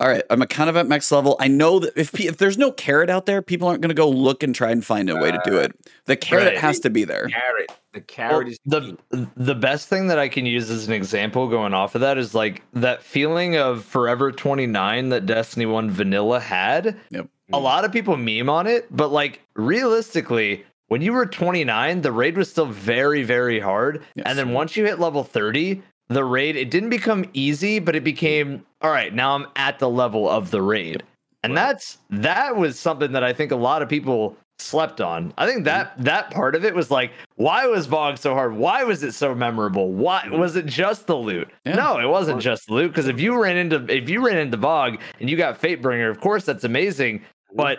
all 0.01 0.09
right, 0.09 0.23
I'm 0.31 0.41
a 0.41 0.47
kind 0.47 0.71
of 0.71 0.77
at 0.77 0.87
max 0.89 1.13
level. 1.13 1.37
I 1.39 1.49
know 1.49 1.79
that 1.81 1.93
if 1.95 2.19
if 2.19 2.39
there's 2.39 2.57
no 2.57 2.73
carrot 2.73 3.11
out 3.11 3.27
there, 3.27 3.43
people 3.43 3.69
aren't 3.69 3.83
going 3.83 3.91
to 3.91 3.95
go 3.95 4.09
look 4.09 4.43
and 4.43 4.55
try 4.55 4.71
and 4.71 4.85
find 4.85 5.11
a 5.11 5.17
way 5.17 5.31
to 5.31 5.41
do 5.45 5.59
it. 5.59 5.73
Uh, 5.73 5.91
the 6.07 6.17
carrot 6.17 6.47
Right. 6.47 6.59
has 6.59 6.81
to 6.81 6.91
be 6.91 7.05
there. 7.05 7.29
Carrot. 7.29 7.71
The 7.93 7.99
Well, 7.99 8.05
carrot 8.07 8.49
is 8.49 8.59
the 8.65 8.97
the 9.37 9.55
best 9.55 9.89
thing 9.89 10.07
that 10.07 10.19
I 10.19 10.29
can 10.29 10.47
use 10.47 10.71
as 10.71 10.87
an 10.87 10.95
example 10.95 11.49
going 11.49 11.75
off 11.75 11.95
of 11.95 12.01
that 12.01 12.17
is 12.19 12.35
like 12.35 12.63
that 12.73 13.03
feeling 13.03 13.57
of 13.57 13.85
Forever 13.85 14.33
29 14.33 15.11
that 15.11 15.27
Destiny 15.27 15.67
1 15.67 15.91
Vanilla 15.91 16.41
had. 16.41 16.97
Yep. 17.11 17.29
A 17.53 17.59
lot 17.59 17.85
of 17.85 17.93
people 17.93 18.17
meme 18.17 18.49
on 18.49 18.67
it, 18.69 18.87
but 18.91 19.11
like 19.13 19.41
realistically, 19.55 20.65
when 20.89 21.03
you 21.03 21.13
were 21.13 21.27
29, 21.27 22.01
the 22.01 22.13
raid 22.13 22.37
was 22.37 22.49
still 22.49 22.67
very 22.67 23.23
very 23.23 23.61
hard. 23.61 24.03
Yes. 24.15 24.25
And 24.27 24.39
then 24.39 24.53
once 24.53 24.77
you 24.77 24.85
hit 24.87 24.99
level 25.01 25.25
30, 25.25 25.83
the 26.11 26.25
raid 26.25 26.57
it 26.57 26.71
didn't 26.71 26.91
become 26.91 27.25
easy, 27.33 27.79
but 27.79 27.97
it 27.97 28.05
became 28.05 28.65
all 28.83 28.91
right, 28.91 29.15
now 29.15 29.35
I'm 29.35 29.47
at 29.57 29.79
the 29.79 29.89
level 29.89 30.29
of 30.29 30.51
the 30.51 30.61
raid. 30.61 31.03
And 31.43 31.55
Right. 31.55 31.69
that's 31.69 31.99
that 32.11 32.57
was 32.57 32.79
something 32.79 33.13
that 33.13 33.25
I 33.25 33.33
think 33.33 33.53
a 33.53 33.57
lot 33.57 33.81
of 33.81 33.89
people 33.89 34.37
slept 34.59 35.01
on. 35.01 35.33
I 35.39 35.47
think 35.47 35.65
that 35.65 35.93
mm-hmm. 35.93 36.03
that 36.05 36.31
part 36.31 36.55
of 36.55 36.65
it 36.65 36.75
was 36.75 36.91
like, 36.91 37.13
why 37.37 37.67
was 37.67 37.89
VoG 37.89 38.19
so 38.19 38.35
hard? 38.35 38.55
Why 38.55 38.85
was 38.85 39.03
it 39.03 39.13
so 39.13 39.35
memorable? 39.35 39.91
Why 39.91 40.23
mm-hmm. 40.23 40.39
was 40.39 40.57
it 40.57 40.67
just 40.67 41.07
the 41.07 41.17
loot? 41.17 41.49
Yeah. 41.65 41.77
No, 41.77 41.99
it 41.99 42.09
wasn't 42.09 42.43
just 42.43 42.67
the 42.67 42.75
loot. 42.75 42.89
Because 42.89 43.09
if 43.09 43.21
you 43.21 43.43
ran 43.43 43.57
into 43.57 43.87
if 43.89 44.11
you 44.11 44.25
ran 44.25 44.37
into 44.37 44.59
VoG 44.59 45.01
and 45.21 45.31
you 45.31 45.37
got 45.37 45.61
Fatebringer, 45.61 46.11
of 46.11 46.21
course 46.21 46.45
that's 46.45 46.65
amazing. 46.65 47.23
But 47.55 47.79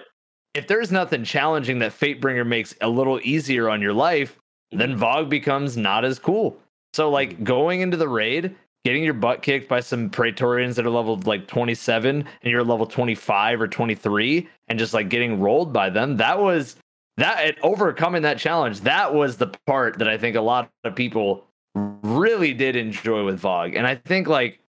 if 0.53 0.67
there's 0.67 0.91
nothing 0.91 1.23
challenging 1.23 1.79
that 1.79 1.91
Fatebringer 1.91 2.45
makes 2.45 2.75
a 2.81 2.89
little 2.89 3.19
easier 3.23 3.69
on 3.69 3.81
your 3.81 3.93
life, 3.93 4.37
then 4.71 4.95
mm-hmm. 4.95 5.03
VoG 5.03 5.29
becomes 5.29 5.77
not 5.77 6.03
as 6.03 6.17
cool. 6.17 6.57
So 6.93 7.09
like 7.09 7.33
mm-hmm. 7.33 7.43
going 7.43 7.81
into 7.81 7.97
the 7.97 8.09
raid, 8.09 8.55
getting 8.83 9.03
your 9.03 9.13
butt 9.13 9.41
kicked 9.41 9.69
by 9.69 9.79
some 9.79 10.09
Praetorians 10.09 10.75
that 10.75 10.85
are 10.85 10.89
level 10.89 11.19
like 11.25 11.47
27 11.47 12.17
and 12.17 12.51
you're 12.51 12.63
level 12.63 12.85
25 12.85 13.61
or 13.61 13.67
23 13.67 14.47
and 14.67 14.79
just 14.79 14.93
like 14.93 15.09
getting 15.09 15.39
rolled 15.39 15.71
by 15.71 15.89
them, 15.89 16.17
that 16.17 16.39
was 16.39 16.75
that 17.17 17.39
and 17.45 17.55
overcoming 17.61 18.21
that 18.23 18.39
challenge, 18.39 18.81
that 18.81 19.13
was 19.13 19.37
the 19.37 19.47
part 19.67 19.99
that 19.99 20.07
I 20.07 20.17
think 20.17 20.35
a 20.35 20.41
lot 20.41 20.69
of 20.83 20.95
people 20.95 21.45
really 21.75 22.53
did 22.53 22.75
enjoy 22.75 23.23
with 23.23 23.41
VoG. 23.41 23.77
And 23.77 23.85
I 23.85 23.95
think 23.95 24.27
like 24.27 24.59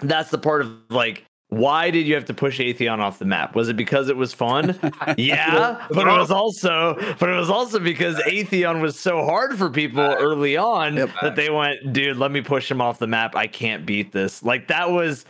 that's 0.00 0.30
the 0.30 0.38
part 0.38 0.62
of 0.62 0.72
like 0.90 1.24
why 1.56 1.90
did 1.90 2.06
you 2.06 2.14
have 2.14 2.24
to 2.26 2.34
push 2.34 2.60
Atheon 2.60 2.98
off 2.98 3.18
the 3.18 3.24
map? 3.24 3.54
Was 3.54 3.68
it 3.68 3.76
because 3.76 4.08
it 4.08 4.16
was 4.16 4.32
fun? 4.32 4.78
yeah, 5.16 5.86
but 5.90 6.06
it 6.06 6.12
was 6.18 6.30
also 6.30 6.94
but 7.18 7.28
it 7.28 7.34
was 7.36 7.50
also 7.50 7.78
because 7.78 8.16
Atheon 8.16 8.80
was 8.80 8.98
so 8.98 9.24
hard 9.24 9.56
for 9.56 9.70
people 9.70 10.02
uh, 10.02 10.16
early 10.18 10.56
on 10.56 10.96
Yep. 10.96 11.10
that 11.22 11.36
they 11.36 11.50
went, 11.50 11.92
dude, 11.92 12.16
let 12.16 12.30
me 12.30 12.40
push 12.40 12.70
him 12.70 12.80
off 12.80 12.98
the 12.98 13.06
map. 13.06 13.34
I 13.34 13.46
can't 13.46 13.86
beat 13.86 14.12
this. 14.12 14.42
Like 14.42 14.68
that 14.68 14.90
was 14.90 15.24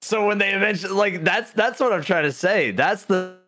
so 0.00 0.26
when 0.26 0.38
they 0.38 0.50
eventually 0.52 0.94
like 0.94 1.24
that's 1.24 1.52
that's 1.52 1.78
what 1.80 1.92
I'm 1.92 2.02
trying 2.02 2.24
to 2.24 2.32
say. 2.32 2.72
That's 2.72 3.04
the 3.04 3.38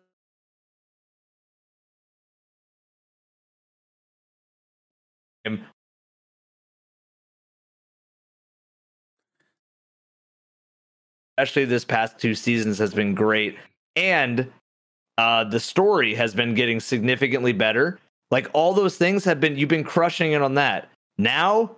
especially 11.37 11.65
this 11.65 11.85
past 11.85 12.17
two 12.19 12.35
seasons 12.35 12.77
has 12.77 12.93
been 12.93 13.13
great. 13.13 13.57
And 13.95 14.51
uh 15.17 15.43
the 15.45 15.59
story 15.59 16.13
has 16.15 16.33
been 16.33 16.53
getting 16.53 16.79
significantly 16.79 17.53
better. 17.53 17.99
Like 18.31 18.47
all 18.53 18.73
those 18.73 18.97
things 18.97 19.23
have 19.25 19.39
been 19.39 19.57
you've 19.57 19.69
been 19.69 19.83
crushing 19.83 20.31
it 20.33 20.41
on 20.41 20.55
that. 20.55 20.89
Now 21.17 21.75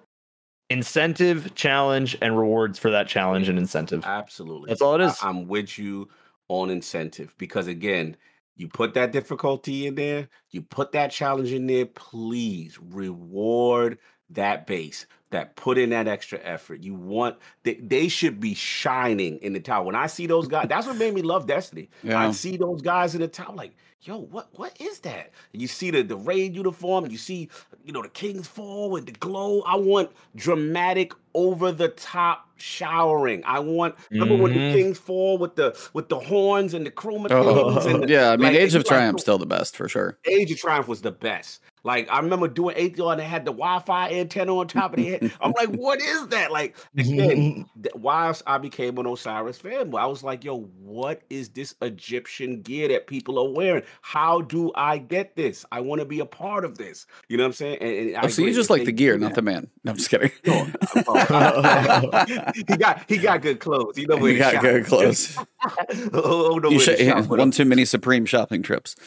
incentive 0.70 1.54
challenge 1.56 2.18
and 2.22 2.38
rewards 2.38 2.78
for 2.78 2.90
that 2.92 3.08
challenge 3.08 3.48
and 3.50 3.58
incentive. 3.58 4.04
Absolutely. 4.06 4.70
That's 4.70 4.82
all 4.82 4.96
it 4.96 5.02
is. 5.02 5.18
I- 5.22 5.30
I'm 5.30 5.48
with 5.48 5.78
you 5.78 6.10
on 6.50 6.70
incentive 6.70 7.34
because 7.38 7.68
again, 7.68 8.16
you 8.56 8.68
put 8.68 8.94
that 8.96 9.12
difficulty 9.12 9.86
in 9.88 9.96
there, 9.96 10.28
you 10.50 10.62
put 10.64 10.92
that 10.94 11.12
challenge 11.12 11.52
in 11.54 11.68
there, 11.68 11.86
please 11.86 12.80
reward 12.82 14.00
that 14.32 14.66
base 14.66 15.06
that 15.30 15.56
put 15.56 15.78
in 15.78 15.90
that 15.90 16.08
extra 16.08 16.40
effort. 16.44 16.84
You 16.84 16.94
want 16.96 17.38
they, 17.64 17.76
they 17.76 18.08
should 18.08 18.40
be 18.40 18.54
shining 18.54 19.38
in 19.40 19.54
the 19.54 19.60
tower. 19.60 19.84
When 19.86 19.96
I 19.96 20.08
see 20.08 20.26
those 20.28 20.48
guys, 20.48 20.68
that's 20.70 20.88
what 20.88 20.98
made 20.98 21.14
me 21.14 21.22
love 21.22 21.48
Destiny. 21.48 21.90
Yeah. 22.04 22.20
I 22.20 22.32
see 22.32 22.58
those 22.58 22.82
guys 22.82 23.14
in 23.16 23.22
the 23.22 23.28
tower 23.28 23.54
like, 23.56 23.74
yo, 24.02 24.20
what 24.20 24.48
what 24.54 24.80
is 24.80 25.00
that? 25.00 25.32
And 25.54 25.62
you 25.62 25.68
see 25.68 25.92
the 25.92 26.02
the 26.04 26.16
raid 26.18 26.56
uniform, 26.56 27.08
you 27.08 27.18
see, 27.18 27.50
you 27.84 27.92
know, 27.92 28.02
the 28.02 28.10
King's 28.10 28.48
Fall 28.48 28.90
with 28.90 29.06
the 29.06 29.12
glow. 29.14 29.62
I 29.62 29.76
want 29.76 30.12
dramatic 30.36 31.12
over 31.34 31.72
the 31.72 31.90
top 31.90 32.46
showering. 32.56 33.44
I 33.46 33.60
want 33.60 33.96
remember 34.10 34.36
when 34.38 34.54
the 34.54 34.60
Mhm. 34.60 34.74
King's 34.74 34.98
Fall 34.98 35.38
with 35.38 35.56
the 35.56 35.78
with 35.94 36.08
the 36.10 36.20
horns 36.20 36.74
and 36.74 36.86
the 36.86 36.92
chroma 36.92 37.28
kings 37.28 37.86
and 37.86 38.04
the, 38.04 38.08
yeah, 38.12 38.30
I 38.32 38.38
mean, 38.38 38.48
like, 38.54 38.56
Age 38.56 38.76
of 38.76 38.82
it's 38.82 38.90
like- 38.90 39.00
Triumph 39.00 39.20
still 39.20 39.38
the 39.38 39.46
best 39.46 39.76
for 39.76 39.90
sure. 39.90 40.18
Age 40.26 40.52
of 40.52 40.58
Triumph 40.58 40.88
was 40.88 41.02
the 41.02 41.12
best. 41.12 41.62
Like 41.88 42.10
I 42.12 42.20
remember 42.20 42.50
doing 42.50 42.76
Atheon 42.76 43.14
and 43.14 43.22
they 43.22 43.26
had 43.26 43.46
the 43.46 43.54
Wi-Fi 43.54 44.12
antenna 44.12 44.58
on 44.58 44.68
top 44.68 44.92
of 44.92 44.98
the 44.98 45.06
head. 45.06 45.32
I'm 45.40 45.54
like, 45.54 45.70
what 45.80 46.02
is 46.02 46.28
that? 46.28 46.52
Like 46.52 46.76
again, 46.98 47.66
why 47.94 48.34
I 48.46 48.58
became 48.58 48.98
an 48.98 49.06
Osiris 49.06 49.58
fanboy. 49.58 49.98
I 49.98 50.06
was 50.06 50.22
like, 50.22 50.44
yo, 50.44 50.70
what 50.82 51.22
is 51.30 51.48
this 51.48 51.76
Egyptian 51.82 52.62
gear 52.62 52.90
that 52.90 53.08
people 53.08 53.40
are 53.40 53.50
wearing? 53.50 53.84
How 54.02 54.42
do 54.42 54.74
I 54.76 54.98
get 54.98 55.38
this? 55.38 55.64
I 55.72 55.80
want 55.80 56.00
to 56.00 56.06
be 56.06 56.20
a 56.20 56.26
part 56.26 56.66
of 56.66 56.78
this. 56.78 57.08
You 57.30 57.38
know 57.38 57.44
what 57.44 57.48
I'm 57.48 57.54
saying? 57.54 57.78
And, 57.80 57.90
and 57.90 58.16
oh, 58.16 58.20
I 58.20 58.26
Oh, 58.26 58.28
so 58.28 58.42
you 58.42 58.54
just 58.54 58.70
like 58.70 58.84
the 58.84 58.92
gear, 58.92 59.18
not 59.18 59.36
the 59.36 59.42
man. 59.42 59.70
No, 59.86 59.92
I'm 59.92 59.98
just 59.98 60.10
kidding. 60.10 60.32
No, 60.46 60.68
oh, 61.08 62.24
he 62.54 62.64
got 62.64 63.06
he 63.08 63.18
got 63.18 63.42
good 63.42 63.62
clothes. 63.62 63.98
You 63.98 64.08
know 64.08 64.18
to 64.18 64.38
got 64.38 64.62
good 64.62 64.86
clothes. 64.86 65.38
oh, 66.14 66.60
no 66.62 66.70
You 66.70 66.82
should, 66.82 67.30
one 67.30 67.52
too 67.52 67.64
many 67.64 67.86
Supreme 67.86 68.26
shopping 68.26 68.62
trips. 68.62 68.98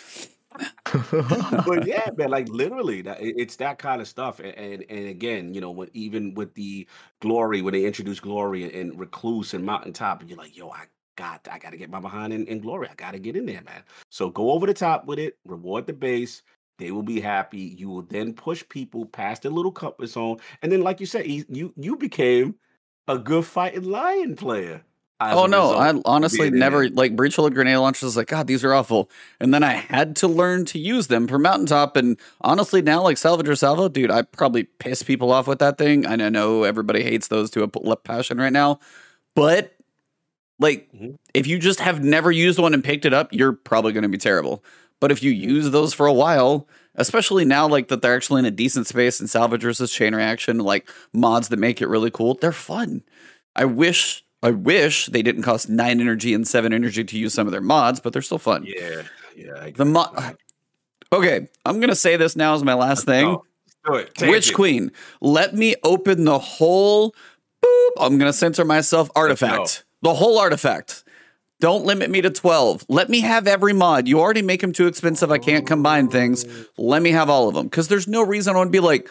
but 1.64 1.82
yeah, 1.84 2.08
man, 2.16 2.30
like 2.30 2.48
literally, 2.48 3.02
that, 3.02 3.20
it- 3.20 3.34
it's 3.38 3.56
that 3.56 3.78
kind 3.78 4.00
of 4.00 4.08
stuff. 4.08 4.40
And, 4.40 4.54
and 4.56 4.84
and 4.88 5.08
again, 5.08 5.54
you 5.54 5.60
know, 5.60 5.70
when 5.70 5.88
even 5.94 6.34
with 6.34 6.54
the 6.54 6.86
glory, 7.20 7.62
when 7.62 7.72
they 7.74 7.84
introduce 7.84 8.20
glory 8.20 8.64
and, 8.64 8.72
and 8.72 8.98
recluse 9.00 9.54
and 9.54 9.64
mountaintop, 9.64 10.20
and 10.20 10.28
you're 10.30 10.38
like, 10.38 10.56
yo, 10.56 10.70
I 10.70 10.84
got, 11.16 11.46
I 11.50 11.58
got 11.58 11.70
to 11.70 11.76
get 11.76 11.90
my 11.90 12.00
behind 12.00 12.32
in, 12.32 12.46
in 12.46 12.60
glory. 12.60 12.88
I 12.90 12.94
got 12.94 13.12
to 13.12 13.18
get 13.18 13.36
in 13.36 13.46
there, 13.46 13.62
man. 13.62 13.82
So 14.10 14.30
go 14.30 14.50
over 14.52 14.66
the 14.66 14.74
top 14.74 15.06
with 15.06 15.18
it, 15.18 15.38
reward 15.44 15.86
the 15.86 15.92
base. 15.92 16.42
They 16.78 16.90
will 16.92 17.02
be 17.02 17.20
happy. 17.20 17.58
You 17.78 17.90
will 17.90 18.02
then 18.02 18.32
push 18.32 18.64
people 18.68 19.04
past 19.04 19.42
their 19.42 19.50
little 19.52 19.72
comfort 19.72 20.06
zone, 20.06 20.38
and 20.62 20.72
then, 20.72 20.80
like 20.82 21.00
you 21.00 21.06
said, 21.06 21.26
you 21.26 21.44
you, 21.48 21.72
you 21.76 21.96
became 21.96 22.54
a 23.08 23.18
good 23.18 23.44
fighting 23.44 23.84
lion 23.84 24.36
player. 24.36 24.82
As 25.20 25.36
Oh 25.36 25.46
no, 25.46 25.72
result 25.72 26.06
I 26.06 26.10
honestly 26.10 26.50
never 26.50 26.88
there. 26.88 26.96
like 26.96 27.14
breach 27.16 27.34
full 27.36 27.48
grenade 27.50 27.76
launchers. 27.76 28.02
was 28.04 28.16
Like 28.16 28.28
God, 28.28 28.46
these 28.46 28.64
are 28.64 28.72
awful. 28.72 29.10
And 29.38 29.52
then 29.52 29.62
I 29.62 29.72
had 29.72 30.16
to 30.16 30.28
learn 30.28 30.64
to 30.66 30.78
use 30.78 31.08
them 31.08 31.28
for 31.28 31.38
mountaintop. 31.38 31.96
And 31.96 32.18
honestly, 32.40 32.82
now 32.82 33.02
like 33.02 33.18
Salvager's 33.18 33.60
Salvo, 33.60 33.88
dude, 33.88 34.10
I 34.10 34.22
probably 34.22 34.64
piss 34.64 35.02
people 35.02 35.30
off 35.32 35.46
with 35.46 35.58
that 35.58 35.76
thing. 35.78 36.06
And 36.06 36.22
I 36.22 36.30
know 36.30 36.64
everybody 36.64 37.02
hates 37.02 37.28
those 37.28 37.50
to 37.52 37.62
a 37.64 37.68
p- 37.68 37.94
passion 38.04 38.38
right 38.38 38.52
now, 38.52 38.80
but 39.34 39.74
Like, 40.58 40.88
Mhm. 40.94 41.16
if 41.34 41.46
you 41.46 41.58
just 41.58 41.80
have 41.80 42.04
never 42.04 42.30
used 42.30 42.58
one 42.58 42.74
and 42.74 42.84
picked 42.84 43.06
it 43.06 43.14
up, 43.14 43.28
you're 43.32 43.52
probably 43.52 43.92
going 43.92 44.02
to 44.02 44.08
be 44.10 44.18
terrible. 44.18 44.62
But 45.00 45.10
if 45.10 45.22
you 45.22 45.30
use 45.30 45.70
those 45.70 45.94
for 45.94 46.06
a 46.06 46.12
while, 46.12 46.68
especially 46.96 47.46
now, 47.46 47.66
like 47.66 47.88
that 47.88 48.02
they're 48.02 48.14
actually 48.14 48.40
in 48.40 48.44
a 48.44 48.50
decent 48.50 48.86
space 48.86 49.20
and 49.20 49.30
salvage 49.30 49.62
versus 49.62 49.90
chain 49.90 50.14
reaction, 50.14 50.58
like 50.58 50.88
mods 51.14 51.48
that 51.48 51.58
make 51.58 51.80
it 51.80 51.88
really 51.88 52.10
cool, 52.10 52.34
they're 52.34 52.52
fun. 52.52 53.02
I 53.56 53.64
wish, 53.64 54.22
I 54.42 54.50
wish 54.52 55.06
they 55.06 55.22
didn't 55.22 55.42
cost 55.42 55.68
nine 55.68 56.00
energy 56.00 56.32
and 56.32 56.46
seven 56.48 56.72
energy 56.72 57.04
to 57.04 57.18
use 57.18 57.34
some 57.34 57.46
of 57.46 57.52
their 57.52 57.60
mods, 57.60 58.00
but 58.00 58.12
they're 58.12 58.22
still 58.22 58.38
fun. 58.38 58.64
Yeah, 58.66 59.02
yeah. 59.36 59.70
The 59.74 59.84
mod. 59.84 60.36
Okay, 61.12 61.48
I'm 61.64 61.80
gonna 61.80 61.94
say 61.94 62.16
this 62.16 62.36
now 62.36 62.54
as 62.54 62.64
my 62.64 62.74
last 62.74 63.04
thing. 63.04 63.26
Oh, 63.26 63.44
do 63.84 63.94
it. 63.96 64.12
Witch. 64.22 64.54
Queen, 64.54 64.92
let 65.20 65.54
me 65.54 65.74
open 65.82 66.24
the 66.24 66.38
whole. 66.38 67.14
Boop. 67.62 67.90
I'm 67.98 68.16
gonna 68.16 68.32
censor 68.32 68.64
myself. 68.64 69.10
Artifact, 69.14 69.84
the 70.02 70.14
whole 70.14 70.38
artifact. 70.38 71.04
Don't 71.60 71.84
limit 71.84 72.08
me 72.08 72.22
to 72.22 72.30
12. 72.30 72.86
Let 72.88 73.10
me 73.10 73.20
have 73.20 73.46
every 73.46 73.74
mod. 73.74 74.08
You 74.08 74.18
already 74.18 74.40
make 74.40 74.62
them 74.62 74.72
too 74.72 74.86
expensive. 74.86 75.30
I 75.30 75.36
can't 75.36 75.66
combine 75.66 76.08
things. 76.08 76.46
Let 76.78 77.02
me 77.02 77.10
have 77.10 77.28
all 77.28 77.48
of 77.48 77.54
them 77.54 77.66
because 77.66 77.88
there's 77.88 78.08
no 78.08 78.22
reason 78.22 78.54
I 78.54 78.58
want 78.58 78.68
to 78.68 78.72
be 78.72 78.80
like, 78.80 79.10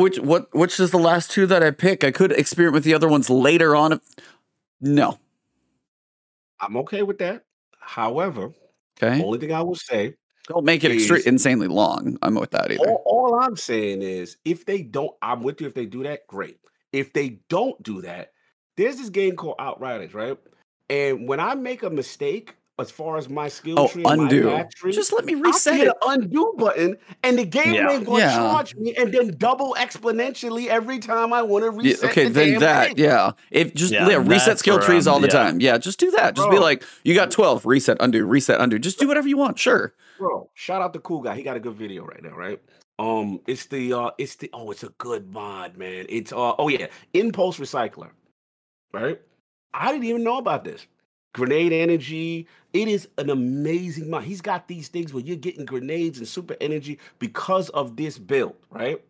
which 0.00 0.18
what 0.18 0.52
which 0.54 0.80
is 0.80 0.90
the 0.90 0.98
last 0.98 1.30
two 1.30 1.46
that 1.46 1.62
I 1.62 1.70
pick? 1.70 2.02
I 2.04 2.10
could 2.10 2.32
experiment 2.32 2.74
with 2.74 2.84
the 2.84 2.94
other 2.94 3.08
ones 3.08 3.28
later 3.28 3.76
on. 3.76 4.00
No. 4.80 5.18
I'm 6.60 6.76
okay 6.78 7.02
with 7.02 7.18
that. 7.18 7.44
However, 7.78 8.52
Okay. 9.02 9.22
only 9.22 9.38
thing 9.38 9.52
I 9.52 9.62
will 9.62 9.74
say, 9.74 10.14
Don't 10.48 10.64
make 10.64 10.84
it 10.84 10.92
extre- 10.92 11.26
insanely 11.26 11.66
long. 11.66 12.18
I'm 12.22 12.34
with 12.36 12.50
that 12.52 12.70
either. 12.70 12.88
all, 12.88 13.02
all 13.04 13.34
I'm 13.40 13.56
saying 13.56 14.02
is, 14.02 14.36
if 14.44 14.64
they 14.64 14.82
don't, 14.82 15.10
I'm 15.22 15.42
with 15.42 15.60
you. 15.60 15.66
If 15.66 15.74
they 15.74 15.86
do 15.86 16.02
that, 16.04 16.26
great. 16.28 16.58
If 16.92 17.12
they 17.12 17.40
don't 17.48 17.80
do 17.82 18.02
that, 18.02 18.32
there's 18.76 18.96
this 18.96 19.08
game 19.10 19.34
called 19.36 19.56
Outriders, 19.58 20.14
right? 20.14 20.38
And 20.88 21.26
when 21.28 21.40
I 21.40 21.54
make 21.54 21.82
a 21.82 21.90
mistake, 21.90 22.54
as 22.78 22.90
far 22.90 23.18
as 23.18 23.28
my 23.28 23.48
skill 23.48 23.78
Oh, 23.78 23.88
tree, 23.88 24.02
and 24.04 24.16
my 24.22 24.24
undo. 24.24 24.64
tree, 24.74 24.92
Just 24.92 25.12
let 25.12 25.24
me 25.26 25.34
I 25.34 25.40
reset 25.40 25.74
hit 25.76 25.88
it. 25.88 25.94
an 26.06 26.20
undo 26.22 26.54
button, 26.56 26.96
and 27.22 27.38
the 27.38 27.44
game 27.44 27.74
Yeah. 27.74 27.90
ain't 27.92 28.04
going 28.06 28.22
to 28.22 28.28
Yeah. 28.28 28.36
charge 28.36 28.74
me, 28.76 28.94
and 28.96 29.12
then 29.12 29.36
double 29.36 29.74
exponentially 29.78 30.68
every 30.68 30.98
time 30.98 31.32
I 31.32 31.42
want 31.42 31.64
to 31.64 31.70
Yeah, 31.86 31.90
reset. 31.92 32.10
okay, 32.10 32.24
the 32.24 32.30
then 32.30 32.50
damn 32.52 32.60
that, 32.60 32.86
thing. 32.88 32.94
yeah. 32.98 33.32
If 33.50 33.74
just 33.74 33.92
Yeah, 33.92 34.08
yeah, 34.08 34.22
reset 34.24 34.58
skill 34.58 34.76
where 34.78 34.86
trees 34.86 35.06
I'm- 35.06 35.14
all 35.14 35.20
the 35.20 35.28
time. 35.28 35.60
Yeah, 35.60 35.76
just 35.78 35.98
do 36.00 36.10
that. 36.12 36.34
Just 36.34 36.50
be 36.50 36.58
like, 36.58 36.82
you 37.04 37.14
got 37.14 37.30
12, 37.30 37.66
reset, 37.66 37.98
undo, 38.00 38.24
reset, 38.24 38.60
undo. 38.60 38.78
Just 38.78 38.98
do 38.98 39.06
whatever 39.06 39.28
you 39.28 39.36
want. 39.36 39.58
Sure. 39.58 39.92
Bro, 40.18 40.48
shout 40.54 40.80
out 40.80 40.92
the 40.94 41.00
cool 41.00 41.20
guy. 41.20 41.34
He 41.34 41.42
got 41.42 41.56
a 41.56 41.60
good 41.60 41.74
video 41.74 42.04
right 42.04 42.22
now, 42.22 42.30
right? 42.36 42.60
Um, 42.98 43.40
it's 43.46 43.66
the 43.66 43.92
uh 43.94 44.10
it's 44.18 44.36
the 44.36 44.48
oh, 44.52 44.70
it's 44.70 44.84
a 44.84 44.90
good 44.98 45.32
mod, 45.32 45.76
man. 45.76 46.06
It's 46.08 46.30
uh 46.32 46.54
oh 46.58 46.68
yeah, 46.68 46.86
impulse 47.14 47.58
recycler. 47.58 48.10
Right? 48.92 49.20
I 49.74 49.90
didn't 49.90 50.04
even 50.04 50.22
know 50.22 50.36
about 50.36 50.62
this. 50.64 50.86
Grenade 51.32 51.72
energy. 51.72 52.46
It 52.72 52.88
is 52.88 53.08
an 53.18 53.30
amazing 53.30 54.10
mod. 54.10 54.24
He's 54.24 54.40
got 54.40 54.68
these 54.68 54.88
things 54.88 55.12
where 55.12 55.22
you're 55.22 55.36
getting 55.36 55.64
grenades 55.64 56.18
and 56.18 56.28
super 56.28 56.56
energy 56.60 56.98
because 57.18 57.68
of 57.70 57.96
this 57.96 58.18
build, 58.18 58.56
right? 58.70 59.02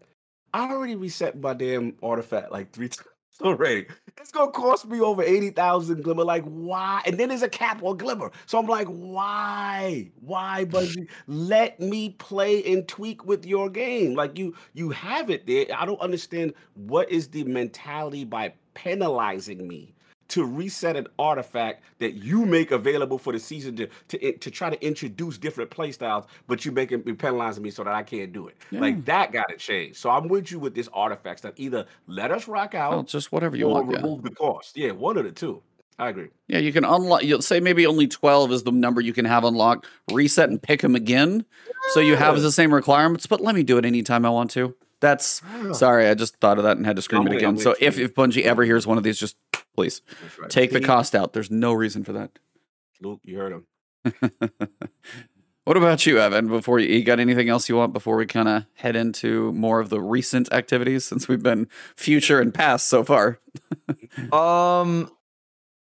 I 0.54 0.70
already 0.70 0.96
reset 0.96 1.40
my 1.40 1.54
damn 1.54 1.96
artifact 2.02 2.52
like 2.52 2.72
three 2.72 2.88
times 2.90 3.08
already. 3.42 3.86
It's 4.20 4.30
gonna 4.30 4.50
cost 4.52 4.86
me 4.86 5.00
over 5.00 5.22
80,000 5.22 6.02
glimmer. 6.02 6.24
Like, 6.24 6.44
why? 6.44 7.02
And 7.06 7.18
then 7.18 7.30
there's 7.30 7.42
a 7.42 7.48
cap 7.48 7.82
on 7.82 7.96
glimmer. 7.96 8.30
So 8.46 8.58
I'm 8.58 8.66
like, 8.66 8.86
why? 8.88 10.10
Why, 10.20 10.66
Bungie? 10.68 11.08
Let 11.26 11.80
me 11.80 12.10
play 12.10 12.62
and 12.72 12.86
tweak 12.86 13.24
with 13.24 13.46
your 13.46 13.70
game. 13.70 14.14
Like 14.14 14.38
you 14.38 14.54
you 14.74 14.90
have 14.90 15.30
it 15.30 15.46
there. 15.46 15.66
I 15.74 15.86
don't 15.86 16.00
understand 16.00 16.54
what 16.74 17.10
is 17.10 17.28
the 17.28 17.44
mentality 17.44 18.24
by 18.24 18.52
penalizing 18.74 19.66
me 19.66 19.94
to 20.32 20.44
reset 20.44 20.96
an 20.96 21.06
artifact 21.18 21.82
that 21.98 22.14
you 22.14 22.46
make 22.46 22.70
available 22.70 23.18
for 23.18 23.32
the 23.32 23.38
season 23.38 23.76
to 23.76 23.86
to, 24.08 24.32
to 24.32 24.50
try 24.50 24.70
to 24.70 24.82
introduce 24.84 25.36
different 25.38 25.70
playstyles, 25.70 26.26
but 26.46 26.64
you 26.64 26.72
making 26.72 27.02
you 27.06 27.14
penalizing 27.14 27.62
me 27.62 27.70
so 27.70 27.84
that 27.84 27.92
I 27.94 28.02
can't 28.02 28.32
do 28.32 28.48
it. 28.48 28.56
Yeah. 28.70 28.80
Like 28.80 29.04
that 29.04 29.32
got 29.32 29.48
to 29.50 29.56
change. 29.56 29.96
So 29.96 30.08
I'm 30.10 30.28
with 30.28 30.50
you 30.50 30.58
with 30.58 30.74
this 30.74 30.88
artifacts 30.94 31.42
that 31.42 31.54
either 31.56 31.86
let 32.06 32.30
us 32.30 32.48
rock 32.48 32.74
out 32.74 32.92
Well, 32.92 33.02
just 33.02 33.30
whatever 33.30 33.56
you 33.56 33.66
or 33.66 33.74
want. 33.82 33.90
Yeah. 33.90 33.96
remove 33.96 34.22
the 34.22 34.30
cost. 34.30 34.76
Yeah, 34.76 34.92
one 34.92 35.16
of 35.18 35.24
the 35.24 35.32
two. 35.32 35.62
I 35.98 36.08
agree. 36.08 36.28
yeah, 36.48 36.58
you 36.58 36.72
can 36.72 36.84
unlock, 36.84 37.22
you'll 37.22 37.42
say 37.42 37.60
maybe 37.60 37.86
only 37.86 38.08
12 38.08 38.50
is 38.50 38.62
the 38.62 38.72
number 38.72 39.00
you 39.02 39.12
can 39.12 39.26
have 39.26 39.44
unlocked, 39.44 39.86
reset 40.10 40.48
and 40.48 40.60
pick 40.60 40.80
them 40.80 40.96
again. 40.96 41.44
So 41.90 42.00
you 42.00 42.16
have 42.16 42.40
the 42.40 42.50
same 42.50 42.72
requirements, 42.74 43.26
but 43.26 43.40
let 43.42 43.54
me 43.54 43.62
do 43.62 43.76
it 43.76 43.84
anytime 43.84 44.24
I 44.24 44.30
want 44.30 44.50
to. 44.52 44.74
That's 45.02 45.42
sorry, 45.72 46.08
I 46.08 46.14
just 46.14 46.36
thought 46.36 46.56
of 46.56 46.64
that 46.64 46.78
and 46.78 46.86
had 46.86 46.96
to 46.96 47.02
scream 47.02 47.26
it 47.26 47.36
again. 47.36 47.58
So 47.58 47.74
if, 47.80 47.98
if 47.98 48.14
Bungie 48.14 48.44
ever 48.44 48.64
hears 48.64 48.86
one 48.86 48.96
of 48.96 49.04
these, 49.04 49.18
just 49.18 49.36
please 49.74 50.00
right. 50.38 50.48
take 50.48 50.70
the 50.70 50.80
cost 50.80 51.14
out. 51.14 51.32
There's 51.34 51.50
no 51.50 51.72
reason 51.72 52.04
for 52.04 52.12
that. 52.12 52.38
Luke, 53.00 53.20
you 53.24 53.36
heard 53.36 53.52
him. 53.52 54.30
What 55.64 55.76
about 55.76 56.06
you, 56.06 56.18
Evan? 56.18 56.48
Before 56.48 56.80
you, 56.80 56.92
you 56.92 57.04
got 57.04 57.20
anything 57.20 57.48
else 57.48 57.68
you 57.68 57.76
want 57.76 57.92
before 57.92 58.16
we 58.16 58.26
kind 58.26 58.48
of 58.48 58.64
head 58.74 58.96
into 58.96 59.52
more 59.52 59.78
of 59.78 59.90
the 59.90 60.00
recent 60.00 60.52
activities 60.52 61.04
since 61.04 61.28
we've 61.28 61.42
been 61.42 61.68
future 61.94 62.40
and 62.40 62.52
past 62.52 62.88
so 62.88 63.04
far? 63.04 63.38
Um, 64.32 65.10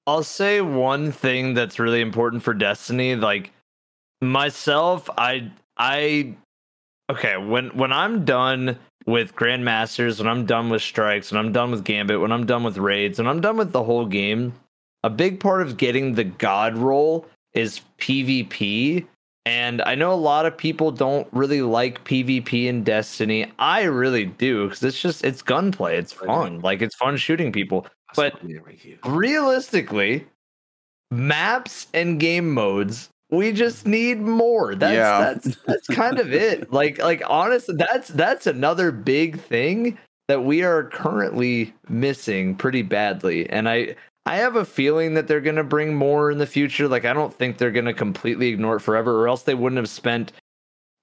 I'll 0.05 0.23
say 0.23 0.61
one 0.61 1.11
thing 1.11 1.55
that's 1.55 1.79
really 1.79 2.01
important 2.01 2.43
for 2.43 2.53
Destiny. 2.53 3.15
Like 3.15 3.51
myself, 4.21 5.09
I 5.17 5.51
I 5.77 6.35
okay 7.09 7.37
when 7.37 7.69
when 7.69 7.91
I'm 7.91 8.25
done 8.25 8.77
with 9.05 9.35
Grandmasters, 9.35 10.19
when 10.19 10.27
I'm 10.27 10.45
done 10.45 10.69
with 10.69 10.81
Strikes, 10.81 11.31
when 11.31 11.39
I'm 11.39 11.51
done 11.51 11.71
with 11.71 11.83
Gambit, 11.83 12.19
when 12.19 12.31
I'm 12.31 12.45
done 12.45 12.63
with 12.63 12.77
raids, 12.77 13.17
when 13.17 13.27
I'm 13.27 13.41
done 13.41 13.57
with 13.57 13.71
the 13.71 13.83
whole 13.83 14.05
game, 14.05 14.53
a 15.03 15.09
big 15.09 15.39
part 15.39 15.61
of 15.61 15.77
getting 15.77 16.13
the 16.15 16.25
God 16.25 16.77
roll 16.77 17.25
is 17.53 17.81
PvP. 17.97 19.05
And 19.45 19.81
I 19.81 19.95
know 19.95 20.11
a 20.11 20.15
lot 20.15 20.45
of 20.45 20.55
people 20.57 20.91
don't 20.91 21.27
really 21.31 21.61
like 21.61 22.03
PvP 22.03 22.65
in 22.67 22.83
Destiny. 22.83 23.51
I 23.57 23.83
really 23.83 24.25
do 24.25 24.65
because 24.67 24.83
it's 24.83 25.01
just 25.01 25.23
it's 25.23 25.41
gunplay. 25.41 25.97
It's 25.97 26.11
fun. 26.13 26.59
Like 26.59 26.81
it's 26.81 26.95
fun 26.95 27.17
shooting 27.17 27.51
people 27.51 27.87
But- 28.15 28.33
saw 28.39 28.47
it 28.47 28.63
right 28.63 28.77
here. 28.77 28.97
realistically, 29.05 30.27
maps 31.09 31.87
and 31.93 32.19
game 32.19 32.53
modes, 32.53 33.09
we 33.31 33.51
just 33.51 33.85
need 33.85 34.19
more. 34.21 34.75
That's 34.75 34.93
Yeah. 34.95 35.19
that's 35.33 35.57
that's 35.67 35.87
kind 35.87 36.19
of 36.19 36.33
it. 36.33 36.71
Like 36.79 36.97
like 36.99 37.21
honestly, 37.27 37.75
that's 37.77 38.09
that's 38.09 38.47
another 38.47 38.91
big 38.91 39.39
thing 39.39 39.97
that 40.27 40.43
we 40.43 40.63
are 40.63 40.85
currently 40.89 41.73
missing 41.89 42.55
pretty 42.55 42.81
badly. 42.83 43.49
And 43.49 43.67
I 43.69 43.95
I 44.25 44.35
have 44.35 44.55
a 44.55 44.65
feeling 44.65 45.13
that 45.15 45.27
they're 45.27 45.41
gonna 45.41 45.63
bring 45.63 45.95
more 45.95 46.29
in 46.31 46.37
the 46.37 46.45
future. 46.47 46.87
Like 46.87 47.05
I 47.05 47.13
don't 47.13 47.33
think 47.33 47.57
they're 47.57 47.71
gonna 47.71 47.93
completely 47.93 48.47
ignore 48.49 48.77
it 48.77 48.81
forever, 48.81 49.21
or 49.21 49.27
else 49.27 49.43
they 49.43 49.55
wouldn't 49.55 49.77
have 49.77 49.89
spent 49.89 50.31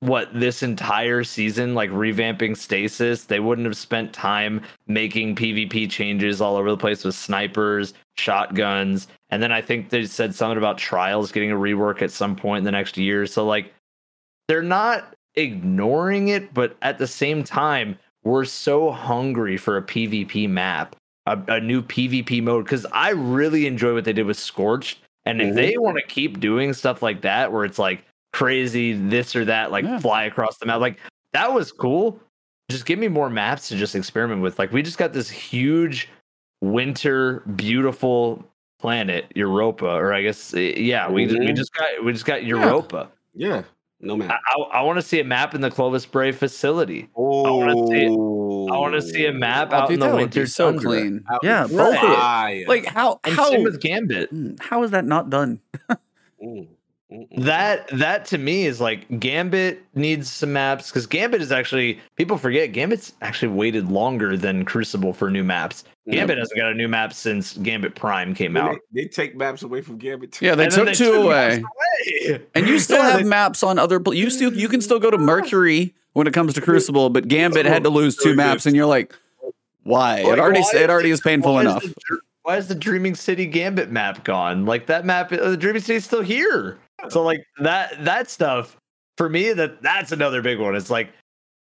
what 0.06 0.32
this 0.32 0.62
entire 0.62 1.24
season 1.24 1.74
like 1.74 1.90
revamping 1.90 2.56
stasis 2.56 3.24
they 3.24 3.40
wouldn't 3.40 3.64
have 3.66 3.76
spent 3.76 4.12
time 4.12 4.60
making 4.86 5.34
pvp 5.34 5.90
changes 5.90 6.40
all 6.40 6.56
over 6.56 6.70
the 6.70 6.76
place 6.76 7.04
with 7.04 7.14
snipers 7.14 7.92
shotguns 8.16 9.08
and 9.30 9.42
then 9.42 9.50
i 9.52 9.60
think 9.60 9.90
they 9.90 10.06
said 10.06 10.34
something 10.34 10.58
about 10.58 10.78
trials 10.78 11.32
getting 11.32 11.50
a 11.50 11.56
rework 11.56 12.02
at 12.02 12.10
some 12.10 12.36
point 12.36 12.58
in 12.58 12.64
the 12.64 12.70
next 12.70 12.96
year 12.96 13.26
so 13.26 13.44
like 13.44 13.72
they're 14.48 14.62
not 14.62 15.14
ignoring 15.34 16.28
it 16.28 16.52
but 16.54 16.76
at 16.82 16.98
the 16.98 17.06
same 17.06 17.42
time 17.42 17.98
we're 18.24 18.44
so 18.44 18.90
hungry 18.90 19.56
for 19.56 19.76
a 19.76 19.82
pvp 19.82 20.48
map 20.48 20.94
a, 21.26 21.38
a 21.48 21.60
new 21.60 21.82
pvp 21.82 22.42
mode 22.42 22.64
because 22.64 22.86
i 22.92 23.10
really 23.10 23.66
enjoy 23.66 23.92
what 23.92 24.04
they 24.04 24.12
did 24.12 24.26
with 24.26 24.38
scorched 24.38 24.98
and 25.24 25.42
if 25.42 25.48
Mhm. 25.52 25.54
they 25.56 25.76
want 25.78 25.98
to 25.98 26.06
keep 26.06 26.38
doing 26.40 26.72
stuff 26.72 27.02
like 27.02 27.20
that 27.22 27.52
where 27.52 27.64
it's 27.64 27.78
like 27.78 28.04
crazy 28.36 28.92
this 28.92 29.34
or 29.34 29.46
that 29.46 29.70
like 29.70 29.84
Yeah. 29.86 29.98
fly 29.98 30.24
across 30.24 30.58
the 30.58 30.66
map 30.66 30.78
like 30.80 30.98
that 31.32 31.50
was 31.54 31.72
cool 31.72 32.20
just 32.70 32.84
give 32.84 32.98
me 32.98 33.08
more 33.08 33.30
maps 33.30 33.68
to 33.68 33.76
just 33.76 33.94
experiment 33.94 34.42
with 34.42 34.58
like 34.58 34.72
we 34.72 34.82
just 34.82 34.98
got 34.98 35.14
this 35.14 35.30
huge 35.30 36.10
winter 36.60 37.40
beautiful 37.56 38.44
planet 38.78 39.24
europa 39.34 39.86
or 39.86 40.12
i 40.12 40.20
guess 40.20 40.52
eh, 40.52 40.74
yeah 40.76 41.08
we, 41.10 41.26
we 41.26 41.32
Mhm. 41.38 41.56
just 41.56 41.72
got 41.72 42.04
we 42.04 42.12
just 42.12 42.26
got 42.26 42.44
europa 42.44 43.08
Yeah, 43.34 43.62
no 44.00 44.16
man. 44.18 44.30
i, 44.30 44.62
I, 44.80 44.82
want 44.82 44.98
to 44.98 45.02
see 45.02 45.18
a 45.20 45.24
map 45.24 45.54
in 45.54 45.62
the 45.62 45.70
clovis 45.70 46.04
bray 46.04 46.30
facility 46.32 47.08
oh, 47.16 47.56
wanna 47.56 47.86
see 47.88 48.06
I 48.68 48.78
want 48.78 48.94
to 48.94 49.00
see 49.02 49.24
a 49.26 49.32
map 49.32 49.68
Oh, 49.70 49.76
out 49.76 49.88
dude, 49.88 49.94
in 49.94 50.00
the 50.00 50.06
that 50.06 50.12
would 50.12 50.20
winter 50.22 50.40
be 50.40 50.46
so 50.46 50.72
tundra. 50.72 50.90
clean. 50.90 51.24
Out- 51.30 51.38
Yeah, 51.44 51.60
Right. 51.62 51.70
both 51.70 51.96
of 52.02 52.10
it. 52.10 52.16
Fire. 52.16 52.64
Like 52.66 52.84
how 52.84 53.20
and 53.22 53.36
how 53.36 53.50
same 53.50 53.62
with 53.62 53.80
gambit 53.80 54.34
Mm, 54.34 54.60
how 54.60 54.82
is 54.82 54.90
that 54.90 55.04
not 55.04 55.30
done? 55.30 55.60
Mm, 55.88 55.96
mm, 56.42 56.66
that 57.36 57.86
that 57.92 58.24
to 58.26 58.38
me 58.38 58.66
is 58.66 58.80
like 58.80 59.20
Gambit 59.20 59.80
needs 59.94 60.28
some 60.30 60.52
maps 60.52 60.90
because 60.90 61.06
Gambit 61.06 61.40
is 61.40 61.52
actually 61.52 62.00
people 62.16 62.36
forget 62.36 62.72
Gambit's 62.72 63.12
actually 63.22 63.48
waited 63.52 63.88
longer 63.90 64.36
than 64.36 64.64
Crucible 64.64 65.12
for 65.12 65.30
new 65.30 65.44
maps. 65.44 65.84
Gambit 66.10 66.38
hasn't 66.38 66.58
got 66.58 66.72
a 66.72 66.74
new 66.74 66.88
map 66.88 67.12
since 67.12 67.56
Gambit 67.58 67.94
Prime 67.94 68.34
came 68.34 68.54
When 68.54 68.62
out. 68.64 68.78
They, 68.92 69.02
they 69.02 69.08
take 69.08 69.36
maps 69.36 69.62
away 69.62 69.82
from 69.82 69.98
Gambit. 69.98 70.32
too. 70.32 70.46
Yeah, 70.46 70.54
they 70.56 70.64
And 70.64 70.72
then 70.72 70.86
took 70.86 70.94
two 70.94 71.04
took 71.12 71.24
away. 71.26 71.62
away. 72.26 72.42
And 72.56 72.66
you 72.66 72.78
still 72.80 72.98
Yeah, 72.98 73.10
have 73.10 73.18
they- 73.22 73.24
maps 73.24 73.62
on 73.62 73.78
other 73.78 74.00
pl- 74.00 74.14
you 74.14 74.28
still 74.28 74.52
you 74.52 74.68
can 74.68 74.80
still 74.80 74.98
go 74.98 75.10
to 75.10 75.18
Mercury 75.18 75.94
when 76.14 76.26
it 76.26 76.32
comes 76.34 76.54
to 76.54 76.60
Crucible, 76.60 77.10
but 77.10 77.28
Gambit 77.28 77.66
had 77.66 77.84
to 77.84 77.88
lose 77.90 78.16
two 78.16 78.34
maps 78.34 78.66
and 78.66 78.74
you're 78.74 78.86
like 78.86 79.14
why? 79.84 80.22
Like, 80.22 80.32
it 80.32 80.38
already 80.40 80.60
why 80.62 80.70
it 80.74 80.82
is 80.82 80.88
already 80.90 81.10
is 81.10 81.20
painful 81.20 81.54
why 81.54 81.60
is 81.60 81.66
enough. 81.66 81.82
the 81.84 82.18
why 82.42 82.56
is 82.56 82.66
the 82.68 82.74
Dreaming 82.74 83.14
City 83.14 83.46
Gambit 83.46 83.90
map 83.92 84.24
gone? 84.24 84.66
Like 84.66 84.86
that 84.86 85.04
map, 85.04 85.32
uh, 85.32 85.50
the 85.50 85.56
Dreaming 85.56 85.82
City's 85.82 86.04
still 86.04 86.22
here. 86.22 86.78
So 87.08 87.22
like 87.22 87.44
that 87.60 88.04
that 88.04 88.30
stuff 88.30 88.76
for 89.16 89.28
me 89.28 89.52
that 89.52 89.82
that's 89.82 90.12
another 90.12 90.42
big 90.42 90.58
one. 90.58 90.74
It's 90.74 90.90
like 90.90 91.10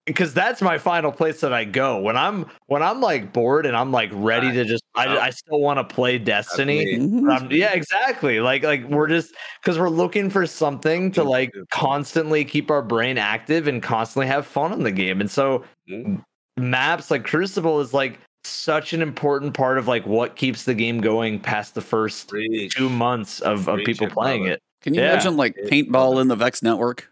because 0.05 0.33
that's 0.35 0.61
my 0.61 0.77
final 0.77 1.11
place 1.11 1.41
that 1.41 1.51
I 1.51 1.65
go 1.65 1.99
when 1.99 2.15
I'm 2.15 2.45
when 2.67 2.83
I'm 2.83 3.01
like 3.01 3.33
bored 3.33 3.65
and 3.65 3.75
I'm 3.75 3.91
like 3.91 4.11
ready 4.13 4.51
to 4.51 4.63
just 4.63 4.83
I, 4.93 5.17
I 5.17 5.29
still 5.31 5.59
want 5.59 5.77
to 5.77 5.95
play 5.95 6.17
Destiny. 6.19 6.97
Mhm. 6.97 7.29
Um, 7.29 7.51
yeah, 7.51 7.73
exactly. 7.73 8.39
Like 8.39 8.63
like 8.63 8.83
we're 8.85 9.07
just 9.07 9.33
because 9.61 9.79
we're 9.79 9.89
looking 9.89 10.29
for 10.29 10.45
something 10.45 11.11
to 11.13 11.23
like 11.23 11.53
constantly 11.71 12.45
keep 12.45 12.69
our 12.71 12.81
brain 12.81 13.17
active 13.17 13.67
and 13.67 13.81
constantly 13.81 14.27
have 14.27 14.45
fun 14.45 14.71
in 14.73 14.83
the 14.83 14.91
game. 14.91 15.21
And 15.21 15.29
so 15.29 15.63
Mhm. 15.89 16.23
maps 16.57 17.11
like 17.11 17.25
Crucible 17.25 17.79
is 17.81 17.93
like 17.93 18.19
such 18.43 18.93
an 18.93 19.01
important 19.01 19.55
part 19.55 19.79
of 19.79 19.87
like 19.87 20.05
what 20.05 20.35
keeps 20.35 20.65
the 20.65 20.75
game 20.75 21.01
going 21.01 21.39
past 21.39 21.73
the 21.73 21.81
first 21.81 22.29
Preach. 22.29 22.75
two 22.75 22.89
months 22.89 23.39
of, 23.41 23.67
of 23.67 23.79
people 23.79 24.05
Preach 24.05 24.11
it, 24.11 24.13
playing 24.13 24.45
it. 24.45 24.61
Can 24.85 24.93
you 24.93 25.01
Yeah. 25.01 25.13
imagine 25.13 25.35
like 25.35 25.55
paintball 25.65 26.21
in 26.21 26.27
the 26.27 26.35
Vex 26.35 26.61
network? 26.61 27.11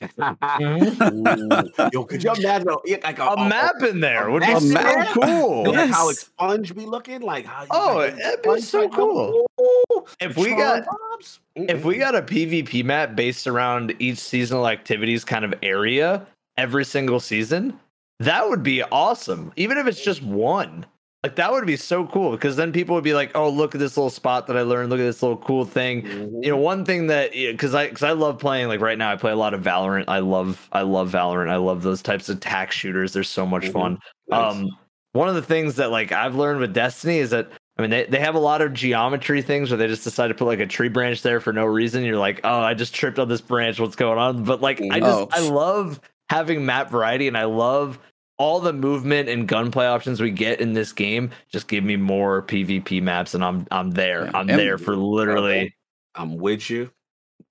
Mm-hmm. 0.00 1.88
Yo, 1.92 2.04
could 2.04 2.22
you 2.22 2.32
imagine 2.32 2.68
a, 2.68 2.76
like 3.04 3.18
a, 3.18 3.22
A 3.26 3.48
map 3.48 3.82
in 3.82 3.98
there 3.98 4.30
would 4.30 4.42
be 4.44 4.52
a 4.52 4.60
so 4.60 4.72
map. 4.72 5.08
cool. 5.12 5.64
Like 5.72 5.90
how 5.90 6.08
Yes. 6.08 6.30
expunge 6.38 6.74
be 6.76 6.86
looking? 6.86 7.20
Like 7.20 7.44
how? 7.46 7.66
Oh, 7.72 7.96
like, 7.96 8.14
it'd 8.14 8.42
be 8.42 8.60
so 8.60 8.82
like, 8.82 8.92
cool. 8.92 9.44
ooh, 9.60 10.04
If 10.20 10.36
we 10.36 10.50
got 10.50 10.84
vibes? 10.84 11.40
if 11.56 11.84
we 11.84 11.98
got 11.98 12.14
a 12.14 12.22
PvP 12.22 12.84
map 12.84 13.16
based 13.16 13.48
around 13.48 13.92
each 13.98 14.18
seasonal 14.18 14.68
activities 14.68 15.24
kind 15.24 15.44
of 15.44 15.52
area 15.64 16.24
every 16.56 16.84
single 16.84 17.18
season, 17.18 17.76
that 18.20 18.48
would 18.48 18.62
be 18.62 18.84
awesome. 18.84 19.52
Even 19.56 19.78
if 19.78 19.88
it's 19.88 20.00
just 20.02 20.22
one. 20.22 20.86
Like 21.22 21.36
that 21.36 21.52
would 21.52 21.66
be 21.66 21.76
so 21.76 22.06
cool 22.06 22.30
because 22.30 22.56
then 22.56 22.72
people 22.72 22.94
would 22.94 23.04
be 23.04 23.12
like, 23.12 23.30
"Oh, 23.34 23.50
look 23.50 23.74
at 23.74 23.78
this 23.78 23.94
little 23.98 24.08
spot 24.08 24.46
that 24.46 24.56
I 24.56 24.62
learned. 24.62 24.88
Look 24.88 25.00
at 25.00 25.04
this 25.04 25.22
little 25.22 25.36
cool 25.36 25.66
thing." 25.66 26.02
Mhm. 26.02 26.42
You 26.42 26.50
know, 26.50 26.56
one 26.56 26.82
thing 26.86 27.08
that 27.08 27.32
because 27.32 27.74
I 27.74 27.88
because 27.88 28.02
I 28.02 28.12
love 28.12 28.38
playing 28.38 28.68
like 28.68 28.80
right 28.80 28.96
now 28.96 29.12
I 29.12 29.16
play 29.16 29.30
a 29.30 29.36
lot 29.36 29.52
of 29.52 29.60
Valorant. 29.60 30.04
I 30.08 30.20
love 30.20 30.66
I 30.72 30.80
love 30.80 31.10
Valorant. 31.12 31.50
I 31.50 31.56
love 31.56 31.82
those 31.82 32.00
types 32.00 32.30
of 32.30 32.40
tack 32.40 32.72
shooters. 32.72 33.12
They're 33.12 33.22
so 33.22 33.44
much 33.44 33.64
Mhm. 33.64 33.72
fun. 33.72 33.98
Nice. 34.28 34.54
Um, 34.54 34.70
one 35.12 35.28
of 35.28 35.34
the 35.34 35.42
things 35.42 35.76
that 35.76 35.90
like 35.90 36.10
I've 36.10 36.36
learned 36.36 36.60
with 36.60 36.72
Destiny 36.72 37.18
is 37.18 37.28
that 37.30 37.48
I 37.76 37.82
mean 37.82 37.90
they, 37.90 38.04
they 38.06 38.18
have 38.20 38.34
a 38.34 38.38
lot 38.40 38.62
of 38.62 38.72
geometry 38.72 39.42
things 39.42 39.68
where 39.70 39.76
they 39.76 39.88
just 39.88 40.04
decide 40.04 40.28
to 40.28 40.34
put 40.34 40.46
like 40.46 40.60
a 40.60 40.66
tree 40.66 40.88
branch 40.88 41.20
there 41.20 41.38
for 41.38 41.52
no 41.52 41.66
reason. 41.66 42.02
You're 42.02 42.16
like, 42.16 42.40
oh, 42.44 42.60
I 42.60 42.72
just 42.72 42.94
tripped 42.94 43.18
on 43.18 43.28
this 43.28 43.42
branch. 43.42 43.78
What's 43.78 43.94
going 43.96 44.18
on? 44.18 44.44
But 44.44 44.62
like 44.62 44.80
I 44.90 45.00
just 45.00 45.18
Oh. 45.20 45.28
I 45.32 45.40
love 45.50 46.00
having 46.30 46.64
map 46.64 46.90
variety 46.90 47.28
and 47.28 47.36
I 47.36 47.44
love 47.44 47.98
all 48.40 48.58
the 48.58 48.72
movement 48.72 49.28
and 49.28 49.46
gunplay 49.46 49.84
options 49.86 50.18
we 50.18 50.30
get 50.30 50.62
in 50.62 50.72
this 50.72 50.94
game. 50.94 51.30
Just 51.52 51.68
give 51.68 51.84
me 51.84 51.94
more 51.96 52.40
PvP 52.42 53.02
maps 53.02 53.34
and 53.34 53.44
I'm 53.44 53.66
I'm 53.70 53.90
there. 53.90 54.34
I'm 54.34 54.48
And- 54.48 54.58
there 54.58 54.78
for 54.78 54.96
literally. 54.96 55.74
I'm 56.14 56.38
with 56.38 56.70
you, 56.70 56.90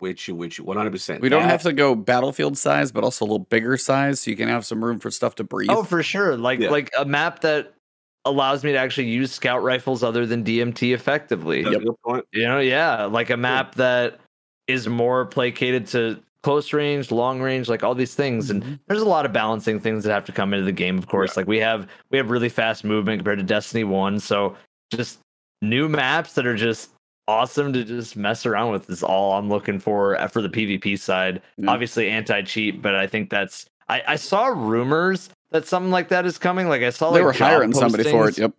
with 0.02 0.28
you, 0.28 0.34
with 0.36 0.58
you, 0.58 0.64
100. 0.66 0.92
percent 0.92 1.22
We 1.22 1.30
don't 1.30 1.44
have 1.44 1.62
to 1.62 1.74
go 1.74 1.94
battlefield 1.94 2.58
size, 2.58 2.92
but 2.92 3.04
also 3.04 3.24
a 3.24 3.28
little 3.28 3.38
bigger 3.46 3.78
size, 3.78 4.20
so 4.22 4.32
you 4.32 4.36
can 4.36 4.50
have 4.50 4.66
some 4.66 4.84
room 4.84 5.00
for 5.00 5.12
stuff 5.12 5.36
to 5.36 5.44
breathe. 5.44 5.70
Oh, 5.70 5.84
for 5.84 6.02
sure. 6.02 6.36
Like 6.36 6.60
Yeah. 6.60 6.72
like 6.72 6.90
a 6.98 7.06
map 7.06 7.42
that 7.42 7.74
allows 8.26 8.64
me 8.64 8.72
to 8.72 8.78
actually 8.80 9.08
use 9.10 9.32
scout 9.32 9.62
rifles 9.64 10.04
other 10.04 10.26
than 10.26 10.44
DMT 10.44 10.92
effectively. 10.94 11.62
That's 11.64 11.76
a 11.76 11.80
good 11.80 11.96
point. 12.04 12.26
You 12.34 12.48
know, 12.48 12.60
yeah, 12.60 13.06
like 13.06 13.30
a 13.30 13.38
map 13.38 13.76
that 13.76 14.20
is 14.68 14.88
more 14.90 15.26
placated 15.26 15.86
to 15.88 16.20
close 16.44 16.72
range, 16.74 17.12
long 17.12 17.42
range, 17.42 17.68
like 17.68 17.84
all 17.84 17.94
these 17.96 18.16
things. 18.16 18.50
And 18.50 18.64
Mhm. 18.64 18.80
there's 18.88 19.02
a 19.02 19.08
lot 19.08 19.26
of 19.26 19.34
balancing 19.34 19.80
things 19.80 20.04
that 20.04 20.12
have 20.14 20.26
to 20.26 20.32
come 20.32 20.54
into 20.54 20.66
the 20.66 20.72
game, 20.72 20.98
of 20.98 21.08
course. 21.08 21.36
Like 21.36 21.48
we 21.48 21.58
have 21.60 21.88
we 22.12 22.18
have 22.18 22.30
really 22.32 22.50
fast 22.50 22.84
movement 22.84 23.20
compared 23.20 23.40
to 23.40 23.46
Destiny 23.46 23.84
1. 23.84 24.20
So 24.20 24.56
just 24.92 25.20
new 25.62 25.90
maps 25.90 26.34
that 26.36 26.46
are 26.48 26.56
just 26.56 26.92
awesome 27.28 27.72
to 27.74 27.84
just 27.84 28.16
mess 28.16 28.46
around 28.46 28.72
with 28.72 28.90
is 28.90 29.04
all 29.04 29.34
I'm 29.34 29.50
looking 29.50 29.80
for 29.80 30.18
uh, 30.20 30.28
for 30.28 30.42
the 30.42 30.50
PvP 30.50 30.98
side. 30.98 31.42
Yeah. 31.58 31.70
Obviously 31.72 32.10
anti-cheat, 32.10 32.82
but 32.82 32.96
I 32.96 33.06
think 33.06 33.30
that's 33.30 33.66
I, 33.90 34.02
I 34.08 34.16
saw 34.16 34.48
rumors 34.48 35.30
that 35.52 35.68
something 35.68 35.92
like 35.92 36.10
that 36.10 36.26
is 36.26 36.38
coming. 36.38 36.70
Like 36.70 36.84
I 36.84 36.90
saw 36.92 37.12
they 37.12 37.20
like 37.20 37.26
were 37.26 37.34
hiring 37.46 37.74
somebody 37.74 38.04
for 38.10 38.30
it. 38.30 38.38
Yep. 38.38 38.54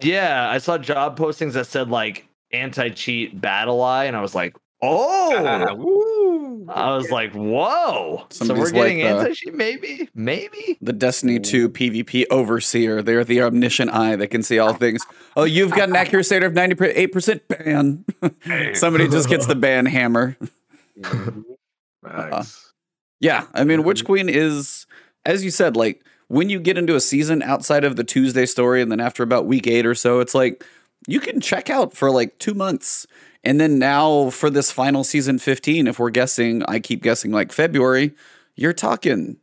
Yeah, 0.00 0.48
I 0.50 0.58
saw 0.58 0.78
job 0.78 1.18
postings 1.18 1.52
that 1.52 1.66
said 1.66 1.90
like 1.90 2.26
anti-cheat 2.52 3.40
BattlEye, 3.40 4.06
and 4.06 4.16
I 4.16 4.20
was 4.22 4.34
like, 4.34 4.56
oh, 4.88 5.74
Woo. 6.64 6.66
I 6.68 6.96
was 6.96 7.10
like, 7.10 7.32
whoa. 7.32 8.26
so 8.30 8.52
we're 8.54 8.70
getting 8.72 8.98
like 9.00 9.08
the- 9.14 9.18
anti-cheat, 9.20 9.54
maybe, 9.54 10.08
maybe. 10.14 10.78
The 10.80 10.92
Destiny 10.92 11.38
2 11.38 11.68
PvP 11.70 12.24
overseer. 12.30 13.02
They're 13.02 13.24
the 13.24 13.42
omniscient 13.42 13.90
eye 13.92 14.16
that 14.16 14.28
can 14.28 14.42
see 14.42 14.58
all 14.58 14.74
things. 14.74 15.04
Oh, 15.36 15.44
you've 15.44 15.70
got 15.72 15.88
an 15.88 15.96
accuracy 15.96 16.34
rate 16.34 16.42
of 16.42 16.52
98% 16.54 17.40
ban. 17.48 18.04
Somebody 18.74 19.08
just 19.08 19.28
gets 19.28 19.46
the 19.46 19.54
ban 19.54 19.86
hammer. 19.86 20.36
Uh-uh. 22.04 22.44
Yeah, 23.20 23.46
I 23.54 23.64
mean, 23.64 23.82
Witch 23.84 24.02
Mhm. 24.02 24.06
Queen 24.06 24.28
is, 24.28 24.86
as 25.24 25.44
you 25.44 25.50
said, 25.50 25.76
like 25.76 26.04
when 26.28 26.50
you 26.50 26.58
get 26.60 26.76
into 26.76 26.94
a 26.96 27.00
season 27.00 27.42
outside 27.42 27.84
of 27.84 27.96
the 27.96 28.04
Tuesday 28.04 28.46
story, 28.46 28.82
and 28.82 28.90
then 28.90 29.00
after 29.00 29.22
about 29.22 29.46
week 29.46 29.66
eight 29.66 29.86
or 29.86 29.94
so, 29.94 30.20
it's 30.20 30.34
like 30.34 30.64
you 31.06 31.20
can 31.20 31.40
check 31.40 31.70
out 31.70 31.94
for 31.94 32.10
like 32.10 32.38
two 32.38 32.54
months. 32.54 33.06
And 33.46 33.60
then 33.60 33.78
now 33.78 34.30
for 34.30 34.50
this 34.50 34.72
final 34.72 35.04
season 35.04 35.38
15, 35.38 35.86
if 35.86 36.00
we're 36.00 36.10
guessing, 36.10 36.64
I 36.64 36.80
keep 36.80 37.00
guessing 37.00 37.30
like 37.30 37.52
February, 37.52 38.12
you're 38.56 38.72
talking 38.72 39.36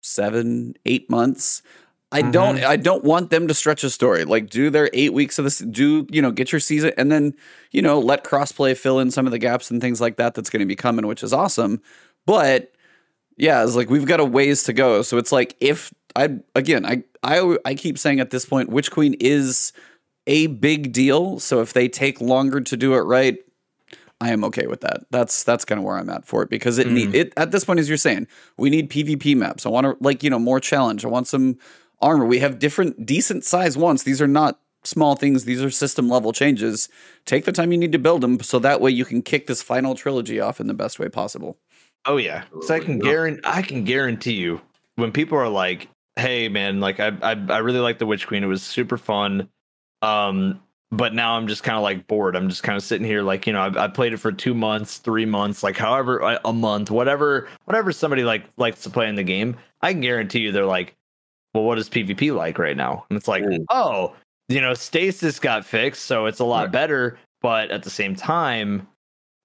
seven, 0.00 0.74
eight 0.86 1.10
months. 1.10 1.60
I 2.12 2.22
mm-hmm. 2.22 2.30
don't 2.30 2.64
I 2.64 2.76
don't 2.76 3.02
want 3.02 3.30
them 3.30 3.48
to 3.48 3.54
stretch 3.54 3.82
a 3.82 3.90
story. 3.90 4.24
Like 4.24 4.48
do 4.48 4.70
their 4.70 4.88
eight 4.92 5.12
weeks 5.12 5.40
of 5.40 5.44
this 5.44 5.58
do, 5.58 6.06
you 6.08 6.22
know, 6.22 6.30
get 6.30 6.52
your 6.52 6.60
season 6.60 6.92
and 6.96 7.10
then, 7.10 7.34
you 7.72 7.82
know, 7.82 7.98
let 7.98 8.22
crossplay 8.22 8.76
fill 8.76 9.00
in 9.00 9.10
some 9.10 9.26
of 9.26 9.32
the 9.32 9.40
gaps 9.40 9.72
and 9.72 9.80
things 9.80 10.00
like 10.00 10.18
that 10.18 10.34
that's 10.34 10.48
going 10.48 10.60
to 10.60 10.66
be 10.66 10.76
coming, 10.76 11.04
which 11.08 11.24
is 11.24 11.32
awesome. 11.32 11.82
But 12.26 12.72
yeah, 13.36 13.64
it's 13.64 13.74
like 13.74 13.90
we've 13.90 14.06
got 14.06 14.20
a 14.20 14.24
ways 14.24 14.62
to 14.64 14.72
go. 14.72 15.02
So 15.02 15.18
it's 15.18 15.32
like 15.32 15.56
if 15.58 15.92
I 16.14 16.38
again, 16.54 16.86
I 16.86 17.02
I 17.24 17.58
I 17.64 17.74
keep 17.74 17.98
saying 17.98 18.20
at 18.20 18.30
this 18.30 18.44
point, 18.44 18.68
Witch 18.68 18.92
Queen 18.92 19.14
is 19.18 19.72
a 20.26 20.46
big 20.48 20.92
deal. 20.92 21.38
So 21.38 21.60
if 21.60 21.72
they 21.72 21.88
take 21.88 22.20
longer 22.20 22.60
to 22.60 22.76
do 22.76 22.94
it 22.94 23.00
right, 23.00 23.38
I 24.20 24.30
am 24.30 24.44
okay 24.44 24.66
with 24.66 24.80
that. 24.80 25.04
That's 25.10 25.44
that's 25.44 25.64
kind 25.64 25.78
of 25.78 25.84
where 25.84 25.96
I'm 25.96 26.08
at 26.08 26.26
for 26.26 26.42
it 26.42 26.50
because 26.50 26.78
it 26.78 26.88
need 26.88 27.10
mm. 27.10 27.14
it 27.14 27.32
at 27.36 27.50
this 27.50 27.64
point, 27.64 27.80
as 27.80 27.88
you're 27.88 27.98
saying, 27.98 28.26
we 28.56 28.70
need 28.70 28.90
PvP 28.90 29.36
maps. 29.36 29.66
I 29.66 29.68
want 29.68 29.84
to 29.84 29.96
like 30.00 30.22
you 30.22 30.30
know 30.30 30.38
more 30.38 30.60
challenge. 30.60 31.04
I 31.04 31.08
want 31.08 31.28
some 31.28 31.58
armor. 32.00 32.24
We 32.24 32.38
have 32.38 32.58
different 32.58 33.04
decent 33.04 33.44
size 33.44 33.76
ones. 33.76 34.04
These 34.04 34.22
are 34.22 34.28
not 34.28 34.58
small 34.84 35.16
things. 35.16 35.44
These 35.44 35.62
are 35.62 35.70
system 35.70 36.08
level 36.08 36.32
changes. 36.32 36.88
Take 37.26 37.44
the 37.44 37.52
time 37.52 37.72
you 37.72 37.78
need 37.78 37.92
to 37.92 37.98
build 37.98 38.22
them 38.22 38.40
so 38.40 38.58
that 38.60 38.80
way 38.80 38.90
you 38.90 39.04
can 39.04 39.20
kick 39.20 39.46
this 39.48 39.62
final 39.62 39.94
trilogy 39.94 40.40
off 40.40 40.60
in 40.60 40.66
the 40.66 40.74
best 40.74 40.98
way 40.98 41.08
possible. 41.08 41.58
Oh 42.06 42.16
yeah, 42.16 42.44
so 42.62 42.74
I 42.74 42.80
can 42.80 42.98
No. 42.98 43.04
guarantee 43.04 43.40
I 43.44 43.62
can 43.62 43.84
guarantee 43.84 44.34
you 44.34 44.62
when 44.94 45.12
people 45.12 45.36
are 45.36 45.48
like, 45.48 45.88
"Hey 46.14 46.48
man, 46.48 46.80
like 46.80 47.00
I 47.00 47.08
I, 47.20 47.32
I 47.50 47.58
really 47.58 47.80
like 47.80 47.98
the 47.98 48.06
Witch 48.06 48.26
Queen. 48.26 48.42
It 48.42 48.46
was 48.46 48.62
super 48.62 48.96
fun." 48.96 49.50
Um, 50.02 50.60
but 50.92 51.14
now 51.14 51.36
I'm 51.36 51.48
just 51.48 51.62
kind 51.64 51.76
of 51.76 51.82
like 51.82 52.06
bored. 52.06 52.36
I'm 52.36 52.48
just 52.48 52.62
kind 52.62 52.76
of 52.76 52.82
sitting 52.82 53.06
here, 53.06 53.22
like 53.22 53.46
you 53.46 53.52
know, 53.52 53.60
I, 53.60 53.84
I 53.84 53.88
played 53.88 54.12
it 54.12 54.18
for 54.18 54.30
two 54.32 54.54
months, 54.54 54.98
three 54.98 55.26
months, 55.26 55.62
like 55.62 55.76
however 55.76 56.38
a 56.44 56.52
month, 56.52 56.90
whatever, 56.90 57.48
whatever 57.64 57.90
somebody 57.92 58.22
like 58.22 58.44
likes 58.56 58.82
to 58.84 58.90
play 58.90 59.08
in 59.08 59.16
the 59.16 59.24
game. 59.24 59.56
I 59.82 59.92
can 59.92 60.00
guarantee 60.00 60.40
you, 60.40 60.52
they're 60.52 60.64
like, 60.64 60.94
"Well, 61.54 61.64
what 61.64 61.78
is 61.78 61.88
PvP 61.88 62.34
like 62.34 62.58
right 62.58 62.76
now?" 62.76 63.04
And 63.10 63.16
it's 63.16 63.28
like. 63.28 63.42
"Oh, 63.68 64.14
you 64.48 64.60
know, 64.60 64.74
stasis 64.74 65.40
got 65.40 65.66
fixed, 65.66 66.04
so 66.04 66.26
it's 66.26 66.38
a 66.38 66.44
lot 66.44 66.62
Right. 66.66 66.72
better." 66.72 67.18
But 67.42 67.70
at 67.72 67.82
the 67.82 67.90
same 67.90 68.14
time, 68.14 68.86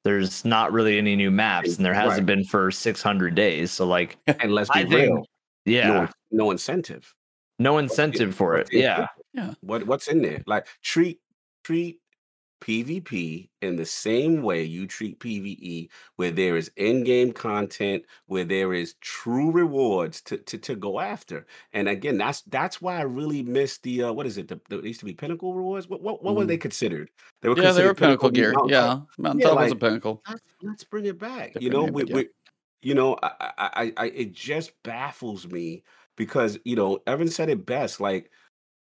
there's 0.04 0.46
not 0.46 0.72
really 0.72 0.98
any 1.00 1.16
new 1.16 1.32
maps, 1.32 1.76
and 1.78 1.86
there 1.86 1.94
hasn't 1.94 2.28
Right. 2.28 2.38
been 2.38 2.44
for 2.44 2.70
600 2.72 3.34
days. 3.36 3.72
So, 3.72 3.86
like, 3.88 4.18
And 4.28 4.52
let's 4.54 4.70
be 4.70 4.80
I 4.82 4.86
think, 4.86 4.94
real. 5.12 5.26
yeah, 5.66 5.88
No, 6.32 6.46
no 6.46 6.52
incentive. 6.52 7.14
no 7.60 7.78
incentive 7.80 8.36
for 8.36 8.58
it. 8.58 8.68
the 8.72 9.08
Yeah, 9.34 9.54
What 9.62 9.86
what's 9.88 10.08
in 10.08 10.22
there? 10.22 10.44
Like 10.46 10.68
treat 10.82 11.20
treat 11.64 12.00
PvP 12.62 13.50
in 13.64 13.76
the 13.76 13.86
same 13.86 14.44
way 14.44 14.64
you 14.64 14.86
treat 14.86 15.20
PvE, 15.20 15.90
where 16.16 16.32
there 16.32 16.56
is 16.56 16.72
in-game 16.78 17.34
content, 17.34 18.06
where 18.28 18.44
there 18.44 18.74
is 18.74 18.94
true 19.02 19.52
rewards 19.52 20.22
to, 20.22 20.38
to, 20.38 20.58
to 20.60 20.76
go 20.76 21.00
after. 21.00 21.48
And 21.74 21.90
again, 21.90 22.18
that's 22.18 22.42
that's 22.44 22.82
why 22.82 22.98
I 22.98 23.02
really 23.02 23.42
miss 23.42 23.80
the 23.80 24.04
uh, 24.04 24.14
what 24.14 24.28
is 24.28 24.38
it? 24.38 24.48
The, 24.48 24.62
the 24.70 24.78
it 24.80 24.86
used 24.86 25.00
to 25.00 25.06
be 25.06 25.14
pinnacle 25.14 25.56
rewards. 25.56 25.90
What 25.90 26.02
what, 26.02 26.24
what 26.24 26.36
were 26.36 26.46
they 26.46 26.58
considered? 26.58 27.10
They 27.42 27.50
were 27.50 27.56
Mm. 27.56 27.64
Yeah, 27.64 27.72
they 27.72 27.84
were 27.84 27.94
considered 27.94 27.98
pinnacle 27.98 28.30
gear. 28.30 28.54
Mountaintop. 28.54 29.08
Yeah, 29.18 29.24
Mountaintop 29.24 29.60
was 29.60 29.72
a 29.72 29.76
pinnacle. 29.76 30.24
let's, 30.28 30.42
let's 30.62 30.84
bring 30.84 31.06
it 31.06 31.18
back. 31.18 31.54
Different 31.54 31.64
You 31.64 31.70
know, 31.72 31.86
we, 31.86 32.04
we 32.06 32.30
you 32.84 32.96
know, 32.96 33.18
I, 33.24 33.32
I, 33.40 33.54
I, 33.58 33.94
I, 33.98 34.06
it 34.08 34.34
just 34.34 34.72
baffles 34.84 35.48
me 35.48 35.84
because 36.16 36.60
you 36.64 36.76
know, 36.76 37.00
Evan 37.08 37.28
said 37.28 37.50
it 37.50 37.66
best. 37.66 38.00
Like, 38.00 38.30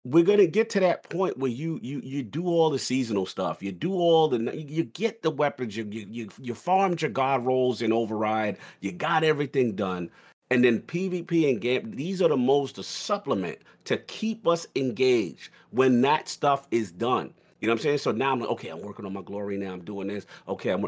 we're 0.06 0.24
gonna 0.24 0.48
get 0.48 0.70
to 0.72 0.80
that 0.82 1.10
point 1.10 1.38
where 1.38 1.52
you, 1.52 1.80
you, 1.82 2.02
you 2.04 2.24
do 2.24 2.48
all 2.48 2.70
the 2.70 2.80
seasonal 2.80 3.26
stuff. 3.26 3.64
You 3.64 3.72
do 3.72 3.94
all 3.94 4.28
the, 4.28 4.56
you, 4.56 4.84
get 4.84 5.22
the 5.22 5.32
weapons. 5.32 5.78
You, 5.78 5.86
you, 5.90 6.30
you, 6.42 6.54
farmed 6.54 7.02
your 7.02 7.12
god 7.12 7.46
rolls 7.46 7.82
in 7.82 7.94
override. 7.94 8.58
You 8.82 8.92
got 8.92 9.24
everything 9.24 9.76
done. 9.76 10.10
And 10.52 10.64
then 10.64 10.82
PvP 10.82 11.50
and 11.50 11.62
game, 11.62 11.92
these 11.96 12.22
are 12.22 12.30
the 12.30 12.38
most 12.38 12.76
to 12.76 12.84
supplement 12.84 13.60
to 13.86 13.98
keep 13.98 14.46
us 14.48 14.68
engaged 14.76 15.50
when 15.72 16.02
that 16.02 16.28
stuff 16.28 16.68
is 16.70 16.92
done. 16.92 17.34
You 17.60 17.68
know 17.68 17.74
what 17.74 17.80
I'm 17.80 17.84
saying? 17.84 17.98
So 18.00 18.12
now 18.12 18.34
I'm 18.34 18.42
like, 18.42 18.50
okay, 18.50 18.70
I'm 18.70 18.82
working 18.82 19.06
on 19.06 19.14
my 19.14 19.22
glory 19.22 19.58
now. 19.58 19.72
I'm 19.72 19.86
doing 19.86 20.10
this. 20.10 20.26
Okay, 20.50 20.72
I'm 20.72 20.86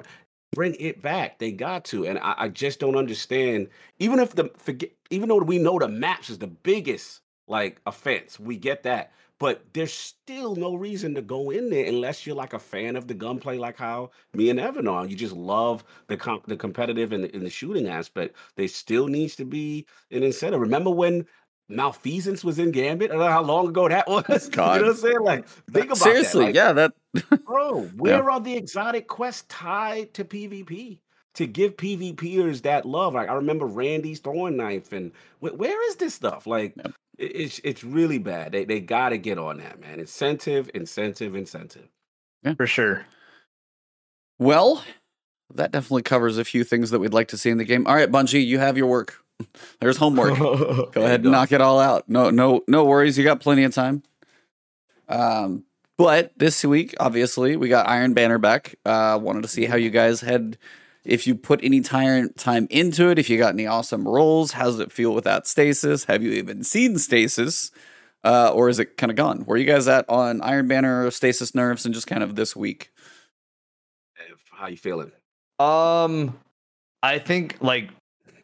bring 0.53 0.75
it 0.79 1.01
back. 1.01 1.39
They 1.39 1.51
got 1.51 1.85
to, 1.85 2.05
and 2.05 2.19
I, 2.19 2.35
I 2.37 2.47
just 2.49 2.79
don't 2.79 2.97
understand. 2.97 3.69
Even 3.99 4.19
if 4.19 4.35
the 4.35 4.51
forget, 4.57 4.91
even 5.09 5.29
though 5.29 5.37
we 5.37 5.57
know 5.57 5.79
the 5.79 5.87
maps 5.87 6.29
is 6.29 6.39
the 6.39 6.47
biggest 6.47 7.21
like 7.47 7.81
offense, 7.85 8.39
we 8.39 8.57
get 8.57 8.83
that. 8.83 9.11
But 9.37 9.65
there's 9.73 9.93
still 9.93 10.55
no 10.55 10.75
reason 10.75 11.13
to 11.15 11.21
go 11.21 11.49
in 11.49 11.69
there 11.69 11.85
unless 11.85 12.25
you're 12.25 12.37
like 12.37 12.53
a 12.53 12.59
fan 12.59 12.95
of 12.95 13.07
the 13.07 13.13
gunplay, 13.13 13.57
like 13.57 13.77
how 13.77 14.11
me 14.33 14.49
and 14.49 14.59
Evan 14.59 14.87
are. 14.87 15.05
You 15.05 15.15
just 15.15 15.35
love 15.35 15.83
the 16.07 16.41
the 16.47 16.55
competitive 16.55 17.11
and 17.11 17.25
the, 17.25 17.33
and 17.35 17.45
the 17.45 17.49
shooting 17.49 17.89
aspect. 17.89 18.37
There 18.55 18.67
still 18.69 19.07
needs 19.07 19.35
to 19.35 19.45
be 19.45 19.85
an 20.11 20.23
incentive. 20.23 20.61
Remember 20.61 20.89
when 20.89 21.25
malfeasance 21.67 22.43
was 22.43 22.59
in 22.59 22.71
Gambit. 22.71 23.11
I 23.11 23.15
don't 23.15 23.23
know 23.23 23.31
how 23.31 23.43
long 23.43 23.67
ago 23.67 23.89
that 23.89 24.07
was. 24.29 24.49
God. 24.49 24.75
You 24.75 24.81
know 24.81 24.87
what 24.87 24.95
I'm 24.95 25.01
saying? 25.01 25.21
Like, 25.21 25.47
think 25.47 25.85
about 25.85 25.97
Seriously, 25.97 26.51
that. 26.51 26.65
Like, 26.65 26.93
yeah, 27.15 27.29
that 27.29 27.43
bro, 27.45 27.83
where 27.95 28.23
yeah. 28.23 28.29
are 28.29 28.39
the 28.39 28.55
exotic 28.55 29.07
quests 29.07 29.45
tied 29.49 30.13
to 30.13 30.23
PvP? 30.23 30.99
To 31.35 31.45
give 31.45 31.75
PvPers 31.75 32.61
that 32.61 32.85
love. 32.85 33.13
Like 33.13 33.27
I 33.27 33.33
remember 33.33 33.65
Randy's 33.65 34.21
throwing 34.21 34.55
knife 34.55 34.93
and 34.93 35.11
where 35.41 35.89
is 35.89 35.97
this 35.97 36.13
stuff? 36.13 36.47
Like 36.47 36.75
yep. 36.77 36.93
It's 37.17 37.59
it's 37.63 37.83
really 37.83 38.17
bad. 38.17 38.51
They 38.51 38.65
they 38.65 38.79
gotta 38.79 39.17
get 39.17 39.37
on 39.37 39.57
that, 39.57 39.79
man. 39.79 39.99
Incentive, 39.99 40.69
incentive, 40.73 41.35
incentive. 41.35 41.87
Yeah. 42.43 42.55
For 42.55 42.67
sure. 42.67 43.05
Well, 44.37 44.83
that 45.53 45.71
definitely 45.71 46.03
covers 46.03 46.37
a 46.37 46.45
few 46.45 46.63
things 46.63 46.91
that 46.91 46.99
we'd 46.99 47.13
like 47.13 47.29
to 47.29 47.37
see 47.37 47.49
in 47.49 47.57
the 47.57 47.63
game. 47.63 47.87
All 47.87 47.95
right, 47.95 48.11
Bungie, 48.11 48.45
you 48.45 48.59
have 48.59 48.77
your 48.77 48.87
work. 48.87 49.15
There's 49.79 49.97
homework. 49.97 50.37
go 50.39 50.91
ahead 50.95 51.21
and 51.21 51.31
knock 51.31 51.51
it 51.51 51.61
all 51.61 51.79
out. 51.79 52.09
No, 52.09 52.29
no, 52.29 52.61
no 52.67 52.85
worries. 52.85 53.17
You 53.17 53.23
got 53.23 53.39
plenty 53.39 53.63
of 53.63 53.73
time. 53.73 54.03
Um, 55.07 55.63
but 55.97 56.33
this 56.37 56.63
week, 56.65 56.95
obviously, 56.99 57.55
we 57.55 57.69
got 57.69 57.87
Iron 57.87 58.13
Banner 58.13 58.37
back. 58.37 58.75
Uh, 58.85 59.17
wanted 59.21 59.43
to 59.43 59.47
see 59.47 59.65
how 59.65 59.77
you 59.77 59.89
guys 59.89 60.21
had, 60.21 60.57
if 61.05 61.27
you 61.27 61.35
put 61.35 61.63
any 61.63 61.81
time 61.81 62.29
time 62.37 62.67
into 62.69 63.09
it, 63.09 63.19
if 63.19 63.29
you 63.29 63.37
got 63.37 63.53
any 63.53 63.67
awesome 63.67 64.07
rolls. 64.07 64.51
How 64.51 64.65
does 64.65 64.79
it 64.79 64.91
feel 64.91 65.13
without 65.13 65.47
stasis? 65.47 66.05
Have 66.05 66.23
you 66.23 66.31
even 66.31 66.63
seen 66.63 66.97
stasis? 66.97 67.71
Uh, 68.23 68.51
or 68.51 68.69
is 68.69 68.79
it 68.79 68.97
kind 68.97 69.11
of 69.11 69.15
gone? 69.15 69.41
Where 69.41 69.55
are 69.55 69.59
you 69.59 69.65
guys 69.65 69.87
at 69.87 70.09
on 70.09 70.41
Iron 70.41 70.67
Banner, 70.67 71.11
stasis 71.11 71.53
Nerves, 71.53 71.85
and 71.85 71.93
just 71.93 72.07
kind 72.07 72.23
of 72.23 72.35
this 72.35 72.55
week? 72.55 72.91
How 74.51 74.67
you 74.67 74.77
feeling? 74.77 75.11
Um, 75.59 76.39
I 77.03 77.19
think 77.19 77.57
like 77.61 77.89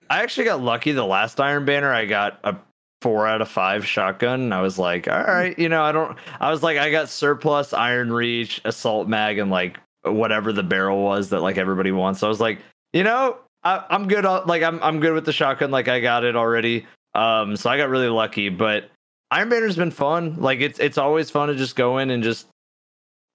I 0.09 0.21
actually 0.21 0.43
got 0.43 0.61
lucky 0.61 0.91
the 0.91 1.05
last 1.05 1.39
Iron 1.39 1.65
Banner. 1.65 1.91
I 1.91 2.05
got 2.05 2.39
a 2.43 2.55
four 3.01 3.27
out 3.27 3.41
of 3.41 3.49
five 3.49 3.85
shotgun. 3.85 4.41
And 4.41 4.53
I 4.53 4.61
was 4.61 4.77
like, 4.77 5.07
all 5.07 5.23
right, 5.23 5.57
you 5.57 5.69
know, 5.69 5.83
I 5.83 5.91
don't. 5.91 6.17
I 6.39 6.51
was 6.51 6.63
like, 6.63 6.77
I 6.77 6.91
got 6.91 7.09
surplus 7.09 7.73
Iron 7.73 8.11
Reach, 8.11 8.61
Assault 8.63 9.07
Mag, 9.07 9.39
and 9.39 9.49
like 9.49 9.79
whatever 10.03 10.51
the 10.51 10.63
barrel 10.63 11.01
was 11.01 11.29
that 11.29 11.41
like 11.41 11.57
everybody 11.57 11.91
wants. 11.91 12.19
So 12.19 12.27
I 12.27 12.29
was 12.29 12.39
like, 12.39 12.59
you 12.93 13.03
know, 13.03 13.37
I, 13.63 13.83
am 13.89 14.07
good. 14.07 14.25
Like 14.25 14.63
I'm 14.63 14.81
I'm 14.81 14.99
good 14.99 15.13
with 15.13 15.25
the 15.25 15.33
shotgun. 15.33 15.71
Like 15.71 15.87
I 15.87 15.99
got 15.99 16.23
it 16.23 16.35
already. 16.35 16.85
Um, 17.13 17.55
so 17.55 17.69
I 17.69 17.77
got 17.77 17.89
really 17.89 18.07
lucky. 18.09 18.49
But 18.49 18.89
Iron 19.29 19.49
Banner's 19.49 19.75
been 19.75 19.91
fun. 19.91 20.35
Like 20.41 20.59
it's 20.59 20.79
it's 20.79 20.97
always 20.97 21.29
fun 21.29 21.49
to 21.49 21.55
just 21.55 21.75
go 21.75 21.99
in 21.99 22.09
and 22.09 22.23
just 22.23 22.47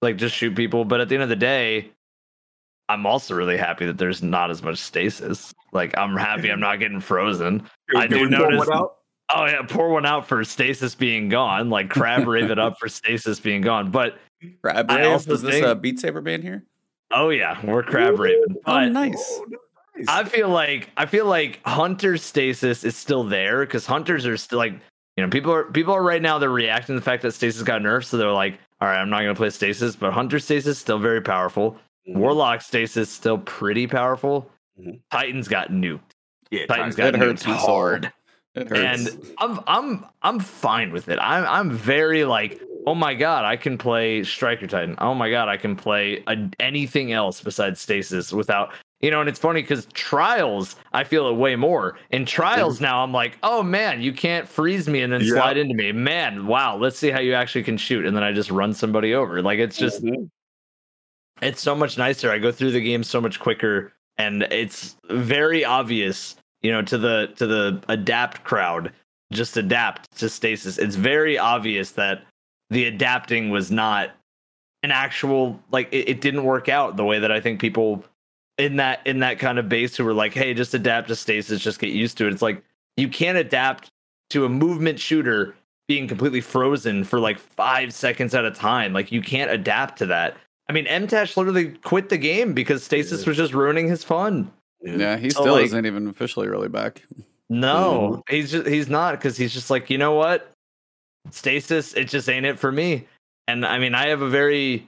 like 0.01 0.17
just 0.17 0.35
shoot 0.35 0.55
people. 0.55 0.85
But 0.85 1.01
at 1.01 1.09
the 1.09 1.15
end 1.15 1.23
of 1.23 1.29
the 1.29 1.35
day, 1.35 1.91
I'm 2.89 3.05
also 3.05 3.35
really 3.35 3.57
happy 3.57 3.85
that 3.85 3.97
there's 3.97 4.21
not 4.21 4.51
as 4.51 4.61
much 4.61 4.77
stasis. 4.77 5.53
Like 5.71 5.97
I'm 5.97 6.15
happy 6.15 6.49
I'm 6.51 6.59
not 6.61 6.79
getting 6.79 6.99
frozen. 6.99 7.63
I 7.95 8.07
do 8.07 8.29
notice. 8.29 8.67
Oh 9.33 9.45
yeah, 9.45 9.61
pour 9.67 9.89
one 9.89 10.05
out 10.05 10.27
for 10.27 10.43
stasis 10.43 10.95
being 10.95 11.29
gone. 11.29 11.69
Like 11.69 11.89
crab 11.89 12.27
rave 12.27 12.49
it 12.49 12.59
up 12.59 12.79
for 12.79 12.87
stasis 12.87 13.39
being 13.39 13.61
gone. 13.61 13.91
But 13.91 14.17
crab 14.61 14.89
rave 14.89 15.15
is 15.15 15.25
this 15.25 15.41
think, 15.41 15.65
a 15.65 15.75
Beat 15.75 15.99
Saber 15.99 16.21
band 16.21 16.43
here? 16.43 16.63
Oh 17.11 17.29
yeah, 17.29 17.59
we're 17.65 17.83
crab 17.83 18.19
raving. 18.19 18.55
oh 18.65 18.87
nice. 18.87 19.41
I 20.07 20.23
feel 20.23 20.49
like 20.49 20.89
I 20.95 21.05
feel 21.05 21.25
like 21.25 21.59
Hunter 21.65 22.17
stasis 22.17 22.83
is 22.83 22.95
still 22.95 23.23
there 23.23 23.65
because 23.65 23.85
hunters 23.85 24.25
are 24.25 24.37
still 24.37 24.59
like 24.59 24.73
you 25.15 25.23
know 25.23 25.29
people 25.29 25.51
are 25.51 25.63
people 25.65 25.93
are 25.93 26.03
right 26.03 26.21
now 26.21 26.37
they're 26.37 26.49
reacting 26.49 26.95
to 26.95 26.99
the 26.99 27.03
fact 27.03 27.23
that 27.23 27.31
stasis 27.33 27.63
got 27.63 27.81
nerfed, 27.81 28.05
so 28.05 28.17
they're 28.17 28.31
like, 28.31 28.59
all 28.79 28.87
right, 28.87 28.99
I'm 28.99 29.09
not 29.09 29.21
gonna 29.21 29.35
play 29.35 29.49
stasis, 29.49 29.95
but 29.95 30.13
Hunter 30.13 30.39
stasis 30.39 30.67
is 30.67 30.77
still 30.77 30.99
very 30.99 31.21
powerful. 31.21 31.77
Mm-hmm. 32.07 32.19
Warlock 32.19 32.61
stasis 32.61 33.09
still 33.09 33.39
pretty 33.39 33.87
powerful. 33.87 34.49
Mm-hmm. 34.79 34.97
Titans 35.11 35.47
got 35.47 35.69
nuked. 35.69 35.99
Yeah, 36.51 36.65
Titans 36.67 36.95
got 36.95 37.15
it 37.15 37.19
hurts 37.19 37.43
hard. 37.43 38.13
And 38.57 39.33
I'm 39.37 39.59
I'm 39.67 40.05
I'm 40.21 40.39
fine 40.39 40.91
with 40.91 41.09
it. 41.09 41.19
I'm 41.21 41.45
I'm 41.45 41.71
very 41.71 42.25
like, 42.25 42.61
oh 42.85 42.95
my 42.95 43.13
god, 43.13 43.45
I 43.45 43.55
can 43.55 43.77
play 43.77 44.23
Striker 44.23 44.67
Titan. 44.67 44.95
Oh 44.99 45.13
my 45.13 45.29
god, 45.29 45.47
I 45.47 45.57
can 45.57 45.75
play 45.75 46.23
a, 46.27 46.37
anything 46.59 47.11
else 47.11 47.41
besides 47.41 47.79
Stasis 47.79 48.31
without 48.33 48.73
you 49.01 49.11
know. 49.11 49.19
And 49.19 49.29
it's 49.29 49.39
funny 49.39 49.61
because 49.61 49.85
Trials, 49.93 50.75
I 50.93 51.03
feel 51.03 51.27
it 51.29 51.33
way 51.33 51.55
more. 51.55 51.97
In 52.11 52.25
Trials 52.25 52.81
now, 52.81 53.03
I'm 53.03 53.11
like, 53.11 53.37
oh 53.43 53.63
man, 53.63 54.01
you 54.01 54.13
can't 54.13 54.47
freeze 54.47 54.87
me 54.87 55.01
and 55.01 55.13
then 55.13 55.21
yeah. 55.21 55.33
slide 55.33 55.57
into 55.57 55.75
me. 55.75 55.91
Man, 55.91 56.47
wow, 56.47 56.77
let's 56.77 56.97
see 56.97 57.09
how 57.09 57.19
you 57.19 57.33
actually 57.33 57.63
can 57.63 57.77
shoot. 57.77 58.05
And 58.05 58.15
then 58.15 58.23
I 58.23 58.31
just 58.31 58.51
run 58.51 58.73
somebody 58.73 59.13
over. 59.13 59.41
Like 59.41 59.59
it's 59.59 59.77
just. 59.77 60.03
Mm-hmm 60.03 60.25
it's 61.41 61.61
so 61.61 61.75
much 61.75 61.97
nicer. 61.97 62.31
I 62.31 62.39
go 62.39 62.51
through 62.51 62.71
the 62.71 62.81
game 62.81 63.03
so 63.03 63.21
much 63.21 63.39
quicker, 63.39 63.93
and 64.17 64.43
it's 64.43 64.97
very 65.09 65.63
obvious, 65.63 66.35
you 66.61 66.71
know, 66.71 66.81
to 66.81 66.97
the 66.97 67.33
to 67.35 67.47
the 67.47 67.81
adapt 67.89 68.43
crowd. 68.43 68.91
Just 69.33 69.57
adapt 69.57 70.09
to 70.19 70.29
stasis. 70.29 70.77
It's 70.77 70.95
very 70.95 71.37
obvious 71.37 71.91
that 71.91 72.23
the 72.69 72.85
adapting 72.85 73.49
was 73.49 73.69
not 73.71 74.11
an 74.83 74.91
actual 74.91 75.59
like 75.71 75.89
it, 75.91 76.09
it 76.09 76.21
didn't 76.21 76.43
work 76.43 76.69
out 76.69 76.95
the 76.95 77.03
way 77.03 77.19
that 77.19 77.31
I 77.31 77.41
think 77.41 77.59
people 77.59 78.05
in 78.57 78.77
that 78.77 79.05
in 79.05 79.19
that 79.19 79.39
kind 79.39 79.59
of 79.59 79.69
base 79.69 79.97
who 79.97 80.05
were 80.05 80.13
like, 80.13 80.33
hey, 80.33 80.53
just 80.53 80.73
adapt 80.73 81.09
to 81.09 81.15
stasis, 81.15 81.61
just 81.61 81.79
get 81.79 81.91
used 81.91 82.17
to 82.19 82.27
it. 82.27 82.33
It's 82.33 82.41
like 82.41 82.63
you 82.95 83.09
can't 83.09 83.37
adapt 83.37 83.89
to 84.29 84.45
a 84.45 84.49
movement 84.49 84.99
shooter 84.99 85.55
being 85.87 86.07
completely 86.07 86.41
frozen 86.41 87.03
for 87.03 87.19
like 87.19 87.39
five 87.39 87.93
seconds 87.93 88.35
at 88.35 88.45
a 88.45 88.51
time. 88.51 88.93
Like 88.93 89.11
you 89.11 89.21
can't 89.21 89.51
adapt 89.51 89.97
to 89.99 90.05
that. 90.07 90.35
I 90.69 90.73
mean, 90.73 90.85
MTash 90.85 91.37
literally 91.37 91.69
quit 91.69 92.09
the 92.09 92.17
game 92.17 92.53
because 92.53 92.83
Stasis 92.83 93.25
was 93.25 93.37
just 93.37 93.53
ruining 93.53 93.87
his 93.87 94.03
fun. 94.03 94.51
Yeah, 94.81 95.17
he 95.17 95.29
so 95.29 95.41
still 95.41 95.53
like, 95.53 95.65
isn't 95.65 95.85
even 95.85 96.07
officially 96.07 96.47
really 96.47 96.69
back. 96.69 97.03
No, 97.49 98.23
mm-hmm. 98.27 98.35
he's 98.35 98.51
just 98.51 98.67
he's 98.67 98.89
not 98.89 99.11
because 99.13 99.37
he's 99.37 99.53
just 99.53 99.69
like 99.69 99.89
you 99.89 99.97
know 99.97 100.13
what, 100.13 100.51
Stasis, 101.31 101.93
it 101.93 102.05
just 102.05 102.29
ain't 102.29 102.45
it 102.45 102.59
for 102.59 102.71
me. 102.71 103.07
And 103.47 103.65
I 103.65 103.79
mean, 103.79 103.95
I 103.95 104.07
have 104.07 104.21
a 104.21 104.29
very 104.29 104.87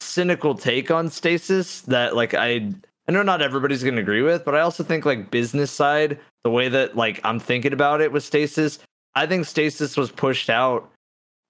cynical 0.00 0.54
take 0.54 0.90
on 0.90 1.10
Stasis 1.10 1.82
that 1.82 2.14
like 2.14 2.34
I 2.34 2.72
I 3.08 3.12
know 3.12 3.22
not 3.22 3.42
everybody's 3.42 3.82
gonna 3.82 4.00
agree 4.00 4.22
with, 4.22 4.44
but 4.44 4.54
I 4.54 4.60
also 4.60 4.84
think 4.84 5.04
like 5.04 5.30
business 5.30 5.70
side, 5.70 6.18
the 6.44 6.50
way 6.50 6.68
that 6.68 6.96
like 6.96 7.20
I'm 7.24 7.40
thinking 7.40 7.72
about 7.72 8.00
it 8.00 8.12
with 8.12 8.24
Stasis, 8.24 8.78
I 9.14 9.26
think 9.26 9.46
Stasis 9.46 9.96
was 9.96 10.10
pushed 10.10 10.50
out 10.50 10.90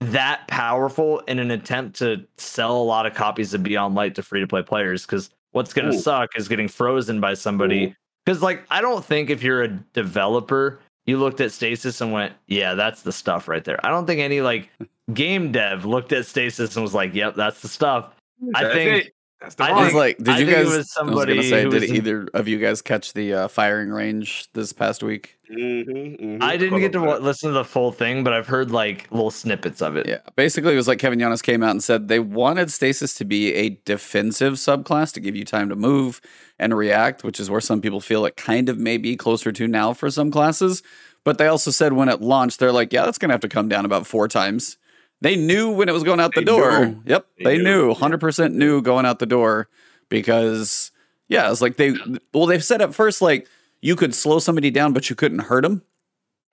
that 0.01 0.47
powerful 0.49 1.21
in 1.21 1.39
an 1.39 1.51
attempt 1.51 1.99
to 1.99 2.25
sell 2.37 2.77
a 2.77 2.83
lot 2.83 3.07
of 3.07 3.15
copies 3.15 3.53
of 3.53 3.63
Beyond 3.63 3.95
Light 3.95 4.15
to 4.15 4.23
free 4.23 4.41
to 4.41 4.47
play 4.47 4.63
players. 4.63 5.05
Because 5.05 5.31
what's 5.53 5.73
going 5.73 5.91
to 5.91 5.99
suck 5.99 6.31
is 6.37 6.49
getting 6.49 6.69
frozen 6.69 7.21
by 7.21 7.35
somebody. 7.35 7.95
Because, 8.25 8.43
like, 8.43 8.65
I 8.71 8.81
don't 8.81 9.05
think 9.05 9.31
if 9.31 9.43
you're 9.43 9.63
a 9.63 9.69
developer, 9.69 10.81
you 11.07 11.19
looked 11.19 11.41
at 11.41 11.53
Stasis 11.53 12.01
and 12.01 12.13
went, 12.13 12.35
yeah, 12.47 12.75
that's 12.75 13.03
the 13.03 13.13
stuff 13.13 13.49
right 13.49 13.65
there. 13.65 13.85
I 13.85 13.89
don't 13.89 14.07
think 14.07 14.21
any, 14.21 14.41
like, 14.41 14.69
game 15.15 15.53
dev 15.53 15.85
looked 15.85 16.13
at 16.13 16.27
Stasis 16.27 16.77
and 16.77 16.83
was 16.83 16.95
like, 16.95 17.15
yep, 17.15 17.35
that's 17.35 17.61
the 17.63 17.69
stuff. 17.69 18.15
I 18.55 18.73
think 18.73 19.11
that's 19.41 19.55
the 19.55 19.65
I 19.65 19.85
was 19.85 19.95
like, 19.95 20.19
did 20.19 20.39
you 20.41 20.53
guys? 20.53 20.67
Was 20.67 20.93
somebody 20.93 21.35
I 21.35 21.37
was 21.37 21.51
gonna 21.51 21.71
say, 21.71 21.79
did 21.81 21.91
either 21.95 22.29
of 22.35 22.49
you 22.49 22.59
guys 22.59 22.83
catch 22.83 23.13
the 23.13 23.35
uh, 23.35 23.49
firing 23.49 23.91
range 23.91 24.49
this 24.53 24.73
past 24.73 25.03
week? 25.03 25.39
Mm-hmm, 25.49 25.91
mm-hmm. 25.91 26.43
I 26.43 26.57
didn't 26.57 26.81
get 26.81 26.91
to 26.93 26.99
w- 26.99 27.21
listen 27.21 27.51
to 27.51 27.55
the 27.55 27.65
full 27.65 27.93
thing, 27.93 28.25
but 28.25 28.33
I've 28.33 28.49
heard 28.49 28.73
like 28.73 29.07
little 29.13 29.31
snippets 29.31 29.81
of 29.81 29.97
it. 29.97 30.09
Yeah, 30.09 30.19
basically, 30.35 30.73
it 30.73 30.77
was 30.77 30.89
like 30.89 30.99
Kevin 30.99 31.21
Yanes 31.21 31.43
came 31.43 31.63
out 31.63 31.71
and 31.71 31.85
said 31.85 32.09
they 32.09 32.19
wanted 32.19 32.73
stasis 32.73 33.15
to 33.15 33.25
be 33.25 33.55
a 33.55 33.81
defensive 33.85 34.55
subclass 34.55 35.13
to 35.15 35.21
give 35.21 35.37
you 35.37 35.45
time 35.45 35.69
to 35.69 35.77
move 35.77 36.21
and 36.59 36.77
react, 36.77 37.23
which 37.23 37.39
is 37.39 37.49
where 37.49 37.61
some 37.61 37.81
people 37.81 38.01
feel 38.01 38.27
it 38.27 38.37
kind 38.37 38.69
of 38.69 38.77
may 38.77 38.97
be 38.97 39.17
closer 39.17 39.53
to 39.53 39.69
now 39.69 39.93
for 39.93 40.11
some 40.11 40.33
classes. 40.33 40.83
But 41.23 41.39
they 41.39 41.47
also 41.47 41.71
said 41.71 41.93
when 41.93 42.09
it 42.09 42.21
launched, 42.21 42.59
they're 42.59 42.73
like, 42.73 42.93
yeah, 42.93 43.05
that's 43.05 43.19
gonna 43.19 43.35
have 43.35 43.41
to 43.43 43.49
come 43.49 43.69
down 43.69 43.85
about 43.85 44.05
four 44.05 44.27
times 44.27 44.79
they 45.21 45.37
knew 45.37 45.71
when 45.71 45.89
it 45.89 45.93
was 45.93 46.05
going 46.05 46.21
out 46.21 46.35
the 46.35 46.41
they 46.41 46.45
door. 46.45 46.87
Knew. 46.87 47.03
Yep, 47.07 47.27
they, 47.39 47.45
they 47.45 47.59
knew. 47.59 47.95
Hundred 47.95 48.21
percent 48.21 48.55
knew 48.55 48.83
going 48.83 49.07
out 49.07 49.19
the 49.19 49.27
door 49.27 49.69
because 50.09 50.93
yeah, 51.29 51.51
it's 51.51 51.61
like 51.61 51.77
they 51.77 51.95
well 52.33 52.47
they've 52.47 52.65
said 52.65 52.83
at 52.83 52.95
first 52.95 53.21
like 53.21 53.49
you 53.81 53.97
could 53.97 54.15
slow 54.15 54.39
somebody 54.39 54.71
down 54.71 54.93
but 54.93 55.11
you 55.11 55.17
couldn't 55.17 55.41
hurt 55.41 55.63
them, 55.63 55.83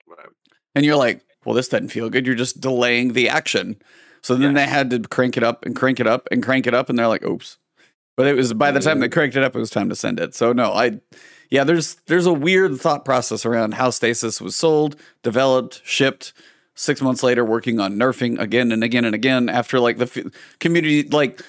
right. 0.06 0.28
and 0.74 0.84
you're 0.84 0.96
like, 0.96 1.24
well 1.44 1.54
this 1.54 1.68
doesn't 1.68 1.88
feel 1.88 2.10
good. 2.10 2.26
You're 2.26 2.34
just 2.34 2.60
delaying 2.60 3.12
the 3.12 3.28
action. 3.28 3.76
So 4.22 4.34
then 4.34 4.56
yes. 4.56 4.66
they 4.66 4.70
had 4.70 4.90
to 4.90 5.00
crank 5.00 5.36
it 5.36 5.44
up 5.44 5.64
and 5.64 5.76
crank 5.76 6.00
it 6.00 6.06
up 6.06 6.28
and 6.32 6.42
crank 6.42 6.66
it 6.66 6.74
up, 6.74 6.88
and 6.88 6.98
they're 6.98 7.06
like, 7.08 7.24
oops. 7.24 7.58
But 8.16 8.26
it 8.26 8.34
was 8.34 8.52
by 8.52 8.70
the 8.70 8.80
time 8.80 9.00
they 9.00 9.08
mm. 9.08 9.12
cranked 9.12 9.36
it 9.36 9.44
up, 9.44 9.54
it 9.54 9.58
was 9.58 9.70
time 9.70 9.90
to 9.90 9.94
send 9.94 10.18
it. 10.18 10.34
So 10.34 10.52
no, 10.52 10.72
I 10.72 11.00
yeah, 11.50 11.62
there's 11.62 11.94
there's 12.06 12.26
a 12.26 12.32
weird 12.32 12.80
thought 12.80 13.04
process 13.04 13.46
around 13.46 13.74
how 13.74 13.90
stasis 13.90 14.40
was 14.40 14.56
sold, 14.56 14.96
developed, 15.22 15.82
shipped 15.84 16.32
Six 16.78 17.00
months 17.00 17.22
later, 17.22 17.44
working 17.44 17.80
on 17.80 17.96
nerfing 17.96 18.38
again 18.38 18.70
and 18.70 18.84
again 18.84 19.04
and 19.04 19.14
again. 19.14 19.48
After 19.48 19.80
like 19.80 19.96
the 19.96 20.04
f- 20.04 20.32
community, 20.60 21.04
like 21.04 21.42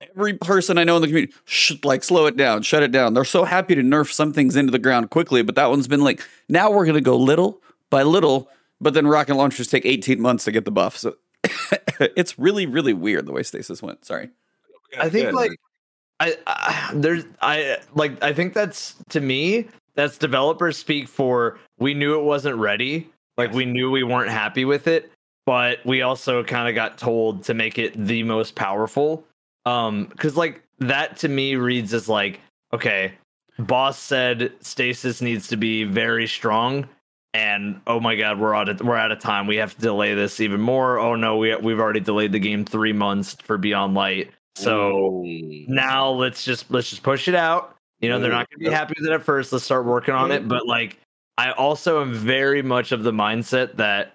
every 0.00 0.34
person 0.34 0.76
I 0.76 0.84
know 0.84 0.96
in 0.96 1.02
the 1.02 1.08
community, 1.08 1.32
sh- 1.44 1.74
like 1.84 2.02
slow 2.02 2.26
it 2.26 2.36
down, 2.36 2.62
shut 2.62 2.82
it 2.82 2.90
down. 2.90 3.14
They're 3.14 3.24
so 3.24 3.44
happy 3.44 3.76
to 3.76 3.82
nerf 3.82 4.12
some 4.12 4.32
things 4.32 4.56
into 4.56 4.72
the 4.72 4.78
ground 4.78 5.10
quickly, 5.10 5.42
but 5.42 5.54
that 5.54 5.70
one's 5.70 5.88
been 5.88 6.02
like, 6.02 6.20
now 6.48 6.70
we're 6.70 6.84
gonna 6.84 7.00
go 7.00 7.16
little 7.16 7.62
by 7.90 8.02
little. 8.02 8.50
But 8.80 8.92
then 8.92 9.06
rocket 9.06 9.36
launchers 9.36 9.68
take 9.68 9.86
18 9.86 10.20
months 10.20 10.44
to 10.44 10.52
get 10.52 10.64
the 10.64 10.70
buff, 10.70 10.96
so 10.98 11.14
it's 12.00 12.38
really 12.38 12.66
really 12.66 12.92
weird 12.92 13.26
the 13.26 13.32
way 13.32 13.42
stasis 13.42 13.80
went. 13.80 14.04
Sorry. 14.04 14.30
I 14.98 15.08
think 15.08 15.26
Yeah, 15.26 15.30
like 15.30 15.52
I, 16.20 16.36
I 16.46 16.90
there's 16.92 17.24
I 17.40 17.78
like 17.94 18.22
I 18.22 18.32
think 18.32 18.52
that's 18.52 18.96
to 19.10 19.20
me 19.20 19.68
that's 19.94 20.18
developers 20.18 20.76
speak 20.76 21.08
for 21.08 21.58
we 21.78 21.94
knew 21.94 22.18
it 22.18 22.22
wasn't 22.22 22.56
ready 22.56 23.08
like 23.36 23.52
we 23.52 23.64
knew 23.64 23.90
we 23.90 24.02
weren't 24.02 24.30
happy 24.30 24.64
with 24.64 24.86
it 24.86 25.10
but 25.44 25.78
we 25.84 26.02
also 26.02 26.42
kind 26.42 26.68
of 26.68 26.74
got 26.74 26.98
told 26.98 27.44
to 27.44 27.54
make 27.54 27.78
it 27.78 27.92
the 28.06 28.22
most 28.22 28.54
powerful 28.54 29.24
um 29.64 30.06
cuz 30.18 30.36
like 30.36 30.62
that 30.78 31.16
to 31.16 31.28
me 31.28 31.56
reads 31.56 31.94
as 31.94 32.08
like 32.08 32.40
okay 32.72 33.12
boss 33.58 33.98
said 33.98 34.52
stasis 34.60 35.22
needs 35.22 35.48
to 35.48 35.56
be 35.56 35.84
very 35.84 36.26
strong 36.26 36.88
and 37.34 37.80
oh 37.86 38.00
my 38.00 38.14
god 38.14 38.38
we're 38.38 38.54
out 38.54 38.68
of 38.68 38.80
we're 38.80 38.96
out 38.96 39.12
of 39.12 39.18
time 39.18 39.46
we 39.46 39.56
have 39.56 39.74
to 39.74 39.80
delay 39.80 40.14
this 40.14 40.40
even 40.40 40.60
more 40.60 40.98
oh 40.98 41.14
no 41.14 41.36
we 41.36 41.54
we've 41.56 41.80
already 41.80 42.00
delayed 42.00 42.32
the 42.32 42.38
game 42.38 42.64
3 42.64 42.92
months 42.92 43.36
for 43.42 43.56
beyond 43.56 43.94
light 43.94 44.30
so 44.56 45.22
Ooh. 45.22 45.64
now 45.68 46.08
let's 46.08 46.42
just 46.42 46.70
let's 46.70 46.88
just 46.88 47.02
push 47.02 47.28
it 47.28 47.34
out. 47.34 47.76
You 48.00 48.08
know, 48.08 48.18
they're 48.18 48.30
not 48.30 48.48
going 48.50 48.64
to 48.64 48.70
be 48.70 48.74
happy 48.74 48.94
with 48.98 49.06
it 49.06 49.12
at 49.12 49.22
first. 49.22 49.52
Let's 49.52 49.64
start 49.64 49.84
working 49.84 50.14
on 50.14 50.32
it. 50.32 50.48
But 50.48 50.66
like, 50.66 50.98
I 51.38 51.52
also 51.52 52.00
am 52.00 52.14
very 52.14 52.62
much 52.62 52.92
of 52.92 53.02
the 53.02 53.12
mindset 53.12 53.76
that 53.76 54.14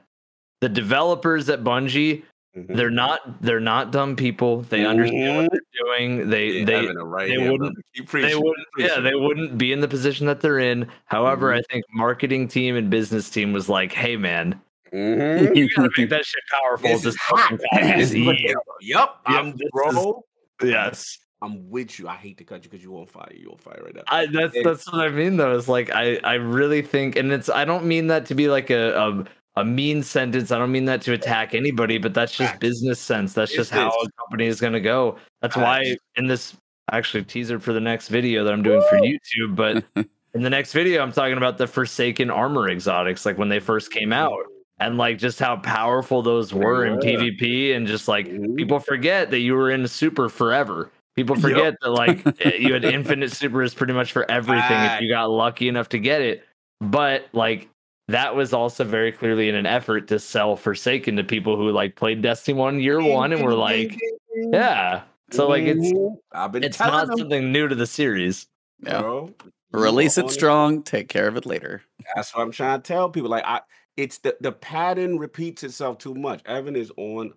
the 0.62 0.70
developers 0.70 1.50
at 1.50 1.64
Bungie, 1.64 2.24
Mhm. 2.58 2.76
they're 2.76 2.90
not 2.90 3.42
they're 3.42 3.60
not 3.62 3.92
dumb 3.92 4.16
people. 4.16 4.62
They 4.64 4.86
understand 4.86 5.38
what 5.44 5.52
they're 5.52 5.86
doing. 5.86 6.30
They 6.30 6.64
they 6.66 6.88
right 6.88 7.30
they 7.30 7.50
wouldn't- 7.50 7.78
they 8.12 8.36
wouldn't 8.36 8.68
yeah 8.78 9.00
they 9.00 9.16
wouldn't 9.16 9.58
be 9.58 9.72
in 9.72 9.80
the 9.80 9.88
position 9.88 10.26
that 10.28 10.42
they're 10.42 10.60
in. 10.60 10.88
However, 11.06 11.52
Mhm. 11.52 11.60
I 11.60 11.62
think 11.72 11.86
marketing 11.94 12.48
team 12.50 12.76
and 12.76 12.90
business 12.90 13.30
team 13.30 13.54
was 13.54 13.70
like, 13.70 13.94
hey 13.94 14.18
man, 14.18 14.60
Mhm. 14.94 15.56
you 15.56 15.70
gotta 15.76 15.90
make 15.98 16.10
that 16.10 16.26
shit 16.26 16.44
powerful. 16.52 16.90
This 16.90 17.04
Just 17.04 17.16
is 17.16 17.22
hot. 17.22 17.60
This 17.74 18.10
this. 18.12 18.14
Yeah. 18.14 18.54
Yep, 18.82 19.10
I'm 19.28 19.52
this 19.56 19.70
bro. 19.72 20.26
Yes. 20.64 21.18
I'm 21.44 21.70
with 21.70 21.98
you. 21.98 22.08
I 22.08 22.16
hate 22.16 22.38
to 22.38 22.44
cut 22.44 22.64
you 22.64 22.70
because 22.70 22.84
you 22.84 22.96
on 22.98 23.08
fire. 23.08 23.32
You 23.36 23.50
on 23.52 23.58
fire 23.58 23.82
right 23.84 23.96
now. 23.96 24.04
I 24.08 24.28
that's 24.28 24.56
And- 24.56 24.66
that's 24.66 24.92
what 24.92 25.02
I 25.02 25.10
mean 25.10 25.38
though. 25.38 25.56
Is 25.56 25.68
like 25.68 25.90
I 25.92 26.18
I 26.24 26.36
really 26.36 26.82
think, 26.82 27.16
and 27.16 27.32
it's 27.32 27.50
I 27.50 27.66
don't 27.66 27.86
mean 27.86 28.08
that 28.08 28.26
to 28.28 28.36
be 28.36 28.48
like 28.48 28.70
a 28.70 28.96
a, 28.98 29.26
a 29.62 29.66
mean 29.66 30.04
sentence. 30.04 30.52
I 30.52 30.58
don't 30.60 30.72
mean 30.72 30.86
that 30.86 31.02
to 31.04 31.14
attack 31.14 31.56
anybody, 31.56 31.98
but 31.98 32.14
that's 32.14 32.36
just 32.38 32.60
business 32.60 33.00
sense. 33.00 33.34
That's 33.34 33.52
just 33.54 33.72
how 33.72 33.90
a 33.90 34.08
company 34.20 34.46
is 34.48 34.62
going 34.62 34.74
to 34.74 34.80
go. 34.82 35.18
That's 35.42 35.56
why 35.58 35.96
in 36.16 36.28
this 36.28 36.56
actually 36.92 37.24
teaser 37.24 37.60
for 37.60 37.74
the 37.74 37.80
next 37.80 38.10
video 38.10 38.44
that 38.44 38.54
I'm 38.54 38.64
doing 38.64 38.82
for 38.90 38.98
YouTube, 38.98 39.56
but 39.56 39.84
in 40.36 40.42
the 40.44 40.50
next 40.50 40.74
video 40.74 41.02
I'm 41.02 41.12
talking 41.12 41.38
about 41.38 41.58
the 41.58 41.66
Forsaken 41.68 42.30
armor 42.30 42.70
exotics, 42.70 43.26
like 43.26 43.38
when 43.38 43.50
they 43.50 43.60
first 43.60 43.92
came 43.92 44.14
out, 44.14 44.38
and 44.80 44.98
like 44.98 45.18
just 45.18 45.40
how 45.40 45.56
powerful 45.58 46.22
those 46.22 46.54
were 46.54 46.86
in 46.86 47.02
Yeah. 47.02 47.16
PvP, 47.18 47.76
and 47.76 47.88
just 47.88 48.08
like 48.08 48.26
people 48.56 48.80
forget 48.80 49.32
that 49.32 49.40
you 49.40 49.56
were 49.56 49.72
in 49.72 49.88
super 49.88 50.30
forever. 50.30 50.92
People 51.16 51.36
Yep. 51.36 51.42
forget 51.42 51.76
that 51.82 51.90
like 51.90 52.26
eh, 52.42 52.58
you 52.58 52.74
had 52.74 52.86
infinite 52.86 53.32
supers 53.32 53.74
pretty 53.74 53.94
much 53.94 54.12
for 54.12 54.30
everything 54.32 54.78
if 54.84 55.02
you 55.02 55.10
got 55.10 55.30
lucky 55.30 55.68
enough 55.68 55.90
to 55.90 56.00
get 56.00 56.22
it. 56.22 56.46
But 56.80 57.26
like 57.34 57.70
that 58.08 58.36
was 58.36 58.54
also 58.54 58.84
very 58.84 59.12
clearly 59.12 59.48
in 59.50 59.56
an 59.56 59.66
effort 59.66 60.08
to 60.10 60.20
sell 60.20 60.56
Forsaken 60.56 61.16
to 61.18 61.24
people 61.24 61.56
who 61.58 61.70
like 61.72 61.96
played 61.96 62.22
Destiny 62.22 62.58
One 62.58 62.80
year 62.80 63.02
one 63.04 63.32
and 63.34 63.44
were 63.44 63.54
like, 63.54 63.98
yeah. 64.36 65.02
So 65.32 65.48
like 65.48 65.64
it's 65.64 65.80
Mhm. 65.94 66.16
I've 66.34 66.52
been 66.52 66.64
it's 66.64 66.80
not 66.80 67.08
them, 67.08 67.18
something 67.18 67.52
new 67.52 67.68
to 67.68 67.76
the 67.76 67.88
series. 67.88 68.48
Yeah. 68.84 69.02
bro. 69.02 69.34
Release 69.74 70.18
it 70.18 70.26
on 70.26 70.30
strong, 70.30 70.84
take 70.84 71.08
care 71.08 71.28
of 71.28 71.38
it 71.38 71.46
later. 71.46 71.82
That's 72.16 72.36
what 72.36 72.42
I'm 72.42 72.52
trying 72.52 72.82
to 72.82 72.86
tell 72.88 73.10
people. 73.10 73.30
Like 73.30 73.46
I, 73.46 73.62
it's 73.96 74.18
the 74.18 74.36
the 74.42 74.52
pattern 74.52 75.18
repeats 75.18 75.64
itself 75.64 75.98
too 76.00 76.14
much. 76.14 76.42
Evan 76.46 76.76
is 76.76 76.92
on 76.98 77.34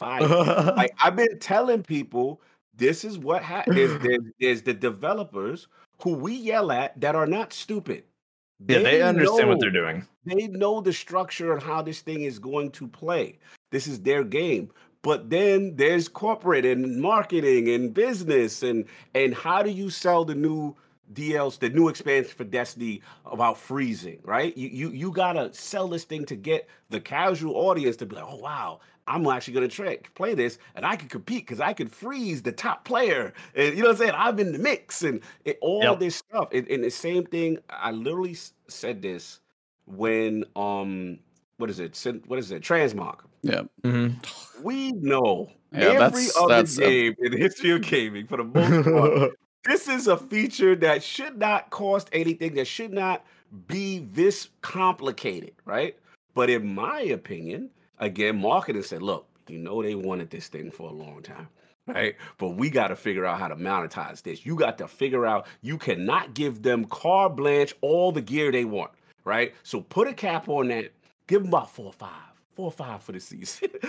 fire. 0.00 0.26
like 0.76 0.92
I've 1.02 1.14
been 1.14 1.38
telling 1.38 1.84
people, 1.84 2.40
this 2.78 3.04
is 3.04 3.18
what 3.18 3.42
happens. 3.42 3.76
There's 4.40 4.62
the 4.62 4.72
developers 4.72 5.68
who 6.02 6.14
we 6.14 6.34
yell 6.34 6.72
at 6.72 6.98
that 7.00 7.14
are 7.14 7.26
not 7.26 7.52
stupid. 7.52 8.04
yeah, 8.66 8.78
they 8.78 9.02
understand 9.02 9.48
what 9.48 9.60
they're 9.60 9.70
doing. 9.70 10.06
They 10.24 10.46
know 10.46 10.80
the 10.80 10.92
structure 10.92 11.52
and 11.52 11.62
how 11.62 11.82
this 11.82 12.00
thing 12.00 12.22
is 12.22 12.38
going 12.38 12.70
to 12.72 12.88
play. 12.88 13.38
This 13.70 13.86
is 13.86 14.00
their 14.00 14.24
game. 14.24 14.70
But 15.02 15.30
then 15.30 15.76
there's 15.76 16.08
corporate 16.08 16.64
and 16.64 17.00
marketing 17.00 17.68
and 17.68 17.94
business 17.94 18.62
and 18.62 18.84
and 19.14 19.34
how 19.34 19.62
do 19.62 19.70
you 19.70 19.90
sell 19.90 20.24
the 20.24 20.34
new 20.34 20.74
DLs, 21.12 21.58
the 21.58 21.70
new 21.70 21.88
expansion 21.88 22.34
for 22.36 22.44
Destiny 22.44 23.00
about 23.24 23.58
freezing, 23.58 24.18
right? 24.24 24.56
You 24.56 24.68
you 24.68 24.90
you 24.90 25.12
gotta 25.12 25.52
sell 25.54 25.88
this 25.88 26.04
thing 26.04 26.24
to 26.26 26.36
get 26.36 26.68
the 26.90 27.00
casual 27.00 27.54
audience 27.56 27.96
to 27.96 28.06
be 28.06 28.16
like, 28.16 28.26
oh 28.26 28.36
wow, 28.36 28.80
I'm 29.08 29.26
actually 29.26 29.54
gonna 29.54 29.68
try 29.68 29.96
play 30.14 30.34
this 30.34 30.58
and 30.74 30.84
I 30.84 30.96
can 30.96 31.08
compete 31.08 31.46
because 31.46 31.60
I 31.60 31.72
can 31.72 31.88
freeze 31.88 32.42
the 32.42 32.52
top 32.52 32.84
player. 32.84 33.32
And 33.54 33.76
you 33.76 33.82
know 33.82 33.88
what 33.88 33.92
I'm 33.92 33.96
saying? 33.98 34.12
I'm 34.16 34.38
in 34.38 34.52
the 34.52 34.58
mix 34.58 35.02
and 35.02 35.20
it, 35.44 35.58
all 35.60 35.82
Yep. 35.82 35.98
this 36.00 36.16
stuff. 36.16 36.48
And, 36.52 36.68
and 36.68 36.84
the 36.84 36.90
same 36.90 37.24
thing, 37.24 37.58
I 37.70 37.90
literally 37.90 38.36
said 38.68 39.00
this 39.02 39.40
when 39.86 40.44
um 40.56 41.18
what 41.56 41.70
is 41.70 41.80
it? 41.80 41.96
Syn- 41.96 42.22
What 42.26 42.38
is 42.38 42.52
it? 42.52 42.62
Transmog. 42.62 43.18
Yeah. 43.42 43.62
Mhm. 43.82 44.14
We 44.62 44.92
know 44.92 45.50
Yeah, 45.72 45.80
every 45.80 45.96
that's- 45.98 46.36
other 46.36 46.48
that's 46.54 46.78
a- 46.78 46.82
game 46.82 47.14
in 47.18 47.32
the 47.32 47.38
history 47.38 47.70
of 47.72 47.82
gaming, 47.82 48.26
for 48.26 48.36
the 48.36 48.44
most 48.44 48.84
part, 48.84 49.32
this 49.64 49.88
is 49.88 50.06
a 50.06 50.16
feature 50.16 50.76
that 50.76 51.02
should 51.02 51.36
not 51.38 51.70
cost 51.70 52.08
anything, 52.12 52.54
that 52.54 52.66
should 52.66 52.92
not 52.92 53.24
be 53.66 54.00
this 54.12 54.50
complicated, 54.60 55.52
right? 55.64 55.96
But 56.34 56.50
in 56.50 56.74
my 56.74 57.00
opinion, 57.00 57.70
again, 58.00 58.40
marketing 58.40 58.82
said, 58.82 59.02
look, 59.02 59.26
you 59.48 59.58
know 59.58 59.82
they 59.82 59.94
wanted 59.94 60.30
this 60.30 60.48
thing 60.48 60.70
for 60.70 60.88
a 60.88 60.92
long 60.92 61.22
time. 61.22 61.48
Right. 61.86 62.16
But 62.36 62.50
we 62.50 62.68
got 62.68 62.88
to 62.88 62.96
figure 62.96 63.24
out 63.24 63.38
how 63.38 63.48
to 63.48 63.56
monetize 63.56 64.22
this. 64.22 64.44
You 64.44 64.56
got 64.56 64.76
to 64.78 64.86
figure 64.86 65.24
out 65.24 65.46
you 65.62 65.78
cannot 65.78 66.34
give 66.34 66.62
them 66.62 66.84
carte 66.84 67.34
blanche 67.34 67.74
all 67.80 68.12
the 68.12 68.20
gear 68.20 68.52
they 68.52 68.66
want. 68.66 68.90
Right. 69.24 69.54
So 69.62 69.80
put 69.80 70.06
a 70.06 70.12
cap 70.12 70.48
on 70.50 70.68
that. 70.68 70.92
Give 71.26 71.40
them 71.40 71.48
about 71.48 71.70
four 71.70 71.86
or 71.86 71.92
five. 71.94 72.10
Four 72.54 72.66
or 72.66 72.72
five 72.72 73.02
for 73.02 73.12
the 73.12 73.20
season. 73.20 73.70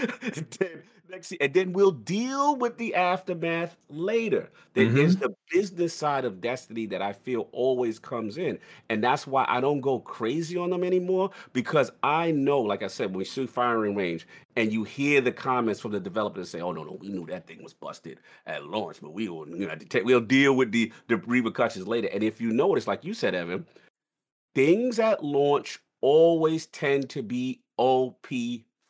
then, 0.60 0.84
next, 1.10 1.34
and 1.42 1.54
then 1.54 1.74
we'll 1.74 1.92
deal 1.92 2.56
with 2.56 2.78
the 2.78 2.96
aftermath 2.96 3.76
later. 3.90 4.50
There- 4.74 4.90
There's 4.92 5.16
mm-hmm. 5.16 5.26
the 5.26 5.36
business 5.52 5.94
side 5.94 6.26
of 6.26 6.42
Destiny 6.42 6.86
that 6.88 7.02
I 7.02 7.14
feel 7.14 7.50
always 7.52 8.00
comes 8.00 8.38
in. 8.38 8.60
And 8.90 9.04
that's 9.04 9.28
why 9.28 9.46
I 9.48 9.60
don't 9.62 9.82
go 9.82 10.00
crazy 10.00 10.58
on 10.58 10.70
them 10.70 10.84
anymore 10.84 11.32
because 11.54 11.92
I 12.04 12.32
know, 12.32 12.60
like 12.62 12.84
I 12.84 12.88
said, 12.88 13.08
when 13.08 13.18
we 13.20 13.26
see 13.26 13.46
firing 13.48 13.96
range 13.96 14.28
and 14.56 14.72
you 14.72 14.84
hear 14.84 15.22
the 15.22 15.32
comments 15.32 15.80
from 15.82 15.92
the 15.92 16.00
developers 16.00 16.50
say, 16.50 16.62
oh, 16.62 16.72
no, 16.72 16.84
no, 16.84 16.98
we 17.00 17.10
knew 17.10 17.26
that 17.28 17.48
thing 17.48 17.64
was 17.64 17.74
busted 17.74 18.20
at 18.46 18.66
launch, 18.66 18.98
but 19.02 19.14
we 19.14 19.30
will, 19.30 19.48
you 19.50 19.68
know, 19.68 19.76
detect- 19.76 20.06
we'll 20.06 20.22
deal 20.22 20.56
with 20.56 20.72
the, 20.72 20.92
the 21.08 21.18
repercussions 21.18 21.88
later. 21.88 22.10
And 22.14 22.24
if 22.24 22.40
you 22.40 22.52
notice, 22.52 22.88
like 22.88 23.04
you 23.04 23.14
said, 23.14 23.36
Evan, 23.36 23.66
things 24.56 25.00
at 25.00 25.24
launch 25.24 25.80
always 26.02 26.68
tend 26.68 27.10
to 27.12 27.22
be 27.24 27.62
OP 27.78 28.28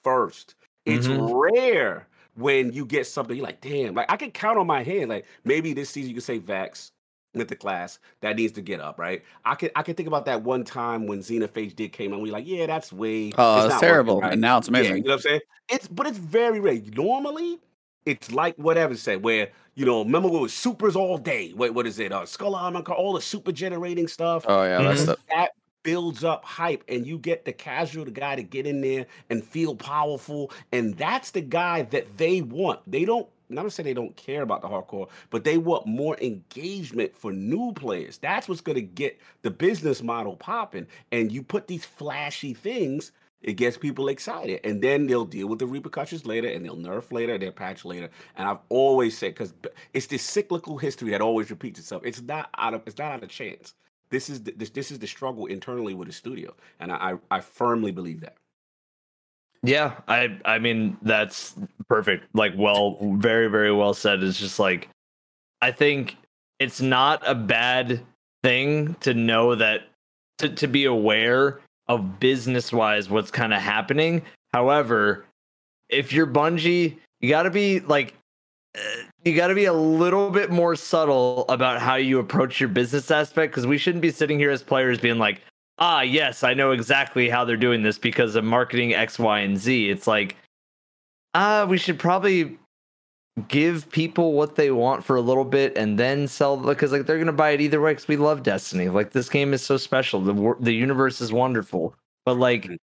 first. 0.04 0.56
It's 0.86 1.08
Mhm. 1.08 1.10
rare 1.10 2.08
when 2.36 2.72
you 2.72 2.86
get 2.86 3.06
something 3.08 3.36
you're 3.36 3.46
like, 3.46 3.62
damn, 3.62 3.94
like 3.96 4.10
I 4.12 4.18
can 4.18 4.32
count 4.32 4.58
on 4.58 4.68
my 4.68 4.84
hand. 4.84 5.10
Like 5.10 5.26
maybe 5.44 5.74
this 5.74 5.90
season 5.90 6.10
you 6.10 6.16
can 6.16 6.22
say 6.22 6.40
Vax 6.40 6.92
with 7.36 7.48
the 7.50 7.56
class 7.56 8.00
that 8.22 8.36
needs 8.38 8.54
to 8.54 8.62
get 8.62 8.80
up, 8.82 8.98
right? 8.98 9.24
I 9.46 9.56
can 9.56 9.70
I 9.76 9.84
can 9.84 9.96
think 9.96 10.08
about 10.08 10.26
that 10.26 10.44
one 10.44 10.64
time 10.64 11.06
when 11.08 11.20
Xenophage 11.20 11.76
did 11.76 11.92
came 11.94 12.14
out. 12.14 12.22
We 12.22 12.32
like, 12.32 12.48
yeah, 12.48 12.66
that's 12.66 12.94
way 12.94 13.38
Oh, 13.38 13.66
it's 13.66 13.68
it's 13.68 13.82
working 13.82 13.82
terrible. 13.82 14.22
right. 14.22 14.34
And 14.34 14.42
now 14.42 14.58
it's 14.58 14.68
Yeah, 14.72 14.90
amazing. 14.90 14.98
you 14.98 15.04
know 15.04 15.10
what 15.12 15.16
I'm 15.16 15.22
saying? 15.22 15.42
It's 15.70 15.88
but 15.88 16.08
it's 16.08 16.18
very 16.18 16.60
rare. 16.60 16.82
Normally, 16.96 17.60
it's 18.06 18.32
like 18.32 18.56
whatever 18.58 18.96
said, 18.96 19.24
where 19.24 19.52
you 19.76 19.86
know, 19.86 20.04
remember 20.04 20.30
what 20.30 20.42
was 20.42 20.54
supers 20.54 20.96
all 20.96 21.18
day? 21.18 21.52
What 21.54 21.74
what 21.74 21.86
is 21.88 22.00
it? 22.00 22.12
Uh 22.12 22.26
Skull 22.26 22.56
Armor, 22.56 22.82
all 22.82 23.14
the 23.14 23.22
super 23.22 23.52
generating 23.52 24.08
stuff 24.08 24.48
Oh 24.48 24.64
yeah, 24.64 24.84
that's 24.84 25.06
Mhm. 25.06 25.06
the 25.06 25.18
that 25.30 25.52
builds 25.84 26.24
up 26.24 26.44
hype 26.44 26.84
and 26.88 27.06
you 27.06 27.18
get 27.18 27.46
the 27.46 27.54
casual 27.54 28.06
the 28.06 28.12
guy 28.12 28.36
to 28.36 28.44
get 28.44 28.66
in 28.66 28.82
there 28.82 29.06
and 29.30 29.44
feel 29.44 29.76
powerful 29.76 30.52
and 30.72 30.96
that's 30.96 31.32
the 31.32 31.42
guy 31.42 31.84
that 31.84 32.18
they 32.18 32.42
want. 32.42 32.80
They 32.90 33.06
don't 33.06 33.28
not 33.52 33.64
to 33.64 33.72
say 33.72 33.82
they 33.82 33.96
don't 33.96 34.16
care 34.16 34.44
about 34.44 34.62
the 34.62 34.68
hardcore 34.68 35.08
but 35.30 35.44
they 35.44 35.58
want 35.58 35.88
more 35.88 36.18
engagement 36.22 37.16
for 37.16 37.32
new 37.32 37.72
players. 37.74 38.18
That's 38.18 38.48
what's 38.48 38.62
going 38.62 38.76
to 38.76 38.82
get 38.82 39.20
the 39.42 39.52
business 39.52 40.04
model 40.04 40.36
popping 40.36 40.88
and 41.12 41.32
you 41.32 41.44
put 41.44 41.68
these 41.68 41.86
flashy 41.86 42.54
things 42.54 43.12
it 43.42 43.54
gets 43.54 43.78
people 43.78 44.10
excited 44.10 44.60
and 44.66 44.82
then 44.82 45.08
they'll 45.08 45.24
deal 45.24 45.48
with 45.48 45.60
the 45.60 45.66
repercussions 45.66 46.26
later 46.26 46.50
and 46.50 46.66
they'll 46.66 46.76
nerf 46.76 47.10
later 47.14 47.38
they'll 47.38 47.54
patch 47.54 47.86
later. 47.86 48.10
And 48.36 48.50
i've 48.50 48.60
always 48.68 49.18
said 49.18 49.34
because 49.34 49.54
it's 49.94 50.08
this 50.08 50.24
cyclical 50.24 50.78
history 50.78 51.12
that 51.12 51.22
always 51.22 51.50
repeats 51.50 51.80
itself. 51.80 52.02
It's 52.06 52.22
not 52.22 52.50
out 52.58 52.74
of 52.74 52.82
it's 52.86 52.98
not 52.98 53.14
out 53.14 53.24
of 53.24 53.30
chance 53.30 53.76
this 54.12 54.30
is 54.30 54.44
the, 54.44 54.52
this, 54.52 54.70
this 54.70 54.92
is 54.92 55.00
the 55.00 55.08
struggle 55.08 55.46
internally 55.46 55.94
with 55.94 56.08
the 56.08 56.14
studio, 56.14 56.54
and 56.80 56.92
I 56.92 57.16
I, 57.30 57.40
firmly 57.40 57.92
believe 57.92 58.22
that. 58.22 58.36
Yeah, 59.64 59.96
I 60.08 60.40
I 60.46 60.60
mean 60.60 60.98
that's 61.02 61.56
perfect. 61.88 62.26
Like 62.34 62.54
well, 62.56 62.98
very 63.18 63.48
very 63.48 63.74
well 63.74 63.94
said. 63.94 64.24
It's 64.24 64.40
just 64.40 64.60
like 64.60 64.90
I 65.62 65.72
think 65.72 66.16
it's 66.60 66.82
not 66.82 67.22
a 67.26 67.36
bad 67.36 68.02
thing 68.44 68.96
to 69.02 69.14
know 69.14 69.56
that 69.56 69.82
to 70.40 70.50
to 70.50 70.68
be 70.68 70.86
aware 70.86 71.60
of 71.88 72.20
business 72.20 72.72
wise 72.72 73.10
what's 73.10 73.32
kind 73.32 73.54
of 73.54 73.62
happening. 73.62 74.22
However, 74.54 75.26
if 75.90 76.14
you're 76.14 76.28
Bungie, 76.28 76.98
you 77.20 77.30
got 77.30 77.44
to 77.44 77.52
be 77.52 77.80
like 77.82 78.14
uh, 78.76 78.80
you 79.26 79.36
got 79.36 79.48
to 79.48 79.56
be 79.56 79.66
a 79.66 79.74
little 79.74 80.30
bit 80.30 80.50
more 80.50 80.76
subtle 80.76 81.46
about 81.50 81.82
how 81.82 81.96
you 81.96 82.20
approach 82.20 82.60
your 82.60 82.70
business 82.70 83.12
aspect 83.12 83.52
because 83.52 83.68
we 83.68 83.78
shouldn't 83.78 84.02
be 84.02 84.12
sitting 84.12 84.40
here 84.40 84.52
as 84.52 84.64
players 84.64 85.00
being 85.00 85.18
like 85.18 85.42
ah, 85.80 86.02
yes, 86.02 86.44
I 86.44 86.54
know 86.54 86.72
exactly 86.72 87.30
how 87.30 87.46
they're 87.46 87.58
doing 87.58 87.82
this 87.82 87.98
because 87.98 88.36
of 88.36 88.44
marketing 88.44 88.94
X, 88.94 89.18
Y, 89.18 89.40
and 89.40 89.58
Z. 89.58 89.90
It's 89.90 90.06
like, 90.06 90.36
ah, 91.34 91.62
uh, 91.62 91.66
we 91.66 91.78
should 91.78 91.98
probably 91.98 92.60
give 93.48 93.90
people 93.90 94.34
what 94.34 94.56
they 94.56 94.70
want 94.70 95.04
for 95.04 95.16
a 95.16 95.22
little 95.22 95.46
bit 95.46 95.78
and 95.78 95.98
then 95.98 96.28
sell 96.28 96.58
because 96.58 96.92
like 96.92 97.06
they're 97.06 97.18
gonna 97.18 97.32
buy 97.32 97.52
it 97.52 97.62
either 97.62 97.80
way 97.80 97.92
because 97.92 98.08
we 98.08 98.18
love 98.18 98.44
Destiny. 98.44 98.90
Like 98.90 99.12
this 99.12 99.30
game 99.30 99.54
is 99.54 99.62
so 99.62 99.78
special. 99.78 100.22
The 100.22 100.56
the 100.60 100.74
universe 100.74 101.22
is 101.22 101.34
wonderful, 101.34 101.96
but 102.26 102.38
like. 102.38 102.64
Mm-hmm. 102.64 102.76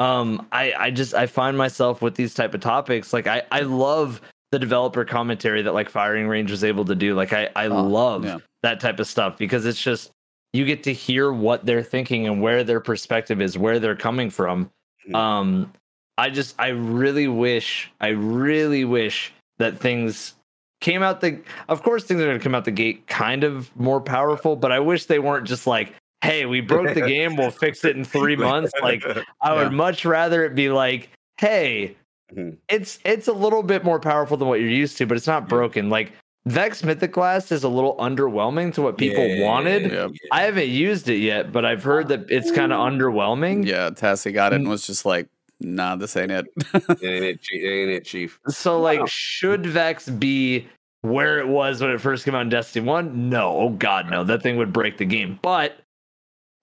Um, 0.00 0.46
I, 0.50 0.72
I 0.72 0.90
just 0.90 1.12
I 1.12 1.26
find 1.26 1.58
myself 1.58 2.00
with 2.00 2.14
these 2.14 2.32
type 2.32 2.54
of 2.54 2.62
topics. 2.62 3.12
Like 3.12 3.26
I, 3.26 3.42
I 3.52 3.60
love 3.60 4.22
the 4.50 4.58
developer 4.58 5.04
commentary 5.04 5.62
that 5.62 5.74
like 5.74 5.88
Firing 5.88 6.26
Range 6.28 6.50
was 6.50 6.64
able 6.64 6.84
to 6.84 6.94
do. 6.94 7.14
Like 7.14 7.32
I, 7.32 7.48
I 7.56 7.66
oh, 7.66 7.82
love 7.82 8.24
yeah. 8.24 8.38
that 8.62 8.80
type 8.80 9.00
of 9.00 9.06
stuff 9.06 9.38
because 9.38 9.66
it's 9.66 9.80
just 9.80 10.10
you 10.52 10.64
get 10.64 10.82
to 10.84 10.92
hear 10.92 11.32
what 11.32 11.64
they're 11.64 11.82
thinking 11.82 12.26
and 12.26 12.42
where 12.42 12.64
their 12.64 12.80
perspective 12.80 13.40
is, 13.40 13.56
where 13.56 13.78
they're 13.78 13.96
coming 13.96 14.30
from. 14.30 14.66
Mm-hmm. 15.06 15.14
Um, 15.14 15.72
I 16.18 16.30
just, 16.30 16.54
I 16.58 16.68
really 16.68 17.28
wish, 17.28 17.90
I 18.00 18.08
really 18.08 18.84
wish 18.84 19.32
that 19.58 19.78
things 19.78 20.34
came 20.80 21.02
out 21.02 21.20
the. 21.20 21.40
Of 21.68 21.82
course, 21.82 22.04
things 22.04 22.20
are 22.20 22.26
going 22.26 22.38
to 22.38 22.42
come 22.42 22.54
out 22.54 22.64
the 22.64 22.70
gate 22.70 23.06
kind 23.06 23.44
of 23.44 23.74
more 23.76 24.00
powerful, 24.00 24.56
but 24.56 24.72
I 24.72 24.80
wish 24.80 25.06
they 25.06 25.18
weren't 25.18 25.46
just 25.46 25.66
like, 25.66 25.94
"Hey, 26.20 26.46
we 26.46 26.60
broke 26.60 26.94
the 26.94 27.00
game, 27.02 27.36
we'll 27.36 27.50
fix 27.50 27.84
it 27.84 27.96
in 27.96 28.04
three 28.04 28.36
months." 28.48 28.72
Like, 28.82 29.04
I 29.40 29.54
would 29.54 29.70
yeah. 29.70 29.76
much 29.76 30.04
rather 30.04 30.44
it 30.44 30.54
be 30.54 30.70
like, 30.70 31.10
"Hey." 31.38 31.96
Mm-hmm. 32.32 32.56
It's 32.68 32.98
it's 33.04 33.28
a 33.28 33.32
little 33.32 33.62
bit 33.62 33.84
more 33.84 34.00
powerful 34.00 34.36
than 34.36 34.48
what 34.48 34.60
you're 34.60 34.68
used 34.68 34.96
to, 34.98 35.06
but 35.06 35.16
it's 35.16 35.26
not 35.26 35.48
broken. 35.48 35.90
Like 35.90 36.12
Vex 36.46 36.82
Mythoclast 36.82 37.52
is 37.52 37.64
a 37.64 37.68
little 37.68 37.96
underwhelming 37.96 38.72
to 38.74 38.82
what 38.82 38.96
people 38.96 39.26
yeah, 39.26 39.44
wanted. 39.44 39.92
Yeah. 39.92 40.08
I 40.32 40.42
haven't 40.42 40.68
used 40.68 41.08
it 41.08 41.18
yet, 41.18 41.52
but 41.52 41.64
I've 41.64 41.82
heard 41.82 42.08
that 42.08 42.30
it's 42.30 42.50
kind 42.50 42.72
of 42.72 42.78
underwhelming. 42.78 43.66
Yeah, 43.66 43.90
Tassie 43.90 44.32
got 44.32 44.52
it 44.52 44.56
and 44.56 44.66
mm. 44.66 44.70
was 44.70 44.86
just 44.86 45.04
like, 45.04 45.28
nah, 45.60 45.96
this 45.96 46.16
ain't 46.16 46.32
it. 46.32 46.46
ain't, 46.74 47.00
it 47.02 47.42
ain't 47.52 47.90
it, 47.90 48.04
Chief. 48.04 48.40
So, 48.48 48.80
like, 48.80 49.00
wow. 49.00 49.06
should 49.06 49.66
Vex 49.66 50.08
be 50.08 50.66
where 51.02 51.38
it 51.38 51.48
was 51.48 51.82
when 51.82 51.90
it 51.90 52.00
first 52.00 52.24
came 52.24 52.34
out 52.34 52.42
in 52.42 52.48
Destiny 52.48 52.86
1? 52.86 53.28
No. 53.28 53.56
Oh, 53.56 53.68
God, 53.70 54.10
no. 54.10 54.24
That 54.24 54.42
thing 54.42 54.56
would 54.56 54.72
break 54.72 54.96
the 54.96 55.04
game. 55.04 55.38
But 55.42 55.78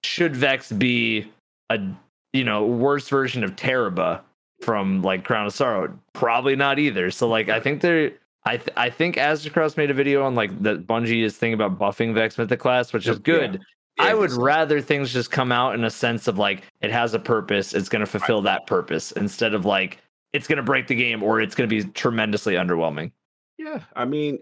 should 0.04 0.36
Vex 0.36 0.72
be 0.72 1.32
a, 1.70 1.80
you 2.34 2.44
know, 2.44 2.66
worse 2.66 3.08
version 3.08 3.44
of 3.44 3.56
Tarrabah 3.56 4.22
from, 4.62 5.02
like, 5.02 5.24
Crown 5.24 5.46
of 5.46 5.54
Sorrow? 5.54 5.98
Probably 6.14 6.56
not 6.56 6.80
either. 6.80 7.12
So, 7.12 7.28
like, 7.28 7.50
I 7.50 7.60
think 7.60 7.82
they're 7.82 8.14
I 8.48 8.56
th- 8.56 8.70
I 8.78 8.90
think 8.90 9.18
Aztecross 9.18 9.76
made 9.76 9.92
a 9.92 9.94
video 9.94 10.24
on 10.24 10.34
like 10.34 10.64
that 10.64 10.88
Bungie 10.88 11.24
is 11.24 11.36
thinking 11.36 11.54
about 11.54 11.78
buffing 11.78 12.14
Vex 12.14 12.38
class, 12.58 12.94
which 12.94 13.06
is 13.06 13.20
good. 13.20 13.60
Yeah, 13.98 14.06
I 14.06 14.14
would 14.14 14.32
rather 14.32 14.80
things 14.80 15.12
just 15.12 15.32
come 15.32 15.52
out 15.52 15.76
in 15.76 15.84
a 15.84 15.90
sense 15.90 16.30
of 16.30 16.38
like 16.38 16.64
it 16.80 16.90
has 16.90 17.14
a 17.14 17.20
purpose, 17.20 17.74
it's 17.74 17.90
going 17.90 18.00
to 18.00 18.06
fulfill 18.06 18.38
right. 18.38 18.54
that 18.54 18.68
purpose 18.68 19.12
instead 19.14 19.54
of 19.54 19.66
like 19.66 19.98
it's 20.32 20.48
going 20.48 20.58
to 20.58 20.64
break 20.64 20.88
the 20.88 20.96
game 20.96 21.24
or 21.24 21.42
it's 21.42 21.56
going 21.56 21.70
to 21.70 21.84
be 21.84 21.90
tremendously 21.92 22.54
underwhelming. 22.54 23.12
Yeah, 23.58 23.82
I 23.98 24.06
mean, 24.06 24.40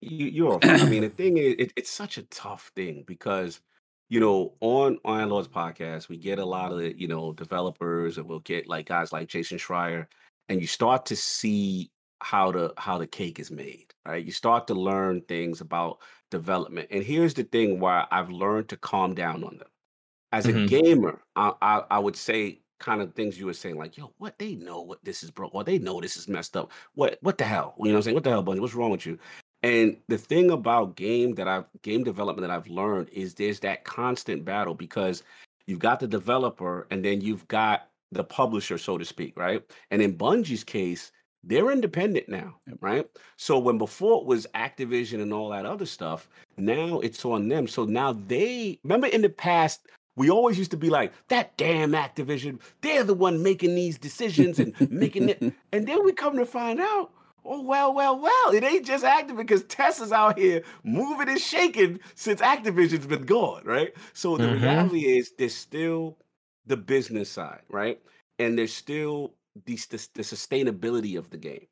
you, 0.00 0.26
you're. 0.26 0.58
I 0.64 0.84
mean, 0.86 1.02
the 1.02 1.10
thing 1.10 1.36
is, 1.36 1.54
it, 1.58 1.72
it's 1.76 1.90
such 1.90 2.18
a 2.18 2.22
tough 2.22 2.72
thing 2.74 3.04
because 3.06 3.60
you 4.08 4.20
know 4.20 4.54
on 4.60 4.98
Iron 5.04 5.30
Lords 5.30 5.48
podcast 5.48 6.08
we 6.08 6.16
get 6.16 6.38
a 6.38 6.44
lot 6.44 6.72
of 6.72 6.98
you 6.98 7.08
know 7.08 7.32
developers 7.32 8.18
and 8.18 8.26
we'll 8.26 8.40
get 8.40 8.68
like 8.68 8.86
guys 8.86 9.12
like 9.12 9.28
Jason 9.28 9.58
Schreier, 9.58 10.06
and 10.48 10.60
you 10.60 10.66
start 10.66 11.06
to 11.06 11.16
see 11.16 11.90
how 12.20 12.50
the 12.52 12.72
how 12.76 12.98
the 12.98 13.06
cake 13.06 13.38
is 13.38 13.50
made 13.50 13.92
right? 14.06 14.24
You 14.24 14.32
start 14.32 14.66
to 14.68 14.74
learn 14.74 15.22
things 15.22 15.60
about 15.60 15.98
development. 16.30 16.88
And 16.90 17.02
here's 17.02 17.34
the 17.34 17.44
thing 17.44 17.80
where 17.80 18.06
i've 18.10 18.30
learned 18.30 18.68
to 18.70 18.76
calm 18.76 19.14
down 19.14 19.44
on 19.44 19.58
them. 19.58 19.68
As 20.32 20.46
a 20.46 20.52
mm-hmm. 20.52 20.66
gamer 20.66 21.22
I, 21.34 21.52
I, 21.60 21.82
I 21.90 21.98
would 21.98 22.16
say 22.16 22.60
kind 22.78 23.00
of 23.00 23.14
things 23.14 23.38
you 23.38 23.46
were 23.46 23.54
saying 23.54 23.76
like 23.76 23.96
yo 23.96 24.12
what? 24.18 24.38
They 24.38 24.54
know 24.54 24.82
what 24.82 25.04
this 25.04 25.22
is 25.22 25.30
broke 25.30 25.54
or 25.54 25.64
they 25.64 25.78
know 25.78 26.00
this 26.00 26.16
is 26.16 26.28
messed 26.28 26.56
up. 26.56 26.72
What 26.94 27.18
what 27.22 27.38
the 27.38 27.44
hell? 27.44 27.74
You 27.78 27.86
know 27.86 27.92
what 27.92 27.96
i'm 27.96 28.02
saying? 28.02 28.14
What 28.14 28.24
the 28.24 28.30
hell 28.30 28.42
buddy 28.42 28.60
what's 28.60 28.74
wrong 28.74 28.90
with 28.90 29.06
you 29.06 29.18
and 29.66 29.96
the 30.08 30.18
thing 30.18 30.50
about 30.50 30.96
game 30.96 31.34
that 31.34 31.48
i've 31.48 31.64
game 31.82 32.04
development 32.04 32.46
that 32.46 32.54
i've 32.54 32.68
learned 32.68 33.08
is 33.10 33.34
there's 33.34 33.60
that 33.60 33.84
constant 33.84 34.44
battle 34.44 34.74
because 34.74 35.22
you've 35.66 35.78
got 35.78 36.00
the 36.00 36.06
developer 36.06 36.86
and 36.90 37.04
then 37.04 37.20
you've 37.20 37.46
got 37.48 37.88
the 38.12 38.24
publisher 38.24 38.78
so 38.78 38.96
to 38.96 39.04
speak 39.04 39.36
right 39.36 39.62
and 39.90 40.00
in 40.00 40.16
bungie's 40.16 40.64
case 40.64 41.12
they're 41.48 41.70
independent 41.70 42.28
now, 42.28 42.56
right? 42.80 43.08
So 43.36 43.56
when 43.56 43.78
before 43.78 44.20
it 44.20 44.26
was 44.26 44.48
Activision 44.56 45.22
and 45.22 45.32
all 45.32 45.50
that 45.50 45.64
other 45.64 45.86
stuff, 45.86 46.28
now 46.56 46.98
it's 46.98 47.24
on 47.24 47.46
them. 47.48 47.68
So 47.68 47.84
now 47.84 48.12
they 48.12 48.80
remember 48.82 49.06
in 49.06 49.22
the 49.22 49.28
past 49.28 49.86
we 50.16 50.30
always 50.30 50.58
used 50.58 50.70
to 50.72 50.76
be 50.76 50.90
like 50.90 51.12
that 51.28 51.56
damn 51.56 51.92
Activision. 51.92 52.58
They're 52.80 53.04
the 53.04 53.14
one 53.14 53.42
making 53.42 53.74
these 53.74 53.98
decisions 53.98 54.58
and 54.58 54.74
making 54.90 55.28
it. 55.28 55.42
And 55.72 55.86
then 55.86 56.04
we 56.04 56.12
come 56.12 56.36
to 56.38 56.46
find 56.46 56.80
out, 56.80 57.10
oh 57.46 57.62
well, 57.62 57.94
well, 57.94 58.18
well, 58.18 58.52
it 58.52 58.64
ain't 58.64 58.86
just 58.86 59.04
Activision 59.04 59.36
because 59.36 59.64
Tessa's 59.64 60.12
out 60.12 60.38
here 60.38 60.62
moving 60.84 61.28
and 61.28 61.40
shaking 61.40 62.00
since 62.14 62.40
Activision's 62.40 63.06
been 63.06 63.24
gone, 63.24 63.62
right? 63.64 63.94
So 64.12 64.36
the 64.36 64.44
mm-hmm. 64.44 64.62
reality 64.62 65.06
is 65.18 65.32
there's 65.38 65.54
still 65.54 66.18
the 66.66 66.76
business 66.76 67.30
side, 67.30 67.62
right? 67.68 68.00
And 68.38 68.58
there's 68.58 68.74
still 68.74 69.34
the, 69.64 69.76
the, 69.76 70.08
the 70.14 70.22
sustainability 70.22 71.18
of 71.18 71.30
the 71.30 71.38
game. 71.38 71.66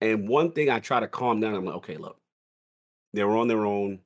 And 0.00 0.28
one 0.28 0.52
thing 0.52 0.70
I 0.70 0.80
try 0.80 1.00
to 1.00 1.08
calm 1.08 1.40
down, 1.40 1.54
I'm 1.54 1.64
like, 1.64 1.76
okay, 1.76 1.96
look, 1.96 2.18
they're 3.12 3.30
on 3.36 3.48
their 3.48 3.66
own. 3.66 4.00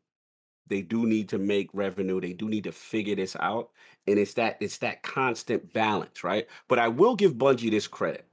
They 0.69 0.83
do 0.83 1.07
need 1.07 1.29
to 1.31 1.39
make 1.39 1.69
revenue. 1.73 2.21
They 2.21 2.33
do 2.33 2.49
need 2.49 2.65
to 2.65 2.73
figure 2.73 3.17
this 3.17 3.37
out. 3.41 3.71
And 4.07 4.19
it's 4.19 4.35
that 4.35 4.57
it's 4.61 4.79
that 4.79 5.03
constant 5.03 5.73
balance, 5.73 6.25
right? 6.25 6.47
But 6.69 6.79
I 6.79 6.89
will 6.89 7.15
give 7.15 7.35
Bungie 7.35 7.71
this 7.71 7.87
credit. 7.87 8.27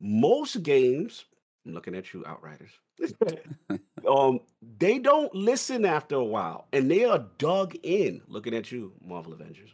Most 0.00 0.62
games, 0.62 1.24
I'm 1.66 1.74
looking 1.74 1.94
at 1.96 2.12
you, 2.14 2.24
Outriders. 2.24 2.70
um, 4.08 4.40
they 4.78 4.98
don't 4.98 5.34
listen 5.34 5.84
after 5.84 6.14
a 6.14 6.24
while, 6.24 6.68
and 6.72 6.90
they 6.90 7.04
are 7.04 7.26
dug 7.38 7.74
in. 7.82 8.22
Looking 8.28 8.54
at 8.54 8.70
you, 8.70 8.92
Marvel 9.04 9.32
Avengers. 9.32 9.70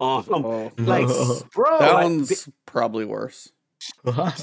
Um, 0.00 0.24
oh, 0.30 0.72
like, 0.78 1.06
bro, 1.54 1.78
that 1.78 1.92
like, 1.92 2.04
one's 2.04 2.44
they, 2.44 2.52
probably 2.64 3.04
worse. 3.04 3.52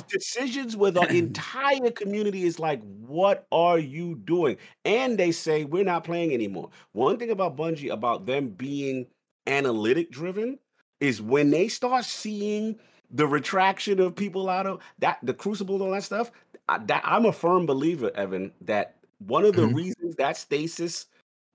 decisions 0.07 0.77
where 0.77 0.91
the 0.91 1.07
entire 1.09 1.89
community 1.91 2.43
is 2.43 2.59
like, 2.59 2.81
what 2.83 3.47
are 3.51 3.79
you 3.79 4.15
doing? 4.15 4.57
And 4.85 5.17
they 5.17 5.31
say, 5.31 5.65
we're 5.65 5.83
not 5.83 6.03
playing 6.03 6.31
anymore. 6.31 6.69
One 6.91 7.17
thing 7.17 7.31
about 7.31 7.57
Bungie, 7.57 7.91
about 7.91 8.27
them 8.27 8.49
being 8.49 9.07
analytic 9.47 10.11
driven, 10.11 10.59
is 10.99 11.21
when 11.21 11.49
they 11.49 11.67
start 11.67 12.05
seeing 12.05 12.77
the 13.13 13.27
retraction 13.27 13.99
of 13.99 14.15
people 14.15 14.49
out 14.49 14.65
of 14.65 14.81
that, 14.99 15.19
the 15.23 15.33
crucible, 15.33 15.75
and 15.75 15.83
all 15.83 15.91
that 15.91 16.03
stuff. 16.03 16.31
I, 16.69 16.77
that, 16.79 17.01
I'm 17.05 17.25
a 17.25 17.33
firm 17.33 17.65
believer, 17.65 18.11
Evan, 18.15 18.51
that 18.61 18.95
one 19.19 19.45
of 19.45 19.55
the 19.55 19.63
mm-hmm. 19.63 19.75
reasons 19.75 20.15
that 20.15 20.37
stasis 20.37 21.07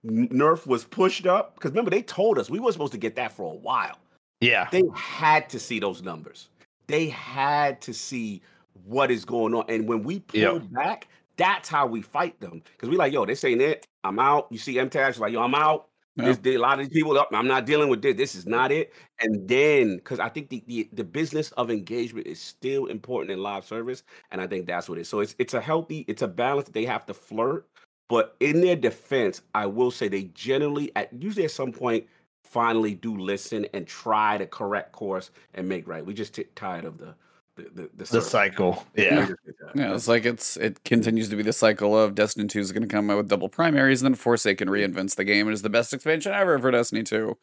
nerf 0.04 0.66
was 0.66 0.84
pushed 0.84 1.26
up, 1.26 1.54
because 1.54 1.70
remember, 1.70 1.90
they 1.90 2.02
told 2.02 2.38
us 2.38 2.48
we 2.48 2.60
were 2.60 2.72
supposed 2.72 2.92
to 2.92 2.98
get 2.98 3.16
that 3.16 3.32
for 3.32 3.52
a 3.52 3.56
while. 3.56 3.98
Yeah. 4.40 4.68
They 4.70 4.84
had 4.94 5.48
to 5.50 5.58
see 5.58 5.80
those 5.80 6.02
numbers 6.02 6.48
they 6.88 7.08
had 7.08 7.80
to 7.82 7.94
see 7.94 8.42
what 8.84 9.10
is 9.10 9.24
going 9.24 9.54
on. 9.54 9.64
And 9.68 9.86
when 9.86 10.02
we 10.02 10.20
pull 10.20 10.40
yep. 10.40 10.62
back, 10.72 11.08
that's 11.36 11.68
how 11.68 11.86
we 11.86 12.02
fight 12.02 12.38
them. 12.40 12.62
Because 12.72 12.88
we 12.88 12.96
like, 12.96 13.12
yo, 13.12 13.24
they 13.24 13.36
saying 13.36 13.60
it. 13.60 13.86
I'm 14.02 14.18
out. 14.18 14.48
You 14.50 14.58
see 14.58 14.74
MTAG, 14.74 15.18
like, 15.20 15.32
yo, 15.32 15.42
I'm 15.42 15.54
out. 15.54 15.88
This, 16.18 16.38
a 16.44 16.58
lot 16.58 16.80
of 16.80 16.88
these 16.88 16.92
people, 16.94 17.18
I'm 17.32 17.46
not 17.46 17.66
dealing 17.66 17.88
with 17.88 18.02
this. 18.02 18.16
This 18.16 18.34
is 18.34 18.46
not 18.46 18.72
it. 18.72 18.92
And 19.20 19.48
then, 19.48 19.96
because 19.96 20.20
I 20.20 20.28
think 20.28 20.48
the, 20.50 20.64
the, 20.66 20.88
the 20.92 21.04
business 21.04 21.52
of 21.52 21.70
engagement 21.70 22.26
is 22.26 22.40
still 22.40 22.86
important 22.86 23.30
in 23.32 23.42
live 23.42 23.64
service, 23.64 24.02
and 24.30 24.40
I 24.40 24.46
think 24.46 24.66
that's 24.66 24.88
what 24.88 24.98
it 24.98 25.02
is. 25.02 25.08
So 25.08 25.20
it's 25.20 25.34
it's 25.38 25.54
a 25.54 25.60
healthy, 25.60 26.04
it's 26.08 26.22
a 26.22 26.28
balance. 26.28 26.68
They 26.70 26.84
have 26.86 27.06
to 27.06 27.14
flirt, 27.14 27.68
but 28.08 28.36
in 28.40 28.60
their 28.60 28.76
defense, 28.76 29.42
I 29.54 29.66
will 29.66 29.90
say 29.90 30.08
they 30.08 30.24
generally, 30.34 30.92
at 30.96 31.12
usually 31.12 31.44
at 31.44 31.52
some 31.52 31.72
point, 31.72 32.06
finally 32.44 32.94
do 32.94 33.16
listen 33.16 33.66
and 33.74 33.86
try 33.86 34.38
to 34.38 34.46
correct 34.46 34.92
course 34.92 35.30
and 35.54 35.68
make 35.68 35.86
right. 35.88 36.04
We 36.04 36.14
just 36.14 36.34
t- 36.34 36.44
tired 36.56 36.84
of 36.84 36.98
the 36.98 37.14
the, 37.58 37.82
the, 37.82 37.90
the, 37.94 38.04
the 38.04 38.22
cycle. 38.22 38.86
Yeah. 38.96 39.28
yeah. 39.74 39.94
It's 39.94 40.08
like 40.08 40.24
it's 40.24 40.56
it 40.56 40.84
continues 40.84 41.28
to 41.28 41.36
be 41.36 41.42
the 41.42 41.52
cycle 41.52 41.98
of 41.98 42.14
Destiny 42.14 42.46
2 42.48 42.60
is 42.60 42.72
going 42.72 42.82
to 42.82 42.88
come 42.88 43.10
out 43.10 43.16
with 43.16 43.28
double 43.28 43.48
primaries, 43.48 44.02
and 44.02 44.14
then 44.14 44.14
Forsaken 44.14 44.68
reinvents 44.68 45.16
the 45.16 45.24
game 45.24 45.46
and 45.46 45.54
is 45.54 45.62
the 45.62 45.70
best 45.70 45.92
expansion 45.92 46.32
ever 46.32 46.58
for 46.58 46.70
Destiny 46.70 47.02
2. 47.02 47.36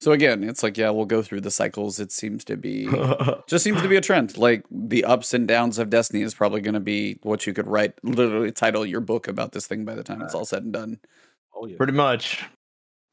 So 0.00 0.12
again, 0.12 0.44
it's 0.44 0.62
like 0.62 0.76
yeah, 0.76 0.90
we'll 0.90 1.06
go 1.06 1.22
through 1.22 1.42
the 1.42 1.50
cycles. 1.50 2.00
It 2.00 2.12
seems 2.12 2.44
to 2.44 2.56
be 2.56 2.88
just 3.46 3.64
seems 3.64 3.80
to 3.82 3.88
be 3.88 3.96
a 3.96 4.00
trend. 4.00 4.36
Like 4.36 4.64
the 4.70 5.04
ups 5.04 5.34
and 5.34 5.46
downs 5.46 5.78
of 5.78 5.90
Destiny 5.90 6.22
is 6.22 6.34
probably 6.34 6.60
going 6.60 6.74
to 6.74 6.80
be 6.80 7.18
what 7.22 7.46
you 7.46 7.52
could 7.52 7.66
write, 7.66 7.94
literally 8.02 8.52
title 8.52 8.84
your 8.84 9.00
book 9.00 9.28
about 9.28 9.52
this 9.52 9.66
thing 9.66 9.84
by 9.84 9.94
the 9.94 10.02
time 10.02 10.22
it's 10.22 10.34
all 10.34 10.44
said 10.44 10.64
and 10.64 10.72
done. 10.72 11.00
Oh 11.54 11.66
yeah. 11.66 11.76
Pretty 11.76 11.92
much. 11.92 12.44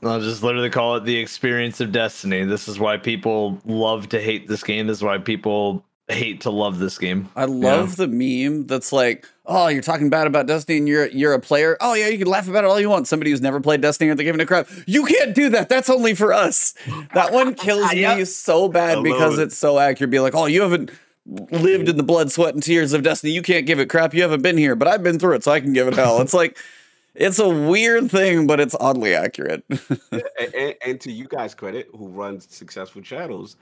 I'll 0.04 0.20
just 0.20 0.42
literally 0.42 0.72
call 0.72 0.96
it 0.96 1.06
the 1.06 1.16
experience 1.16 1.80
of 1.80 1.92
Destiny. 1.92 2.44
This 2.44 2.68
is 2.68 2.80
why 2.80 2.98
people 2.98 3.62
love 3.66 4.10
to 4.10 4.20
hate 4.20 4.48
this 4.48 4.64
game. 4.64 4.88
This 4.88 4.98
is 4.98 5.04
why 5.04 5.20
people 5.20 5.86
hate 6.12 6.42
to 6.42 6.50
love 6.50 6.80
this 6.80 6.98
game. 6.98 7.30
I 7.36 7.46
love 7.46 7.96
the 7.96 8.08
meme 8.08 8.68
that's 8.68 8.92
like, 8.92 9.28
"Oh, 9.46 9.68
you're 9.68 9.82
talking 9.82 10.10
bad 10.10 10.28
about 10.28 10.48
Destiny, 10.48 10.78
and 10.78 10.88
you're 10.88 11.08
you're 11.08 11.34
a 11.34 11.40
player. 11.40 11.78
Oh 11.82 11.94
yeah, 11.94 12.08
you 12.08 12.18
can 12.18 12.28
laugh 12.28 12.48
about 12.48 12.64
it 12.64 12.68
all 12.68 12.80
you 12.80 12.90
want. 12.90 13.08
Somebody 13.08 13.32
who's 13.32 13.42
never 13.42 13.60
played 13.60 13.82
Destiny 13.82 14.10
or 14.10 14.16
they're 14.16 14.24
giving 14.24 14.42
a 14.42 14.46
crap. 14.46 14.68
You 14.86 15.06
can't 15.06 15.34
do 15.34 15.50
that. 15.50 15.70
That's 15.70 15.90
only 15.90 16.14
for 16.14 16.34
us." 16.34 16.74
That 17.14 17.32
one 17.32 17.54
kills 17.56 17.92
me 17.94 18.26
so 18.26 18.68
bad 18.68 18.96
love 18.96 19.04
because 19.04 19.40
it. 19.40 19.44
it's 19.44 19.58
so 19.58 19.80
accurate. 19.80 20.12
Be 20.12 20.20
like, 20.20 20.36
"Oh, 20.36 20.46
you 20.46 20.62
haven't 20.62 20.92
lived 21.26 21.88
in 21.90 21.98
the 21.98 22.04
blood, 22.04 22.32
sweat, 22.32 22.54
and 22.54 22.64
tears 22.64 22.94
of 22.94 23.04
Destiny. 23.04 23.34
You 23.34 23.42
can't 23.42 23.66
give 23.66 23.80
it 23.80 23.90
crap. 23.90 24.14
You 24.14 24.22
haven't 24.22 24.42
been 24.42 24.58
here, 24.58 24.76
but 24.76 24.88
I've 24.88 25.04
been 25.04 25.20
through 25.20 25.36
it, 25.36 25.44
so 25.44 25.52
I 25.52 25.60
can 25.60 25.74
give 25.74 25.88
it 25.88 25.96
hell." 25.96 26.22
It's 26.22 26.34
like. 26.34 26.58
It's 27.14 27.40
a 27.40 27.50
weird 27.50 28.10
thing, 28.10 28.48
but 28.48 28.62
it's 28.62 28.74
oddly 28.80 29.14
accurate. 29.14 29.66
and, 29.70 30.24
and, 30.56 30.76
and 30.86 31.02
to 31.02 31.12
you 31.12 31.28
guys 31.28 31.54
credit 31.54 31.90
who 31.94 32.08
runs 32.08 32.48
successful 32.50 33.02
channels 33.02 33.58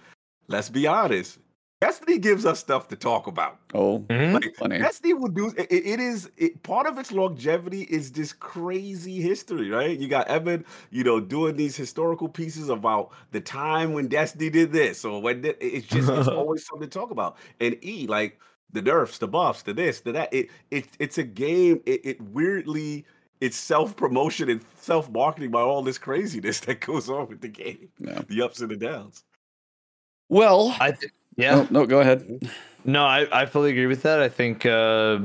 let's 0.50 0.70
be 0.70 0.86
honest 0.86 1.40
destiny 1.82 2.18
gives 2.18 2.46
us 2.46 2.60
stuff 2.60 2.88
to 2.90 2.96
talk 2.96 3.28
about 3.28 3.60
oh, 3.74 4.00
Mhm. 4.10 4.34
like 4.34 4.56
funny. 4.56 4.78
destiny 4.80 5.14
will 5.14 5.30
do 5.30 5.48
it, 5.58 5.68
it 5.72 6.00
is 6.00 6.30
it, 6.38 6.62
part 6.64 6.86
of 6.88 6.98
its 6.98 7.12
longevity 7.12 7.84
is 7.84 8.12
this 8.12 8.34
crazy 8.34 9.22
history 9.22 9.70
right 9.70 9.98
you 9.98 10.08
got 10.08 10.28
evan 10.28 10.66
you 10.92 11.04
know 11.04 11.20
doing 11.20 11.56
these 11.56 11.76
historical 11.78 12.28
pieces 12.28 12.70
about 12.70 13.12
the 13.32 13.40
time 13.42 13.94
when 13.94 14.08
destiny 14.08 14.50
did 14.50 14.72
this 14.74 15.06
or 15.06 15.22
when 15.22 15.42
thi- 15.42 15.56
it's 15.62 15.88
just 15.88 16.10
it's 16.10 16.28
always 16.40 16.66
something 16.66 16.90
to 16.90 17.00
talk 17.00 17.12
about 17.12 17.38
and 17.62 17.78
e 17.84 18.06
like 18.08 18.40
the 18.72 18.82
nerfs 18.82 19.18
the 19.18 19.28
buffs 19.28 19.64
the 19.64 19.74
this 19.74 20.02
the 20.02 20.12
that 20.12 20.34
it, 20.34 20.50
it 20.72 20.86
it's 21.00 21.18
a 21.18 21.24
game 21.24 21.82
it, 21.86 22.02
it 22.06 22.22
weirdly 22.22 23.06
it's 23.42 23.56
self 23.56 23.96
promotion 23.96 24.50
and 24.50 24.62
self 24.82 25.10
marketing 25.10 25.50
by 25.50 25.62
all 25.62 25.82
this 25.82 25.98
craziness 25.98 26.60
that 26.68 26.82
goes 26.82 27.10
on 27.10 27.30
with 27.30 27.40
the 27.40 27.48
game, 27.48 27.88
Yeah. 27.98 28.22
the 28.28 28.42
ups 28.42 28.60
and 28.60 28.70
the 28.70 28.76
downs. 28.76 29.24
Well, 30.28 30.76
I 30.80 30.92
th- 30.92 31.12
yeah. 31.40 31.56
oh, 31.56 31.68
no, 31.70 31.86
go 31.86 32.02
ahead. 32.02 32.49
No, 32.86 33.06
I, 33.06 33.28
I 33.32 33.45
fully 33.45 33.72
agree 33.72 33.88
with 33.88 34.03
that. 34.03 34.20
I 34.20 34.30
think 34.30 34.66
uh 34.66 35.20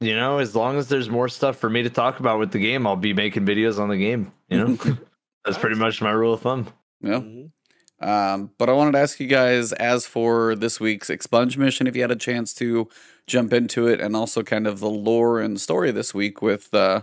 you 0.00 0.14
know, 0.14 0.38
as 0.38 0.54
long 0.54 0.76
as 0.76 0.88
there's 0.88 1.08
more 1.08 1.28
stuff 1.28 1.56
for 1.56 1.70
me 1.70 1.82
to 1.82 1.88
talk 1.90 2.20
about 2.20 2.38
with 2.38 2.52
the 2.52 2.58
game, 2.58 2.86
I'll 2.86 2.96
be 2.96 3.14
making 3.14 3.46
videos 3.46 3.78
on 3.78 3.88
the 3.88 3.96
game. 3.96 4.30
You 4.48 4.58
know? 4.58 4.78
That's 5.44 5.56
pretty 5.58 5.76
much 5.76 6.02
my 6.02 6.10
rule 6.10 6.34
of 6.34 6.42
thumb. 6.42 6.66
Yeah. 7.00 7.20
Mhm. 7.20 7.50
Um, 7.98 8.50
but 8.58 8.68
I 8.68 8.72
wanted 8.72 8.92
to 8.92 8.98
ask 8.98 9.18
you 9.20 9.26
guys, 9.26 9.72
as 9.72 10.06
for 10.06 10.54
this 10.54 10.78
week's 10.78 11.08
expunge 11.08 11.56
mission, 11.56 11.86
if 11.86 11.96
you 11.96 12.02
had 12.02 12.10
a 12.10 12.16
chance 12.16 12.52
to 12.54 12.90
jump 13.26 13.54
into 13.54 13.86
it, 13.86 14.02
and 14.02 14.14
also 14.14 14.42
kind 14.42 14.66
of 14.66 14.80
the 14.80 14.90
lore 14.90 15.40
and 15.40 15.58
story 15.58 15.90
this 15.92 16.12
week 16.12 16.42
with 16.42 16.74
uh, 16.74 17.02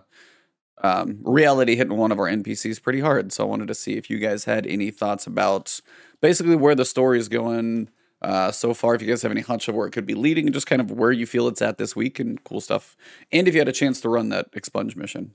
um, 0.83 1.17
reality 1.23 1.75
hitting 1.75 1.97
one 1.97 2.11
of 2.11 2.19
our 2.19 2.27
NPCs 2.27 2.81
pretty 2.81 2.99
hard. 2.99 3.33
So 3.33 3.43
I 3.43 3.47
wanted 3.47 3.69
to 3.69 3.73
see 3.73 3.93
if 3.93 4.09
you 4.11 4.19
guys 4.19 4.45
had 4.45 4.67
any 4.67 4.91
thoughts 4.91 5.25
about 5.25 5.79
basically 6.21 6.55
where 6.55 6.75
the 6.75 6.85
story 6.85 7.17
is 7.17 7.27
going 7.27 7.89
uh, 8.23 8.51
so 8.51 8.73
far. 8.73 8.95
If 8.95 9.01
you 9.01 9.07
guys 9.07 9.21
have 9.21 9.31
any 9.31 9.41
hunch 9.41 9.67
of 9.67 9.75
where 9.75 9.87
it 9.87 9.91
could 9.91 10.05
be 10.05 10.15
leading, 10.15 10.45
and 10.45 10.53
just 10.53 10.67
kind 10.67 10.81
of 10.81 10.91
where 10.91 11.11
you 11.11 11.25
feel 11.25 11.47
it's 11.47 11.61
at 11.61 11.77
this 11.77 11.95
week 11.95 12.19
and 12.19 12.43
cool 12.43 12.61
stuff. 12.61 12.95
And 13.31 13.47
if 13.47 13.53
you 13.53 13.59
had 13.59 13.67
a 13.67 13.73
chance 13.73 14.01
to 14.01 14.09
run 14.09 14.29
that 14.29 14.47
expunge 14.53 14.95
mission. 14.95 15.33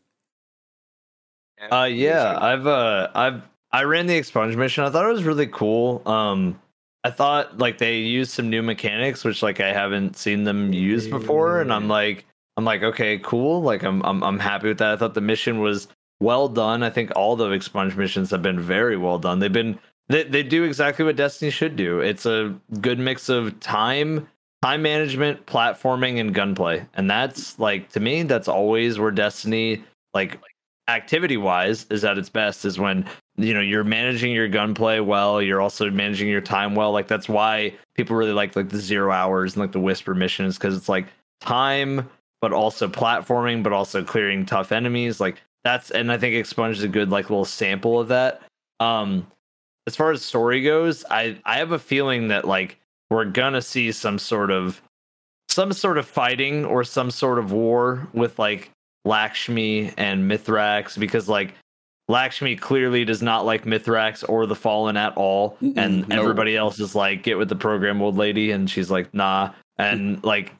Uh 1.70 1.88
yeah, 1.90 2.38
I've 2.40 2.66
uh 2.66 3.08
I've 3.14 3.42
I 3.72 3.82
ran 3.82 4.06
the 4.06 4.16
expunge 4.16 4.56
mission. 4.56 4.84
I 4.84 4.90
thought 4.90 5.04
it 5.04 5.12
was 5.12 5.24
really 5.24 5.48
cool. 5.48 6.02
Um 6.06 6.60
I 7.04 7.10
thought 7.10 7.58
like 7.58 7.78
they 7.78 7.98
used 7.98 8.30
some 8.30 8.48
new 8.48 8.62
mechanics 8.62 9.24
which 9.24 9.42
like 9.42 9.60
I 9.60 9.72
haven't 9.72 10.16
seen 10.16 10.44
them 10.44 10.72
use 10.72 11.08
before 11.08 11.60
and 11.60 11.72
I'm 11.72 11.88
like 11.88 12.24
I'm 12.56 12.64
like 12.64 12.82
okay, 12.82 13.18
cool. 13.18 13.62
Like 13.62 13.82
I'm 13.82 14.02
I'm 14.02 14.22
I'm 14.22 14.38
happy 14.38 14.68
with 14.68 14.78
that. 14.78 14.92
I 14.92 14.96
thought 14.96 15.14
the 15.14 15.20
mission 15.20 15.60
was 15.60 15.88
well 16.20 16.48
done. 16.48 16.82
I 16.82 16.90
think 16.90 17.12
all 17.16 17.36
the 17.36 17.50
expunge 17.50 17.96
missions 17.96 18.30
have 18.30 18.42
been 18.42 18.60
very 18.60 18.96
well 18.96 19.18
done. 19.18 19.38
They've 19.38 19.52
been 19.52 19.78
they 20.08 20.24
they 20.24 20.42
do 20.42 20.64
exactly 20.64 21.04
what 21.04 21.16
Destiny 21.16 21.50
should 21.50 21.76
do. 21.76 22.00
It's 22.00 22.26
a 22.26 22.54
good 22.80 22.98
mix 22.98 23.28
of 23.28 23.58
time 23.60 24.28
time 24.62 24.82
management, 24.82 25.46
platforming 25.46 26.18
and 26.18 26.34
gunplay. 26.34 26.84
And 26.94 27.08
that's 27.08 27.58
like 27.58 27.90
to 27.90 28.00
me 28.00 28.22
that's 28.22 28.48
always 28.48 28.98
where 28.98 29.10
Destiny 29.10 29.84
like 30.14 30.40
activity 30.88 31.36
wise 31.36 31.86
is 31.90 32.04
at 32.04 32.18
its 32.18 32.30
best 32.30 32.64
is 32.64 32.78
when 32.78 33.04
you 33.36 33.52
know 33.52 33.60
you're 33.60 33.84
managing 33.84 34.32
your 34.32 34.48
gunplay 34.48 35.00
well 35.00 35.40
you're 35.40 35.60
also 35.60 35.90
managing 35.90 36.28
your 36.28 36.40
time 36.40 36.74
well 36.74 36.92
like 36.92 37.06
that's 37.06 37.28
why 37.28 37.72
people 37.94 38.16
really 38.16 38.32
like 38.32 38.56
like 38.56 38.70
the 38.70 38.78
zero 38.78 39.12
hours 39.12 39.54
and 39.54 39.60
like 39.60 39.72
the 39.72 39.80
whisper 39.80 40.14
missions 40.14 40.56
because 40.56 40.74
it's 40.74 40.88
like 40.88 41.06
time 41.42 42.08
but 42.40 42.54
also 42.54 42.88
platforming 42.88 43.62
but 43.62 43.72
also 43.72 44.02
clearing 44.02 44.46
tough 44.46 44.72
enemies 44.72 45.20
like 45.20 45.42
that's 45.62 45.90
and 45.90 46.10
i 46.10 46.16
think 46.16 46.34
expunge 46.34 46.78
is 46.78 46.82
a 46.82 46.88
good 46.88 47.10
like 47.10 47.28
little 47.28 47.44
sample 47.44 48.00
of 48.00 48.08
that 48.08 48.40
um 48.80 49.26
as 49.88 49.96
far 49.96 50.12
as 50.12 50.22
story 50.22 50.60
goes 50.60 51.04
i 51.10 51.36
i 51.44 51.58
have 51.58 51.72
a 51.72 51.78
feeling 51.78 52.28
that 52.28 52.46
like 52.46 52.78
we're 53.10 53.24
gonna 53.24 53.62
see 53.62 53.90
some 53.90 54.18
sort 54.18 54.50
of 54.50 54.80
some 55.48 55.72
sort 55.72 55.98
of 55.98 56.06
fighting 56.06 56.64
or 56.64 56.84
some 56.84 57.10
sort 57.10 57.38
of 57.38 57.52
war 57.52 58.06
with 58.12 58.38
like 58.38 58.70
Lakshmi 59.04 59.92
and 59.96 60.30
Mithrax 60.30 60.98
because 60.98 61.28
like 61.28 61.54
Lakshmi 62.08 62.56
clearly 62.56 63.04
does 63.04 63.22
not 63.22 63.44
like 63.44 63.64
Mithrax 63.64 64.28
or 64.28 64.46
the 64.46 64.54
Fallen 64.54 64.96
at 64.96 65.16
all, 65.16 65.56
Mm-mm, 65.62 65.76
and 65.76 66.08
no. 66.08 66.20
everybody 66.20 66.56
else 66.56 66.78
is 66.80 66.94
like, 66.94 67.22
"Get 67.22 67.36
with 67.36 67.48
the 67.48 67.56
program, 67.56 68.00
old 68.00 68.16
lady," 68.16 68.50
and 68.50 68.70
she's 68.70 68.90
like, 68.90 69.12
"Nah." 69.12 69.52
And 69.76 70.22
like, 70.24 70.52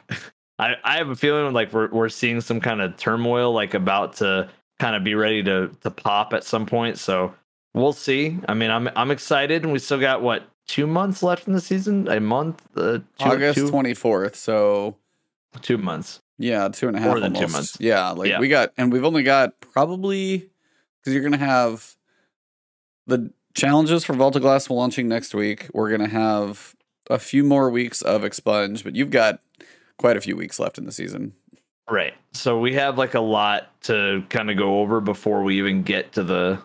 I 0.58 0.74
I 0.84 0.96
have 0.96 1.08
a 1.08 1.16
feeling 1.16 1.52
like 1.54 1.72
we're 1.72 1.88
we're 1.88 2.10
seeing 2.10 2.40
some 2.40 2.60
kind 2.60 2.82
of 2.82 2.96
turmoil 2.96 3.52
like 3.52 3.74
about 3.74 4.16
to 4.16 4.48
kind 4.78 4.94
of 4.94 5.04
be 5.04 5.14
ready 5.14 5.42
to 5.44 5.70
to 5.82 5.90
pop 5.90 6.34
at 6.34 6.44
some 6.44 6.66
point. 6.66 6.98
So 6.98 7.34
we'll 7.74 7.92
see. 7.92 8.38
I 8.48 8.54
mean, 8.54 8.70
I'm 8.70 8.88
I'm 8.96 9.10
excited, 9.10 9.62
and 9.64 9.72
we 9.72 9.78
still 9.78 10.00
got 10.00 10.22
what 10.22 10.44
two 10.66 10.86
months 10.86 11.22
left 11.22 11.46
in 11.46 11.52
the 11.54 11.60
season? 11.60 12.08
A 12.08 12.20
month? 12.20 12.62
Uh, 12.76 12.98
two, 12.98 13.04
August 13.20 13.68
twenty 13.68 13.94
fourth. 13.94 14.36
So 14.36 14.96
two 15.62 15.78
months. 15.78 16.20
Yeah, 16.38 16.68
two 16.68 16.86
and 16.88 16.96
a 16.96 17.00
half. 17.00 17.08
More 17.08 17.20
than 17.20 17.34
two 17.34 17.48
months. 17.48 17.76
Yeah, 17.80 18.10
like 18.10 18.28
Yeah. 18.30 18.38
we 18.38 18.48
got, 18.48 18.72
and 18.76 18.92
we've 18.92 19.04
only 19.04 19.24
got 19.24 19.60
probably 19.60 20.48
because 21.00 21.14
you're 21.14 21.22
gonna 21.22 21.36
have 21.36 21.96
the 23.06 23.32
challenges 23.54 24.04
for 24.04 24.12
Vault 24.12 24.36
of 24.36 24.42
Glass 24.42 24.70
launching 24.70 25.08
next 25.08 25.34
week. 25.34 25.68
We're 25.74 25.90
gonna 25.90 26.08
have 26.08 26.76
a 27.10 27.18
few 27.18 27.42
more 27.42 27.70
weeks 27.70 28.02
of 28.02 28.22
expunge, 28.22 28.84
but 28.84 28.94
you've 28.94 29.10
got 29.10 29.40
quite 29.96 30.16
a 30.16 30.20
few 30.20 30.36
weeks 30.36 30.60
left 30.60 30.78
in 30.78 30.84
the 30.84 30.92
season. 30.92 31.32
Right. 31.90 32.14
So 32.34 32.60
we 32.60 32.74
have 32.74 32.98
like 32.98 33.14
a 33.14 33.20
lot 33.20 33.68
to 33.84 34.22
kind 34.28 34.50
of 34.50 34.56
go 34.58 34.80
over 34.80 35.00
before 35.00 35.42
we 35.42 35.58
even 35.58 35.82
get 35.82 36.12
to 36.12 36.22
the 36.22 36.58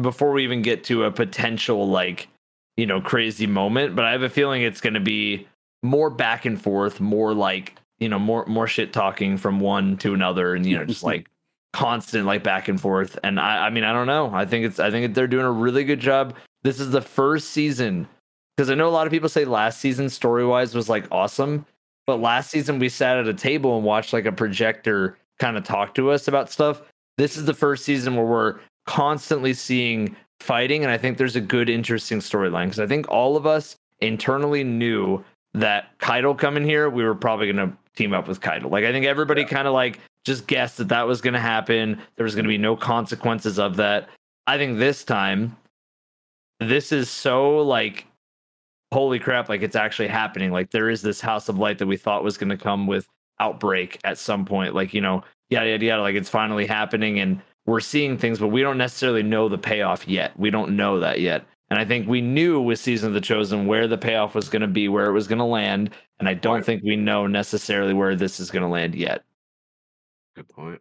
before 0.00 0.32
we 0.32 0.44
even 0.44 0.62
get 0.62 0.84
to 0.84 1.04
a 1.04 1.10
potential 1.10 1.88
like, 1.88 2.28
you 2.76 2.86
know, 2.86 3.00
crazy 3.00 3.46
moment, 3.46 3.94
but 3.94 4.04
I 4.04 4.12
have 4.12 4.22
a 4.22 4.30
feeling 4.30 4.62
it's 4.62 4.80
going 4.80 4.94
to 4.94 5.00
be 5.00 5.46
more 5.82 6.10
back 6.10 6.44
and 6.44 6.60
forth, 6.60 7.00
more 7.00 7.34
like, 7.34 7.74
you 7.98 8.08
know, 8.08 8.18
more 8.18 8.46
more 8.46 8.66
shit 8.66 8.92
talking 8.92 9.36
from 9.36 9.60
one 9.60 9.96
to 9.98 10.14
another 10.14 10.54
and 10.54 10.64
you 10.64 10.76
know, 10.76 10.84
just 10.84 11.02
like 11.02 11.28
constant 11.72 12.26
like 12.26 12.42
back 12.42 12.68
and 12.68 12.80
forth. 12.80 13.18
And 13.22 13.38
I 13.38 13.66
I 13.66 13.70
mean, 13.70 13.84
I 13.84 13.92
don't 13.92 14.06
know. 14.06 14.30
I 14.32 14.46
think 14.46 14.64
it's 14.64 14.80
I 14.80 14.90
think 14.90 15.14
they're 15.14 15.26
doing 15.26 15.44
a 15.44 15.52
really 15.52 15.84
good 15.84 16.00
job. 16.00 16.34
This 16.62 16.80
is 16.80 16.90
the 16.90 17.02
first 17.02 17.50
season 17.50 18.08
because 18.56 18.70
I 18.70 18.74
know 18.74 18.88
a 18.88 18.90
lot 18.90 19.06
of 19.06 19.12
people 19.12 19.28
say 19.28 19.44
last 19.44 19.80
season 19.80 20.08
story-wise 20.08 20.74
was 20.74 20.88
like 20.88 21.06
awesome. 21.10 21.66
But 22.06 22.20
last 22.20 22.50
season 22.50 22.78
we 22.78 22.88
sat 22.88 23.18
at 23.18 23.28
a 23.28 23.34
table 23.34 23.76
and 23.76 23.84
watched 23.84 24.12
like 24.12 24.26
a 24.26 24.32
projector 24.32 25.16
kind 25.38 25.56
of 25.56 25.64
talk 25.64 25.94
to 25.94 26.10
us 26.10 26.28
about 26.28 26.50
stuff. 26.50 26.82
This 27.18 27.36
is 27.36 27.44
the 27.44 27.54
first 27.54 27.84
season 27.84 28.16
where 28.16 28.24
we're 28.24 28.60
constantly 28.86 29.54
seeing 29.54 30.16
fighting, 30.40 30.82
and 30.82 30.90
I 30.90 30.98
think 30.98 31.18
there's 31.18 31.36
a 31.36 31.40
good, 31.40 31.68
interesting 31.68 32.18
storyline 32.18 32.64
because 32.64 32.80
I 32.80 32.86
think 32.86 33.08
all 33.08 33.36
of 33.36 33.46
us 33.46 33.76
internally 34.00 34.64
knew 34.64 35.24
that 35.54 35.96
Kaido 35.98 36.34
coming 36.34 36.64
here, 36.64 36.90
we 36.90 37.04
were 37.04 37.14
probably 37.14 37.46
gonna 37.50 37.76
team 37.94 38.12
up 38.12 38.28
with 38.28 38.40
Kaido. 38.40 38.68
Like 38.68 38.84
I 38.84 38.92
think 38.92 39.06
everybody 39.06 39.44
kind 39.44 39.68
of 39.68 39.74
like 39.74 40.00
just 40.24 40.46
guessed 40.46 40.78
that 40.78 40.88
that 40.88 41.06
was 41.06 41.20
gonna 41.20 41.40
happen. 41.40 42.00
There 42.16 42.24
was 42.24 42.34
gonna 42.34 42.48
be 42.48 42.58
no 42.58 42.76
consequences 42.76 43.58
of 43.58 43.76
that. 43.76 44.08
I 44.46 44.56
think 44.58 44.78
this 44.78 45.04
time, 45.04 45.56
this 46.58 46.92
is 46.92 47.10
so 47.10 47.58
like 47.58 48.06
holy 48.92 49.18
crap 49.18 49.48
like 49.48 49.62
it's 49.62 49.74
actually 49.74 50.06
happening 50.06 50.52
like 50.52 50.70
there 50.70 50.90
is 50.90 51.00
this 51.00 51.18
house 51.18 51.48
of 51.48 51.58
light 51.58 51.78
that 51.78 51.86
we 51.86 51.96
thought 51.96 52.22
was 52.22 52.36
going 52.36 52.50
to 52.50 52.58
come 52.58 52.86
with 52.86 53.08
outbreak 53.40 53.98
at 54.04 54.18
some 54.18 54.44
point 54.44 54.74
like 54.74 54.92
you 54.92 55.00
know 55.00 55.24
yada 55.48 55.70
yada 55.70 55.84
yada 55.84 56.02
like 56.02 56.14
it's 56.14 56.28
finally 56.28 56.66
happening 56.66 57.18
and 57.18 57.40
we're 57.66 57.80
seeing 57.80 58.16
things 58.18 58.38
but 58.38 58.48
we 58.48 58.62
don't 58.62 58.78
necessarily 58.78 59.22
know 59.22 59.48
the 59.48 59.58
payoff 59.58 60.06
yet 60.08 60.38
we 60.38 60.50
don't 60.50 60.74
know 60.76 60.98
that 61.00 61.20
yet 61.20 61.44
and 61.70 61.78
i 61.78 61.84
think 61.84 62.08
we 62.08 62.20
knew 62.20 62.60
with 62.60 62.78
season 62.78 63.08
of 63.08 63.14
the 63.14 63.20
chosen 63.20 63.66
where 63.66 63.86
the 63.86 63.98
payoff 63.98 64.34
was 64.34 64.48
going 64.48 64.62
to 64.62 64.68
be 64.68 64.88
where 64.88 65.06
it 65.06 65.12
was 65.12 65.26
going 65.28 65.38
to 65.38 65.44
land 65.44 65.90
and 66.18 66.28
i 66.28 66.34
don't 66.34 66.56
Right. 66.56 66.64
think 66.64 66.82
we 66.82 66.96
know 66.96 67.26
necessarily 67.26 67.94
where 67.94 68.14
this 68.16 68.40
is 68.40 68.50
going 68.50 68.62
to 68.62 68.68
land 68.68 68.94
yet 68.94 69.24
Good 70.34 70.48
point. 70.48 70.80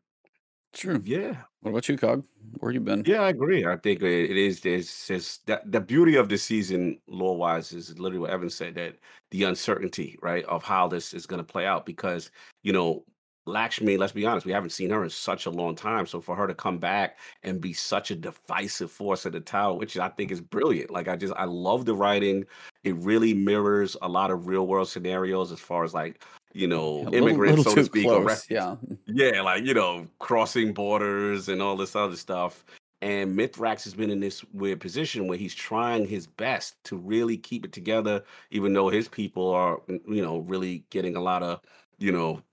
True. 0.73 1.01
Yeah. 1.03 1.35
What 1.59 1.71
about 1.71 1.89
you, 1.89 1.97
Cog? 1.97 2.23
Where 2.59 2.71
you 2.71 2.79
been? 2.79 3.03
Yeah, 3.05 3.23
I 3.23 3.29
agree. 3.29 3.65
I 3.65 3.75
think 3.75 4.01
it 4.01 4.31
it 4.31 4.37
is. 4.37 4.61
There's 4.61 5.05
just 5.07 5.45
that 5.47 5.69
the 5.69 5.81
beauty 5.81 6.15
of 6.15 6.29
the 6.29 6.37
season, 6.37 6.97
lore 7.07 7.35
wise, 7.35 7.73
is 7.73 7.99
literally 7.99 8.19
what 8.19 8.29
Evan 8.29 8.49
said 8.49 8.75
that 8.75 8.95
the 9.31 9.43
uncertainty, 9.43 10.17
right, 10.21 10.45
of 10.45 10.63
how 10.63 10.87
this 10.87 11.13
is 11.13 11.25
going 11.25 11.39
to 11.39 11.43
play 11.43 11.65
out. 11.65 11.85
Because 11.85 12.31
you 12.63 12.71
know, 12.71 13.03
Lakshmi, 13.45 13.97
let's 13.97 14.13
be 14.13 14.25
honest, 14.25 14.45
we 14.45 14.51
haven't 14.51 14.69
seen 14.69 14.91
her 14.91 15.03
in 15.03 15.09
such 15.09 15.45
a 15.45 15.49
long 15.49 15.75
time. 15.75 16.05
So 16.05 16.21
for 16.21 16.35
her 16.35 16.47
to 16.47 16.53
come 16.53 16.77
back 16.77 17.17
and 17.43 17.59
be 17.59 17.73
such 17.73 18.11
a 18.11 18.15
divisive 18.15 18.91
force 18.91 19.25
at 19.25 19.31
the 19.31 19.39
tower, 19.39 19.73
which 19.73 19.97
I 19.97 20.09
think 20.09 20.31
is 20.31 20.41
brilliant. 20.41 20.91
Like 20.91 21.07
I 21.07 21.15
just 21.15 21.33
I 21.35 21.45
love 21.45 21.85
the 21.85 21.95
writing. 21.95 22.45
It 22.83 22.95
really 22.97 23.33
mirrors 23.33 23.97
a 24.01 24.07
lot 24.07 24.31
of 24.31 24.47
real 24.47 24.67
world 24.67 24.89
scenarios 24.89 25.51
as 25.51 25.59
far 25.59 25.83
as 25.83 25.93
like 25.93 26.23
you 26.53 26.67
know 26.67 26.99
little, 26.99 27.13
immigrants, 27.15 27.57
little 27.59 27.71
so 27.71 27.75
to 27.77 27.85
speak, 27.85 28.05
close. 28.05 28.49
Yeah. 28.49 28.75
Yeah, 29.07 29.41
like 29.41 29.63
you 29.63 29.73
know, 29.73 30.07
crossing 30.19 30.73
borders 30.73 31.49
and 31.49 31.61
all 31.61 31.75
this 31.75 31.95
other 31.95 32.15
stuff. 32.15 32.63
And 33.01 33.35
Mithrax 33.35 33.83
has 33.85 33.95
been 33.95 34.11
in 34.11 34.19
this 34.19 34.43
weird 34.53 34.79
position 34.79 35.27
where 35.27 35.37
he's 35.37 35.55
trying 35.55 36.05
his 36.05 36.27
best 36.27 36.75
to 36.83 36.95
really 36.97 37.35
keep 37.35 37.65
it 37.65 37.71
together, 37.71 38.23
even 38.51 38.73
though 38.73 38.89
his 38.89 39.07
people 39.07 39.49
are, 39.49 39.81
you 39.87 40.21
know, 40.21 40.39
really 40.39 40.83
getting 40.91 41.15
a 41.15 41.21
lot 41.21 41.41
of, 41.41 41.61
you 41.97 42.11
know, 42.11 42.43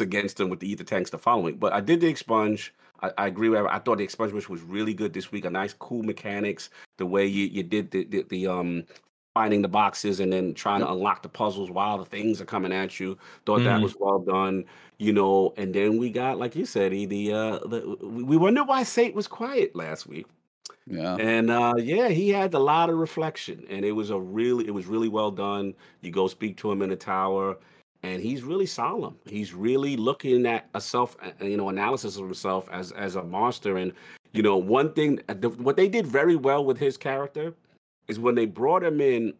against 0.00 0.36
them 0.36 0.48
with 0.50 0.60
the 0.60 0.70
ether 0.70 0.84
tanks 0.84 1.10
to 1.10 1.18
following. 1.18 1.56
But 1.56 1.72
I 1.72 1.80
did 1.80 2.00
the 2.00 2.08
expunge. 2.08 2.72
I, 3.02 3.10
I 3.18 3.26
agree 3.26 3.48
with. 3.48 3.60
I 3.66 3.78
thought 3.78 3.98
the 3.98 4.06
expungement 4.06 4.48
was 4.48 4.62
really 4.62 4.94
good 4.94 5.12
this 5.12 5.32
week. 5.32 5.44
A 5.44 5.50
nice, 5.50 5.72
cool 5.72 6.02
mechanics. 6.02 6.70
The 6.98 7.06
way 7.06 7.26
you 7.26 7.46
you 7.46 7.62
did 7.62 7.90
the 7.90 8.04
the, 8.04 8.22
the 8.28 8.46
um 8.46 8.84
finding 9.34 9.62
the 9.62 9.68
boxes 9.68 10.18
and 10.20 10.32
then 10.32 10.52
trying 10.54 10.80
Yep. 10.80 10.88
to 10.88 10.92
unlock 10.94 11.22
the 11.22 11.28
puzzles 11.28 11.70
while 11.70 11.98
the 11.98 12.04
things 12.04 12.40
are 12.40 12.44
coming 12.44 12.72
at 12.72 12.98
you. 12.98 13.16
Thought 13.46 13.62
that 13.64 13.78
Mhm. 13.78 13.82
was 13.82 13.96
well 13.98 14.18
done 14.18 14.64
you 15.00 15.12
know, 15.12 15.54
and 15.56 15.72
then 15.72 15.96
we 15.96 16.10
got, 16.10 16.38
like 16.40 16.56
you 16.56 16.64
said, 16.66 16.90
the 16.90 17.32
uh, 17.32 17.58
the 17.68 17.96
we 18.02 18.24
we 18.24 18.36
wonder 18.36 18.64
why 18.64 18.82
Saint 18.82 19.14
was 19.14 19.28
quiet 19.28 19.76
last 19.76 20.08
week, 20.08 20.26
Yeah. 20.88 21.14
and 21.20 21.50
uh, 21.50 21.74
yeah, 21.78 22.08
he 22.08 22.30
had 22.30 22.52
a 22.54 22.58
lot 22.58 22.90
of 22.90 22.96
reflection, 22.98 23.64
and 23.70 23.84
it 23.84 23.92
was 23.92 24.10
a 24.10 24.18
really, 24.18 24.66
it 24.66 24.72
was 24.74 24.86
really 24.86 25.08
well 25.08 25.30
done. 25.30 25.74
You 26.00 26.10
go 26.10 26.26
speak 26.26 26.56
to 26.58 26.72
him 26.72 26.82
in 26.82 26.90
the 26.90 26.96
tower, 26.96 27.58
and 28.02 28.22
he's 28.22 28.42
really 28.42 28.66
solemn. 28.66 29.16
He's 29.26 29.52
really 29.54 29.96
looking 29.96 30.46
at 30.46 30.68
a 30.74 30.80
self, 30.80 31.16
uh, 31.22 31.44
you 31.44 31.56
know, 31.56 31.68
analysis 31.68 32.16
of 32.16 32.24
himself 32.24 32.68
as 32.70 32.92
as 32.92 33.16
a 33.16 33.22
monster, 33.22 33.76
and 33.76 33.92
you 34.32 34.42
know, 34.42 34.56
one 34.56 34.92
thing, 34.92 35.20
uh, 35.28 35.34
the, 35.34 35.48
what 35.48 35.76
they 35.76 35.88
did 35.88 36.06
very 36.06 36.36
well 36.36 36.64
with 36.64 36.78
his 36.78 36.96
character 36.96 37.54
is 38.08 38.18
when 38.18 38.34
they 38.34 38.46
brought 38.46 38.82
him 38.82 39.00
in. 39.00 39.34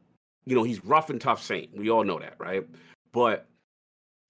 You 0.46 0.54
know, 0.54 0.62
he's 0.62 0.82
rough 0.82 1.10
and 1.10 1.20
tough 1.20 1.42
saint. 1.42 1.76
We 1.76 1.90
all 1.90 2.04
know 2.04 2.18
that, 2.20 2.36
right? 2.38 2.66
But 3.12 3.46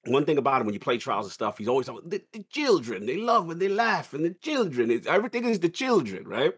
one 0.07 0.25
thing 0.25 0.37
about 0.37 0.61
him 0.61 0.67
when 0.67 0.75
you 0.75 0.81
play 0.81 0.99
trials 0.99 1.27
and 1.27 1.33
stuff, 1.33 1.59
he's 1.59 1.69
always 1.69 1.87
talking 1.87 2.09
the, 2.09 2.21
the 2.33 2.43
children. 2.51 3.07
They 3.07 3.19
love 3.19 3.49
and 3.51 3.61
they 3.61 3.69
laugh, 3.69 4.15
and 4.15 4.25
the 4.25 4.35
children. 4.35 4.91
It's 4.91 5.07
everything 5.07 5.45
is 5.45 5.61
the 5.61 5.69
children, 5.69 6.27
right? 6.27 6.55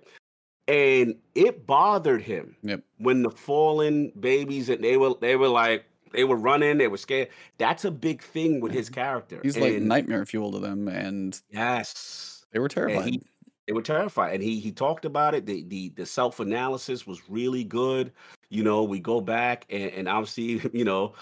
And 0.66 1.16
it 1.34 1.66
bothered 1.66 2.22
him 2.22 2.56
Yep. 2.62 2.82
when 2.98 3.22
the 3.22 3.30
fallen 3.30 4.12
babies 4.18 4.68
and 4.70 4.82
they 4.82 4.96
were 4.96 5.14
they 5.20 5.36
were 5.36 5.48
like 5.48 5.84
they 6.12 6.24
were 6.24 6.36
running, 6.36 6.78
they 6.78 6.88
were 6.88 6.96
scared. 6.96 7.28
That's 7.58 7.84
a 7.84 7.90
big 7.90 8.22
thing 8.22 8.60
with 8.60 8.72
his 8.72 8.88
character. 8.90 9.40
He's 9.42 9.56
like 9.56 9.74
nightmare 9.80 10.24
fuel 10.26 10.52
to 10.52 10.58
them, 10.58 10.88
and 10.88 11.40
yes, 11.50 12.44
they 12.52 12.58
were 12.58 12.64
and 12.66 12.72
terrified. 12.72 13.04
he 13.10 13.22
they 13.66 13.72
were 13.74 13.82
terrified 13.82 14.34
and 14.34 14.42
he 14.42 14.58
he 14.58 14.72
talked 14.72 15.04
about 15.04 15.32
it 15.34 15.46
the 15.46 15.62
the, 15.68 15.90
the 15.90 16.04
self-analysis 16.04 17.06
was 17.06 17.20
really 17.28 17.62
good 17.62 18.10
you 18.48 18.64
know 18.64 18.82
we 18.82 18.98
go 18.98 19.20
back 19.20 19.64
and, 19.70 19.92
and 19.92 20.08
obviously 20.08 20.60
you 20.76 20.84
know 20.84 21.12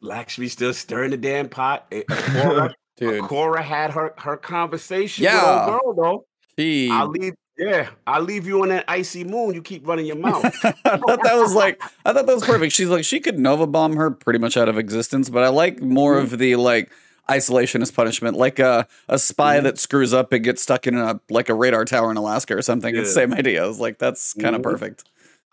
Lakshmi 0.00 0.48
still 0.48 0.74
stirring 0.74 1.12
the 1.12 1.16
damn 1.16 1.48
pot 1.48 1.86
Eh, 1.92 2.02
Akora, 3.00 3.62
had 3.62 3.92
her 3.92 4.14
her 4.18 4.36
conversation 4.36 5.22
Yeah. 5.24 5.66
with 5.66 5.74
old 5.74 5.96
girl 5.96 6.04
though 6.04 6.26
he. 6.56 6.90
i'll 6.90 7.06
leave 7.08 7.34
yeah 7.58 7.90
i'll 8.06 8.22
leave 8.22 8.46
you 8.46 8.62
on 8.62 8.68
that 8.70 8.84
icy 8.88 9.24
moon 9.24 9.54
you 9.54 9.60
keep 9.62 9.86
running 9.86 10.06
your 10.06 10.16
mouth 10.16 10.44
I 10.64 10.96
thought 10.96 11.22
that 11.22 11.34
was 11.36 11.54
like 11.54 11.82
I 12.04 12.12
thought 12.12 12.26
that 12.26 12.34
was 12.34 12.44
perfect. 12.44 12.72
She's 12.72 12.88
like 12.88 13.04
she 13.04 13.20
could 13.20 13.38
Nova 13.38 13.66
bomb 13.66 13.96
her 13.96 14.10
pretty 14.10 14.38
much 14.38 14.56
out 14.56 14.68
of 14.68 14.78
existence, 14.78 15.28
but 15.28 15.42
I 15.42 15.48
like 15.48 15.80
more 15.82 16.16
Mhm. 16.16 16.22
of 16.22 16.38
the 16.38 16.56
like 16.56 16.90
isolation 17.30 17.82
as 17.82 17.90
punishment, 17.90 18.36
like 18.36 18.58
a 18.58 18.86
a 19.08 19.18
spy 19.18 19.58
Mhm. 19.58 19.62
that 19.64 19.78
screws 19.78 20.12
up 20.12 20.32
and 20.32 20.42
gets 20.42 20.62
stuck 20.62 20.86
in 20.86 20.96
a 20.96 21.20
like 21.30 21.48
a 21.48 21.54
radar 21.54 21.84
tower 21.84 22.10
in 22.10 22.16
Alaska 22.16 22.56
or 22.56 22.62
something. 22.62 22.94
It's 22.96 23.10
the 23.10 23.14
same 23.14 23.32
idea. 23.34 23.62
I 23.64 23.66
was 23.66 23.78
like, 23.80 23.98
that's 23.98 24.32
kind 24.34 24.54
of 24.56 24.60
Mhm. 24.62 24.64
perfect. 24.64 25.04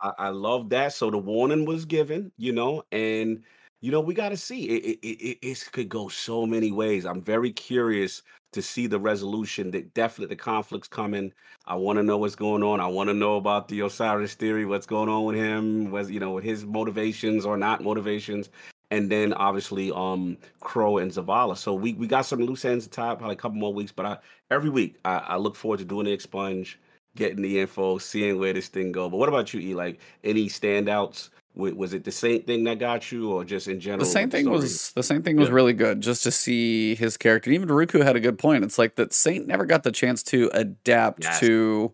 I, 0.01 0.11
I 0.17 0.29
love 0.29 0.69
that. 0.69 0.93
So 0.93 1.11
the 1.11 1.17
warning 1.17 1.65
was 1.65 1.85
given, 1.85 2.31
you 2.37 2.53
know, 2.53 2.83
and 2.91 3.43
you 3.81 3.91
know 3.91 3.99
we 4.01 4.13
got 4.13 4.29
to 4.29 4.37
see 4.37 4.69
it. 4.69 4.83
It, 4.85 4.99
it. 5.07 5.21
it 5.21 5.37
it 5.41 5.69
could 5.71 5.89
go 5.89 6.07
so 6.07 6.45
many 6.45 6.71
ways. 6.71 7.05
I'm 7.05 7.21
very 7.21 7.51
curious 7.51 8.21
to 8.51 8.61
see 8.61 8.87
the 8.87 8.99
resolution. 8.99 9.71
That 9.71 9.93
definitely 9.93 10.35
the 10.35 10.41
conflict's 10.41 10.87
coming. 10.87 11.33
I 11.65 11.75
want 11.75 11.97
to 11.97 12.03
know 12.03 12.17
what's 12.17 12.35
going 12.35 12.63
on. 12.63 12.79
I 12.79 12.87
want 12.87 13.09
to 13.09 13.13
know 13.13 13.37
about 13.37 13.67
the 13.67 13.81
Osiris 13.81 14.33
theory. 14.33 14.65
What's 14.65 14.85
going 14.85 15.09
on 15.09 15.25
with 15.25 15.35
him? 15.35 15.91
Was 15.91 16.09
you 16.09 16.19
know 16.19 16.31
with 16.31 16.43
his 16.43 16.65
motivations 16.65 17.45
or 17.45 17.57
not 17.57 17.83
motivations? 17.83 18.49
And 18.91 19.09
then 19.09 19.33
obviously 19.33 19.91
um 19.91 20.37
Crow 20.61 20.97
and 20.97 21.11
Zavala. 21.11 21.57
So 21.57 21.73
we 21.73 21.93
we 21.93 22.07
got 22.07 22.25
some 22.25 22.39
loose 22.39 22.65
ends 22.65 22.85
to 22.85 22.89
tie. 22.89 23.15
Probably 23.15 23.35
a 23.35 23.37
couple 23.37 23.57
more 23.57 23.73
weeks, 23.73 23.91
but 23.91 24.05
I 24.05 24.17
every 24.51 24.69
week 24.69 24.97
I, 25.05 25.17
I 25.17 25.37
look 25.37 25.55
forward 25.55 25.79
to 25.79 25.85
doing 25.85 26.05
the 26.05 26.11
expunge 26.11 26.79
getting 27.15 27.41
the 27.41 27.59
info, 27.59 27.97
seeing 27.97 28.39
where 28.39 28.53
this 28.53 28.67
thing 28.67 28.91
go. 28.91 29.09
But 29.09 29.17
what 29.17 29.29
about 29.29 29.53
you, 29.53 29.59
E? 29.59 29.75
Like 29.75 29.99
any 30.23 30.47
standouts? 30.47 31.29
Wa- 31.59 31.71
Was 31.75 31.93
it 31.93 32.03
the 32.03 32.11
same 32.11 32.41
thing 32.43 32.63
that 32.63 32.79
got 32.79 33.11
you, 33.11 33.31
or 33.31 33.43
just 33.43 33.67
in 33.67 33.79
general? 33.79 33.99
The 33.99 34.05
same 34.11 34.29
thing 34.29 34.49
was 34.49 34.91
the 34.91 35.03
same 35.03 35.21
thing 35.21 35.35
was 35.37 35.49
Yeah. 35.49 35.55
really 35.55 35.73
good 35.73 36.01
just 36.01 36.23
to 36.23 36.31
see 36.31 36.95
his 36.95 37.17
character. 37.17 37.51
Even 37.51 37.69
Ruku 37.69 38.03
had 38.03 38.15
a 38.15 38.19
good 38.19 38.37
point. 38.39 38.63
It's 38.63 38.77
like 38.79 38.95
that 38.95 39.13
Saint 39.13 39.47
never 39.47 39.65
got 39.65 39.83
the 39.83 39.91
chance 39.91 40.23
to 40.23 40.49
adapt 40.53 41.23
Yes. 41.23 41.39
to 41.41 41.93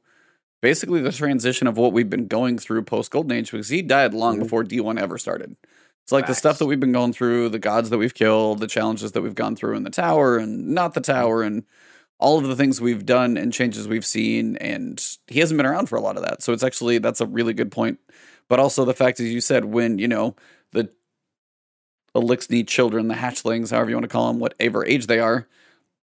basically 0.61 1.01
the 1.01 1.11
transition 1.11 1.67
of 1.67 1.77
what 1.77 1.93
we've 1.93 2.09
been 2.09 2.27
going 2.27 2.57
through 2.57 2.83
post 2.83 3.11
Golden 3.11 3.31
Age 3.31 3.51
because 3.51 3.69
he 3.69 3.81
died 3.81 4.13
long 4.13 4.37
Mhm. 4.37 4.43
before 4.43 4.63
D1 4.63 4.97
ever 4.97 5.17
started. 5.17 5.55
It's 6.03 6.11
like 6.11 6.27
the 6.27 6.35
stuff 6.35 6.59
that 6.59 6.67
we've 6.67 6.79
been 6.79 6.91
going 6.91 7.13
through, 7.13 7.49
the 7.49 7.59
gods 7.59 7.89
that 7.89 7.97
we've 7.97 8.13
killed, 8.13 8.59
the 8.59 8.67
challenges 8.67 9.13
that 9.13 9.21
we've 9.21 9.33
gone 9.35 9.55
through 9.55 9.75
in 9.75 9.83
the 9.83 9.89
tower 9.89 10.37
and 10.37 10.67
not 10.69 10.93
the 10.93 11.01
tower, 11.01 11.41
and 11.41 11.63
all 12.19 12.37
of 12.37 12.45
the 12.47 12.55
things 12.55 12.79
we've 12.79 13.05
done 13.05 13.37
and 13.37 13.51
changes 13.51 13.87
we've 13.87 14.05
seen. 14.05 14.55
And 14.57 15.03
he 15.27 15.39
hasn't 15.39 15.57
been 15.57 15.65
around 15.65 15.87
for 15.89 15.95
a 15.97 16.01
lot 16.01 16.15
of 16.15 16.23
that. 16.23 16.41
So 16.43 16.53
it's 16.53 16.63
actually, 16.63 16.99
that's 16.99 17.21
a 17.21 17.25
really 17.25 17.53
good 17.53 17.71
point. 17.71 17.99
But 18.49 18.59
also 18.59 18.85
the 18.85 18.93
fact, 18.93 19.19
as 19.19 19.31
you 19.31 19.41
said, 19.41 19.65
when, 19.65 19.97
you 19.99 20.07
know, 20.07 20.35
the 20.71 20.89
Eliksni 22.15 22.65
children, 22.67 23.07
the 23.07 23.15
hatchlings, 23.15 23.71
however 23.71 23.89
you 23.89 23.95
want 23.95 24.03
to 24.03 24.09
call 24.09 24.27
them, 24.27 24.39
whatever 24.39 24.85
age 24.85 25.07
they 25.07 25.19
are, 25.19 25.47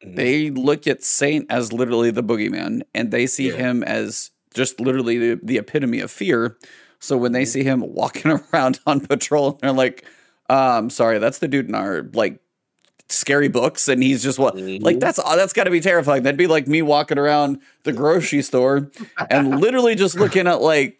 Mhm. 0.04 0.16
they 0.16 0.50
look 0.50 0.86
at 0.86 1.04
Saint 1.04 1.46
as 1.50 1.72
literally 1.72 2.10
the 2.10 2.22
boogeyman 2.22 2.82
and 2.94 3.10
they 3.10 3.26
see 3.26 3.48
Yeah. 3.48 3.56
him 3.56 3.82
as 3.84 4.30
just 4.54 4.80
literally 4.80 5.18
the, 5.18 5.40
the 5.42 5.58
epitome 5.58 6.00
of 6.00 6.10
fear. 6.10 6.56
So 6.98 7.16
when 7.16 7.32
they 7.32 7.42
Mhm. 7.44 7.48
see 7.48 7.62
him 7.62 7.80
walking 7.94 8.30
around 8.52 8.80
on 8.86 9.00
patrol, 9.00 9.58
they're 9.60 9.72
like, 9.72 10.04
um, 10.48 10.90
sorry, 10.90 11.18
that's 11.18 11.38
the 11.38 11.48
dude 11.48 11.68
in 11.68 11.74
our 11.74 12.08
like 12.14 12.40
scary 13.08 13.48
books, 13.48 13.88
and 13.88 14.02
he's 14.02 14.22
just 14.22 14.38
what 14.38 14.56
like 14.56 14.96
Mhm. 14.96 15.00
that's 15.00 15.22
that's 15.22 15.52
got 15.52 15.64
to 15.64 15.70
be 15.70 15.80
terrifying. 15.80 16.22
That'd 16.22 16.38
be 16.38 16.46
like 16.46 16.66
me 16.66 16.80
walking 16.82 17.18
around 17.18 17.58
the 17.84 17.92
grocery 17.92 18.42
store 18.42 18.90
and 19.30 19.60
literally 19.60 19.94
just 19.94 20.14
looking 20.18 20.46
at 20.46 20.60
like 20.62 20.98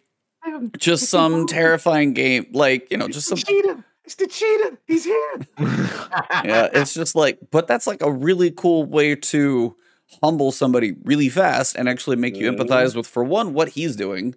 just 0.77 1.09
some 1.09 1.47
terrifying 1.47 2.13
game, 2.13 2.47
like 2.53 2.87
you 2.91 2.97
know, 2.97 3.07
just 3.07 3.27
some 3.27 3.37
cheetah. 3.37 3.83
It's 4.03 4.15
the 4.15 4.27
cheetah. 4.27 4.77
He's 4.87 5.03
here. 5.05 5.47
yeah, 5.59 6.69
it's 6.73 6.93
just 6.93 7.15
like, 7.15 7.37
but 7.51 7.67
that's 7.67 7.85
like 7.87 8.01
a 8.01 8.11
really 8.11 8.51
cool 8.51 8.83
way 8.85 9.15
to 9.15 9.75
humble 10.21 10.51
somebody 10.51 10.93
really 11.03 11.29
fast 11.29 11.75
and 11.75 11.87
actually 11.87 12.15
make 12.17 12.35
you 12.35 12.51
Mhm. 12.51 12.57
empathize 12.57 12.95
with, 12.95 13.07
for 13.07 13.23
one, 13.23 13.53
what 13.53 13.69
he's 13.69 13.95
doing, 13.95 14.35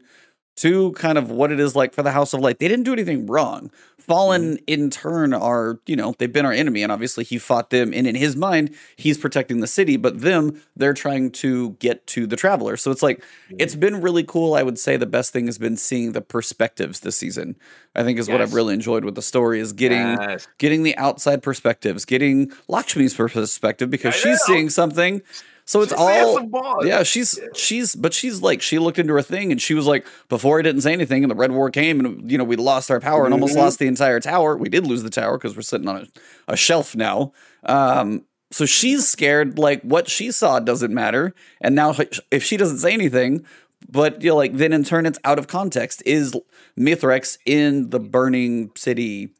two, 0.54 0.92
kind 0.92 1.18
of 1.18 1.30
what 1.30 1.50
it 1.50 1.58
is 1.58 1.74
like 1.74 1.92
for 1.94 2.02
the 2.02 2.12
House 2.12 2.32
of 2.34 2.40
Light. 2.40 2.58
They 2.60 2.68
didn't 2.68 2.84
do 2.84 2.92
anything 2.92 3.26
wrong. 3.26 3.70
Fallen, 4.06 4.56
mm-hmm. 4.56 4.64
in 4.66 4.90
turn, 4.90 5.32
are, 5.34 5.80
you 5.86 5.96
know, 5.96 6.14
they've 6.18 6.32
been 6.32 6.46
our 6.46 6.52
enemy, 6.52 6.82
and 6.82 6.92
obviously 6.92 7.24
he 7.24 7.38
fought 7.38 7.70
them, 7.70 7.92
and 7.92 8.06
in 8.06 8.14
his 8.14 8.36
mind, 8.36 8.74
he's 8.96 9.18
protecting 9.18 9.60
the 9.60 9.66
city, 9.66 9.96
but 9.96 10.20
them, 10.20 10.62
they're 10.76 10.94
trying 10.94 11.30
to 11.30 11.70
get 11.80 12.06
to 12.08 12.26
the 12.26 12.36
traveler. 12.36 12.76
So 12.76 12.90
it's 12.90 13.02
like, 13.02 13.18
mm-hmm. 13.18 13.56
it's 13.58 13.74
been 13.74 14.00
really 14.00 14.24
cool. 14.24 14.54
I 14.54 14.62
would 14.62 14.78
say 14.78 14.96
the 14.96 15.06
best 15.06 15.32
thing 15.32 15.46
has 15.46 15.58
been 15.58 15.76
seeing 15.76 16.12
the 16.12 16.20
perspectives 16.20 17.00
this 17.00 17.16
season. 17.16 17.56
I 17.94 18.02
think 18.02 18.18
is 18.18 18.28
what 18.28 18.40
I've 18.40 18.54
really 18.54 18.74
enjoyed 18.74 19.04
with 19.04 19.14
the 19.14 19.22
story 19.22 19.60
is 19.60 19.72
getting 19.72 20.04
Yes. 20.04 20.48
getting 20.58 20.82
the 20.82 20.96
outside 20.96 21.42
perspectives, 21.42 22.04
getting 22.04 22.52
Lakshmi's 22.68 23.14
perspective 23.14 23.90
because 23.90 24.14
she's 24.14 24.40
seeing 24.42 24.68
something. 24.70 25.22
So 25.66 25.80
it's 25.80 25.92
She's 25.92 25.98
all 25.98 26.34
some 26.34 26.48
bars. 26.50 26.84
yeah, 26.86 27.02
she's 27.04 27.38
she's 27.54 27.94
but 27.94 28.12
she's 28.12 28.42
like 28.42 28.60
she 28.60 28.78
looked 28.78 28.98
into 28.98 29.14
her 29.14 29.22
thing 29.22 29.50
and 29.50 29.60
she 29.62 29.72
was 29.74 29.86
like 29.86 30.06
before 30.28 30.58
I 30.58 30.62
didn't 30.62 30.82
say 30.82 30.92
anything 30.92 31.24
and 31.24 31.30
the 31.30 31.34
red 31.34 31.52
war 31.52 31.70
came 31.70 32.00
and 32.00 32.30
you 32.30 32.36
know 32.36 32.44
we 32.44 32.56
lost 32.56 32.90
our 32.90 33.00
power 33.00 33.24
and 33.24 33.32
almost 33.32 33.54
Mhm. 33.54 33.60
lost 33.60 33.78
the 33.78 33.86
entire 33.86 34.20
tower. 34.20 34.56
We 34.56 34.68
did 34.68 34.86
lose 34.86 35.02
the 35.02 35.10
tower 35.10 35.38
because 35.38 35.56
we're 35.56 35.62
sitting 35.62 35.88
on 35.88 35.96
a, 35.96 36.06
a 36.52 36.56
shelf 36.56 36.94
now. 36.94 37.32
Um 37.64 38.24
so 38.50 38.66
she's 38.66 39.08
scared 39.08 39.58
like 39.58 39.80
what 39.82 40.08
she 40.08 40.30
saw 40.30 40.60
doesn't 40.60 40.92
matter 40.92 41.34
and 41.62 41.74
now 41.74 41.94
if 42.30 42.44
she 42.44 42.56
doesn't 42.58 42.78
say 42.78 42.92
anything 42.92 43.44
but 43.88 44.22
you 44.22 44.30
know 44.30 44.36
like 44.36 44.52
then 44.58 44.72
in 44.74 44.84
turn 44.84 45.06
it's 45.06 45.18
out 45.24 45.38
of 45.38 45.46
context 45.48 46.02
is 46.04 46.34
Mithrax 46.78 47.38
in 47.46 47.88
the 47.90 47.98
burning 48.00 48.70
city 48.76 49.30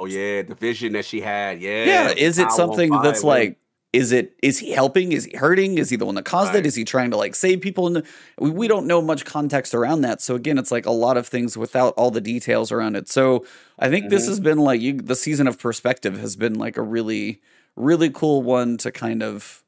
Oh 0.00 0.06
yeah, 0.06 0.42
the 0.42 0.54
vision 0.54 0.92
that 0.92 1.04
she 1.04 1.20
had. 1.20 1.60
Yeah. 1.60 1.84
yeah 1.84 2.08
is 2.16 2.38
it 2.38 2.52
something 2.52 2.90
that's 3.02 3.22
man. 3.22 3.28
like 3.28 3.58
is 3.92 4.12
it 4.12 4.34
is 4.42 4.58
he 4.58 4.70
helping? 4.72 5.12
Is 5.12 5.24
he 5.24 5.36
hurting? 5.36 5.78
Is 5.78 5.88
he 5.90 5.96
the 5.96 6.04
one 6.04 6.14
that 6.16 6.24
caused 6.24 6.52
Right. 6.52 6.60
it? 6.60 6.66
Is 6.66 6.74
he 6.74 6.84
trying 6.84 7.10
to 7.10 7.16
like 7.16 7.34
save 7.34 7.60
people? 7.62 7.86
And 7.86 8.04
we, 8.38 8.50
we 8.50 8.68
don't 8.68 8.86
know 8.86 9.00
much 9.00 9.24
context 9.24 9.74
around 9.74 10.02
that. 10.02 10.20
So 10.20 10.34
again, 10.34 10.58
it's 10.58 10.70
like 10.70 10.84
a 10.86 10.90
lot 10.90 11.16
of 11.16 11.26
things 11.26 11.56
without 11.56 11.94
all 11.96 12.10
the 12.10 12.20
details 12.20 12.70
around 12.70 12.96
it. 12.96 13.08
So 13.08 13.46
I 13.78 13.88
think 13.88 14.10
this 14.10 14.24
Mhm. 14.24 14.28
has 14.28 14.40
been 14.40 14.58
like 14.58 14.80
you, 14.82 14.94
the 14.94 15.14
season 15.16 15.46
of 15.46 15.58
perspective 15.58 16.18
has 16.18 16.36
been 16.36 16.54
like 16.54 16.76
a 16.76 16.82
really 16.82 17.40
really 17.76 18.10
cool 18.10 18.42
one 18.42 18.76
to 18.76 18.90
kind 18.90 19.22
of 19.22 19.62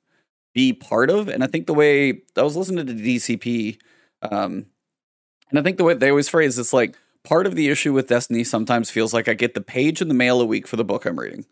be 0.53 0.73
part 0.73 1.11
of. 1.11 1.29
And 1.29 1.45
I 1.45 1.47
think 1.47 1.67
the 1.67 1.75
way 1.75 2.23
I 2.37 2.43
was 2.43 2.57
listening 2.57 2.85
to 2.87 2.93
the 2.93 3.01
DCP, 3.17 3.79
um, 4.23 4.67
and 5.49 5.59
I 5.59 5.63
think 5.63 5.77
the 5.79 5.85
way 5.85 5.95
they 5.95 6.11
always 6.11 6.29
phrase 6.29 6.59
it's 6.59 6.73
like 6.73 6.97
part 7.25 7.47
of 7.47 7.55
the 7.55 7.69
issue 7.69 7.93
with 7.93 8.09
Destiny 8.09 8.43
sometimes 8.45 8.91
feels 8.91 9.15
like 9.15 9.29
I 9.29 9.35
get 9.35 9.55
the 9.55 9.61
page 9.61 10.03
in 10.03 10.09
the 10.09 10.15
mail 10.15 10.41
a 10.41 10.45
week 10.45 10.67
for 10.67 10.77
the 10.77 10.85
book 10.85 11.07
I'm 11.07 11.19
reading. 11.21 11.47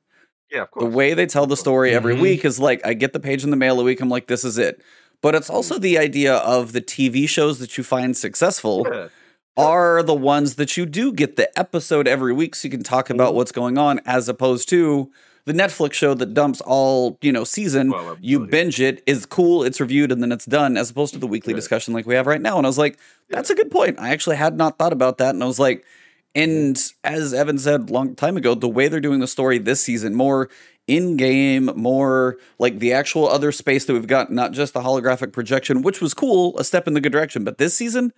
Yeah, 0.51 0.63
of 0.63 0.71
course. 0.71 0.85
The 0.85 0.91
way 0.91 1.15
they 1.15 1.27
tell 1.27 1.47
the 1.47 1.57
story 1.57 1.93
every 1.93 2.15
Mhm. 2.17 2.21
week 2.21 2.45
is 2.45 2.59
like 2.59 2.81
I 2.87 2.95
get 2.95 3.13
the 3.13 3.21
page 3.21 3.45
in 3.45 3.51
the 3.51 3.57
mail 3.57 3.79
a 3.81 3.85
week. 3.85 4.01
I'm 4.01 4.09
like, 4.09 4.27
this 4.27 4.45
is 4.45 4.59
it. 4.59 4.81
But 5.21 5.35
it's 5.35 5.51
also 5.51 5.79
the 5.79 5.99
idea 5.99 6.35
of 6.37 6.73
the 6.73 6.81
TV 6.81 7.27
shows 7.29 7.59
that 7.59 7.77
you 7.77 7.85
find 7.85 8.17
successful 8.17 8.87
Yeah. 8.91 9.09
are 9.57 10.03
the 10.03 10.15
ones 10.15 10.55
that 10.55 10.77
you 10.77 10.87
do 10.87 11.13
get 11.13 11.37
the 11.37 11.57
episode 11.59 12.07
every 12.07 12.33
week 12.33 12.55
so 12.55 12.67
you 12.67 12.71
can 12.71 12.83
talk 12.85 13.11
about 13.11 13.33
Mhm. 13.33 13.37
what's 13.37 13.53
going 13.53 13.77
on 13.79 14.01
as 14.07 14.29
opposed 14.29 14.69
to 14.71 15.11
the 15.45 15.53
Netflix 15.55 15.95
show 15.95 16.13
that 16.15 16.35
dumps 16.35 16.61
all, 16.61 17.19
you 17.23 17.33
know, 17.33 17.43
season. 17.43 17.91
Well, 17.91 18.17
you 18.21 18.41
binge 18.41 18.81
it, 18.83 19.03
is 19.07 19.25
cool, 19.27 19.65
it's 19.65 19.81
reviewed, 19.81 20.13
and 20.13 20.23
then 20.23 20.31
it's 20.31 20.45
done, 20.45 20.77
as 20.77 20.91
opposed 20.91 21.15
to 21.15 21.19
the 21.19 21.27
weekly 21.27 21.53
Yeah. 21.55 21.57
discussion 21.57 21.95
like 21.95 22.07
we 22.07 22.15
have 22.15 22.27
right 22.27 22.41
now. 22.41 22.59
And 22.59 22.67
I 22.67 22.69
was 22.69 22.77
like, 22.79 22.99
that's 23.31 23.49
a 23.49 23.55
good 23.55 23.71
point. 23.71 23.97
I 23.99 24.11
actually 24.11 24.37
had 24.37 24.57
not 24.59 24.79
thought 24.79 24.93
about 24.93 25.17
that. 25.19 25.31
And 25.35 25.43
I 25.43 25.47
was 25.47 25.59
like, 25.59 25.85
and 26.35 26.81
as 27.05 27.33
Evan 27.35 27.59
said 27.59 27.91
a 27.91 27.93
long 27.93 28.15
time 28.15 28.37
ago, 28.37 28.55
the 28.55 28.69
way 28.69 28.89
they're 28.89 29.01
doing 29.01 29.21
the 29.21 29.27
story 29.27 29.59
this 29.59 29.83
season, 29.83 30.15
more 30.15 30.49
in 30.87 31.17
game, 31.17 31.67
more 31.77 32.39
like 32.59 32.79
the 32.79 32.93
actual 32.93 33.29
other 33.29 33.53
space 33.53 33.85
that 33.85 33.93
we've 33.93 34.07
got, 34.07 34.33
not 34.33 34.53
just 34.53 34.73
the 34.75 34.81
holographic 34.81 35.33
projection, 35.33 35.83
which 35.83 36.01
was 36.01 36.15
cool, 36.15 36.59
a 36.59 36.65
step 36.65 36.87
in 36.89 36.95
the 36.95 37.01
good 37.01 37.13
direction. 37.13 37.45
But 37.45 37.59
this 37.59 37.75
season, 37.75 38.13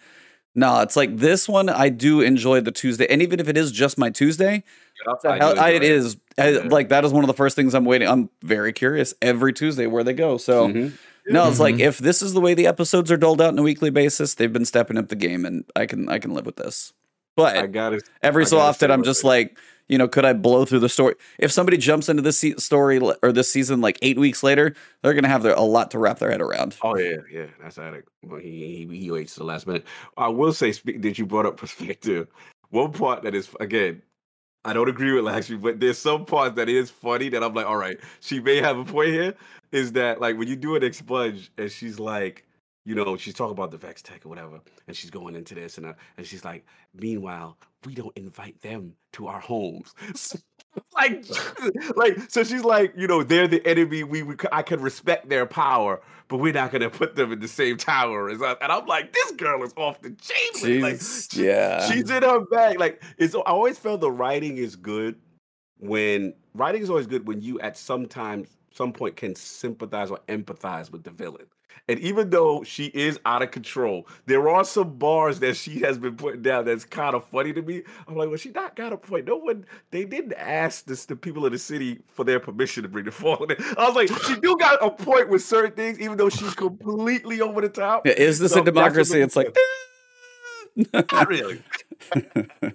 no, 0.54 0.80
it's 0.80 0.96
like 0.96 1.16
this 1.16 1.48
one. 1.48 1.68
I 1.68 1.88
do 1.88 2.20
enjoy 2.20 2.60
the 2.60 2.70
Tuesday, 2.72 3.06
and 3.08 3.22
even 3.22 3.40
if 3.40 3.48
it 3.48 3.56
is 3.56 3.72
just 3.72 3.98
my 3.98 4.10
Tuesday, 4.10 4.62
Yeah, 5.06 5.14
the 5.22 5.28
I 5.30 5.66
I- 5.68 5.70
it 5.70 5.82
is 5.82 6.16
I- 6.38 6.50
like 6.50 6.90
that 6.90 7.04
is 7.04 7.12
one 7.12 7.24
of 7.24 7.28
the 7.28 7.34
first 7.34 7.56
things 7.56 7.74
I'm 7.74 7.84
waiting. 7.84 8.06
I'm 8.08 8.30
very 8.42 8.72
curious 8.72 9.14
every 9.22 9.52
Tuesday 9.52 9.86
where 9.86 10.04
they 10.04 10.12
go. 10.12 10.36
So 10.38 10.68
Mhm. 10.68 10.92
no, 11.28 11.48
it's 11.48 11.58
like 11.60 11.76
Mhm. 11.76 11.80
if 11.80 11.98
this 11.98 12.20
is 12.22 12.32
the 12.34 12.40
way 12.40 12.54
the 12.54 12.66
episodes 12.66 13.10
are 13.10 13.16
doled 13.16 13.40
out 13.40 13.48
on 13.52 13.58
a 13.58 13.62
weekly 13.62 13.90
basis, 13.90 14.34
they've 14.34 14.52
been 14.52 14.64
stepping 14.64 14.96
up 14.98 15.08
the 15.08 15.16
game, 15.16 15.44
and 15.44 15.64
I 15.74 15.86
can 15.86 16.08
I 16.08 16.18
can 16.18 16.34
live 16.34 16.46
with 16.46 16.56
this. 16.56 16.92
But 17.36 17.56
I 17.56 17.66
got 17.66 17.94
it. 17.94 18.02
every 18.22 18.44
I 18.44 18.46
so 18.46 18.58
often 18.58 18.90
i'm 18.90 19.02
just 19.02 19.22
they- 19.22 19.28
like 19.28 19.58
you 19.88 19.98
know 19.98 20.06
could 20.06 20.24
i 20.24 20.32
blow 20.32 20.64
through 20.64 20.78
the 20.80 20.88
story 20.88 21.14
if 21.38 21.50
somebody 21.50 21.76
jumps 21.76 22.08
into 22.08 22.22
this 22.22 22.38
se- 22.38 22.56
story 22.58 23.00
or 23.22 23.32
this 23.32 23.50
season 23.52 23.80
like 23.80 23.98
eight 24.02 24.18
weeks 24.18 24.42
later 24.42 24.74
they're 25.02 25.14
gonna 25.14 25.28
have 25.28 25.42
their, 25.42 25.54
a 25.54 25.62
lot 25.62 25.90
to 25.90 25.98
wrap 25.98 26.18
their 26.18 26.30
head 26.30 26.40
around 26.40 26.76
Oh 26.82 26.96
yeah, 26.96 27.16
yeah, 27.32 27.46
that's 27.60 27.78
addict. 27.78 28.08
Well, 28.22 28.40
he 28.40 28.86
he 28.88 28.96
he 28.98 29.10
waits 29.10 29.34
to 29.34 29.40
the 29.40 29.46
last 29.46 29.66
minute. 29.66 29.84
I 30.16 30.28
will 30.28 30.52
say 30.52 30.72
speak, 30.72 31.02
that 31.02 31.18
you 31.18 31.26
brought 31.26 31.46
up 31.46 31.56
perspective. 31.56 32.28
One 32.70 32.92
part 32.92 33.22
that 33.22 33.34
is 33.34 33.48
again, 33.58 34.02
I 34.64 34.72
don't 34.74 34.88
agree 34.88 35.12
with 35.12 35.24
last 35.24 35.50
but 35.60 35.80
there's 35.80 35.98
some 35.98 36.24
parts 36.24 36.54
that 36.56 36.68
is 36.68 36.90
funny 36.90 37.28
that 37.30 37.42
I'm 37.42 37.54
like, 37.54 37.66
all 37.66 37.76
right, 37.76 37.98
she 38.20 38.38
may 38.40 38.58
have 38.58 38.78
a 38.78 38.84
point 38.84 39.10
here. 39.10 39.34
Is 39.72 39.92
that 39.92 40.20
like 40.20 40.36
when 40.38 40.46
you 40.48 40.56
do 40.56 40.76
an 40.76 40.82
expunge 40.84 41.50
and 41.58 41.70
she's 41.70 41.98
like, 41.98 42.44
you 42.90 42.96
know, 42.96 43.16
she's 43.16 43.34
talking 43.34 43.52
about 43.52 43.70
the 43.70 43.76
Vex 43.76 44.02
Tech 44.02 44.26
or 44.26 44.28
whatever, 44.30 44.58
and 44.88 44.96
she's 44.96 45.10
going 45.10 45.36
into 45.36 45.54
this 45.54 45.78
and 45.78 45.86
uh, 45.86 45.92
and 46.16 46.26
she's 46.26 46.44
like, 46.44 46.66
meanwhile, 46.92 47.56
we 47.86 47.94
don't 47.94 48.16
invite 48.16 48.60
them 48.62 48.94
to 49.12 49.28
our 49.28 49.38
homes. 49.38 49.94
like, 50.96 51.24
like 51.96 52.18
so 52.28 52.42
she's 52.42 52.64
like, 52.64 52.92
you 52.96 53.06
know, 53.06 53.22
they're 53.22 53.46
the 53.46 53.64
enemy. 53.64 54.02
We, 54.02 54.24
we 54.24 54.34
I 54.50 54.62
can 54.62 54.80
respect 54.80 55.28
their 55.28 55.46
power, 55.46 56.00
but 56.26 56.38
we're 56.38 56.52
not 56.52 56.72
gonna 56.72 56.90
put 56.90 57.14
them 57.14 57.30
in 57.30 57.38
the 57.38 57.46
same 57.46 57.76
tower 57.76 58.28
as 58.28 58.42
us. 58.42 58.56
And 58.60 58.72
I'm 58.72 58.86
like, 58.86 59.12
this 59.12 59.30
girl 59.32 59.62
is 59.62 59.72
off 59.76 60.00
the 60.02 60.10
chain. 60.10 60.82
Like, 60.82 60.94
She's- 60.94 61.28
she- 61.30 61.46
yeah. 61.46 61.88
she's 61.88 62.10
in 62.10 62.24
her 62.24 62.40
bag. 62.46 62.80
Like, 62.80 63.04
it's. 63.18 63.36
I 63.36 63.38
always 63.46 63.78
felt 63.78 64.00
the 64.00 64.10
writing 64.10 64.56
is 64.56 64.74
good 64.74 65.14
when 65.78 66.34
writing 66.54 66.82
is 66.82 66.90
always 66.90 67.06
good 67.06 67.28
when 67.28 67.40
you 67.40 67.60
at 67.60 67.76
some 67.78 68.06
time, 68.06 68.46
some 68.72 68.92
point 68.92 69.14
can 69.14 69.36
sympathize 69.36 70.10
or 70.10 70.18
empathize 70.26 70.90
with 70.90 71.04
the 71.04 71.12
villain. 71.12 71.46
And 71.88 71.98
even 72.00 72.30
though 72.30 72.62
she 72.62 72.86
is 72.86 73.18
out 73.24 73.42
of 73.42 73.50
control, 73.50 74.06
there 74.26 74.48
are 74.48 74.64
some 74.64 74.96
bars 74.96 75.40
that 75.40 75.56
she 75.56 75.80
has 75.80 75.98
been 75.98 76.16
putting 76.16 76.42
down 76.42 76.64
that's 76.64 76.84
kind 76.84 77.14
of 77.14 77.24
funny 77.24 77.52
to 77.52 77.62
me. 77.62 77.82
I'm 78.06 78.16
like, 78.16 78.28
well, 78.28 78.36
she 78.36 78.50
not 78.50 78.76
got 78.76 78.92
a 78.92 78.96
point. 78.96 79.26
No 79.26 79.36
one, 79.36 79.64
they 79.90 80.04
didn't 80.04 80.34
ask 80.34 80.84
this, 80.84 81.06
the 81.06 81.16
people 81.16 81.44
of 81.46 81.52
the 81.52 81.58
city 81.58 82.00
for 82.08 82.24
their 82.24 82.38
permission 82.38 82.82
to 82.84 82.88
bring 82.88 83.06
the 83.06 83.10
fall. 83.10 83.44
in. 83.44 83.56
I 83.76 83.88
was 83.88 83.96
like, 83.96 84.08
she 84.24 84.38
do 84.40 84.56
got 84.56 84.84
a 84.84 84.90
point 84.90 85.28
with 85.28 85.42
certain 85.42 85.72
things, 85.72 85.98
even 85.98 86.16
though 86.16 86.28
she's 86.28 86.54
completely 86.54 87.40
over 87.40 87.60
the 87.60 87.68
top. 87.68 88.06
Yeah, 88.06 88.12
is 88.12 88.38
this 88.38 88.52
So 88.52 88.60
a 88.60 88.64
democracy 88.64 89.20
it's 89.20 89.36
like 89.36 89.56
Not 90.92 91.28
really. 91.28 91.62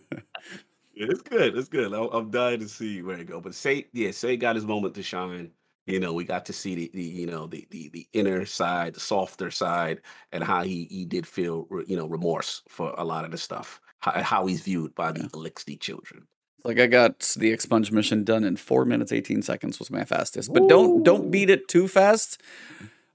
It's 0.95 1.21
good. 1.21 1.57
It's 1.57 1.67
good. 1.67 1.93
I'm, 1.93 2.09
I'm 2.13 2.31
dying 2.31 2.61
to 2.61 2.69
see 2.69 3.01
where 3.01 3.17
it 3.17 3.27
go. 3.27 3.41
But 3.41 3.53
say, 3.53 3.87
yeah, 3.91 4.11
say 4.11 4.37
got 4.37 4.55
his 4.55 4.65
moment 4.65 4.95
to 4.95 5.03
shine. 5.03 5.51
You 5.85 5.99
know, 5.99 6.13
we 6.13 6.23
got 6.23 6.45
to 6.47 6.53
see 6.53 6.73
the, 6.75 6.91
the 6.93 7.03
you 7.03 7.27
know, 7.27 7.45
the, 7.47 7.67
the 7.69 7.89
the 7.89 8.07
inner 8.13 8.45
side, 8.45 8.95
the 8.95 8.99
softer 8.99 9.51
side, 9.51 10.01
and 10.31 10.43
how 10.43 10.63
he 10.63 10.87
he 10.89 11.05
did 11.05 11.27
feel, 11.27 11.67
you 11.87 11.95
know, 11.95 12.07
remorse 12.07 12.61
for 12.69 12.93
a 12.97 13.03
lot 13.03 13.23
of 13.25 13.31
the 13.31 13.37
stuff. 13.37 13.79
How, 13.99 14.21
how 14.21 14.45
he's 14.45 14.61
viewed 14.61 14.93
by 14.95 15.11
the 15.11 15.21
Eliksni 15.29 15.79
children. 15.79 16.27
like 16.63 16.79
i 16.79 16.85
got 16.87 17.19
the 17.39 17.51
expunge 17.51 17.91
mission 17.91 18.23
done 18.23 18.43
in 18.43 18.55
four 18.55 18.85
minutes 18.85 19.11
18 19.11 19.41
seconds 19.41 19.79
was 19.79 19.89
my 19.89 20.03
fastest 20.03 20.53
but 20.53 20.67
don't 20.67 21.03
don't 21.03 21.31
beat 21.31 21.49
it 21.49 21.67
too 21.67 21.87
fast 21.87 22.41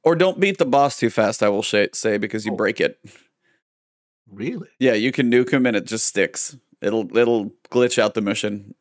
or 0.03 0.17
don't 0.17 0.41
beat 0.41 0.59
the 0.59 0.65
boss 0.65 0.97
too 0.97 1.11
fast 1.11 1.43
i 1.43 1.49
will 1.49 1.63
sh- 1.63 1.93
say 1.95 2.17
because 2.19 2.45
you 2.47 2.53
Oh. 2.53 2.57
break 2.57 2.81
it 2.81 2.99
Really? 4.33 4.69
Yeah, 4.79 4.93
you 4.95 5.13
can 5.13 5.31
nuke 5.31 5.51
him 5.51 5.67
and 5.67 5.77
it 5.77 5.87
just 5.87 6.07
sticks. 6.07 6.57
It'll 6.81 7.17
it'll 7.17 7.51
glitch 7.71 7.99
out 7.99 8.15
the 8.15 8.21
mission. 8.21 8.75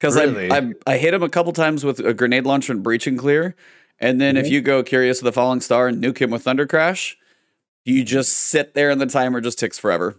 Because 0.00 0.16
Really? 0.16 0.50
I, 0.50 0.58
I 0.58 0.72
I 0.86 0.96
hit 0.96 1.12
him 1.12 1.22
a 1.22 1.28
couple 1.28 1.52
times 1.52 1.84
with 1.84 2.00
a 2.00 2.14
grenade 2.14 2.46
launcher 2.46 2.72
and 2.72 2.82
breach 2.82 3.06
and 3.06 3.18
clear, 3.18 3.54
and 3.98 4.18
then 4.20 4.36
if 4.38 4.46
Mhm. 4.46 4.50
you 4.50 4.60
go 4.62 4.82
Cuirass 4.82 5.18
of 5.18 5.24
the 5.24 5.32
Falling 5.32 5.60
Star 5.60 5.88
and 5.88 6.02
nuke 6.02 6.18
him 6.18 6.30
with 6.30 6.44
Thundercrash, 6.44 7.16
you 7.84 8.02
just 8.02 8.32
sit 8.32 8.72
there 8.74 8.90
and 8.90 9.00
the 9.00 9.06
timer 9.06 9.40
just 9.40 9.58
ticks 9.58 9.78
forever. 9.78 10.16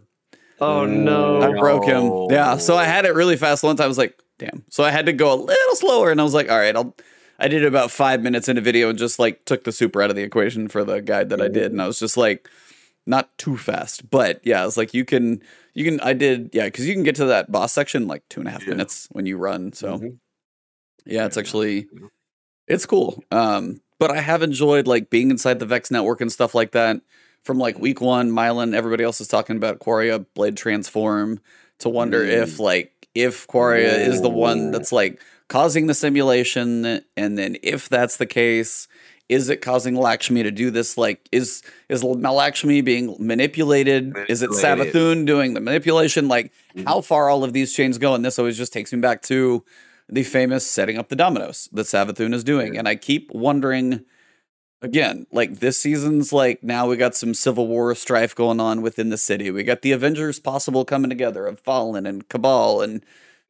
Oh 0.60 0.86
no. 0.86 1.42
I 1.42 1.58
broke 1.60 1.86
him. 1.86 2.28
Yeah, 2.30 2.58
so 2.58 2.76
I 2.78 2.84
had 2.86 3.06
it 3.06 3.16
really 3.16 3.38
fast 3.38 3.64
one 3.64 3.76
time. 3.76 3.86
I 3.86 3.88
was 3.88 3.98
like, 3.98 4.16
damn. 4.38 4.64
So 4.70 4.84
I 4.84 4.92
had 4.92 5.08
to 5.08 5.14
go 5.14 5.34
a 5.34 5.36
little 5.36 5.76
slower, 5.76 6.12
and 6.12 6.22
I 6.22 6.24
was 6.24 6.36
like, 6.36 6.50
all 6.52 6.58
right, 6.60 6.76
I'll. 6.76 6.96
I 7.40 7.48
did 7.48 7.66
about 7.66 7.90
five 7.90 8.22
minutes 8.22 8.48
in 8.48 8.60
a 8.60 8.62
video 8.62 8.90
and 8.90 9.00
just 9.00 9.18
like 9.18 9.46
took 9.46 9.64
the 9.64 9.72
super 9.72 10.04
out 10.04 10.12
of 10.12 10.16
the 10.16 10.22
equation 10.22 10.68
for 10.68 10.84
the 10.84 11.02
guide 11.02 11.30
that 11.30 11.42
I 11.42 11.48
did, 11.48 11.72
and 11.72 11.82
I 11.82 11.88
was 11.88 11.98
just 11.98 12.16
like, 12.18 12.48
not 13.12 13.38
too 13.38 13.58
fast, 13.58 14.10
but 14.10 14.42
yeah, 14.44 14.66
it's 14.66 14.78
like 14.78 14.94
you 14.96 15.06
can 15.06 15.44
you 15.76 15.86
can 15.86 16.00
I 16.00 16.14
did 16.14 16.50
yeah 16.54 16.66
because 16.66 16.88
you 16.88 16.94
can 16.96 17.04
get 17.04 17.16
to 17.18 17.26
that 17.26 17.52
boss 17.52 17.72
section 17.74 18.08
like 18.08 18.24
two 18.30 18.40
and 18.42 18.48
a 18.48 18.52
half 18.52 18.64
Yeah. 18.64 18.70
minutes 18.70 19.08
when 19.12 19.26
you 19.28 19.38
run. 19.38 19.74
So 19.74 20.00
Mhm. 20.00 20.18
yeah, 21.06 21.26
it's 21.28 21.38
actually 21.38 21.88
it's 22.68 22.86
cool. 22.86 23.24
Um, 23.32 23.82
but 24.00 24.10
I 24.12 24.22
have 24.22 24.42
enjoyed 24.42 24.88
like 24.88 25.10
being 25.10 25.30
inside 25.30 25.60
the 25.60 25.66
Vex 25.66 25.92
network 25.92 26.22
and 26.22 26.32
stuff 26.32 26.56
like 26.56 26.72
that. 26.72 27.02
From 27.44 27.58
like 27.60 27.80
week 27.80 28.02
one, 28.02 28.32
Myelin, 28.32 28.74
everybody 28.76 29.04
else 29.04 29.20
is 29.20 29.28
talking 29.28 29.58
about 29.58 29.80
Quria 29.80 30.26
Blade 30.36 30.56
Transform 30.58 31.40
to 31.80 31.90
wonder 31.90 32.24
if 32.24 32.60
like 32.60 33.08
if 33.14 33.48
Quria 33.48 34.00
is 34.00 34.22
the 34.22 34.30
one 34.30 34.72
that's 34.72 34.92
like 34.92 35.20
causing 35.50 35.88
the 35.88 35.94
simulation, 35.94 37.02
and 37.18 37.38
then 37.38 37.58
if 37.62 37.90
that's 37.90 38.18
the 38.18 38.26
case, 38.28 38.88
is 39.32 39.50
it 39.50 39.62
causing 39.62 39.96
Lakshmi 39.96 40.44
to 40.44 40.52
do 40.52 40.70
this? 40.70 40.98
Like, 40.98 41.28
is 41.32 41.64
is 41.90 42.04
Lakshmi 42.04 42.82
being 42.82 43.16
manipulated? 43.18 44.14
Is 44.28 44.42
it 44.42 44.50
Manipulated. 44.52 44.94
Savathun 44.94 45.26
doing 45.26 45.54
the 45.54 45.62
manipulation? 45.62 46.28
Like, 46.28 46.52
Mhm. 46.76 46.86
how 46.86 47.00
far 47.02 47.30
all 47.30 47.44
of 47.44 47.54
these 47.54 47.74
chains 47.74 47.98
go? 47.98 48.14
And 48.14 48.24
this 48.26 48.38
always 48.38 48.58
just 48.58 48.74
takes 48.74 48.92
me 48.92 49.00
back 49.00 49.22
to 49.24 49.64
the 50.10 50.24
famous 50.24 50.66
setting 50.68 50.98
up 50.98 51.08
the 51.08 51.16
dominoes 51.16 51.70
that 51.72 51.86
Savathun 51.86 52.34
is 52.34 52.44
doing. 52.44 52.78
And 52.78 52.88
I 52.88 52.96
keep 52.96 53.32
wondering 53.32 54.02
again, 54.82 55.28
like 55.32 55.60
this 55.60 55.78
season's 55.78 56.34
like 56.34 56.62
now 56.64 56.88
we 56.88 56.98
got 56.98 57.16
some 57.16 57.34
civil 57.34 57.68
war 57.68 57.94
strife 57.96 58.36
going 58.36 58.60
on 58.60 58.82
within 58.82 59.10
the 59.10 59.18
city. 59.18 59.50
We 59.52 59.64
got 59.64 59.82
the 59.82 59.92
Avengers 59.94 60.40
possible 60.40 60.84
coming 60.86 61.10
together 61.10 61.46
of 61.46 61.60
Fallen 61.60 62.06
and 62.06 62.28
Cabal 62.28 62.82
and 62.82 63.06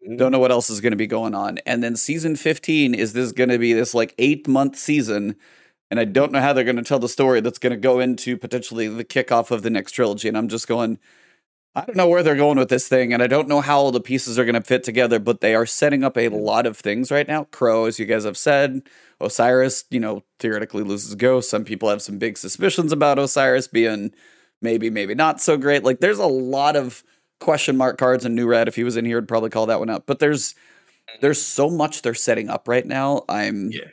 Mhm. 0.07 0.17
don't 0.17 0.31
know 0.31 0.39
what 0.39 0.51
else 0.51 0.69
is 0.69 0.81
going 0.81 0.91
to 0.91 0.97
be 0.97 1.07
going 1.07 1.33
on. 1.33 1.57
And 1.65 1.81
then 1.83 1.95
season 1.95 2.35
15 2.35 2.93
is 2.93 3.13
this 3.13 3.31
going 3.31 3.49
to 3.49 3.57
be 3.57 3.71
this 3.73 3.93
like 3.93 4.13
8 4.19 4.47
month 4.47 4.77
season 4.77 5.35
and 5.91 5.99
I 5.99 6.05
don't 6.05 6.31
know 6.31 6.41
how 6.41 6.53
they're 6.53 6.63
going 6.63 6.77
to 6.77 6.83
tell 6.83 6.99
the 6.99 7.09
story 7.09 7.41
that's 7.41 7.59
going 7.59 7.71
to 7.71 7.77
go 7.77 7.99
into 7.99 8.37
potentially 8.37 8.87
the 8.87 9.05
kickoff 9.05 9.51
of 9.51 9.61
the 9.61 9.69
next 9.69 9.91
trilogy 9.91 10.27
and 10.27 10.37
I'm 10.37 10.47
just 10.47 10.67
going 10.67 10.97
I 11.73 11.85
don't 11.85 11.95
know 11.95 12.07
where 12.07 12.21
they're 12.21 12.35
going 12.35 12.57
with 12.57 12.67
this 12.67 12.89
thing, 12.89 13.13
and 13.13 13.23
I 13.23 13.27
don't 13.27 13.47
know 13.47 13.61
how 13.61 13.79
all 13.79 13.91
the 13.91 14.01
pieces 14.01 14.37
are 14.37 14.43
going 14.43 14.55
to 14.55 14.61
fit 14.61 14.83
together, 14.83 15.19
but 15.19 15.39
they 15.39 15.55
are 15.55 15.65
setting 15.65 16.03
up 16.03 16.17
a 16.17 16.27
lot 16.27 16.65
of 16.65 16.75
things 16.75 17.11
right 17.11 17.27
now. 17.27 17.45
Crow, 17.45 17.85
as 17.85 17.97
you 17.97 18.05
guys 18.05 18.25
have 18.25 18.37
said, 18.37 18.81
Osiris, 19.21 19.85
you 19.89 19.99
know, 19.99 20.23
theoretically 20.37 20.83
loses 20.83 21.15
Ghost. 21.15 21.49
Some 21.49 21.63
people 21.63 21.87
have 21.87 22.01
some 22.01 22.17
big 22.17 22.37
suspicions 22.37 22.91
about 22.91 23.19
Osiris 23.19 23.69
being 23.69 24.13
maybe, 24.61 24.89
maybe 24.89 25.15
not 25.15 25.39
so 25.39 25.55
great. 25.55 25.85
Like, 25.85 26.01
there's 26.01 26.19
a 26.19 26.27
lot 26.27 26.75
of 26.75 27.05
question 27.39 27.77
mark 27.77 27.97
cards, 27.97 28.25
and 28.25 28.35
New 28.35 28.47
Red, 28.47 28.67
if 28.67 28.75
he 28.75 28.83
was 28.83 28.97
in 28.97 29.05
here, 29.05 29.17
would 29.17 29.29
probably 29.29 29.49
call 29.49 29.67
that 29.67 29.79
one 29.79 29.89
up. 29.89 30.05
But 30.05 30.19
there's 30.19 30.55
there's 31.21 31.41
so 31.41 31.69
much 31.69 32.01
they're 32.01 32.13
setting 32.13 32.49
up 32.49 32.67
right 32.67 32.85
now. 32.85 33.23
I'm 33.29 33.71
Yeah. 33.71 33.87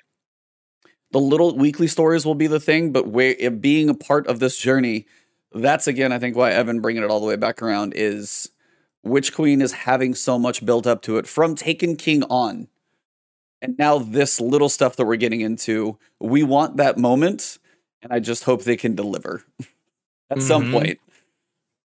The 1.10 1.20
little 1.20 1.56
weekly 1.56 1.86
stories 1.86 2.26
will 2.26 2.34
be 2.34 2.46
the 2.46 2.60
thing, 2.60 2.92
but 2.92 3.08
where 3.08 3.34
it 3.38 3.60
being 3.60 3.88
a 3.88 3.94
part 3.94 4.26
of 4.26 4.40
this 4.40 4.56
journey, 4.58 5.06
that's 5.52 5.86
again, 5.86 6.12
I 6.12 6.18
think 6.18 6.36
why 6.36 6.52
Evan 6.52 6.80
bringing 6.80 7.02
it 7.02 7.10
all 7.10 7.20
the 7.20 7.26
way 7.26 7.36
back 7.36 7.62
around 7.62 7.94
is 7.96 8.50
Witch 9.02 9.32
Queen 9.34 9.62
is 9.62 9.72
having 9.72 10.14
so 10.14 10.38
much 10.38 10.64
built 10.64 10.86
up 10.86 11.02
to 11.02 11.16
it 11.18 11.26
from 11.26 11.54
Taken 11.54 11.96
King 11.96 12.22
on. 12.24 12.68
And 13.60 13.76
now 13.78 13.98
this 13.98 14.40
little 14.40 14.68
stuff 14.68 14.96
that 14.96 15.06
we're 15.06 15.16
getting 15.16 15.40
into, 15.40 15.98
we 16.20 16.42
want 16.42 16.76
that 16.76 16.96
moment, 16.98 17.58
and 18.02 18.12
I 18.12 18.20
just 18.20 18.44
hope 18.44 18.62
they 18.62 18.76
can 18.76 18.94
deliver 18.94 19.44
at 20.30 20.42
some 20.42 20.66
Mhm. 20.66 20.70
point. 20.70 21.00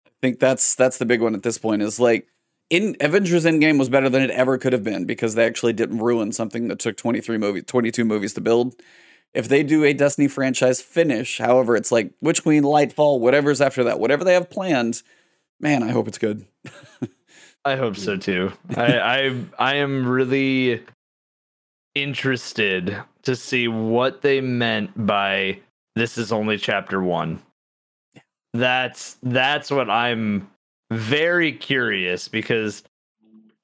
I 0.07 0.11
think 0.20 0.41
that's 0.41 0.74
that's 0.74 0.99
the 0.99 1.07
big 1.07 1.20
one 1.20 1.35
at 1.35 1.43
this 1.43 1.59
point 1.59 1.82
is 1.82 2.01
like 2.01 2.27
in 2.70 2.97
Avengers 3.01 3.45
Endgame 3.45 3.78
was 3.78 3.89
better 3.91 4.09
than 4.09 4.23
it 4.23 4.31
ever 4.31 4.57
could 4.59 4.73
have 4.73 4.82
been 4.82 5.05
because 5.05 5.35
they 5.35 5.45
actually 5.45 5.74
didn't 5.74 5.99
ruin 5.99 6.32
something 6.32 6.69
that 6.69 6.78
took 6.78 6.97
23 6.97 7.36
movies 7.39 7.65
22 7.66 8.05
movies 8.05 8.35
to 8.35 8.41
build. 8.41 8.74
If 9.35 9.48
they 9.48 9.62
do 9.65 9.85
a 9.85 9.93
Destiny 9.93 10.28
franchise 10.28 10.81
finish, 10.81 11.39
however, 11.39 11.77
it's 11.77 11.90
like 11.90 12.12
Witch 12.20 12.43
Queen, 12.43 12.62
Lightfall, 12.62 13.19
whatever's 13.19 13.61
after 13.61 13.85
that, 13.85 13.98
whatever 13.98 14.24
they 14.24 14.35
have 14.35 14.48
planned, 14.48 15.02
man, 15.61 15.82
I 15.82 15.90
hope 15.90 16.06
it's 16.06 16.19
good. 16.19 16.47
I 17.65 17.77
hope 17.77 17.97
so 17.97 18.16
too. 18.16 18.52
I, 18.77 18.98
I 18.98 19.44
I 19.59 19.74
am 19.77 20.06
really 20.06 20.82
interested 21.94 22.97
to 23.23 23.35
see 23.35 23.69
what 23.69 24.23
they 24.23 24.40
meant 24.40 25.06
by 25.06 25.61
this 25.97 26.19
is 26.19 26.32
only 26.32 26.59
chapter 26.59 27.02
one. 27.02 27.40
That's 28.52 29.16
that's 29.23 29.70
what 29.70 29.89
I'm 29.89 30.51
very 30.90 31.52
curious 31.52 32.28
because 32.28 32.82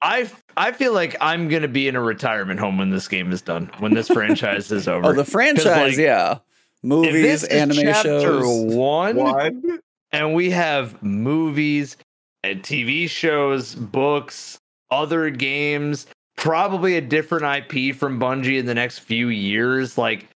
I 0.01 0.29
I 0.57 0.71
feel 0.71 0.93
like 0.93 1.15
I'm 1.21 1.47
gonna 1.47 1.67
be 1.67 1.87
in 1.87 1.95
a 1.95 2.01
retirement 2.01 2.59
home 2.59 2.77
when 2.77 2.89
this 2.89 3.07
game 3.07 3.31
is 3.31 3.41
done, 3.41 3.69
when 3.79 3.93
this 3.93 4.07
franchise 4.07 4.71
is 4.71 4.87
oh, 4.87 4.95
over. 4.95 5.07
Oh, 5.07 5.13
the 5.13 5.25
franchise, 5.25 5.65
like, 5.65 5.97
yeah. 5.97 6.39
Movies, 6.83 7.13
this 7.13 7.43
is 7.43 7.49
anime 7.49 7.77
chapter 7.77 8.19
shows. 8.21 8.73
one, 8.73 9.15
One. 9.15 9.79
and 10.11 10.33
we 10.33 10.49
have 10.49 11.01
movies 11.03 11.95
uh, 12.43 12.47
and 12.47 12.63
TV 12.63 13.07
shows, 13.07 13.75
books, 13.75 14.59
other 14.89 15.29
games, 15.29 16.07
probably 16.37 16.97
a 16.97 17.01
different 17.01 17.45
IP 17.45 17.95
from 17.95 18.19
Bungie 18.19 18.57
in 18.57 18.65
the 18.65 18.73
next 18.73 18.99
few 18.99 19.29
years. 19.29 19.97
Like, 19.97 20.27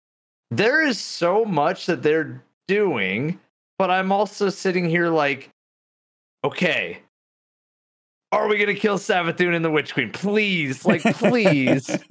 there 0.51 0.83
is 0.83 1.01
so 1.01 1.47
much 1.47 1.87
that 1.87 2.03
they're 2.03 2.43
doing, 2.69 3.41
but 3.79 3.91
I'm 3.91 4.13
also 4.13 4.51
sitting 4.51 4.89
here 4.89 5.09
like, 5.09 5.49
okay, 6.45 6.99
are 8.35 8.49
we 8.49 8.59
gonna 8.59 8.75
kill 8.75 8.99
Savathun 8.99 9.55
and 9.55 9.65
the 9.65 9.71
Witch 9.71 9.95
Queen? 9.95 10.11
Please, 10.13 10.85
like, 10.85 11.03
please. 11.03 11.91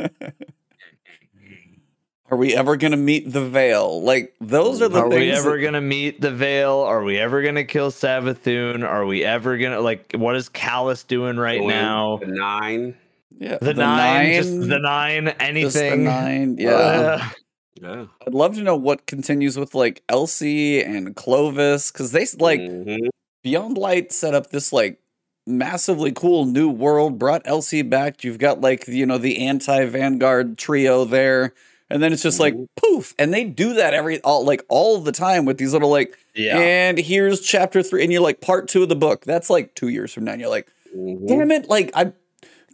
Are 2.32 2.38
we 2.38 2.56
ever 2.56 2.78
gonna 2.78 2.98
meet 2.98 3.32
the 3.32 3.46
Veil? 3.46 4.02
Like 4.02 4.34
those 4.42 4.82
are 4.82 4.90
the 4.90 5.02
Are 5.02 5.10
things. 5.10 5.14
Are 5.14 5.20
we 5.20 5.32
ever 5.52 5.58
that- 5.58 5.64
gonna 5.64 5.82
meet 5.82 6.20
the 6.20 6.32
Veil? 6.32 6.80
Are 6.80 7.04
we 7.04 7.20
ever 7.20 7.44
gonna 7.44 7.64
kill 7.66 7.92
Savathun? 7.92 8.84
Are 8.88 9.06
we 9.06 9.24
ever 9.24 9.58
gonna 9.60 9.82
like 9.82 10.14
what 10.16 10.36
is 10.36 10.50
Calus 10.50 11.06
doing 11.06 11.38
right 11.38 11.60
Going 11.60 11.70
now? 11.70 12.18
The 12.18 12.28
nine. 12.28 12.96
yeah, 13.38 13.58
The, 13.62 13.74
nine, 13.76 14.34
just 14.34 14.68
the 14.68 14.80
nine, 14.80 15.26
just 15.26 15.38
the 15.38 15.44
anything. 15.44 16.04
nine. 16.06 16.56
Yeah, 16.58 16.72
Uh, 16.72 17.30
Yeah. 17.82 18.06
I'd 18.26 18.34
love 18.34 18.56
to 18.56 18.64
know 18.64 18.78
what 18.78 19.06
continues 19.08 19.58
with 19.60 19.76
like 19.76 20.02
Elsie 20.10 20.82
and 20.82 21.16
Clovis 21.16 21.92
because 21.92 22.14
they 22.14 22.26
like 22.40 22.62
Mhm. 22.62 23.10
Beyond 23.44 23.78
Light 23.78 24.12
set 24.14 24.34
up 24.34 24.50
this 24.52 24.72
like 24.74 25.00
massively 25.46 26.12
cool 26.12 26.46
new 26.46 26.70
world, 26.70 27.20
brought 27.20 27.42
Elsie 27.46 27.82
back. 27.82 28.24
You've 28.24 28.40
got 28.40 28.62
like 28.62 28.88
you 28.88 29.06
know 29.06 29.18
the 29.18 29.46
anti 29.46 29.86
Vanguard 29.86 30.58
trio 30.58 31.06
there, 31.06 31.54
and 31.90 32.02
then 32.02 32.14
it's 32.14 32.24
just 32.24 32.40
like 32.40 32.54
Mhm. 32.56 32.68
poof, 32.76 33.14
and 33.20 33.34
they 33.34 33.44
do 33.44 33.74
that 33.74 33.94
every 33.94 34.20
all 34.22 34.46
like 34.46 34.64
all 34.70 35.00
the 35.00 35.12
time 35.12 35.46
with 35.46 35.58
these 35.58 35.74
little 35.74 35.90
like 35.90 36.18
yeah. 36.36 36.58
and 36.58 36.98
here's 36.98 37.42
chapter 37.42 37.84
three, 37.84 38.04
and 38.04 38.12
you're 38.12 38.22
like 38.22 38.42
part 38.42 38.68
two 38.68 38.84
of 38.84 38.90
the 38.90 38.96
book. 38.96 39.24
That's 39.26 39.50
like 39.50 39.76
two 39.76 39.90
years 39.90 40.14
from 40.14 40.24
now. 40.26 40.32
And 40.34 40.42
you're 40.42 40.50
like, 40.50 40.68
Mhm. 40.96 41.28
damn 41.28 41.52
it, 41.52 41.70
like 41.70 41.92
I. 41.94 42.14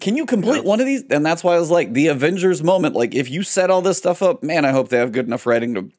Can 0.02 0.16
you 0.16 0.26
complete 0.26 0.58
Yep. 0.58 0.64
one 0.66 0.80
of 0.80 0.86
these? 0.86 1.04
And 1.10 1.26
that's 1.26 1.44
why 1.44 1.56
I 1.56 1.60
was 1.60 1.70
like, 1.70 1.92
the 1.92 2.08
Avengers 2.08 2.64
moment. 2.64 2.96
Like, 2.96 3.14
if 3.14 3.30
you 3.30 3.44
set 3.44 3.70
all 3.70 3.82
this 3.82 3.98
stuff 3.98 4.24
up, 4.24 4.42
man, 4.42 4.64
I 4.64 4.72
hope 4.72 4.88
they 4.88 4.96
have 4.98 5.12
good 5.12 5.26
enough 5.28 5.46
writing 5.46 5.74
to 5.76 5.90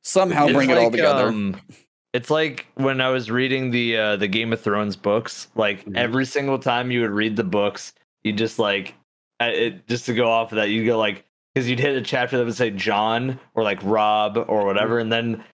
somehow 0.00 0.44
It's 0.44 0.54
bring 0.54 0.70
it 0.70 0.78
all 0.78 0.92
together. 0.92 1.26
um, 1.26 1.56
it's 2.12 2.30
like 2.30 2.66
when 2.74 3.00
I 3.00 3.10
was 3.10 3.30
reading 3.30 3.70
the 3.70 3.96
uh, 3.96 4.16
the 4.16 4.28
Game 4.28 4.52
of 4.52 4.60
Thrones 4.60 4.96
books. 4.96 5.48
Like 5.54 5.84
Mhm. 5.84 5.96
every 5.96 6.24
single 6.26 6.58
time 6.58 6.90
you 6.90 7.02
would 7.02 7.10
read 7.10 7.36
the 7.36 7.44
books, 7.44 7.92
you 8.24 8.32
just 8.32 8.58
like 8.58 8.94
it, 9.40 9.86
just 9.86 10.06
to 10.06 10.14
go 10.14 10.28
off 10.30 10.52
of 10.52 10.56
that, 10.56 10.70
You'd 10.70 10.86
go 10.86 10.98
like 10.98 11.24
because 11.54 11.68
you'd 11.68 11.78
hit 11.80 11.96
a 11.96 12.02
chapter 12.02 12.36
that 12.38 12.44
would 12.44 12.54
say 12.54 12.70
Jon 12.70 13.38
or 13.54 13.62
like 13.62 13.78
Robb 13.82 14.44
or 14.48 14.64
whatever, 14.64 14.98
and 14.98 15.12
then 15.12 15.44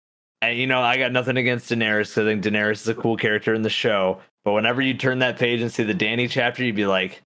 and 0.43 0.59
you 0.59 0.67
know 0.67 0.81
I 0.81 0.97
got 0.97 1.13
nothing 1.13 1.37
against 1.37 1.71
Daenerys. 1.71 2.21
I 2.21 2.25
think 2.25 2.43
Daenerys 2.45 2.83
is 2.83 2.89
a 2.89 2.95
cool 2.95 3.17
character 3.17 3.55
in 3.55 3.63
the 3.63 3.71
show. 3.71 4.21
But 4.45 4.53
whenever 4.53 4.83
you 4.83 4.93
turn 4.95 5.21
that 5.21 5.39
page 5.39 5.61
and 5.63 5.73
see 5.73 5.85
the 5.85 5.95
Danny 5.95 6.29
chapter, 6.29 6.63
you'd 6.63 6.77
be 6.77 6.85
like, 6.87 7.23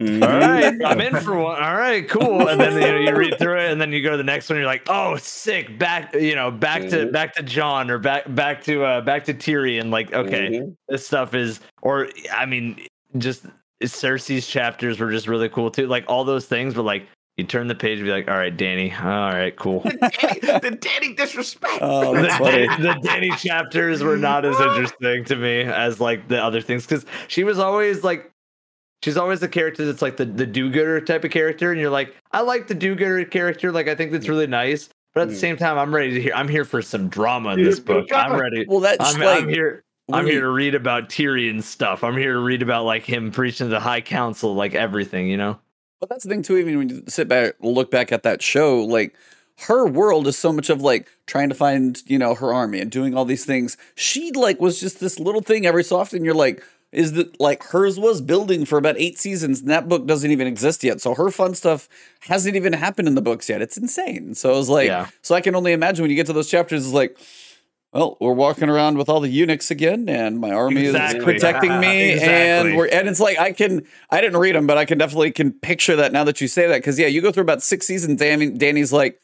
"All 0.00 0.06
right, 0.08 0.74
I'm 0.84 1.00
in 1.00 1.16
for 1.20 1.38
one. 1.38 1.62
All 1.62 1.74
right, 1.74 2.06
cool." 2.08 2.48
And 2.48 2.60
then 2.60 2.74
you, 2.74 2.80
know, 2.80 2.98
you 3.10 3.16
read 3.16 3.38
through 3.38 3.58
it, 3.60 3.70
and 3.72 3.80
then 3.80 3.92
you 3.92 4.02
go 4.02 4.10
to 4.10 4.16
the 4.16 4.22
next 4.24 4.48
one. 4.50 4.58
You're 4.58 4.66
like, 4.66 4.82
"Oh, 4.88 5.16
sick! 5.16 5.78
Back, 5.78 6.14
you 6.14 6.34
know, 6.34 6.50
back 6.50 6.82
to 6.88 7.06
Mhm. 7.06 7.12
back 7.12 7.34
to 7.36 7.42
Jon 7.42 7.90
or 7.90 7.98
back 7.98 8.24
back 8.34 8.62
to 8.64 8.84
uh 8.84 9.00
back 9.00 9.24
to 9.24 9.34
Tyrion." 9.34 9.90
Like, 9.90 10.12
okay, 10.12 10.50
Mhm. 10.50 10.76
this 10.88 11.06
stuff 11.06 11.34
is, 11.34 11.60
or 11.82 12.08
I 12.32 12.44
mean, 12.46 12.78
just 13.18 13.46
Cersei's 13.82 14.46
chapters 14.46 14.98
were 15.00 15.10
just 15.10 15.28
really 15.28 15.48
cool 15.48 15.70
too. 15.70 15.86
Like 15.86 16.04
all 16.08 16.24
those 16.24 16.46
things, 16.46 16.74
but 16.74 16.82
like 16.82 17.06
you 17.38 17.44
turn 17.44 17.66
the 17.68 17.74
page 17.74 17.98
and 17.98 18.06
be 18.06 18.10
like, 18.12 18.28
"All 18.28 18.36
right, 18.36 18.54
Danny. 18.54 18.92
All 18.92 19.32
right, 19.32 19.54
cool." 19.56 19.80
The 19.80 20.10
Danny, 20.20 20.60
the 20.60 20.76
Danny 20.76 21.14
disrespect. 21.14 21.78
Oh, 21.80 22.14
the, 22.14 22.22
that's 22.22 22.38
the 22.82 22.98
Danny 23.02 23.30
chapters 23.38 24.02
were 24.02 24.16
not 24.18 24.44
as 24.44 24.58
interesting 24.60 25.24
to 25.24 25.36
me 25.36 25.60
as 25.62 26.00
like 26.00 26.28
the 26.28 26.42
other 26.42 26.60
things 26.60 26.86
because 26.86 27.06
she 27.28 27.44
was 27.44 27.58
always 27.58 28.04
like 28.04 28.30
she's 29.02 29.16
always 29.16 29.40
the 29.40 29.48
character 29.48 29.84
that's 29.84 30.02
like 30.02 30.16
the, 30.16 30.24
the 30.24 30.46
do-gooder 30.46 31.00
type 31.00 31.24
of 31.24 31.30
character 31.30 31.70
and 31.70 31.80
you're 31.80 31.90
like 31.90 32.14
i 32.32 32.40
like 32.40 32.66
the 32.66 32.74
do-gooder 32.74 33.24
character 33.26 33.70
like 33.72 33.88
i 33.88 33.94
think 33.94 34.10
that's 34.12 34.28
really 34.28 34.46
nice 34.46 34.88
but 35.14 35.22
at 35.22 35.28
the 35.28 35.34
Mm. 35.34 35.38
same 35.40 35.56
time 35.56 35.78
i'm 35.78 35.94
ready 35.94 36.14
to 36.14 36.20
hear 36.20 36.32
i'm 36.34 36.48
here 36.48 36.64
for 36.64 36.82
some 36.82 37.08
drama 37.08 37.50
in 37.54 37.62
this 37.62 37.78
book 37.80 38.12
i'm 38.12 38.38
ready 38.38 38.64
Well, 38.68 38.80
that's 38.80 39.14
I'm, 39.14 39.20
like 39.20 39.42
I'm 39.42 39.48
here 39.48 39.84
i'm 40.12 40.26
here 40.26 40.40
to 40.40 40.48
read 40.48 40.74
about 40.74 41.08
tyrion 41.08 41.62
stuff 41.62 42.02
i'm 42.04 42.16
here 42.16 42.34
to 42.34 42.40
read 42.40 42.62
about 42.62 42.84
like 42.84 43.04
him 43.04 43.30
preaching 43.30 43.66
to 43.66 43.70
the 43.70 43.80
high 43.80 44.00
council 44.00 44.54
like 44.54 44.74
everything 44.74 45.28
you 45.28 45.36
know 45.36 45.58
But 46.00 46.08
that's 46.10 46.24
the 46.24 46.30
thing 46.30 46.42
too. 46.42 46.56
Even 46.58 46.78
when 46.78 46.88
you 46.90 47.02
sit 47.08 47.26
back, 47.28 47.54
look 47.60 47.90
back 47.90 48.12
at 48.12 48.22
that 48.24 48.42
show, 48.42 48.84
like 48.84 49.14
her 49.60 49.86
world 49.86 50.26
is 50.26 50.36
so 50.36 50.52
much 50.52 50.68
of 50.68 50.82
like 50.82 51.08
trying 51.26 51.48
to 51.48 51.54
find, 51.54 52.02
you 52.06 52.18
know, 52.18 52.34
her 52.34 52.52
army 52.52 52.80
and 52.80 52.90
doing 52.90 53.16
all 53.16 53.24
these 53.24 53.46
things. 53.46 53.78
She 53.94 54.30
like 54.32 54.60
was 54.60 54.78
just 54.78 55.00
this 55.00 55.18
little 55.18 55.40
thing 55.40 55.64
every 55.64 55.82
so 55.82 55.96
often. 55.98 56.22
You're 56.22 56.34
like, 56.34 56.62
is 56.92 57.12
that 57.12 57.38
like 57.40 57.62
hers 57.64 57.98
was 57.98 58.20
building 58.20 58.64
for 58.64 58.78
about 58.78 58.96
eight 58.98 59.18
seasons, 59.18 59.60
and 59.60 59.70
that 59.70 59.88
book 59.88 60.06
doesn't 60.06 60.30
even 60.30 60.46
exist 60.46 60.82
yet. 60.84 61.00
So 61.00 61.14
her 61.14 61.30
fun 61.30 61.54
stuff 61.54 61.88
hasn't 62.20 62.56
even 62.56 62.72
happened 62.72 63.08
in 63.08 63.14
the 63.14 63.22
books 63.22 63.48
yet. 63.48 63.60
It's 63.60 63.76
insane. 63.76 64.34
So 64.34 64.52
I 64.52 64.56
was 64.56 64.68
like, 64.68 64.86
Yeah. 64.86 65.08
so 65.22 65.34
I 65.34 65.40
can 65.40 65.54
only 65.54 65.72
imagine 65.72 66.02
when 66.02 66.10
you 66.10 66.16
get 66.16 66.26
to 66.26 66.32
those 66.32 66.50
chapters, 66.50 66.84
it's 66.84 66.94
like. 66.94 67.16
Well, 67.92 68.18
we're 68.20 68.32
walking 68.34 68.68
around 68.68 68.98
with 68.98 69.08
all 69.08 69.20
the 69.20 69.28
eunuchs 69.28 69.70
again, 69.70 70.06
and 70.10 70.38
my 70.38 70.50
army 70.50 70.84
Exactly. 70.84 71.18
is 71.18 71.24
protecting 71.24 71.80
me, 71.80 72.10
Exactly. 72.12 72.70
and 72.70 72.76
we're 72.76 72.88
and 72.88 73.08
it's 73.08 73.20
like 73.20 73.38
I 73.38 73.52
can 73.52 73.86
I 74.10 74.20
didn't 74.20 74.38
read 74.38 74.54
them, 74.54 74.66
but 74.66 74.76
I 74.76 74.84
can 74.84 74.98
definitely 74.98 75.30
can 75.30 75.52
picture 75.52 75.96
that 75.96 76.12
now 76.12 76.22
that 76.24 76.38
you 76.42 76.46
say 76.48 76.66
that 76.66 76.78
because 76.78 76.98
yeah, 76.98 77.06
you 77.06 77.22
go 77.22 77.32
through 77.32 77.44
about 77.44 77.62
six 77.62 77.86
seasons. 77.86 78.18
Danny, 78.20 78.50
Danny's 78.50 78.92
like 78.92 79.18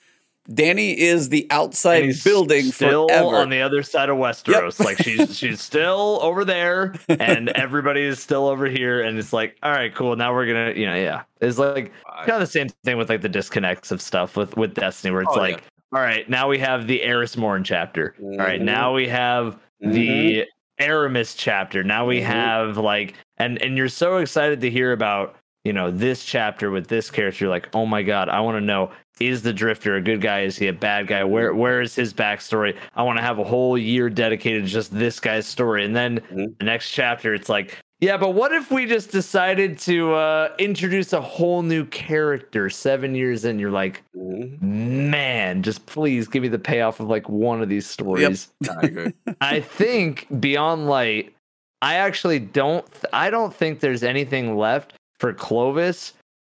Danny 0.52 0.98
is 0.98 1.28
the 1.28 1.46
outside 1.50 2.02
And 2.02 2.14
building 2.24 2.64
still 2.72 3.08
forever. 3.08 3.36
on 3.36 3.48
the 3.50 3.60
other 3.60 3.82
side 3.82 4.08
of 4.08 4.16
Westeros. 4.16 4.78
Like 4.84 4.98
she's 4.98 5.36
she's 5.38 5.60
still 5.60 6.18
over 6.22 6.44
there, 6.44 6.94
and 7.08 7.48
everybody 7.50 8.02
is 8.02 8.18
still 8.20 8.48
over 8.48 8.66
here. 8.66 9.00
And 9.02 9.18
it's 9.18 9.32
like, 9.32 9.56
all 9.62 9.70
right, 9.70 9.94
cool. 9.94 10.16
Now 10.16 10.34
we're 10.34 10.46
gonna, 10.46 10.72
you 10.78 10.86
know, 10.86 10.96
yeah. 10.96 11.22
It's 11.40 11.58
like 11.58 11.92
kind 12.18 12.30
of 12.32 12.40
the 12.40 12.46
same 12.46 12.68
thing 12.84 12.96
with 12.98 13.08
like 13.08 13.20
the 13.22 13.28
disconnects 13.28 13.92
of 13.92 14.02
stuff 14.02 14.36
with 14.36 14.56
with 14.56 14.74
Destiny, 14.74 15.12
where 15.12 15.22
it's 15.22 15.30
Oh, 15.32 15.38
like, 15.38 15.62
all 15.92 16.00
right, 16.00 16.28
now 16.28 16.48
we 16.48 16.58
have 16.58 16.86
the 16.86 17.02
Eris 17.02 17.36
Morn 17.36 17.62
chapter. 17.62 18.14
All 18.22 18.36
right, 18.38 18.60
Mhm. 18.60 18.64
now 18.64 18.92
we 18.94 19.06
have 19.08 19.58
the 19.80 20.44
Eramis 20.80 21.34
chapter. 21.36 21.84
Now 21.84 22.04
we 22.06 22.20
Mhm. 22.20 22.24
have 22.24 22.78
like, 22.78 23.14
and 23.38 23.60
and 23.62 23.76
you're 23.76 23.88
so 23.88 24.16
excited 24.16 24.60
to 24.62 24.70
hear 24.70 24.90
about 24.92 25.36
you 25.64 25.72
know 25.72 25.90
this 25.90 26.24
chapter 26.24 26.70
with 26.70 26.88
this 26.88 27.10
character. 27.10 27.44
You're 27.44 27.50
like, 27.50 27.68
oh 27.74 27.86
my 27.86 28.02
god, 28.02 28.28
I 28.28 28.40
want 28.40 28.56
to 28.56 28.60
know 28.60 28.90
is 29.20 29.42
the 29.42 29.52
Drifter 29.52 29.96
a 29.96 30.00
good 30.00 30.20
guy? 30.20 30.40
Is 30.40 30.56
he 30.56 30.66
a 30.68 30.72
bad 30.72 31.06
guy? 31.06 31.22
Where 31.22 31.54
where 31.54 31.80
is 31.80 31.94
his 31.94 32.12
backstory? 32.12 32.76
I 32.96 33.02
want 33.02 33.18
to 33.18 33.22
have 33.22 33.38
a 33.38 33.44
whole 33.44 33.78
year 33.78 34.10
dedicated 34.10 34.64
to 34.64 34.68
just 34.70 34.92
this 34.92 35.20
guy's 35.20 35.46
story. 35.46 35.84
And 35.84 35.94
then 35.94 36.20
Mhm. 36.32 36.58
the 36.58 36.64
next 36.64 36.90
chapter, 36.90 37.32
it's 37.34 37.48
like, 37.48 37.78
yeah, 38.00 38.16
but 38.16 38.30
what 38.30 38.50
if 38.50 38.72
we 38.72 38.84
just 38.86 39.12
decided 39.12 39.78
to 39.80 40.12
uh, 40.14 40.52
introduce 40.58 41.12
a 41.12 41.20
whole 41.20 41.62
new 41.62 41.84
character 41.84 42.68
seven 42.68 43.14
years 43.14 43.44
in? 43.44 43.60
You're 43.60 43.70
like, 43.70 44.02
Mhm. 44.16 44.60
man, 44.60 45.62
just 45.62 45.86
please 45.86 46.26
give 46.26 46.42
me 46.42 46.48
the 46.48 46.58
payoff 46.58 46.98
of 46.98 47.06
like 47.08 47.28
one 47.28 47.62
of 47.62 47.68
these 47.68 47.86
stories. 47.86 48.48
I 48.68 48.80
agree. 48.86 49.12
I 49.40 49.60
think 49.60 50.26
Beyond 50.40 50.88
Light, 50.88 51.32
I 51.80 51.94
actually 51.96 52.40
don't. 52.40 52.84
th- 52.90 53.04
I 53.12 53.30
don't 53.30 53.54
think 53.54 53.78
there's 53.78 54.02
anything 54.02 54.56
left 54.56 54.94
for 55.22 55.32
Clovis 55.32 56.14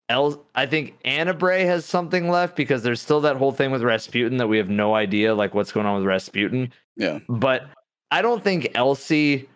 El- 0.09 0.43
I 0.55 0.65
think 0.65 0.97
Ana 1.05 1.35
Bray 1.35 1.65
has 1.65 1.85
something 1.85 2.29
left 2.29 2.55
because 2.55 2.81
there's 2.81 2.99
still 2.99 3.21
that 3.21 3.37
whole 3.37 3.51
thing 3.51 3.69
with 3.69 3.83
Rasputin 3.83 4.37
that 4.37 4.47
we 4.47 4.57
have 4.57 4.69
no 4.69 4.95
idea 4.95 5.35
like 5.35 5.53
what's 5.53 5.71
going 5.71 5.85
on 5.85 5.97
with 5.97 6.05
Rasputin. 6.05 6.73
Yeah. 6.95 7.19
But 7.29 7.69
I 8.09 8.23
don't 8.23 8.43
think 8.43 8.71
Elsie 8.73 9.47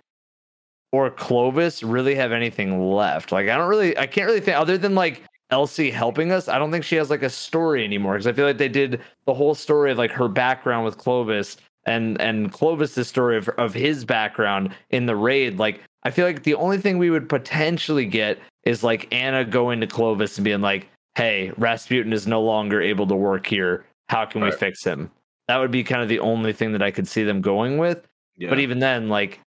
or 0.92 1.10
Clovis 1.10 1.82
really 1.82 2.14
have 2.14 2.32
anything 2.32 2.92
left. 2.92 3.32
Like 3.32 3.50
I 3.50 3.58
don't 3.58 3.68
really 3.68 3.98
I 3.98 4.06
can't 4.06 4.28
really 4.28 4.42
think 4.42 4.58
other 4.58 4.78
than 4.78 4.94
like 4.94 5.24
Elsie 5.50 5.90
helping 5.90 6.32
us, 6.32 6.48
I 6.48 6.60
don't 6.60 6.72
think 6.72 6.84
she 6.84 6.96
has 6.98 7.10
like 7.10 7.24
a 7.24 7.32
story 7.32 7.84
anymore 7.84 8.14
because 8.14 8.28
I 8.28 8.34
feel 8.34 8.46
like 8.46 8.60
they 8.60 8.70
did 8.70 9.02
the 9.26 9.34
whole 9.34 9.56
story 9.56 9.92
of 9.92 9.98
like 9.98 10.12
her 10.12 10.28
background 10.28 10.86
with 10.86 11.00
Clovis 11.00 11.58
and 11.86 12.22
and 12.22 12.52
Clovis's 12.52 13.08
story 13.08 13.38
of 13.38 13.50
of 13.50 13.74
his 13.74 14.06
background 14.06 14.72
in 14.92 15.08
the 15.08 15.16
raid. 15.16 15.58
Like 15.58 15.82
I 16.04 16.12
feel 16.12 16.28
like 16.28 16.44
the 16.44 16.56
only 16.56 16.78
thing 16.78 17.00
we 17.00 17.10
would 17.10 17.28
potentially 17.28 18.06
get 18.06 18.40
is 18.64 18.84
like 18.84 19.12
Ana 19.14 19.46
going 19.46 19.82
to 19.82 19.88
Clovis 19.88 20.38
and 20.38 20.46
being 20.46 20.62
like, 20.62 20.88
"Hey, 21.16 21.52
Rasputin 21.58 22.14
is 22.14 22.28
no 22.28 22.42
longer 22.42 22.82
able 22.82 23.08
to 23.08 23.16
work 23.16 23.46
here. 23.48 23.86
How 24.10 24.26
can 24.26 24.42
we 24.42 24.52
fix 24.52 24.84
him?" 24.84 25.12
That 25.48 25.58
would 25.58 25.72
be 25.72 25.84
kind 25.84 26.02
of 26.02 26.10
the 26.10 26.20
only 26.20 26.54
thing 26.54 26.74
that 26.74 26.82
I 26.84 26.92
could 26.92 27.08
see 27.08 27.24
them 27.24 27.42
going 27.42 27.78
with. 27.78 28.08
Yeah. 28.38 28.50
But 28.50 28.60
even 28.60 28.80
then, 28.80 29.10
like, 29.10 29.40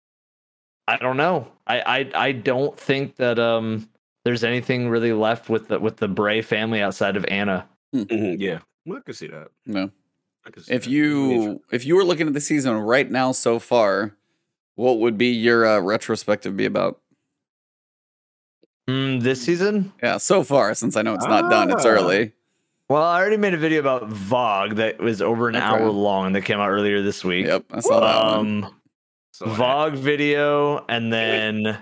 I 0.87 0.97
don't 0.97 1.17
know. 1.17 1.47
I 1.67 1.81
I 1.81 2.11
I 2.27 2.31
don't 2.33 2.77
think 2.77 3.15
that 3.17 3.39
um 3.39 3.89
there's 4.25 4.43
anything 4.43 4.89
really 4.89 5.13
left 5.13 5.49
with 5.49 5.67
the 5.69 5.79
with 5.79 5.97
the 5.97 6.07
Bray 6.07 6.41
family 6.41 6.81
outside 6.81 7.15
of 7.15 7.25
Ana. 7.25 7.67
Mhm, 7.95 8.37
yeah. 8.39 8.59
Well, 8.85 8.97
I 8.99 9.01
can 9.01 9.13
see 9.13 9.27
that. 9.27 9.47
No. 9.65 9.89
I 10.45 10.49
can 10.49 10.61
see 10.63 10.73
If 10.73 10.83
that. 10.83 10.89
you 10.89 11.61
if 11.71 11.85
you 11.85 11.95
were 11.95 12.03
looking 12.03 12.27
at 12.27 12.33
the 12.33 12.41
season 12.41 12.73
right 12.75 13.09
now 13.09 13.31
so 13.31 13.59
far, 13.59 14.13
what 14.75 14.99
would 14.99 15.17
be 15.17 15.27
your 15.27 15.65
uh, 15.65 15.79
retrospective 15.79 16.57
be 16.57 16.65
about? 16.65 16.99
Mm, 18.89 19.21
this 19.21 19.41
season? 19.41 19.93
Yeah, 20.01 20.17
so 20.17 20.43
far 20.43 20.73
since 20.73 20.97
I 20.97 21.01
know 21.01 21.13
it's 21.13 21.25
not 21.25 21.49
done, 21.49 21.71
it's 21.71 21.85
Ah. 21.85 21.89
early. 21.89 22.33
Well, 22.89 23.01
I 23.01 23.19
already 23.19 23.37
made 23.37 23.53
a 23.53 23.57
video 23.57 23.79
about 23.79 24.09
VoG 24.09 24.75
that 24.75 24.99
was 24.99 25.21
over 25.21 25.47
an 25.47 25.55
Okay. 25.55 25.63
hour 25.65 25.89
long 25.89 26.33
that 26.33 26.41
came 26.41 26.59
out 26.59 26.69
earlier 26.69 27.01
this 27.01 27.23
week. 27.23 27.45
Yep, 27.47 27.63
I 27.71 27.79
saw 27.79 27.99
that 28.01 28.35
one. 28.37 28.63
Um, 28.65 28.75
So, 29.31 29.45
VoG 29.47 29.95
video, 29.95 30.85
and 30.87 31.11
then 31.11 31.77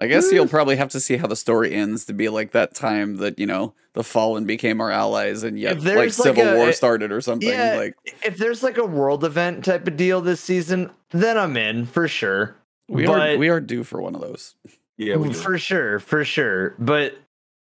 I 0.00 0.06
guess 0.06 0.30
you'll 0.32 0.48
probably 0.48 0.76
have 0.76 0.88
to 0.90 1.00
see 1.00 1.16
how 1.16 1.26
the 1.26 1.36
story 1.36 1.72
ends 1.74 2.04
to 2.06 2.12
be 2.12 2.28
like 2.28 2.52
that 2.52 2.74
time 2.74 3.16
that 3.18 3.38
you 3.38 3.46
know 3.46 3.74
the 3.94 4.02
fallen 4.04 4.44
became 4.46 4.80
our 4.80 4.90
allies 4.90 5.42
and 5.42 5.58
yet 5.58 5.80
like 5.82 5.96
like, 5.96 6.10
civil 6.12 6.46
a- 6.46 6.56
war 6.56 6.72
started 6.72 7.10
or 7.12 7.20
something. 7.20 7.48
yeah, 7.48 7.74
Like 7.76 7.94
if 8.24 8.36
there's 8.38 8.62
like 8.62 8.78
a 8.78 8.84
world 8.86 9.22
event 9.24 9.64
type 9.64 9.86
of 9.86 9.96
deal 9.96 10.20
this 10.20 10.40
season, 10.40 10.90
then 11.10 11.36
I'm 11.36 11.56
in 11.56 11.84
for 11.86 12.06
sure. 12.08 12.56
we 12.88 13.06
are 13.06 13.36
we 13.36 13.48
are 13.48 13.60
due 13.60 13.84
for 13.84 14.00
one 14.00 14.14
of 14.14 14.20
those. 14.20 14.54
Yeah, 14.98 15.16
do. 15.16 15.32
for 15.32 15.56
sure, 15.56 15.98
for 16.00 16.24
sure. 16.24 16.74
But 16.78 17.16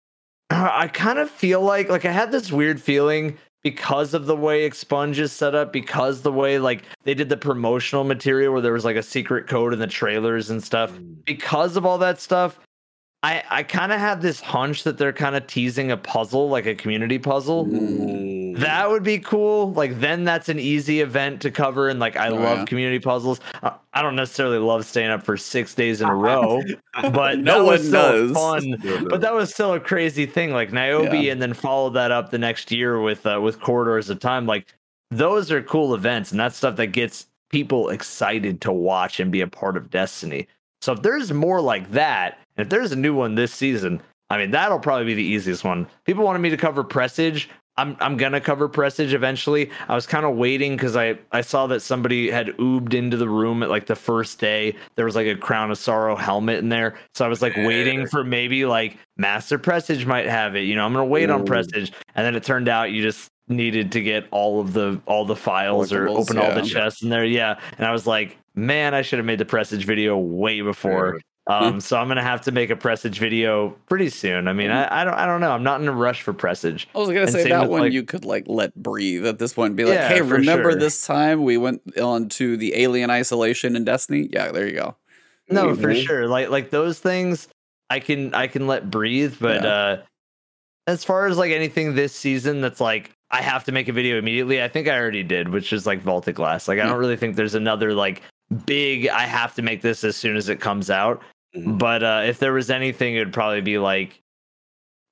I 0.51 0.89
kind 0.89 1.19
of 1.19 1.31
feel 1.31 1.61
like 1.61 1.89
like 1.89 2.05
I 2.05 2.13
had 2.13 2.33
this 2.33 2.51
weird 2.51 2.81
feeling 2.81 3.37
because 3.63 4.15
of 4.15 4.27
the 4.27 4.37
way 4.37 4.65
Expunge 4.65 5.19
is 5.19 5.33
set 5.33 5.55
up, 5.55 5.73
because 5.73 6.23
the 6.23 6.33
way 6.33 6.59
like 6.59 6.85
they 7.03 7.15
did 7.15 7.29
the 7.29 7.37
promotional 7.37 8.05
material 8.05 8.53
where 8.53 8.63
there 8.63 8.73
was 8.73 8.85
like 8.85 8.97
a 8.97 9.03
secret 9.03 9.49
code 9.49 9.73
in 9.73 9.79
the 9.79 9.87
trailers 9.87 10.51
and 10.51 10.63
stuff. 10.63 10.93
Mm. 10.93 11.25
Because 11.25 11.77
of 11.77 11.85
all 11.85 11.99
that 11.99 12.21
stuff, 12.21 12.59
I 13.23 13.43
I 13.51 13.63
kind 13.65 13.93
of 13.93 13.99
have 13.99 14.23
this 14.23 14.41
hunch 14.41 14.85
that 14.85 14.97
they're 14.97 15.13
kind 15.13 15.35
of 15.35 15.47
teasing 15.47 15.91
a 15.91 15.97
puzzle, 15.97 16.49
like 16.49 16.67
a 16.67 16.75
community 16.75 17.19
puzzle. 17.19 17.67
Mm. 17.67 18.34
That 18.61 18.91
would 18.91 19.03
be 19.03 19.19
cool. 19.19 19.73
Like 19.73 20.01
then 20.01 20.25
that's 20.25 20.49
an 20.49 20.59
easy 20.59 21.01
event 21.01 21.41
to 21.43 21.51
cover, 21.51 21.89
and 21.89 21.99
like 22.01 22.17
I 22.17 22.29
Oh, 22.29 22.35
love 22.37 22.59
yeah. 22.59 22.65
community 22.67 22.99
puzzles. 22.99 23.41
I, 23.63 23.73
I 23.93 24.03
don't 24.03 24.17
necessarily 24.17 24.59
love 24.59 24.85
staying 24.87 25.11
up 25.11 25.23
for 25.23 25.37
six 25.37 25.75
days 25.75 26.01
in 26.01 26.09
a 26.09 26.15
row, 26.29 26.63
but 27.13 27.39
No 27.39 27.65
that 27.65 27.71
was 27.71 27.81
one 27.81 27.89
still 27.89 28.29
does. 28.29 28.33
fun. 28.33 29.07
But 29.11 29.21
that 29.21 29.35
was 29.35 29.53
still 29.53 29.75
a 29.75 29.81
crazy 29.81 30.27
thing, 30.27 30.53
like 30.53 30.73
Niobe, 30.73 31.13
Yeah. 31.15 31.33
and 31.33 31.43
then 31.43 31.55
follow 31.55 31.91
that 31.91 32.11
up 32.11 32.31
the 32.31 32.39
next 32.39 32.71
year 32.73 33.01
with 33.01 33.27
uh, 33.27 33.41
with 33.43 33.61
Corridors 33.61 34.11
of 34.11 34.21
Time. 34.21 34.47
Like 34.47 34.67
those 35.11 35.51
are 35.53 35.63
cool 35.63 35.95
events, 35.95 36.31
and 36.31 36.41
that's 36.41 36.57
stuff 36.57 36.77
that 36.77 36.89
gets 36.89 37.27
people 37.51 37.91
excited 37.91 38.61
to 38.63 38.73
watch 38.73 39.21
and 39.21 39.31
be 39.31 39.41
a 39.41 39.47
part 39.47 39.77
of 39.77 39.91
Destiny. 39.91 40.49
So 40.83 40.93
if 40.93 41.03
there's 41.03 41.33
more 41.33 41.61
like 41.61 41.91
that, 41.93 42.39
and 42.57 42.65
if 42.67 42.69
there's 42.71 42.93
a 42.93 42.97
new 42.97 43.15
one 43.15 43.35
this 43.37 43.53
season, 43.55 44.03
I 44.31 44.39
mean 44.39 44.51
that'll 44.51 44.79
probably 44.81 45.07
be 45.07 45.15
the 45.15 45.23
easiest 45.23 45.65
one. 45.65 45.87
People 46.05 46.25
wanted 46.25 46.41
me 46.41 46.51
to 46.51 46.57
cover 46.57 46.83
Presage. 46.85 47.49
I'm 47.77 47.97
I'm 48.01 48.17
gonna 48.17 48.41
cover 48.41 48.69
Prestige 48.69 49.15
eventually. 49.15 49.71
I 49.89 49.95
was 49.95 50.07
kind 50.07 50.25
of 50.25 50.37
waiting 50.37 50.77
because 50.77 50.97
I 50.97 51.19
I 51.33 51.41
saw 51.41 51.67
that 51.69 51.81
somebody 51.81 52.31
had 52.31 52.49
oobed 52.59 52.95
into 52.95 53.17
the 53.17 53.29
room 53.29 53.63
at 53.63 53.71
like 53.71 53.87
the 53.87 53.97
first 53.97 54.39
day. 54.39 54.77
There 54.95 55.05
was 55.05 55.17
like 55.17 55.27
a 55.27 55.35
Crown 55.35 55.71
of 55.71 55.79
Sorrow 55.79 56.15
helmet 56.15 56.59
in 56.59 56.69
there, 56.69 56.97
so 57.15 57.25
I 57.25 57.29
was 57.29 57.43
like 57.43 57.57
waiting 57.57 58.07
for 58.07 58.23
maybe 58.23 58.65
like 58.65 58.97
Master 59.17 59.59
Prestige 59.59 60.07
might 60.07 60.27
have 60.27 60.55
it. 60.55 60.61
You 60.61 60.77
know, 60.77 60.85
I'm 60.85 60.93
gonna 60.93 61.05
wait 61.05 61.31
on 61.31 61.45
Prestige, 61.45 61.91
and 62.15 62.25
then 62.25 62.37
it 62.37 62.45
turned 62.45 62.69
out 62.69 62.93
you 62.93 63.03
just 63.03 63.31
needed 63.49 63.93
to 63.93 64.01
get 64.01 64.27
all 64.31 64.61
of 64.61 64.73
the 64.73 65.01
all 65.07 65.25
the 65.25 65.37
files 65.37 65.93
or 65.93 66.09
open 66.09 66.39
all 66.39 66.55
the 66.55 66.63
chests 66.63 67.03
in 67.03 67.09
there. 67.09 67.25
Yeah, 67.25 67.59
and 67.77 67.87
I 67.87 67.93
was 67.93 68.07
like, 68.07 68.39
man, 68.55 68.95
I 68.95 69.03
should 69.03 69.19
have 69.19 69.27
made 69.27 69.39
the 69.39 69.45
Prestige 69.45 69.85
video 69.85 70.17
way 70.17 70.61
before. 70.61 71.19
Um, 71.47 71.79
so 71.81 71.99
I'm 71.99 72.09
gonna 72.09 72.23
have 72.23 72.41
to 72.43 72.53
make 72.53 72.71
a 72.71 72.77
Presage 72.77 73.19
video 73.19 73.71
pretty 73.87 74.09
soon. 74.09 74.49
I 74.49 74.55
mean, 74.55 74.71
I, 74.71 75.03
I 75.03 75.05
don't 75.05 75.13
I 75.15 75.27
don't 75.27 75.41
know. 75.43 75.51
I'm 75.53 75.63
not 75.63 75.81
in 75.81 75.89
a 75.89 75.93
rush 75.93 76.23
for 76.23 76.33
Presage. 76.33 76.89
I 76.95 76.99
was 76.99 77.09
gonna 77.09 77.21
And 77.23 77.31
say 77.31 77.49
that 77.51 77.63
with, 77.63 77.71
one 77.71 77.81
like- 77.83 77.93
you 77.93 78.03
could 78.03 78.25
like 78.25 78.45
let 78.47 78.75
breathe 78.75 79.27
at 79.27 79.39
this 79.39 79.53
point. 79.53 79.77
Be 79.77 79.85
like, 79.85 79.95
Yeah, 79.95 80.09
hey, 80.09 80.23
remember 80.23 80.71
sure. 80.73 80.81
this 80.81 81.07
time 81.07 81.45
we 81.45 81.59
went 81.59 81.83
on 82.01 82.31
to 82.31 82.57
the 82.57 82.75
alien 82.77 83.11
isolation 83.11 83.77
in 83.77 83.85
Destiny? 83.85 84.29
Yeah, 84.33 84.53
there 84.53 84.67
you 84.67 84.73
go. 84.75 84.97
No, 85.51 85.75
for 85.75 85.89
Mhm. 85.93 86.07
sure. 86.07 86.27
Like 86.29 86.49
like 86.49 86.71
those 86.71 86.99
things 86.99 87.49
I 87.91 88.01
can 88.01 88.35
I 88.35 88.47
can 88.47 88.67
let 88.67 88.91
breathe, 88.91 89.35
but 89.39 89.63
Yeah. 89.63 89.69
uh 89.71 90.03
as 90.87 91.05
far 91.05 91.27
as 91.27 91.37
like 91.37 91.53
anything 91.53 91.95
this 91.95 92.15
season 92.15 92.63
that's 92.63 92.81
like 92.81 93.11
I 93.31 93.43
have 93.43 93.65
to 93.65 93.73
make 93.73 93.89
a 93.89 93.93
video 93.93 94.17
immediately, 94.17 94.63
I 94.63 94.69
think 94.69 94.89
I 94.89 94.99
already 94.99 95.23
did, 95.23 95.49
which 95.51 95.73
is 95.75 95.87
like 95.87 96.01
Vault 96.01 96.27
of 96.29 96.35
Glass. 96.37 96.69
Like 96.69 96.79
I 96.79 96.85
don't 96.87 96.99
really 96.99 97.17
think 97.17 97.37
there's 97.37 97.55
another 97.55 97.93
like 97.93 98.23
big 98.65 99.09
I 99.09 99.23
have 99.23 99.55
to 99.57 99.63
make 99.63 99.83
this 99.83 100.05
as 100.05 100.17
soon 100.17 100.37
as 100.37 100.49
it 100.49 100.59
comes 100.61 100.89
out. 100.89 101.21
Mhm. 101.57 101.79
But 101.79 102.03
uh 102.03 102.23
if 102.27 102.39
there 102.39 102.53
was 102.53 102.71
anything 102.71 103.15
it 103.15 103.21
would 103.21 103.33
probably 103.33 103.61
be 103.61 103.79
like 103.79 104.21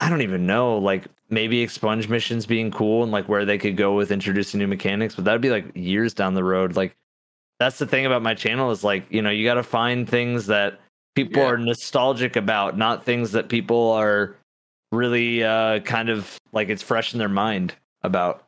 I 0.00 0.08
don't 0.10 0.22
even 0.22 0.46
know, 0.46 0.78
like 0.78 1.04
maybe 1.30 1.62
expunge 1.62 2.08
missions 2.08 2.44
being 2.46 2.70
cool 2.70 3.02
and 3.04 3.12
like 3.12 3.28
where 3.28 3.44
they 3.44 3.56
could 3.58 3.76
go 3.76 3.94
with 3.94 4.10
introducing 4.10 4.58
new 4.58 4.66
mechanics, 4.66 5.14
but 5.14 5.24
that'd 5.24 5.40
be 5.40 5.50
like 5.50 5.66
years 5.74 6.12
down 6.12 6.34
the 6.34 6.44
road. 6.44 6.74
Like 6.76 6.96
that's 7.60 7.78
the 7.78 7.86
thing 7.86 8.04
about 8.06 8.22
my 8.22 8.34
channel 8.34 8.70
is 8.72 8.82
like, 8.82 9.04
you 9.10 9.22
know, 9.22 9.30
you 9.30 9.44
got 9.44 9.54
to 9.54 9.62
find 9.62 10.08
things 10.08 10.46
that 10.46 10.80
people 11.14 11.42
Yeah. 11.42 11.50
are 11.50 11.58
nostalgic 11.58 12.34
about, 12.36 12.76
not 12.76 13.04
things 13.04 13.32
that 13.32 13.48
people 13.48 13.92
are 13.92 14.36
really 14.90 15.42
uh 15.44 15.80
kind 15.80 16.10
of 16.10 16.38
like 16.52 16.68
it's 16.68 16.82
fresh 16.82 17.12
in 17.14 17.18
their 17.18 17.28
mind 17.28 17.74
about 18.02 18.46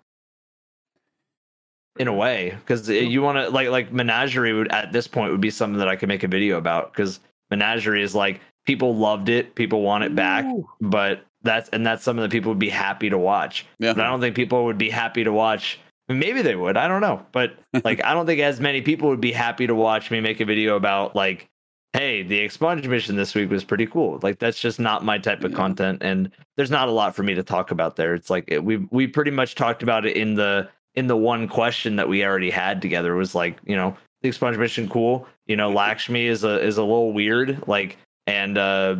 in 1.98 2.08
a 2.08 2.12
way 2.12 2.54
because 2.60 2.88
you 2.88 3.22
want 3.22 3.38
to 3.38 3.48
like 3.50 3.68
like 3.68 3.92
menagerie 3.92 4.52
would 4.52 4.70
at 4.72 4.92
this 4.92 5.06
point 5.06 5.30
would 5.30 5.40
be 5.40 5.48
something 5.50 5.78
that 5.78 5.88
i 5.88 5.94
could 5.96 6.08
make 6.08 6.22
a 6.24 6.28
video 6.28 6.58
about 6.58 6.92
because 6.92 7.20
menagerie 7.50 8.02
is 8.02 8.14
like 8.14 8.40
people 8.66 8.96
loved 8.96 9.28
it 9.28 9.54
people 9.54 9.82
want 9.82 10.04
it 10.04 10.14
back 10.14 10.44
but 10.80 11.24
that's 11.42 11.68
and 11.70 11.86
that's 11.86 12.02
something 12.02 12.22
that 12.22 12.32
people 12.32 12.50
would 12.50 12.58
be 12.58 12.70
happy 12.70 13.10
to 13.10 13.18
watch 13.18 13.66
Yeah. 13.78 13.92
but 13.94 14.04
i 14.04 14.08
don't 14.08 14.20
think 14.20 14.34
people 14.36 14.64
would 14.64 14.78
be 14.78 14.90
happy 14.90 15.24
to 15.24 15.32
watch 15.32 15.78
maybe 16.08 16.42
they 16.42 16.56
would 16.56 16.76
i 16.76 16.88
don't 16.88 17.00
know 17.00 17.24
but 17.32 17.54
like 17.84 18.02
i 18.04 18.12
don't 18.14 18.26
think 18.26 18.40
as 18.40 18.60
many 18.60 18.80
people 18.82 19.08
would 19.08 19.20
be 19.20 19.32
happy 19.32 19.66
to 19.66 19.74
watch 19.74 20.10
me 20.10 20.20
make 20.20 20.40
a 20.40 20.44
video 20.44 20.76
about 20.76 21.14
like 21.14 21.48
hey 21.92 22.22
the 22.22 22.38
expunge 22.38 22.86
mission 22.88 23.14
this 23.16 23.34
week 23.34 23.50
was 23.50 23.62
pretty 23.64 23.86
cool 23.86 24.18
like 24.22 24.38
that's 24.38 24.58
just 24.58 24.80
not 24.80 25.04
my 25.04 25.18
type 25.18 25.44
of 25.44 25.50
Yeah. 25.52 25.56
content 25.58 25.98
and 26.02 26.30
there's 26.56 26.70
not 26.70 26.88
a 26.88 26.92
lot 26.92 27.14
for 27.14 27.22
me 27.22 27.34
to 27.34 27.42
talk 27.42 27.70
about 27.70 27.96
there 27.96 28.14
it's 28.14 28.30
like 28.30 28.44
it, 28.48 28.64
we 28.64 28.78
we 28.90 29.06
pretty 29.06 29.30
much 29.30 29.54
talked 29.54 29.82
about 29.82 30.04
it 30.06 30.16
in 30.16 30.34
the 30.34 30.68
in 30.94 31.06
the 31.08 31.16
one 31.16 31.46
question 31.48 31.96
that 31.96 32.08
we 32.08 32.24
already 32.24 32.50
had 32.50 32.80
together 32.80 33.14
was 33.14 33.34
like 33.34 33.58
you 33.64 33.76
know 33.76 33.96
the 34.24 34.28
expunge 34.30 34.56
mission 34.56 34.88
cool 34.88 35.28
you 35.46 35.54
know 35.54 35.70
lakshmi 35.70 36.24
is 36.26 36.44
a 36.44 36.58
is 36.64 36.78
a 36.78 36.82
little 36.82 37.12
weird 37.12 37.62
like 37.68 37.98
and 38.26 38.56
uh 38.56 38.96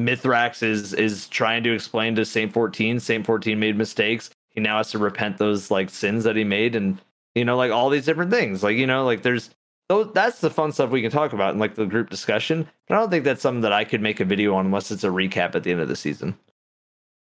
mithrax 0.00 0.62
is 0.62 0.94
is 0.94 1.28
trying 1.28 1.62
to 1.62 1.72
explain 1.74 2.14
to 2.14 2.24
saint 2.24 2.52
14 2.52 2.98
saint 2.98 3.26
14 3.26 3.58
made 3.60 3.76
mistakes 3.76 4.30
he 4.48 4.60
now 4.60 4.78
has 4.78 4.90
to 4.90 4.98
repent 4.98 5.36
those 5.38 5.70
like 5.70 5.90
sins 5.90 6.24
that 6.24 6.36
he 6.36 6.42
made 6.42 6.74
and 6.74 7.00
you 7.34 7.44
know 7.44 7.56
like 7.56 7.70
all 7.70 7.90
these 7.90 8.06
different 8.06 8.30
things 8.30 8.62
like 8.62 8.76
you 8.76 8.86
know 8.86 9.04
like 9.04 9.20
there's 9.22 9.50
those 9.90 10.10
that's 10.14 10.40
the 10.40 10.48
fun 10.50 10.72
stuff 10.72 10.88
we 10.90 11.02
can 11.02 11.10
talk 11.10 11.34
about 11.34 11.52
in 11.52 11.60
like 11.60 11.74
the 11.74 11.84
group 11.84 12.08
discussion 12.08 12.66
but 12.88 12.94
i 12.94 12.98
don't 12.98 13.10
think 13.10 13.24
that's 13.24 13.42
something 13.42 13.60
that 13.60 13.72
i 13.74 13.84
could 13.84 14.00
make 14.00 14.18
a 14.20 14.24
video 14.24 14.54
on 14.54 14.64
unless 14.64 14.90
it's 14.90 15.04
a 15.04 15.08
recap 15.08 15.54
at 15.54 15.62
the 15.64 15.70
end 15.70 15.80
of 15.82 15.88
the 15.88 15.96
season 15.96 16.34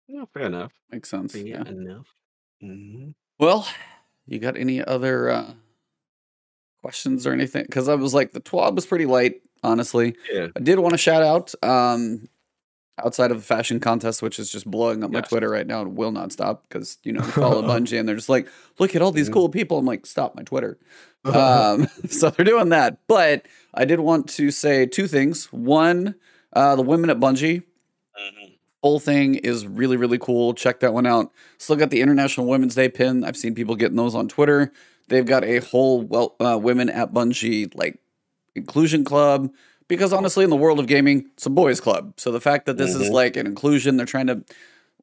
Yeah, 0.07 0.25
fair 0.33 0.43
enough. 0.43 0.71
Makes 0.91 1.09
sense. 1.09 1.33
Fair 1.33 1.47
Yeah. 1.47 1.63
enough. 1.65 2.07
Mhm. 2.61 3.13
Well, 3.39 3.65
you 4.27 4.39
got 4.39 4.57
any 4.57 4.83
other 4.83 5.29
uh 5.29 5.53
questions 6.81 7.25
or 7.27 7.31
anything? 7.33 7.63
Because 7.63 7.87
I 7.89 7.95
was 7.95 8.13
like, 8.13 8.31
the 8.33 8.41
twab 8.41 8.75
was 8.75 8.85
pretty 8.85 9.05
light, 9.05 9.41
honestly. 9.63 10.15
Yeah. 10.31 10.47
I 10.55 10.59
did 10.59 10.79
want 10.79 10.93
to 10.93 10.97
shout 10.97 11.23
out, 11.23 11.53
um, 11.63 12.27
outside 13.03 13.31
of 13.31 13.37
the 13.37 13.43
fashion 13.43 13.79
contest, 13.79 14.21
which 14.21 14.37
is 14.37 14.51
just 14.51 14.69
blowing 14.69 15.03
up 15.03 15.09
my 15.11 15.19
Yes. 15.19 15.29
Twitter 15.29 15.49
right 15.49 15.65
now 15.65 15.81
and 15.81 15.95
will 15.97 16.11
not 16.11 16.31
stop 16.31 16.65
because 16.67 16.97
you 17.03 17.11
know 17.13 17.21
we 17.21 17.31
follow 17.31 17.61
Bungie 17.67 17.99
and 17.99 18.07
they're 18.07 18.15
just 18.15 18.29
like, 18.29 18.47
look 18.79 18.95
at 18.95 19.01
all 19.01 19.11
these 19.11 19.29
cool 19.29 19.49
people. 19.49 19.77
I'm 19.79 19.85
like, 19.85 20.05
stop 20.05 20.35
my 20.35 20.43
Twitter. 20.43 20.77
um, 21.25 21.87
so 22.09 22.29
they're 22.29 22.45
doing 22.45 22.69
that. 22.69 22.99
But 23.07 23.47
I 23.73 23.85
did 23.85 23.99
want 24.01 24.27
to 24.31 24.51
say 24.51 24.85
two 24.85 25.07
things. 25.07 25.45
One, 25.51 26.15
uh, 26.53 26.75
the 26.75 26.81
women 26.83 27.09
at 27.09 27.19
Bungie, 27.19 27.63
Mhm. 28.19 28.57
Whole 28.83 28.99
thing 28.99 29.35
is 29.35 29.65
really, 29.67 29.95
really 29.95 30.17
cool. 30.17 30.53
Check 30.55 30.79
that 30.79 30.91
one 30.93 31.05
out. 31.05 31.31
Still 31.59 31.75
got 31.75 31.91
the 31.91 32.01
International 32.01 32.47
Women's 32.47 32.73
Day 32.73 32.89
pin. 32.89 33.23
I've 33.23 33.37
seen 33.37 33.53
people 33.53 33.75
getting 33.75 33.95
those 33.95 34.15
on 34.15 34.27
Twitter. 34.27 34.71
They've 35.07 35.25
got 35.25 35.43
a 35.43 35.59
whole 35.59 36.01
well, 36.01 36.35
uh, 36.39 36.57
women 36.61 36.89
at 36.89 37.13
Bungie 37.13 37.73
like 37.75 37.99
inclusion 38.55 39.03
club 39.03 39.51
because 39.87 40.13
honestly, 40.13 40.43
in 40.43 40.49
the 40.49 40.55
world 40.55 40.79
of 40.79 40.87
gaming, 40.87 41.25
it's 41.33 41.45
a 41.45 41.49
boys' 41.49 41.81
club. 41.81 42.13
So 42.17 42.31
the 42.31 42.39
fact 42.41 42.65
that 42.65 42.77
this 42.77 42.95
is 42.95 43.09
Mhm. 43.09 43.13
like 43.13 43.35
an 43.35 43.45
inclusion, 43.45 43.97
they're 43.97 44.05
trying 44.05 44.27
to. 44.27 44.43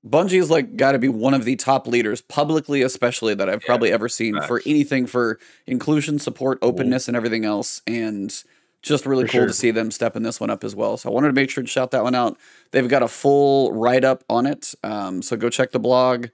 Bungie's 0.09 0.49
like 0.49 0.77
got 0.77 0.93
to 0.93 0.99
be 0.99 1.09
one 1.09 1.35
of 1.35 1.45
the 1.45 1.57
top 1.57 1.87
leaders, 1.89 2.21
publicly 2.21 2.83
especially, 2.83 3.35
that 3.35 3.49
I've 3.49 3.63
Yeah, 3.63 3.67
probably 3.67 3.93
ever 3.93 4.09
seen 4.09 4.41
for 4.43 4.63
anything 4.65 5.07
for 5.07 5.39
inclusion, 5.67 6.19
support, 6.21 6.59
openness, 6.63 7.09
and 7.09 7.17
everything 7.17 7.45
else. 7.45 7.83
And 7.87 8.33
just 8.81 9.05
really 9.05 9.25
For 9.25 9.33
cool 9.33 9.41
sure. 9.41 9.47
to 9.49 9.53
see 9.53 9.73
them 9.73 9.91
stepping 9.91 10.23
this 10.23 10.39
one 10.39 10.51
up 10.51 10.63
as 10.63 10.75
well. 10.77 10.97
So 10.97 11.11
I 11.11 11.13
wanted 11.13 11.27
to 11.29 11.33
make 11.35 11.51
sure 11.51 11.65
to 11.65 11.69
shout 11.69 11.91
that 11.91 12.05
one 12.05 12.15
out. 12.15 12.39
They've 12.71 12.89
got 12.89 13.03
a 13.03 13.09
full 13.09 13.73
write 13.73 14.05
up 14.05 14.23
on 14.31 14.47
it. 14.47 14.73
Um, 14.85 15.21
so 15.21 15.37
go 15.37 15.51
check 15.51 15.73
the 15.73 15.81
blog 15.81 16.29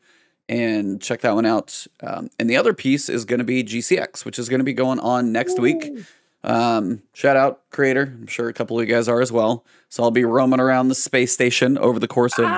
and 0.48 1.00
check 1.00 1.20
that 1.22 1.34
one 1.34 1.46
out. 1.46 1.86
Um, 2.02 2.30
and 2.38 2.48
the 2.50 2.56
other 2.56 2.74
piece 2.74 3.08
is 3.08 3.24
going 3.24 3.38
to 3.38 3.44
be 3.44 3.64
GCX, 3.64 4.24
which 4.24 4.38
is 4.38 4.48
going 4.48 4.60
to 4.60 4.64
be 4.64 4.72
going 4.74 5.00
on 5.00 5.32
next 5.32 5.58
week. 5.58 5.90
Um, 6.42 7.02
shout 7.14 7.36
out 7.36 7.62
creator. 7.70 8.02
I'm 8.02 8.26
sure 8.26 8.48
a 8.48 8.52
couple 8.52 8.78
of 8.78 8.86
you 8.86 8.94
guys 8.94 9.08
are 9.08 9.20
as 9.22 9.32
well. 9.32 9.64
So 9.88 10.02
I'll 10.02 10.10
be 10.10 10.24
roaming 10.24 10.60
around 10.60 10.88
the 10.88 10.94
space 10.94 11.32
station 11.32 11.78
over 11.78 11.98
the 11.98 12.08
course 12.08 12.38
of 12.38 12.48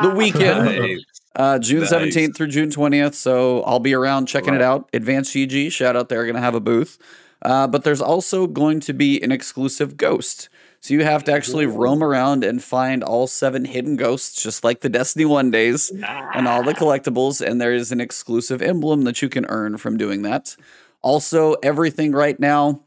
the 0.00 0.14
weekend, 0.16 0.64
Nice. 0.64 1.00
uh, 1.36 1.58
June 1.58 1.80
Nice. 1.80 1.92
17th 1.92 2.36
through 2.36 2.46
June 2.48 2.70
20th. 2.70 3.14
So 3.14 3.62
I'll 3.64 3.80
be 3.80 3.92
around 3.94 4.26
checking 4.26 4.54
it 4.54 4.62
out. 4.62 4.88
Advanced 4.94 5.34
GG, 5.34 5.72
shout 5.72 5.96
out, 5.96 6.08
they're 6.08 6.24
going 6.24 6.36
to 6.36 6.40
have 6.40 6.54
a 6.54 6.60
booth. 6.60 6.98
Uh, 7.42 7.66
but 7.66 7.84
there's 7.84 8.00
also 8.00 8.46
going 8.46 8.80
to 8.80 8.92
be 8.92 9.20
an 9.22 9.30
exclusive 9.30 9.96
ghost. 9.96 10.48
So 10.80 10.94
you 10.94 11.04
have 11.04 11.24
to 11.24 11.32
actually 11.32 11.66
roam 11.66 12.02
around 12.02 12.44
and 12.44 12.62
find 12.62 13.02
all 13.02 13.26
seven 13.26 13.64
hidden 13.64 13.96
ghosts, 13.96 14.40
just 14.40 14.62
like 14.62 14.80
the 14.80 14.88
Destiny 14.88 15.24
1 15.24 15.50
days 15.50 15.90
and 15.90 16.46
all 16.46 16.62
the 16.62 16.74
collectibles. 16.74 17.44
And 17.44 17.60
there 17.60 17.74
is 17.74 17.90
an 17.90 18.00
exclusive 18.00 18.62
emblem 18.62 19.02
that 19.02 19.20
you 19.20 19.28
can 19.28 19.44
earn 19.46 19.76
from 19.76 19.96
doing 19.96 20.22
that. 20.22 20.56
Also, 21.02 21.54
everything 21.62 22.12
right 22.12 22.38
now 22.38 22.80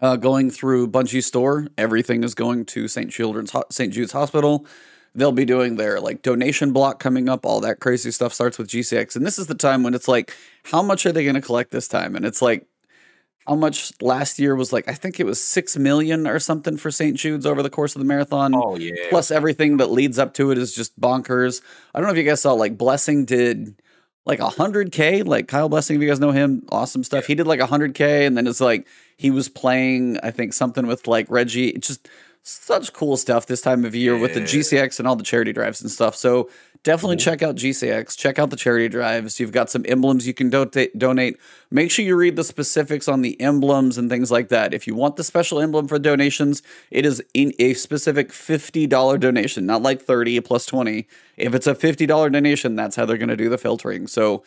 uh, 0.00 0.16
going 0.16 0.50
through 0.50 0.88
Bungie 0.88 1.24
Store, 1.24 1.66
everything 1.76 2.22
is 2.24 2.34
going 2.34 2.64
to 2.66 2.88
St. 2.88 3.10
Children's 3.10 3.52
St. 3.70 3.92
Jude's 3.92 4.12
Hospital. 4.12 4.66
They'll 5.14 5.32
be 5.32 5.44
doing 5.44 5.76
their 5.76 6.00
like 6.00 6.22
donation 6.22 6.72
block 6.72 7.00
coming 7.00 7.28
up. 7.28 7.44
All 7.44 7.60
that 7.60 7.80
crazy 7.80 8.10
stuff 8.10 8.32
starts 8.32 8.58
with 8.58 8.68
GCX, 8.68 9.16
and 9.16 9.26
this 9.26 9.38
is 9.38 9.46
the 9.46 9.54
time 9.54 9.82
when 9.82 9.94
it's 9.94 10.08
like, 10.08 10.34
how 10.64 10.82
much 10.82 11.06
are 11.06 11.12
they 11.12 11.24
going 11.24 11.34
to 11.34 11.40
collect 11.40 11.70
this 11.70 11.88
time? 11.88 12.14
And 12.14 12.24
it's 12.24 12.40
like, 12.40 12.66
how 13.48 13.54
much 13.54 13.92
last 14.02 14.38
year 14.38 14.54
was 14.54 14.72
like? 14.72 14.86
I 14.88 14.94
think 14.94 15.18
it 15.18 15.24
was 15.24 15.40
six 15.42 15.76
million 15.76 16.26
or 16.26 16.38
something 16.38 16.76
for 16.76 16.90
St. 16.90 17.16
Jude's 17.16 17.46
over 17.46 17.62
the 17.62 17.70
course 17.70 17.96
of 17.96 18.00
the 18.00 18.04
marathon 18.04 18.54
Oh 18.54 18.76
yeah. 18.76 18.92
plus 19.08 19.30
everything 19.30 19.78
that 19.78 19.90
leads 19.90 20.18
up 20.18 20.34
to 20.34 20.50
it 20.50 20.58
is 20.58 20.74
just 20.74 20.98
bonkers. 21.00 21.62
I 21.94 21.98
don't 21.98 22.06
know 22.06 22.12
if 22.12 22.18
you 22.18 22.24
guys 22.28 22.42
saw 22.42 22.52
like 22.52 22.76
Blessing 22.76 23.24
did 23.24 23.74
like 24.26 24.40
a 24.40 24.50
hundred 24.50 24.92
K, 24.92 25.22
like 25.22 25.48
Kyle 25.48 25.70
Blessing, 25.70 25.96
if 25.96 26.02
you 26.02 26.08
guys 26.08 26.20
know 26.20 26.32
him, 26.32 26.62
awesome 26.70 27.02
stuff. 27.02 27.24
He 27.24 27.34
did 27.34 27.46
like 27.46 27.60
a 27.60 27.66
hundred 27.66 27.94
K 27.94 28.26
and 28.26 28.36
then 28.36 28.46
it's 28.46 28.60
like 28.60 28.86
he 29.16 29.30
was 29.30 29.48
playing, 29.48 30.18
I 30.22 30.30
think 30.30 30.52
something 30.52 30.86
with 30.86 31.06
like 31.06 31.30
Reggie. 31.30 31.68
It's 31.70 31.88
just 31.88 32.08
such 32.48 32.92
cool 32.94 33.16
stuff 33.16 33.46
this 33.46 33.60
time 33.60 33.84
of 33.84 33.94
year 33.94 34.16
with 34.16 34.32
the 34.32 34.40
GCX 34.40 34.98
and 34.98 35.06
all 35.06 35.16
the 35.16 35.22
charity 35.22 35.52
drives 35.52 35.82
and 35.82 35.90
stuff. 35.90 36.16
So 36.16 36.48
definitely 36.82 37.16
Mhm. 37.16 37.20
check 37.20 37.42
out 37.42 37.56
GCX, 37.56 38.16
check 38.16 38.38
out 38.38 38.48
the 38.48 38.56
charity 38.56 38.88
drives. 38.88 39.38
You've 39.38 39.52
got 39.52 39.68
some 39.70 39.84
emblems 39.86 40.26
you 40.26 40.32
can 40.32 40.48
do- 40.48 40.88
donate. 40.96 41.36
Make 41.70 41.90
sure 41.90 42.04
you 42.04 42.16
read 42.16 42.36
the 42.36 42.44
specifics 42.44 43.06
on 43.06 43.20
the 43.20 43.38
emblems 43.40 43.98
and 43.98 44.08
things 44.08 44.30
like 44.30 44.48
that. 44.48 44.72
If 44.72 44.86
you 44.86 44.94
want 44.94 45.16
the 45.16 45.24
special 45.24 45.60
emblem 45.60 45.88
for 45.88 45.98
donations, 45.98 46.62
it 46.90 47.04
is 47.04 47.22
in 47.34 47.52
a 47.58 47.74
specific 47.74 48.32
$50 48.32 49.18
donation, 49.18 49.66
not 49.66 49.82
like 49.82 50.00
30 50.00 50.40
plus 50.40 50.64
20. 50.64 51.06
If 51.36 51.54
it's 51.54 51.66
a 51.66 51.74
$50 51.74 52.30
donation, 52.30 52.76
that's 52.76 52.96
how 52.96 53.04
they're 53.04 53.18
going 53.18 53.28
to 53.28 53.36
do 53.36 53.50
the 53.50 53.58
filtering. 53.58 54.06
So 54.06 54.42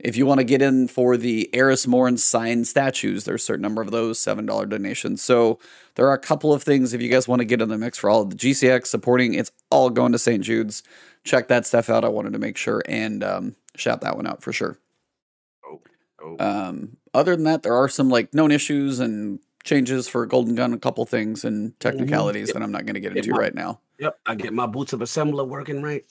if 0.00 0.16
you 0.16 0.26
want 0.26 0.38
to 0.40 0.44
get 0.44 0.60
in 0.60 0.88
for 0.88 1.16
the 1.16 1.48
Eris 1.54 1.86
Morn 1.86 2.16
signed 2.16 2.66
statues, 2.66 3.24
there's 3.24 3.42
a 3.42 3.44
certain 3.44 3.62
number 3.62 3.80
of 3.80 3.90
those 3.90 4.18
$7 4.18 4.68
donations. 4.68 5.22
So 5.22 5.58
there 5.94 6.06
are 6.08 6.14
a 6.14 6.18
couple 6.18 6.52
of 6.52 6.62
things 6.62 6.92
if 6.92 7.00
you 7.00 7.08
guys 7.08 7.28
want 7.28 7.40
to 7.40 7.44
get 7.44 7.62
in 7.62 7.68
the 7.68 7.78
mix 7.78 7.98
for 7.98 8.10
all 8.10 8.22
of 8.22 8.30
the 8.30 8.36
GCX 8.36 8.86
supporting, 8.86 9.34
it's 9.34 9.52
all 9.70 9.90
going 9.90 10.12
to 10.12 10.18
St. 10.18 10.42
Jude's. 10.42 10.82
Check 11.22 11.48
that 11.48 11.64
stuff 11.64 11.88
out. 11.88 12.04
I 12.04 12.08
wanted 12.08 12.32
to 12.34 12.38
make 12.38 12.56
sure 12.56 12.82
and 12.86 13.22
um, 13.24 13.56
shout 13.76 14.00
that 14.02 14.16
one 14.16 14.26
out 14.26 14.42
for 14.42 14.52
sure. 14.52 14.76
Oh, 15.66 16.36
Um, 16.38 16.96
other 17.14 17.34
than 17.36 17.44
that, 17.44 17.62
there 17.62 17.74
are 17.74 17.88
some 17.88 18.10
like 18.10 18.34
known 18.34 18.50
issues 18.50 19.00
and 19.00 19.38
changes 19.62 20.08
for 20.08 20.26
Golden 20.26 20.54
Gun, 20.54 20.72
a 20.74 20.78
couple 20.78 21.06
things 21.06 21.44
and 21.44 21.78
technicalities 21.80 22.48
Yep. 22.48 22.54
that 22.54 22.62
I'm 22.62 22.72
not 22.72 22.84
going 22.84 22.94
to 22.94 23.00
get 23.00 23.14
Yep. 23.14 23.24
into 23.24 23.38
right 23.38 23.54
now. 23.54 23.80
yep. 23.98 24.18
I 24.26 24.34
get 24.34 24.52
my 24.52 24.66
boots 24.66 24.92
of 24.92 25.00
assembler 25.00 25.46
working 25.48 25.82
right. 25.82 26.04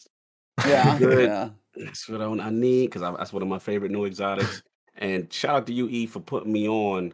Yeah, 0.66 0.98
Good. 1.00 1.26
yeah. 1.28 1.50
That's 1.76 2.08
what 2.10 2.22
I, 2.22 2.26
I 2.26 2.50
need 2.50 2.88
because 2.88 3.02
that's 3.02 3.34
one 3.34 3.42
of 3.42 3.48
my 3.48 3.60
favorite 3.60 3.92
new 3.92 4.06
exotics. 4.06 4.62
and 4.98 5.32
shout 5.32 5.56
out 5.56 5.68
to 5.68 5.74
you, 5.74 5.88
E, 5.90 6.06
for 6.06 6.20
putting 6.20 6.52
me 6.52 6.68
on 6.68 7.14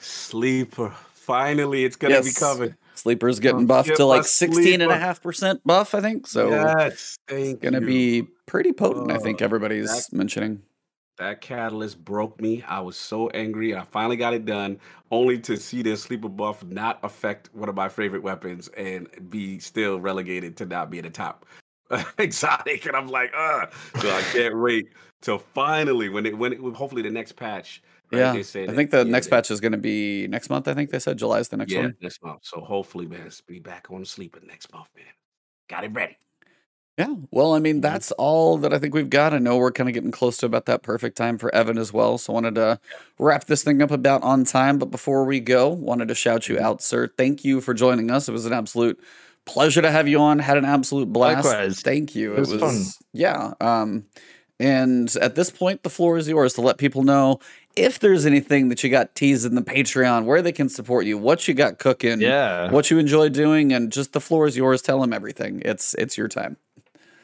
Sleeper. 0.00 0.94
Finally, 1.14 1.84
it's 1.84 1.96
gonna 1.96 2.20
be 2.20 2.26
Yes. 2.26 2.38
coming. 2.38 2.74
Sleeper's 2.94 3.38
getting 3.38 3.66
buffed 3.66 3.94
to 3.96 4.04
like 4.04 4.24
16 4.24 4.80
and 4.80 4.90
a 4.90 4.98
half 4.98 5.22
percent 5.22 5.60
buff, 5.64 5.94
I 5.94 6.00
think. 6.00 6.26
So 6.26 6.48
yes, 6.50 7.16
it's 7.28 7.60
going 7.60 7.74
to 7.74 7.80
you. 7.80 7.86
be 7.86 8.28
pretty 8.46 8.72
potent, 8.72 9.12
I 9.12 9.16
uh, 9.16 9.18
think 9.20 9.40
everybody's 9.40 10.08
that- 10.08 10.16
mentioning. 10.16 10.62
That 11.18 11.40
catalyst 11.40 12.04
broke 12.04 12.40
me. 12.40 12.62
I 12.62 12.78
was 12.80 12.96
so 12.96 13.28
angry. 13.30 13.72
And 13.72 13.80
I 13.80 13.84
finally 13.84 14.16
got 14.16 14.34
it 14.34 14.44
done, 14.44 14.78
only 15.10 15.38
to 15.40 15.56
see 15.56 15.82
this 15.82 16.02
sleeper 16.02 16.28
buff 16.28 16.64
not 16.64 17.00
affect 17.02 17.50
one 17.52 17.68
of 17.68 17.74
my 17.74 17.88
favorite 17.88 18.22
weapons 18.22 18.68
and 18.76 19.08
be 19.28 19.58
still 19.58 19.98
relegated 20.00 20.56
to 20.58 20.66
not 20.66 20.90
be 20.90 20.98
in 20.98 21.04
the 21.04 21.10
top 21.10 21.44
exotic. 22.18 22.86
And 22.86 22.96
I'm 22.96 23.08
like, 23.08 23.32
uh 23.36 23.66
so 24.00 24.10
I 24.10 24.22
can't 24.32 24.58
wait 24.58 24.88
till 25.20 25.38
finally 25.38 26.08
when 26.08 26.26
it 26.26 26.36
when 26.36 26.52
it 26.52 26.58
hopefully 26.60 27.02
the 27.02 27.10
next 27.10 27.32
patch. 27.36 27.82
right, 28.12 28.18
Yeah, 28.20 28.32
I 28.32 28.42
think 28.74 28.90
the 28.90 28.98
yeah, 28.98 29.02
next 29.04 29.26
they- 29.26 29.30
patch 29.36 29.50
is 29.50 29.60
going 29.60 29.72
to 29.72 29.78
be 29.78 30.26
next 30.28 30.50
month. 30.50 30.68
I 30.68 30.74
think 30.74 30.90
they 30.90 30.98
said 30.98 31.18
July 31.18 31.38
is 31.40 31.48
the 31.48 31.56
next 31.56 31.72
yeah, 31.72 31.80
one. 31.82 31.96
next 32.00 32.22
month. 32.22 32.40
So 32.44 32.60
hopefully, 32.60 33.06
man, 33.06 33.22
it's 33.26 33.40
be 33.40 33.58
back 33.58 33.86
on 33.90 34.00
the 34.00 34.06
sleeper 34.06 34.40
next 34.46 34.72
month, 34.72 34.88
man. 34.96 35.06
Got 35.68 35.84
it 35.84 35.92
ready. 35.92 36.16
Yeah. 36.96 37.14
Well, 37.30 37.54
I 37.54 37.60
mean, 37.60 37.78
Mhm. 37.78 37.82
that's 37.82 38.10
all 38.12 38.58
that 38.58 38.74
I 38.74 38.78
think 38.80 38.92
we've 38.92 39.08
got. 39.08 39.32
I 39.32 39.38
know 39.38 39.56
we're 39.56 39.70
kind 39.70 39.88
of 39.88 39.94
getting 39.94 40.10
close 40.10 40.36
to 40.38 40.46
about 40.46 40.66
that 40.66 40.82
perfect 40.82 41.16
time 41.16 41.38
for 41.38 41.54
Evan 41.54 41.78
as 41.78 41.92
well. 41.92 42.18
So 42.18 42.32
I 42.32 42.34
wanted 42.34 42.56
to 42.56 42.80
wrap 43.20 43.44
this 43.44 43.62
thing 43.62 43.80
up 43.82 43.92
about 43.92 44.22
on 44.24 44.42
time. 44.44 44.78
But 44.78 44.86
before 44.90 45.24
we 45.24 45.38
go, 45.38 45.68
wanted 45.68 46.08
to 46.08 46.14
shout 46.16 46.48
you 46.48 46.56
Mhm. 46.56 46.60
out, 46.62 46.82
sir. 46.82 47.06
Thank 47.16 47.44
you 47.44 47.60
for 47.60 47.72
joining 47.72 48.10
us. 48.10 48.28
It 48.28 48.32
was 48.32 48.46
an 48.46 48.52
absolute 48.52 48.98
pleasure 49.48 49.82
to 49.82 49.90
have 49.90 50.06
you 50.06 50.20
on. 50.20 50.38
Had 50.38 50.56
an 50.58 50.64
absolute 50.64 51.12
blast. 51.12 51.44
Likewise. 51.46 51.80
Thank 51.80 52.14
you. 52.14 52.34
It 52.34 52.38
was 52.40 52.54
fun. 52.54 52.82
yeah. 53.12 53.54
Um, 53.60 54.04
and 54.60 55.14
at 55.20 55.34
this 55.34 55.50
point, 55.50 55.82
the 55.82 55.90
floor 55.90 56.16
is 56.18 56.28
yours 56.28 56.52
to 56.54 56.60
let 56.60 56.78
people 56.78 57.02
know 57.02 57.38
if 57.76 58.00
there's 58.00 58.26
anything 58.26 58.68
that 58.70 58.82
you 58.82 58.90
got 58.90 59.14
teased 59.14 59.46
in 59.46 59.54
the 59.54 59.62
Patreon, 59.62 60.24
where 60.24 60.42
they 60.42 60.50
can 60.50 60.68
support 60.68 61.06
you, 61.06 61.16
what 61.16 61.46
you 61.46 61.54
got 61.54 61.78
cooking, 61.78 62.20
Yeah. 62.20 62.70
what 62.72 62.90
you 62.90 62.98
enjoy 62.98 63.28
doing, 63.28 63.72
and 63.72 63.92
just 63.92 64.12
the 64.12 64.20
floor 64.20 64.46
is 64.48 64.56
yours. 64.56 64.82
Tell 64.82 65.00
them 65.00 65.12
everything. 65.12 65.62
It's 65.64 65.94
it's 65.94 66.18
your 66.18 66.26
time. 66.28 66.56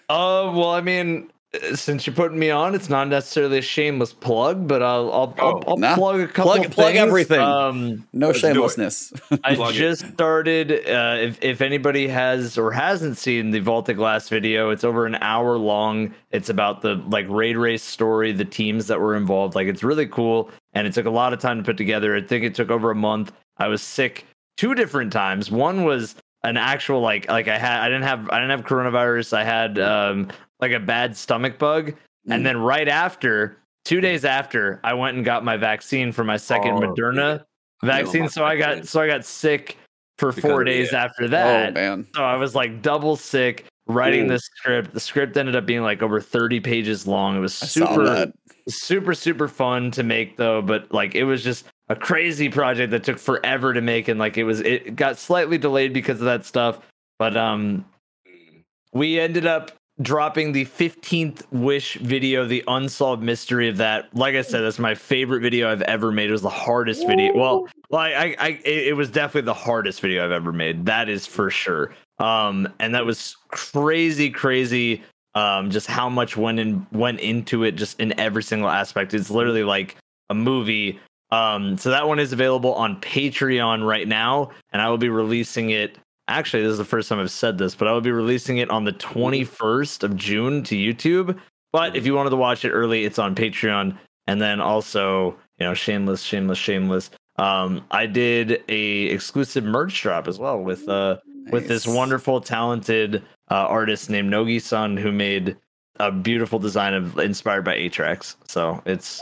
Uh, 0.09 0.53
well, 0.55 0.71
I 0.71 0.81
mean, 0.81 1.31
since 1.75 2.07
you're 2.07 2.15
putting 2.17 2.39
me 2.39 2.51
on, 2.51 2.75
it's 2.75 2.89
not 2.89 3.09
necessarily 3.09 3.59
a 3.59 3.63
shameless 3.63 4.13
plug, 4.13 4.67
but 4.67 4.83
I'll 4.83 5.13
I'll, 5.13 5.35
I'll, 5.39 5.57
Oh, 5.57 5.63
I'll 5.69 5.77
nah. 5.77 5.95
plug 5.95 6.21
a 6.21 6.27
couple 6.29 6.53
Plug- 6.53 6.67
of 6.67 6.73
plug 6.73 6.93
things. 6.95 6.99
everything. 6.99 7.41
Um, 7.41 8.07
No 8.13 8.29
Let's 8.29 8.39
shamelessness. 8.41 9.13
I 9.45 9.55
Plug 9.55 9.75
it. 9.75 9.79
just 9.79 10.07
started. 10.13 10.73
Uh, 10.89 11.17
if 11.21 11.43
if 11.43 11.61
anybody 11.61 12.09
has 12.09 12.57
or 12.59 12.71
hasn't 12.73 13.17
seen 13.19 13.51
the 13.51 13.61
Vault 13.61 13.89
of 13.89 13.97
Glass 13.97 14.29
video, 14.29 14.71
it's 14.71 14.85
over 14.85 15.07
an 15.07 15.17
hour 15.21 15.57
long. 15.59 16.15
It's 16.31 16.49
about 16.49 16.83
the 16.83 16.97
like 17.09 17.27
raid 17.29 17.57
race 17.57 17.83
story, 17.83 18.33
the 18.33 18.45
teams 18.45 18.87
that 18.89 19.01
were 19.01 19.17
involved. 19.17 19.55
Like 19.55 19.67
it's 19.69 19.83
really 19.83 20.07
cool, 20.07 20.51
and 20.73 20.87
it 20.87 20.93
took 20.95 21.07
a 21.07 21.11
lot 21.11 21.33
of 21.33 21.39
time 21.41 21.59
to 21.59 21.63
put 21.65 21.77
together. 21.77 22.17
I 22.17 22.23
think 22.23 22.45
it 22.45 22.55
took 22.55 22.71
over 22.71 22.91
a 22.91 22.95
month. 22.97 23.33
I 23.59 23.69
was 23.69 23.83
sick 23.83 24.27
two 24.57 24.75
different 24.75 25.13
times. 25.13 25.51
One 25.51 25.85
was 25.85 26.17
an 26.43 26.57
actual 26.59 27.01
like 27.01 27.29
like 27.31 27.49
I 27.49 27.57
had 27.59 27.81
I 27.81 27.89
didn't 27.89 28.03
have 28.03 28.29
I 28.31 28.39
didn't 28.41 28.51
have 28.51 28.67
coronavirus. 28.69 29.33
I 29.33 29.45
had 29.45 29.79
um 29.79 30.29
like 30.61 30.73
a 30.73 30.81
bad 30.81 31.17
stomach 31.17 31.59
bug, 31.59 31.93
Mm. 32.27 32.35
and 32.37 32.47
then 32.47 32.57
right 32.59 32.89
after. 32.89 33.59
Two 33.85 34.01
days 34.01 34.25
after, 34.25 34.81
I 34.83 34.95
went 34.95 35.15
and 35.17 35.27
got 35.27 35.45
my 35.45 35.59
vaccine 35.59 36.11
for 36.11 36.25
my 36.25 36.39
second 36.39 36.71
Oh, 36.73 36.81
Moderna 36.81 37.15
know 37.15 37.41
vaccine. 37.83 38.31
So 38.31 38.43
I 38.43 38.57
got 38.57 38.87
so 38.87 38.99
I 39.03 39.07
got 39.07 39.27
sick 39.27 39.77
for 40.19 40.33
Because 40.33 40.51
four 40.51 40.65
days 40.65 40.91
yeah. 40.93 41.05
after 41.05 41.25
oh 41.25 41.29
that. 41.29 41.75
man. 41.75 42.07
so 42.15 42.25
I 42.25 42.37
was 42.37 42.55
like 42.55 42.81
double 42.81 43.15
sick 43.15 43.67
writing 43.87 44.25
Ooh. 44.25 44.29
this 44.29 44.45
script. 44.55 44.95
The 44.95 45.01
script 45.01 45.37
ended 45.37 45.55
up 45.55 45.67
being 45.67 45.83
like 45.83 46.01
over 46.03 46.19
30 46.19 46.61
pages 46.61 47.07
long. 47.07 47.37
It 47.37 47.41
was 47.41 47.53
super 47.53 48.33
super 48.71 49.13
super 49.13 49.49
fun 49.49 49.91
to 49.91 50.03
make 50.03 50.39
though, 50.39 50.63
but 50.63 50.91
like 50.91 51.15
it 51.15 51.25
was 51.25 51.45
just 51.45 51.67
a 51.91 51.95
crazy 51.97 52.49
project 52.49 52.91
that 52.93 53.05
took 53.05 53.19
forever 53.19 53.75
to 53.75 53.83
make 53.83 54.09
and 54.09 54.19
like 54.19 54.39
it 54.39 54.45
was 54.45 54.61
it 54.61 54.97
got 54.97 55.19
slightly 55.19 55.59
delayed 55.59 55.93
because 55.93 56.21
of 56.21 56.25
that 56.25 56.47
stuff. 56.47 56.81
But 57.19 57.37
um 57.37 57.85
Mm. 58.27 58.63
we 58.95 59.21
ended 59.21 59.45
up 59.45 59.73
dropping 60.03 60.53
the 60.53 60.65
15th 60.65 61.43
wish 61.53 61.95
video 61.97 62.45
the 62.45 62.65
unsolved 62.67 63.23
mystery 63.23 63.69
of 63.69 63.77
that 63.77 64.09
like 64.17 64.35
i 64.35 64.43
said 64.43 64.61
that's 64.63 64.81
my 64.81 64.95
favorite 64.95 65.41
video 65.41 65.71
i've 65.71 65.83
ever 65.83 66.11
made 66.11 66.29
it 66.29 66.33
was 66.33 66.43
the 66.43 66.49
hardest 66.49 67.07
video 67.07 67.33
well 67.37 67.69
like 67.91 68.13
i 68.15 68.35
i 68.41 68.49
it 68.65 68.89
it 68.89 68.97
was 68.97 69.09
definitely 69.09 69.47
the 69.47 69.55
hardest 69.55 70.01
video 70.01 70.25
i've 70.25 70.33
ever 70.33 70.53
made 70.53 70.85
that 70.85 71.09
is 71.09 71.27
for 71.27 71.49
sure 71.49 71.95
Um, 72.19 72.69
and 72.79 72.95
that 72.95 73.05
was 73.05 73.37
crazy, 73.49 74.31
crazy. 74.31 75.03
Um, 75.35 75.71
just 75.71 75.89
how 75.89 76.09
much 76.09 76.37
went 76.37 76.61
in 76.61 76.87
went 76.93 77.21
into 77.21 77.65
it, 77.65 77.73
just 77.73 77.99
in 77.99 78.19
every 78.21 78.43
single 78.43 78.71
aspect. 78.71 79.15
It's 79.15 79.31
literally 79.31 79.65
like 79.65 79.97
a 80.31 80.35
movie. 80.35 81.01
Um, 81.33 81.77
so 81.77 81.91
that 81.91 82.07
one 82.07 82.21
is 82.21 82.33
available 82.33 82.73
on 82.75 83.01
Patreon 83.01 83.85
right 83.85 84.07
now, 84.07 84.51
and 84.73 84.81
I 84.81 84.89
will 84.89 84.99
be 84.99 85.09
releasing 85.09 85.71
it. 85.71 85.99
Actually, 86.29 86.63
this 86.63 86.73
is 86.73 86.79
the 86.79 86.85
first 86.85 87.09
time 87.09 87.19
I've 87.21 87.31
said 87.31 87.59
this, 87.59 87.75
but 87.75 87.87
I 87.87 87.93
will 87.93 88.01
be 88.01 88.11
releasing 88.13 88.59
it 88.59 88.71
on 88.71 88.85
the 88.85 88.93
21st 88.93 90.03
of 90.03 90.17
June 90.17 90.63
to 90.65 90.75
YouTube. 90.75 91.39
But 91.73 91.97
if 91.97 92.07
you 92.07 92.15
wanted 92.15 92.31
to 92.31 92.37
watch 92.37 92.65
it 92.65 92.71
early, 92.71 93.05
it's 93.05 93.19
on 93.19 93.35
Patreon. 93.35 93.99
And 94.27 94.41
then 94.41 94.61
also, 94.61 95.37
you 95.59 95.67
know, 95.67 95.75
shameless, 95.75 96.23
shameless, 96.23 96.59
shameless. 96.59 97.11
Um, 97.37 97.85
I 97.91 98.07
did 98.07 98.63
a 98.69 99.03
exclusive 99.07 99.65
merch 99.65 100.01
drop 100.01 100.29
as 100.29 100.39
well 100.39 100.63
with 100.63 100.89
uh 100.89 101.19
with 101.51 101.69
this 101.69 101.87
wonderful, 101.87 102.41
talented 102.41 103.17
uh, 103.51 103.55
artist 103.67 104.09
named 104.09 104.31
Nogi 104.31 104.59
Sun 104.61 104.97
who 104.97 105.13
made 105.13 105.57
a 105.97 106.11
beautiful 106.11 106.59
design 106.59 106.95
of 106.95 107.19
inspired 107.19 107.65
by 107.67 107.77
Atraks. 107.77 108.37
So 108.49 108.81
it's 108.87 109.21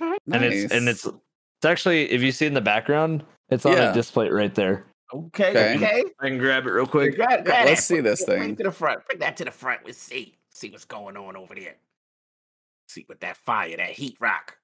and 0.00 0.44
it's 0.44 0.72
and 0.72 0.88
it's 0.88 1.04
it's 1.04 1.64
actually 1.64 2.10
if 2.10 2.22
you 2.22 2.32
see 2.32 2.46
in 2.46 2.54
the 2.54 2.60
background, 2.62 3.22
it's 3.50 3.66
on 3.66 3.72
Yeah. 3.72 3.90
a 3.90 3.94
display 3.94 4.30
right 4.30 4.54
there. 4.54 4.86
Okay, 5.14 5.50
Okay. 5.50 5.76
okay. 5.76 6.04
I 6.20 6.28
can 6.28 6.38
grab 6.38 6.66
it 6.66 6.70
real 6.70 6.86
quick. 6.86 7.14
Grab- 7.16 7.44
grab 7.44 7.66
let's 7.66 7.86
that. 7.86 7.94
see 7.94 8.00
this 8.00 8.24
Bring 8.24 8.38
it 8.38 8.44
thing. 8.46 8.56
to 8.56 8.62
the 8.64 8.72
front. 8.72 9.06
Bring 9.06 9.20
that 9.20 9.36
to 9.36 9.44
the 9.44 9.50
front. 9.50 9.82
Let's 9.84 9.98
see. 9.98 10.36
See 10.50 10.70
what's 10.70 10.84
going 10.84 11.16
on 11.16 11.36
over 11.36 11.54
there. 11.54 11.76
See 12.88 13.04
with 13.08 13.20
that 13.20 13.36
fire, 13.36 13.76
that 13.76 13.90
heat 13.90 14.16
rock. 14.20 14.56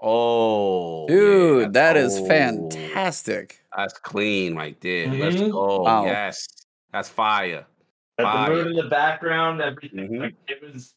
Oh, 0.00 1.06
Dude, 1.08 1.62
yeah, 1.62 1.68
that 1.70 1.96
is 1.96 2.18
oh, 2.18 2.26
fantastic. 2.28 3.62
That's 3.74 3.94
clean 3.94 4.54
right 4.54 4.78
there. 4.80 5.08
Let's 5.08 5.36
Mhm. 5.36 5.50
go. 5.52 5.80
Wow. 5.82 6.04
Yes, 6.04 6.46
that's 6.92 7.08
fire. 7.08 7.66
Got 8.18 8.48
the 8.48 8.54
moon 8.54 8.68
in 8.68 8.74
the 8.76 8.88
background, 8.90 9.60
everything. 9.62 10.08
Mhm. 10.08 10.20
Like, 10.20 10.34
it 10.48 10.62
was. 10.62 10.94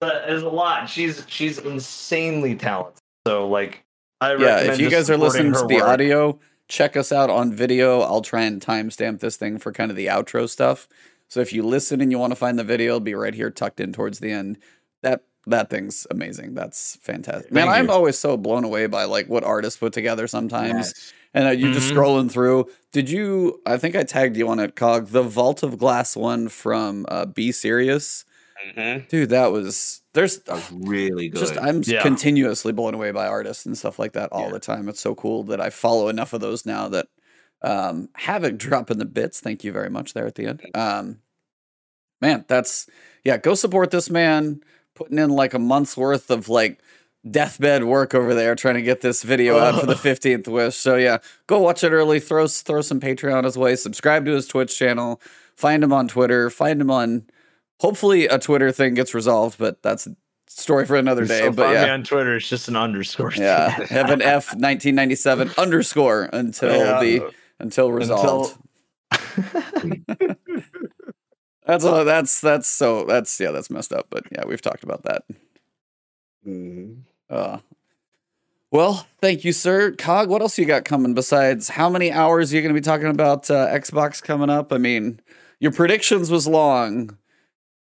But 0.00 0.26
there's 0.26 0.42
a 0.42 0.48
lot. 0.50 0.88
She's 0.90 1.24
she's 1.28 1.58
insanely 1.58 2.54
talented. 2.56 3.00
So 3.26 3.48
like, 3.48 3.84
I 4.20 4.34
Yeah, 4.34 4.44
recommend 4.56 4.70
if 4.74 4.80
you 4.80 4.90
guys 4.90 5.08
are 5.10 5.16
listening 5.16 5.52
to 5.54 5.66
the 5.66 5.76
work. 5.76 5.84
audio, 5.84 6.38
check 6.68 6.96
us 6.96 7.12
out 7.12 7.30
on 7.30 7.52
video. 7.52 8.00
I'll 8.00 8.22
try 8.22 8.42
and 8.42 8.60
timestamp 8.60 9.20
this 9.20 9.36
thing 9.36 9.58
for 9.58 9.72
kind 9.72 9.90
of 9.90 9.96
the 9.96 10.06
outro 10.06 10.48
stuff. 10.48 10.88
So 11.28 11.40
if 11.40 11.52
you 11.52 11.62
listen 11.64 12.00
and 12.00 12.10
you 12.10 12.18
want 12.18 12.32
to 12.32 12.36
find 12.36 12.58
the 12.58 12.64
video, 12.64 12.88
it'll 12.92 13.00
be 13.00 13.14
right 13.14 13.34
here 13.34 13.50
tucked 13.50 13.80
in 13.80 13.92
towards 13.92 14.18
the 14.20 14.30
end. 14.30 14.58
That 15.02 15.22
that 15.48 15.70
thing's 15.70 16.06
amazing. 16.10 16.54
That's 16.54 16.96
fantastic. 17.02 17.52
Man, 17.52 17.66
Thank 17.66 17.78
I'm 17.78 17.86
you. 17.86 17.92
always 17.92 18.18
so 18.18 18.36
blown 18.36 18.64
away 18.64 18.86
by 18.86 19.04
like 19.04 19.28
what 19.28 19.44
artists 19.44 19.78
put 19.78 19.92
together 19.92 20.26
sometimes. 20.26 20.88
Yes. 20.88 21.12
And 21.34 21.46
uh, 21.46 21.50
you 21.50 21.72
just 21.72 21.90
Mhm. 21.92 21.96
scrolling 21.96 22.30
through. 22.30 22.66
Did 22.92 23.10
you? 23.10 23.60
I 23.66 23.76
think 23.76 23.94
I 23.94 24.02
tagged 24.04 24.36
you 24.36 24.48
on 24.48 24.58
it, 24.58 24.74
Cog. 24.74 25.08
The 25.08 25.22
Vault 25.22 25.62
of 25.62 25.78
Glass 25.78 26.16
one 26.16 26.48
from 26.48 27.04
uh, 27.08 27.26
Be 27.26 27.52
Serious, 27.52 28.24
Mhm. 28.76 29.06
dude. 29.08 29.28
That 29.28 29.52
was 29.52 30.00
there's 30.16 30.38
That 30.40 30.54
was 30.56 30.72
really 30.72 31.28
good. 31.28 31.38
just 31.38 31.56
I'm 31.56 31.78
s- 31.78 31.88
Yeah. 31.88 32.02
continuously 32.02 32.72
blown 32.72 32.94
away 32.94 33.12
by 33.12 33.26
artists 33.28 33.64
and 33.66 33.78
stuff 33.78 33.98
like 34.00 34.14
that 34.14 34.30
all 34.32 34.46
Yeah. 34.46 34.50
the 34.52 34.58
time. 34.60 34.88
It's 34.88 35.00
so 35.00 35.14
cool 35.14 35.44
that 35.44 35.60
I 35.60 35.70
follow 35.70 36.08
enough 36.08 36.32
of 36.32 36.40
those 36.40 36.66
now 36.66 36.88
that 36.88 37.06
um 37.62 38.08
Havoc 38.14 38.56
dropping 38.66 38.98
the 38.98 39.04
bits. 39.04 39.40
Thank 39.40 39.62
you 39.64 39.70
very 39.72 39.90
much 39.90 40.12
there 40.14 40.26
at 40.26 40.34
the 40.34 40.46
end. 40.46 40.62
Um 40.74 41.20
man, 42.20 42.44
that's 42.48 42.88
yeah, 43.24 43.36
go 43.36 43.54
support 43.54 43.90
this 43.90 44.10
man 44.10 44.60
putting 44.94 45.18
in 45.18 45.30
like 45.30 45.54
a 45.54 45.58
month's 45.58 45.96
worth 45.96 46.30
of 46.30 46.48
like 46.48 46.80
deathbed 47.28 47.82
work 47.84 48.14
over 48.14 48.34
there 48.34 48.54
trying 48.54 48.76
to 48.76 48.82
get 48.82 49.00
this 49.00 49.22
video 49.24 49.58
out 49.58 49.80
for 49.80 49.86
the 49.86 49.94
15th 50.08 50.46
wish. 50.48 50.76
So 50.76 50.96
yeah, 50.96 51.18
go 51.46 51.58
watch 51.58 51.82
it 51.84 51.90
early, 51.92 52.20
throw 52.20 52.46
throw 52.46 52.80
some 52.82 53.00
Patreon 53.00 53.44
his 53.44 53.58
way, 53.58 53.76
subscribe 53.76 54.24
to 54.26 54.32
his 54.32 54.46
Twitch 54.46 54.78
channel, 54.78 55.20
find 55.54 55.82
him 55.84 55.92
on 55.92 56.08
Twitter, 56.08 56.50
find 56.50 56.80
him 56.80 56.90
on 56.90 57.26
hopefully 57.80 58.26
a 58.26 58.38
Twitter 58.38 58.72
thing 58.72 58.94
gets 58.94 59.14
resolved, 59.14 59.58
but 59.58 59.82
that's 59.82 60.06
a 60.06 60.16
story 60.46 60.86
for 60.86 60.96
another 60.96 61.24
day. 61.26 61.40
So 61.40 61.52
but 61.52 61.72
yeah. 61.72 61.92
on 61.92 62.04
Twitter. 62.04 62.36
It's 62.36 62.48
just 62.48 62.68
an 62.68 62.76
underscore. 62.76 63.32
Yeah, 63.34 63.68
have 63.90 64.10
an 64.10 64.22
F 64.22 64.48
1997 64.48 65.52
underscore 65.58 66.28
until 66.32 66.76
Yeah. 66.76 67.00
the 67.00 67.32
until 67.58 67.90
resolved. 67.92 68.56
That's 71.66 71.84
all. 71.84 72.04
That's 72.04 72.40
that's 72.40 72.68
so 72.68 73.04
that's 73.06 73.40
yeah 73.40 73.50
that's 73.50 73.70
messed 73.70 73.92
up. 73.92 74.06
But 74.08 74.24
yeah, 74.30 74.44
we've 74.46 74.62
talked 74.62 74.84
about 74.84 75.02
that. 75.02 75.24
Mhm. 76.46 77.00
Uh, 77.28 77.58
well, 78.70 79.06
thank 79.20 79.44
you, 79.44 79.52
sir. 79.52 79.90
Cog, 79.90 80.28
what 80.28 80.42
else 80.42 80.58
you 80.58 80.64
got 80.64 80.84
coming 80.84 81.12
besides 81.12 81.70
how 81.70 81.90
many 81.90 82.12
hours 82.12 82.52
are 82.52 82.56
you 82.56 82.62
going 82.62 82.74
to 82.74 82.80
be 82.80 82.84
talking 82.84 83.08
about 83.08 83.50
uh, 83.50 83.66
Xbox 83.68 84.22
coming 84.22 84.48
up? 84.48 84.72
I 84.72 84.78
mean, 84.78 85.18
your 85.58 85.72
predictions 85.72 86.30
was 86.30 86.46
long. 86.46 87.18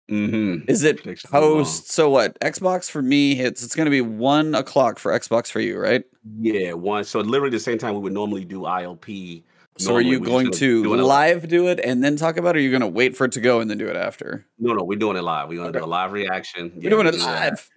Mhm. 0.10 0.70
Is 0.70 0.84
it 0.84 1.04
post? 1.32 1.90
So 1.92 2.10
what? 2.10 2.38
Xbox 2.42 2.90
for 2.90 3.02
me 3.02 3.36
hits. 3.36 3.64
It's 3.64 3.76
going 3.76 3.86
to 3.86 3.92
be 3.92 4.02
one 4.02 4.54
o'clock 4.54 5.00
for 5.00 5.12
Xbox 5.18 5.50
for 5.50 5.60
you, 5.62 5.80
right? 5.80 6.04
Yeah, 6.40 6.74
one. 6.74 7.04
So 7.06 7.20
literally 7.22 7.52
the 7.52 7.60
same 7.60 7.78
time 7.78 7.94
we 7.94 8.02
would 8.02 8.14
normally 8.14 8.44
do 8.46 8.62
ILP. 8.62 9.44
So 9.78 9.90
are 9.90 9.94
normally 9.94 10.10
you 10.12 10.20
we're 10.20 10.26
just 10.26 10.32
going 10.32 10.52
do 10.52 10.96
live 10.98 11.48
do 11.48 11.68
it 11.68 11.80
and 11.84 12.04
then 12.04 12.16
talk 12.16 12.38
about 12.38 12.56
it? 12.56 12.60
Or 12.60 12.60
are 12.60 12.64
you 12.64 12.70
going 12.70 12.82
to 12.82 12.88
wait 12.88 13.16
for 13.18 13.26
it 13.26 13.32
to 13.34 13.42
go 13.42 13.60
and 13.60 13.70
then 13.70 13.78
do 13.78 13.88
it 13.88 13.96
after? 13.96 14.46
No, 14.60 14.74
no, 14.74 14.84
we're 14.84 15.00
doing 15.00 15.18
it 15.18 15.24
live. 15.24 15.48
We're 15.50 15.56
gonna 15.58 15.70
Okay. 15.70 15.80
do 15.80 15.86
a 15.86 15.88
live 15.88 16.12
reaction. 16.12 16.72
We're 16.76 16.84
Yeah, 16.84 16.90
doing 16.92 17.08
it 17.08 17.16
live. 17.20 17.70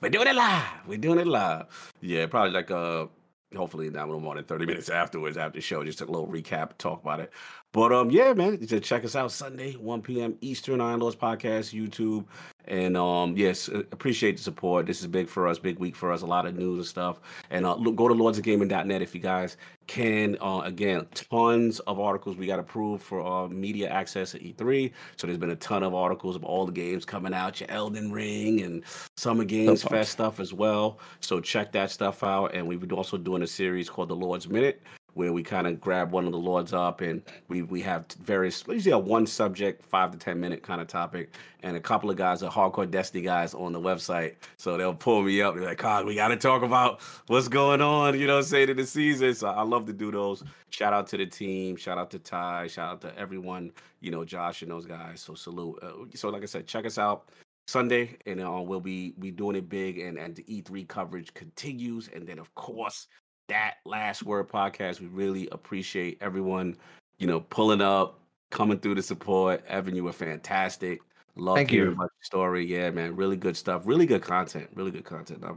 We're 0.00 0.08
doing 0.10 0.28
it 0.28 0.36
live. 0.36 0.64
We're 0.86 0.98
doing 0.98 1.18
it 1.18 1.26
live. 1.26 1.66
Yeah, 2.00 2.26
probably 2.26 2.52
like 2.52 2.70
uh 2.70 3.06
hopefully 3.54 3.88
not 3.90 4.08
no 4.08 4.18
more 4.18 4.34
than 4.34 4.44
30 4.44 4.66
minutes 4.66 4.88
afterwards 4.88 5.36
after 5.36 5.58
the 5.58 5.62
show. 5.62 5.84
Just 5.84 6.00
a 6.00 6.06
little 6.06 6.26
recap, 6.26 6.76
talk 6.78 7.02
about 7.02 7.20
it. 7.20 7.30
But 7.74 7.92
um 7.92 8.08
yeah, 8.08 8.32
man, 8.32 8.64
just 8.64 8.84
check 8.84 9.04
us 9.04 9.16
out 9.16 9.32
Sunday, 9.32 9.72
1 9.72 10.00
p.m. 10.02 10.38
Eastern 10.40 10.80
Iron 10.80 11.00
Lords 11.00 11.16
Podcast, 11.16 11.74
YouTube. 11.74 12.24
And 12.66 12.96
um 12.96 13.36
yes, 13.36 13.68
uh, 13.68 13.80
appreciate 13.90 14.36
the 14.36 14.42
support. 14.44 14.86
This 14.86 15.00
is 15.00 15.08
big 15.08 15.28
for 15.28 15.48
us, 15.48 15.58
big 15.58 15.80
week 15.80 15.96
for 15.96 16.12
us, 16.12 16.22
a 16.22 16.26
lot 16.26 16.46
of 16.46 16.54
news 16.54 16.78
and 16.78 16.86
stuff. 16.86 17.20
And 17.50 17.66
uh 17.66 17.74
look, 17.74 17.96
go 17.96 18.06
to 18.06 18.14
lordsofgaming.net 18.14 19.02
if 19.02 19.12
you 19.12 19.20
guys 19.20 19.56
can. 19.88 20.38
Uh 20.40 20.60
again, 20.60 21.04
tons 21.14 21.80
of 21.80 21.98
articles 21.98 22.36
we 22.36 22.46
got 22.46 22.60
approved 22.60 23.02
for 23.02 23.26
uh 23.26 23.48
media 23.48 23.88
access 23.88 24.36
at 24.36 24.42
E3. 24.42 24.92
So 25.16 25.26
there's 25.26 25.36
been 25.36 25.50
a 25.50 25.56
ton 25.56 25.82
of 25.82 25.96
articles 25.96 26.36
of 26.36 26.44
all 26.44 26.66
the 26.66 26.72
games 26.72 27.04
coming 27.04 27.34
out, 27.34 27.58
your 27.58 27.68
Elden 27.72 28.12
Ring 28.12 28.60
and 28.60 28.84
Summer 29.16 29.44
Games. 29.44 29.82
Fest 29.82 30.12
stuff 30.12 30.38
as 30.38 30.54
well. 30.54 31.00
So 31.18 31.40
check 31.40 31.72
that 31.72 31.90
stuff 31.90 32.22
out. 32.22 32.54
And 32.54 32.68
we've 32.68 32.78
been 32.78 32.92
also 32.92 33.16
doing 33.16 33.42
a 33.42 33.48
series 33.48 33.90
called 33.90 34.10
The 34.10 34.16
Lord's 34.16 34.48
Minute, 34.48 34.80
where 35.14 35.32
we 35.32 35.42
kind 35.42 35.66
of 35.66 35.80
grab 35.80 36.12
one 36.12 36.26
of 36.26 36.32
the 36.32 36.38
lords 36.38 36.72
up 36.72 37.00
and 37.00 37.22
we 37.48 37.62
we 37.62 37.80
have 37.80 38.06
various 38.22 38.64
usually 38.68 38.92
a 38.92 38.98
one 38.98 39.26
subject, 39.26 39.84
five 39.84 40.10
to 40.10 40.18
ten 40.18 40.38
minute 40.38 40.62
kind 40.62 40.80
of 40.80 40.86
topic, 40.86 41.34
and 41.62 41.76
a 41.76 41.80
couple 41.80 42.10
of 42.10 42.16
guys 42.16 42.42
are 42.42 42.50
hardcore 42.50 42.90
Destiny 42.90 43.22
guys 43.22 43.54
on 43.54 43.72
the 43.72 43.80
website. 43.80 44.34
So 44.56 44.76
they'll 44.76 44.94
pull 44.94 45.22
me 45.22 45.40
up. 45.40 45.54
They're 45.54 45.64
like, 45.64 45.78
God, 45.78 46.04
we 46.04 46.14
gotta 46.14 46.36
talk 46.36 46.62
about 46.62 47.00
what's 47.28 47.48
going 47.48 47.80
on, 47.80 48.18
you 48.18 48.26
know, 48.26 48.40
say 48.42 48.66
to 48.66 48.74
the 48.74 48.86
season. 48.86 49.34
So 49.34 49.48
I 49.48 49.62
love 49.62 49.86
to 49.86 49.92
do 49.92 50.10
those. 50.10 50.42
Shout 50.70 50.92
out 50.92 51.06
to 51.08 51.16
the 51.16 51.26
team, 51.26 51.76
shout 51.76 51.98
out 51.98 52.10
to 52.10 52.18
Ty, 52.18 52.66
shout 52.66 52.90
out 52.90 53.00
to 53.02 53.18
everyone, 53.18 53.70
you 54.00 54.10
know, 54.10 54.24
Josh 54.24 54.62
and 54.62 54.70
those 54.70 54.86
guys. 54.86 55.20
So 55.20 55.34
salute. 55.34 55.78
Uh, 55.82 56.04
so 56.14 56.28
like 56.30 56.42
I 56.42 56.46
said, 56.46 56.66
check 56.66 56.86
us 56.86 56.98
out. 56.98 57.28
Sunday, 57.66 58.18
and 58.26 58.42
uh, 58.42 58.60
we'll 58.60 58.78
be 58.78 59.14
we 59.18 59.30
doing 59.30 59.56
it 59.56 59.70
big, 59.70 59.98
and 59.98 60.18
and 60.18 60.36
the 60.36 60.42
E3 60.42 60.86
coverage 60.86 61.32
continues, 61.32 62.10
and 62.14 62.26
then 62.26 62.38
of 62.38 62.54
course 62.54 63.08
that 63.48 63.74
last 63.84 64.22
word 64.22 64.48
podcast. 64.48 65.00
We 65.00 65.06
really 65.06 65.48
appreciate 65.52 66.18
everyone, 66.20 66.76
you 67.18 67.26
know, 67.26 67.40
pulling 67.40 67.80
up, 67.80 68.18
coming 68.50 68.78
through 68.78 68.96
the 68.96 69.02
support. 69.02 69.64
Evan, 69.68 69.94
you 69.94 70.04
were 70.04 70.12
fantastic. 70.12 71.00
Love 71.36 71.56
Thank 71.56 71.70
hearing 71.70 71.90
you. 71.94 71.96
your 71.98 72.10
story. 72.20 72.64
Yeah, 72.64 72.90
man, 72.90 73.16
really 73.16 73.34
good 73.36 73.56
stuff. 73.56 73.82
Really 73.84 74.06
good 74.06 74.22
content. 74.22 74.68
Really 74.76 74.92
good 74.92 75.02
content. 75.04 75.42
I, 75.42 75.50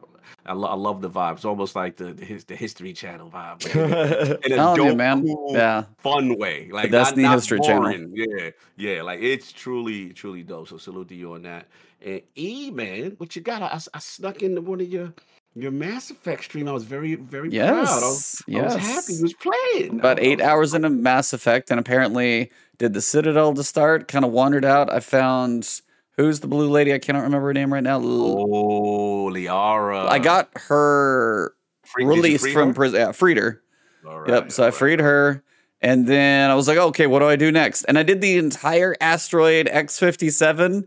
I, 0.47 0.53
lo- 0.53 0.69
I 0.69 0.73
love 0.73 1.01
the 1.03 1.09
vibe. 1.09 1.33
It's 1.35 1.45
almost 1.45 1.75
like 1.75 1.97
the 1.97 2.13
the, 2.13 2.25
his, 2.25 2.45
the 2.45 2.55
History 2.55 2.93
Channel 2.93 3.29
vibe, 3.29 3.63
in 3.75 3.93
a, 3.93 4.37
in 4.47 4.53
a 4.53 4.55
Telling 4.55 4.81
you, 4.81 4.87
dope, 4.89 4.97
man. 4.97 5.21
cool, 5.23 5.53
Yeah. 5.53 5.83
fun 5.99 6.35
way. 6.39 6.69
Like 6.71 6.89
that's 6.89 7.15
not 7.15 7.35
History 7.35 7.59
Channel. 7.59 8.09
Yeah, 8.11 8.49
yeah. 8.75 9.03
Like 9.03 9.21
it's 9.21 9.51
truly, 9.51 10.09
truly 10.13 10.41
dope. 10.41 10.67
So 10.69 10.77
salute 10.77 11.09
to 11.09 11.15
you 11.15 11.33
on 11.35 11.43
that. 11.43 11.67
And 12.03 12.23
E 12.35 12.71
man, 12.71 13.11
what 13.19 13.35
you 13.35 13.43
got? 13.43 13.61
I, 13.61 13.67
I- 13.67 13.79
I 13.93 13.99
snuck 13.99 14.41
into 14.41 14.61
one 14.61 14.81
of 14.81 14.87
your 14.91 15.13
your 15.57 15.71
Mass 15.71 16.09
Effect 16.11 16.43
stream. 16.45 16.67
I 16.67 16.71
was 16.71 16.83
very, 16.83 17.15
very 17.15 17.49
proud. 17.49 17.69
I 17.69 17.81
was, 17.81 18.43
Yes. 18.47 18.71
I 18.71 18.75
was 18.75 18.85
happy 18.85 18.93
Yes. 19.13 19.17
you 19.17 19.23
was 19.23 19.33
playing. 19.33 19.99
About 19.99 20.19
eight 20.19 20.41
hours 20.41 20.73
into 20.73 20.89
Mass 20.89 21.33
Effect, 21.33 21.71
and 21.71 21.79
apparently 21.79 22.51
did 22.77 22.93
the 22.93 23.01
Citadel 23.01 23.53
to 23.53 23.63
start. 23.63 24.07
Kind 24.07 24.23
of 24.25 24.31
wandered 24.31 24.65
out. 24.65 24.91
I 24.91 24.99
found 24.99 25.81
who's 26.17 26.39
the 26.41 26.47
blue 26.47 26.69
lady? 26.69 26.93
I 26.93 26.99
cannot 26.99 27.23
remember 27.23 27.47
her 27.47 27.53
name 27.53 27.73
right 27.73 27.83
now. 27.83 27.99
Oh, 28.01 29.29
Liara. 29.33 30.07
I 30.07 30.19
got 30.19 30.49
her 30.67 31.53
Free- 31.85 32.05
released 32.05 32.49
from 32.49 32.73
prison. 32.73 32.99
Yeah, 32.99 33.11
freed 33.11 33.37
her. 33.37 33.61
Yep. 34.05 34.27
right, 34.27 34.51
So 34.51 34.65
I 34.65 34.71
freed 34.71 34.99
her. 34.99 35.43
And 35.81 36.07
then 36.07 36.49
I 36.49 36.55
was 36.55 36.67
like, 36.67 36.77
okay, 36.77 37.05
what 37.05 37.19
do 37.19 37.25
I 37.25 37.35
do 37.35 37.51
next? 37.51 37.83
And 37.83 37.99
I 37.99 38.03
did 38.03 38.19
the 38.19 38.37
entire 38.37 38.95
asteroid 38.99 39.67
X57. 39.67 40.85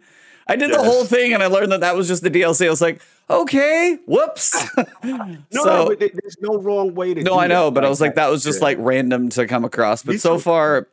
I 0.48 0.56
did 0.56 0.72
the 0.72 0.82
whole 0.82 1.04
thing 1.04 1.32
and 1.32 1.42
I 1.44 1.46
learned 1.46 1.70
that 1.70 1.80
that 1.80 1.94
was 1.94 2.08
just 2.08 2.24
the 2.24 2.30
DLC. 2.30 2.66
I 2.66 2.70
was 2.70 2.80
like, 2.80 3.00
okay, 3.30 3.98
whoops. 4.06 4.68
No, 5.04 5.36
so, 5.64 5.84
no, 5.88 5.94
there's 5.94 6.36
no 6.40 6.58
wrong 6.58 6.94
way 6.94 7.14
to. 7.14 7.22
no, 7.22 7.38
I 7.38 7.46
know, 7.46 7.70
but 7.70 7.84
I 7.84 7.88
was 7.88 8.00
like, 8.00 8.14
that 8.16 8.28
was 8.30 8.42
just 8.44 8.58
Yeah. 8.60 8.64
like 8.64 8.78
random 8.80 9.28
to 9.30 9.46
come 9.46 9.64
across. 9.64 10.02
But 10.02 10.20
so 10.20 10.38
far, 10.38 10.88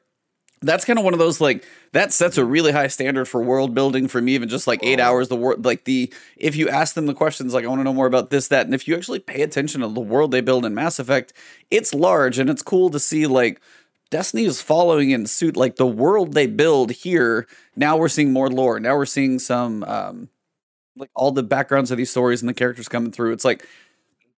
that's 0.61 0.85
kind 0.85 0.97
of 0.97 1.05
one 1.05 1.13
of 1.13 1.19
those 1.19 1.39
like 1.39 1.63
that 1.91 2.11
sets 2.11 2.37
a 2.37 2.43
really 2.45 2.71
high 2.71 2.87
standard 2.87 3.25
for 3.25 3.43
world 3.43 3.75
building 3.75 4.07
for 4.07 4.19
me 4.21 4.33
even 4.33 4.49
just 4.49 4.65
like 4.65 4.79
eight 4.81 4.99
hours 4.99 5.27
the 5.27 5.35
world 5.35 5.63
like 5.65 5.83
the 5.83 6.11
if 6.35 6.55
you 6.55 6.67
ask 6.67 6.95
them 6.95 7.05
the 7.05 7.13
questions 7.13 7.53
like 7.53 7.63
i 7.63 7.67
want 7.67 7.79
to 7.79 7.83
know 7.83 7.93
more 7.93 8.07
about 8.07 8.31
this 8.31 8.47
that 8.47 8.65
and 8.65 8.73
if 8.73 8.87
you 8.87 8.95
actually 8.95 9.19
pay 9.19 9.43
attention 9.43 9.81
to 9.81 9.87
the 9.87 9.99
world 9.99 10.31
they 10.31 10.41
build 10.41 10.65
in 10.65 10.73
mass 10.73 10.97
effect 10.97 11.31
it's 11.69 11.93
large 11.93 12.39
and 12.39 12.49
it's 12.49 12.63
cool 12.63 12.89
to 12.89 12.99
see 12.99 13.27
like 13.27 13.61
destiny 14.09 14.45
is 14.45 14.59
following 14.59 15.11
in 15.11 15.27
suit 15.27 15.55
like 15.55 15.75
the 15.75 15.85
world 15.85 16.33
they 16.33 16.47
build 16.47 16.89
here 16.91 17.45
now 17.75 17.95
we're 17.95 18.09
seeing 18.09 18.33
more 18.33 18.49
lore 18.49 18.79
now 18.79 18.95
we're 18.95 19.05
seeing 19.05 19.37
some 19.37 19.83
um 19.83 20.27
like 20.97 21.09
all 21.15 21.31
the 21.31 21.43
backgrounds 21.43 21.91
of 21.91 21.97
these 21.97 22.09
stories 22.11 22.41
and 22.41 22.49
the 22.49 22.53
characters 22.53 22.87
coming 22.87 23.11
through 23.11 23.31
it's 23.33 23.45
like 23.45 23.65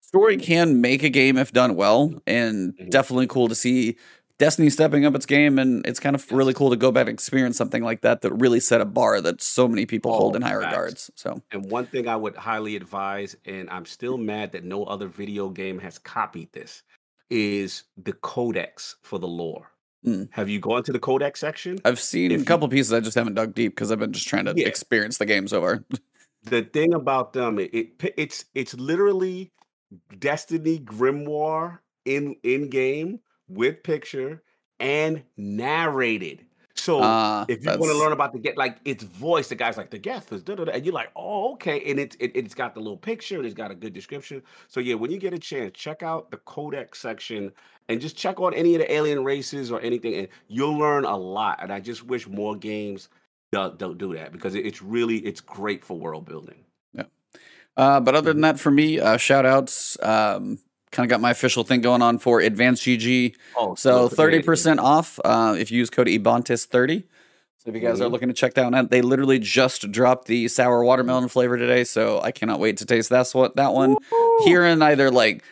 story 0.02 0.38
can 0.38 0.82
make 0.82 1.04
a 1.04 1.10
game 1.10 1.38
if 1.38 1.52
done 1.52 1.76
well 1.76 2.14
and 2.28 2.76
Mhm. 2.78 2.90
definitely 2.90 3.28
cool 3.28 3.48
to 3.48 3.56
see 3.56 3.98
Destiny 4.38 4.70
stepping 4.70 5.06
up 5.06 5.16
its 5.16 5.26
game, 5.26 5.60
and 5.60 5.86
it's 5.86 6.00
kind 6.00 6.16
of 6.16 6.32
really 6.32 6.54
cool 6.54 6.70
to 6.70 6.78
go 6.78 6.94
back 6.94 7.02
and 7.08 7.10
experience 7.10 7.58
something 7.58 7.84
like 7.84 8.00
that 8.04 8.22
that 8.22 8.32
really 8.32 8.62
set 8.62 8.80
a 8.80 8.86
bar 8.86 9.20
that 9.20 9.42
so 9.42 9.68
many 9.68 9.86
people 9.86 10.16
hold 10.16 10.34
Oh, 10.34 10.38
in 10.38 10.42
high 10.44 10.52
facts. 10.52 10.66
regards. 10.66 11.12
So, 11.16 11.42
And 11.52 11.70
one 11.70 11.86
thing 11.88 12.08
I 12.08 12.16
would 12.16 12.38
highly 12.38 12.78
advise, 12.78 13.36
and 13.44 13.70
I'm 13.70 13.84
still 13.86 14.18
mad 14.18 14.54
that 14.54 14.64
no 14.64 14.86
other 14.86 15.10
video 15.10 15.50
game 15.50 15.78
has 15.80 15.98
copied 16.00 16.54
this, 16.54 16.84
is 17.30 17.84
the 18.02 18.14
codex 18.14 18.96
for 19.02 19.20
the 19.20 19.28
lore. 19.28 19.74
Mm. 20.08 20.30
Have 20.32 20.48
you 20.48 20.62
gone 20.62 20.84
to 20.84 20.94
the 20.94 21.00
codex 21.00 21.42
section? 21.42 21.78
I've 21.84 22.00
seen 22.00 22.32
If 22.32 22.38
a 22.38 22.40
you- 22.40 22.46
couple 22.46 22.70
pieces. 22.70 22.94
I 22.94 23.02
just 23.02 23.16
haven't 23.16 23.34
dug 23.34 23.54
deep 23.54 23.76
because 23.76 23.92
I've 23.92 24.00
been 24.00 24.14
just 24.14 24.30
trying 24.30 24.46
to 24.46 24.54
Yeah. 24.56 24.68
experience 24.70 25.18
the 25.18 25.26
game 25.26 25.50
so 25.50 25.60
far. 25.60 25.84
The 26.50 26.64
thing 26.64 26.94
about 26.94 27.34
them, 27.34 27.60
it, 27.60 27.74
it 27.74 28.14
it's 28.18 28.46
it's 28.56 28.74
literally 28.76 29.52
Destiny 30.20 30.80
Grimoire 30.80 31.80
in 32.06 32.36
in 32.44 32.70
game 32.70 33.20
with 33.48 33.84
picture 33.84 34.44
and 34.80 35.24
narrated. 35.38 36.46
So 36.76 37.20
Ah, 37.22 37.48
if 37.48 37.64
you 37.66 37.74
want 37.74 37.92
to 37.92 37.98
learn 37.98 38.14
about 38.14 38.34
the 38.34 38.40
get 38.40 38.58
like 38.58 38.78
its 38.86 39.04
voice, 39.04 39.50
the 39.50 39.56
guy's 39.56 39.78
like 39.78 39.92
the 39.92 39.98
guest 40.00 40.32
is 40.32 40.44
da, 40.44 40.56
da, 40.56 40.66
da, 40.66 40.72
and 40.74 40.86
you're 40.86 40.94
like, 40.94 41.12
oh 41.16 41.54
okay, 41.54 41.82
and 41.90 42.00
it's 42.00 42.16
it, 42.20 42.32
it's 42.36 42.54
got 42.56 42.74
the 42.76 42.80
little 42.82 42.98
picture, 42.98 43.38
and 43.38 43.46
it's 43.46 43.56
got 43.56 43.72
a 43.72 43.76
good 43.76 43.94
description. 43.94 44.42
So 44.68 44.80
yeah, 44.80 44.96
when 44.96 45.12
you 45.12 45.18
get 45.20 45.34
a 45.34 45.40
chance, 45.40 45.74
check 45.78 46.04
out 46.04 46.32
the 46.32 46.38
codex 46.38 47.00
section 47.00 47.52
and 47.90 48.02
just 48.02 48.18
check 48.18 48.40
on 48.40 48.54
any 48.54 48.76
of 48.76 48.82
the 48.82 48.92
alien 48.92 49.24
races 49.24 49.72
or 49.72 49.82
anything, 49.82 50.16
and 50.16 50.28
you'll 50.48 50.78
learn 50.78 51.06
a 51.06 51.18
lot. 51.18 51.60
And 51.62 51.72
I 51.74 51.80
just 51.80 52.06
wish 52.06 52.28
more 52.28 52.56
games 52.56 53.10
don't, 53.52 53.78
don't 53.78 53.98
do 53.98 54.14
that 54.16 54.32
because 54.32 54.56
it's 54.56 54.82
really 54.82 55.18
it's 55.18 55.42
great 55.42 55.84
for 55.84 55.98
world 55.98 56.26
building. 56.26 56.64
Yeah. 56.94 57.04
Uh, 57.78 58.00
but 58.00 58.16
other 58.16 58.32
Mm-hmm. 58.32 58.36
than 58.38 58.42
that, 58.42 58.60
for 58.60 58.72
me, 58.72 59.00
uh, 59.00 59.18
shout 59.18 59.46
outs. 59.46 59.98
Um, 60.04 60.60
kind 60.92 61.06
of 61.06 61.10
got 61.10 61.22
my 61.22 61.32
official 61.32 61.64
thing 61.64 61.82
going 61.82 62.02
on 62.02 62.18
for 62.20 62.40
Advanced 62.40 62.84
GG. 62.84 63.36
Oh, 63.58 63.76
So 63.76 64.08
thirty 64.10 64.42
percent 64.42 64.80
off 64.80 65.20
uh, 65.24 65.56
if 65.58 65.72
you 65.72 65.78
use 65.78 65.90
code 65.90 66.08
Ebontis 66.08 66.66
thirty. 66.66 67.04
So 67.58 67.70
if 67.70 67.76
you 67.76 67.82
guys 67.82 68.00
are 68.00 68.06
Mhm. 68.08 68.12
looking 68.12 68.28
to 68.30 68.34
check 68.34 68.54
that 68.54 68.64
one 68.64 68.74
out, 68.74 68.90
they 68.90 69.02
literally 69.02 69.38
just 69.38 69.92
dropped 69.92 70.28
the 70.28 70.48
sour 70.48 70.84
watermelon 70.84 71.28
flavor 71.28 71.58
today. 71.58 71.84
So 71.84 72.22
I 72.22 72.32
cannot 72.32 72.60
wait 72.60 72.78
to 72.78 72.86
taste 72.86 73.10
that's 73.10 73.36
what 73.36 73.56
that 73.58 73.74
one. 73.74 73.98
Here 74.46 74.64
in 74.66 74.82
either 74.82 75.12
like 75.12 75.44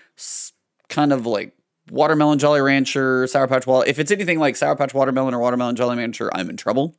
kind 0.90 1.12
of 1.12 1.26
like 1.26 1.54
watermelon 1.92 2.40
Jolly 2.40 2.62
Rancher, 2.62 3.28
Sour 3.28 3.48
Patch 3.48 3.68
Wall. 3.68 3.82
If 3.86 4.00
it's 4.00 4.10
anything 4.12 4.40
like 4.40 4.56
Sour 4.56 4.76
Patch 4.76 4.94
Watermelon 4.94 5.34
or 5.34 5.40
Watermelon 5.40 5.76
Jolly 5.76 5.98
Rancher, 5.98 6.30
I'm 6.34 6.50
in 6.50 6.58
trouble 6.58 6.96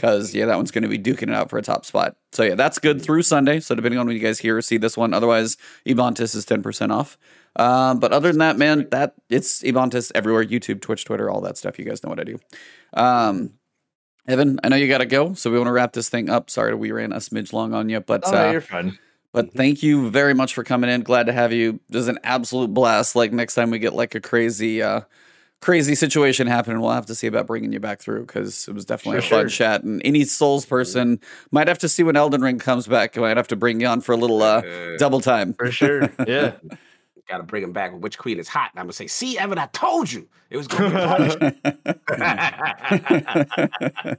because 0.00 0.34
yeah, 0.34 0.46
that 0.46 0.56
one's 0.56 0.70
going 0.70 0.82
to 0.82 0.88
be 0.88 0.98
duking 0.98 1.24
it 1.24 1.34
out 1.34 1.50
for 1.50 1.58
a 1.58 1.62
top 1.62 1.84
spot. 1.84 2.16
So 2.32 2.42
yeah, 2.42 2.54
that's 2.54 2.78
good 2.78 3.02
through 3.02 3.20
Sunday. 3.20 3.60
So 3.60 3.74
depending 3.74 3.98
on 4.00 4.06
when 4.06 4.16
you 4.16 4.22
guys 4.22 4.38
hear 4.38 4.56
or 4.56 4.62
see 4.62 4.78
this 4.78 4.96
one, 4.96 5.12
otherwise 5.12 5.58
Ebontis 5.86 6.34
is 6.34 6.46
ten 6.46 6.62
percent 6.62 6.90
off. 6.90 7.18
Um, 7.56 7.98
but 8.00 8.10
other 8.10 8.30
than 8.30 8.38
that, 8.38 8.56
man, 8.56 8.88
that 8.92 9.14
it's 9.28 9.62
Ebontis 9.62 10.10
everywhere: 10.14 10.42
YouTube, 10.42 10.80
Twitch, 10.80 11.04
Twitter, 11.04 11.28
all 11.28 11.42
that 11.42 11.58
stuff. 11.58 11.78
You 11.78 11.84
guys 11.84 12.02
know 12.02 12.08
what 12.08 12.18
I 12.18 12.24
do. 12.24 12.38
Um, 12.94 13.52
Evan, 14.26 14.58
I 14.64 14.68
know 14.70 14.76
you 14.76 14.88
got 14.88 14.98
to 14.98 15.06
go, 15.06 15.34
so 15.34 15.50
we 15.50 15.58
want 15.58 15.68
to 15.68 15.72
wrap 15.72 15.92
this 15.92 16.08
thing 16.08 16.30
up. 16.30 16.48
Sorry, 16.48 16.74
we 16.74 16.92
ran 16.92 17.12
a 17.12 17.16
smidge 17.16 17.52
long 17.52 17.74
on 17.74 17.90
you, 17.90 18.00
but 18.00 18.22
Oh, 18.24 18.34
uh, 18.48 18.52
you're 18.52 18.60
fine. 18.62 18.98
but 19.32 19.52
thank 19.52 19.82
you 19.82 20.08
very 20.08 20.32
much 20.34 20.54
for 20.54 20.64
coming 20.64 20.88
in. 20.88 21.02
Glad 21.02 21.26
to 21.26 21.32
have 21.32 21.52
you. 21.52 21.80
This 21.90 22.02
is 22.02 22.08
an 22.08 22.20
absolute 22.24 22.72
blast. 22.72 23.16
Like 23.16 23.32
next 23.32 23.54
time 23.54 23.70
we 23.70 23.78
get 23.78 23.92
like 23.92 24.14
a 24.14 24.20
crazy, 24.20 24.82
uh, 24.82 25.02
crazy 25.60 25.94
situation 25.94 26.46
happening, 26.46 26.80
we'll 26.80 26.90
have 26.92 27.06
to 27.06 27.14
see 27.14 27.26
about 27.26 27.46
bringing 27.46 27.72
you 27.72 27.80
back 27.80 28.00
through 28.00 28.26
because 28.26 28.66
it 28.68 28.74
was 28.74 28.84
definitely 28.84 29.20
For 29.20 29.26
a 29.26 29.28
fun 29.28 29.40
sure. 29.48 29.48
chat. 29.48 29.82
And 29.82 30.00
any 30.04 30.24
Souls 30.24 30.64
person 30.66 31.20
might 31.50 31.68
have 31.68 31.78
to 31.80 31.88
see 31.88 32.02
when 32.02 32.16
Elden 32.16 32.42
Ring 32.42 32.58
comes 32.58 32.86
back. 32.86 33.16
Might 33.16 33.36
have 33.36 33.48
to 33.48 33.56
bring 33.56 33.80
you 33.80 33.86
on 33.86 34.00
for 34.00 34.12
a 34.12 34.16
little 34.16 34.42
uh, 34.42 34.60
Uh, 34.62 34.96
double 34.98 35.20
time. 35.20 35.54
For 35.54 35.70
sure. 35.70 36.10
Yeah. 36.26 36.52
Got 37.28 37.38
to 37.38 37.42
bring 37.44 37.62
him 37.62 37.72
back. 37.72 37.92
Witch 37.94 38.18
Queen 38.18 38.40
is 38.40 38.48
hot? 38.48 38.70
And 38.72 38.80
I'm 38.80 38.86
gonna 38.86 38.92
say, 38.92 39.06
see, 39.06 39.38
Evan, 39.38 39.56
I 39.56 39.66
told 39.66 40.10
you 40.10 40.26
it 40.50 40.56
was 40.56 40.66
gonna 40.66 40.90
be 40.90 40.96
punished. 40.96 41.38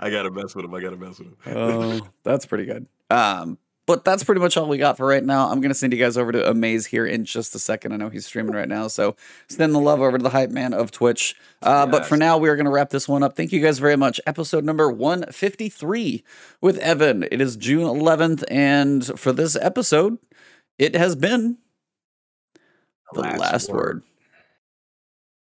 I 0.00 0.10
gotta 0.10 0.30
mess 0.30 0.54
with 0.54 0.64
him. 0.64 0.74
I 0.74 0.80
gotta 0.80 0.96
mess 0.96 1.18
with 1.18 1.28
him. 1.28 1.36
oh, 1.56 2.00
that's 2.22 2.46
pretty 2.46 2.64
good. 2.66 2.86
Um, 3.10 3.58
but 3.86 4.04
that's 4.04 4.24
pretty 4.24 4.40
much 4.40 4.56
all 4.56 4.68
we 4.68 4.78
got 4.78 4.96
for 4.96 5.06
right 5.06 5.24
now. 5.24 5.48
I'm 5.48 5.60
gonna 5.60 5.74
send 5.74 5.92
you 5.92 5.98
guys 5.98 6.16
over 6.16 6.32
to 6.32 6.50
Amaze 6.50 6.86
here 6.86 7.06
in 7.06 7.24
just 7.24 7.54
a 7.54 7.58
second. 7.58 7.92
I 7.92 7.96
know 7.96 8.08
he's 8.08 8.26
streaming 8.26 8.54
right 8.54 8.68
now, 8.68 8.88
so 8.88 9.16
send 9.48 9.74
the 9.74 9.78
love 9.80 10.00
over 10.00 10.18
to 10.18 10.22
the 10.22 10.30
hype 10.30 10.50
man 10.50 10.74
of 10.74 10.90
Twitch. 10.90 11.34
Uh, 11.62 11.86
But 11.86 12.04
for 12.04 12.16
now, 12.16 12.36
we 12.36 12.48
are 12.48 12.56
gonna 12.56 12.70
wrap 12.70 12.90
this 12.90 13.08
one 13.08 13.22
up. 13.22 13.36
Thank 13.36 13.52
you 13.52 13.60
guys 13.60 13.78
very 13.78 13.96
much. 13.96 14.20
Episode 14.26 14.64
number 14.64 14.90
153 14.90 16.24
with 16.60 16.78
Evan. 16.78 17.22
It 17.30 17.40
is 17.40 17.56
June 17.56 17.86
11th, 17.86 18.44
and 18.50 19.04
for 19.18 19.32
this 19.32 19.56
episode, 19.56 20.18
it 20.78 20.94
has 20.94 21.14
been 21.16 21.58
the 23.12 23.22
last, 23.22 23.70
word. 23.70 24.02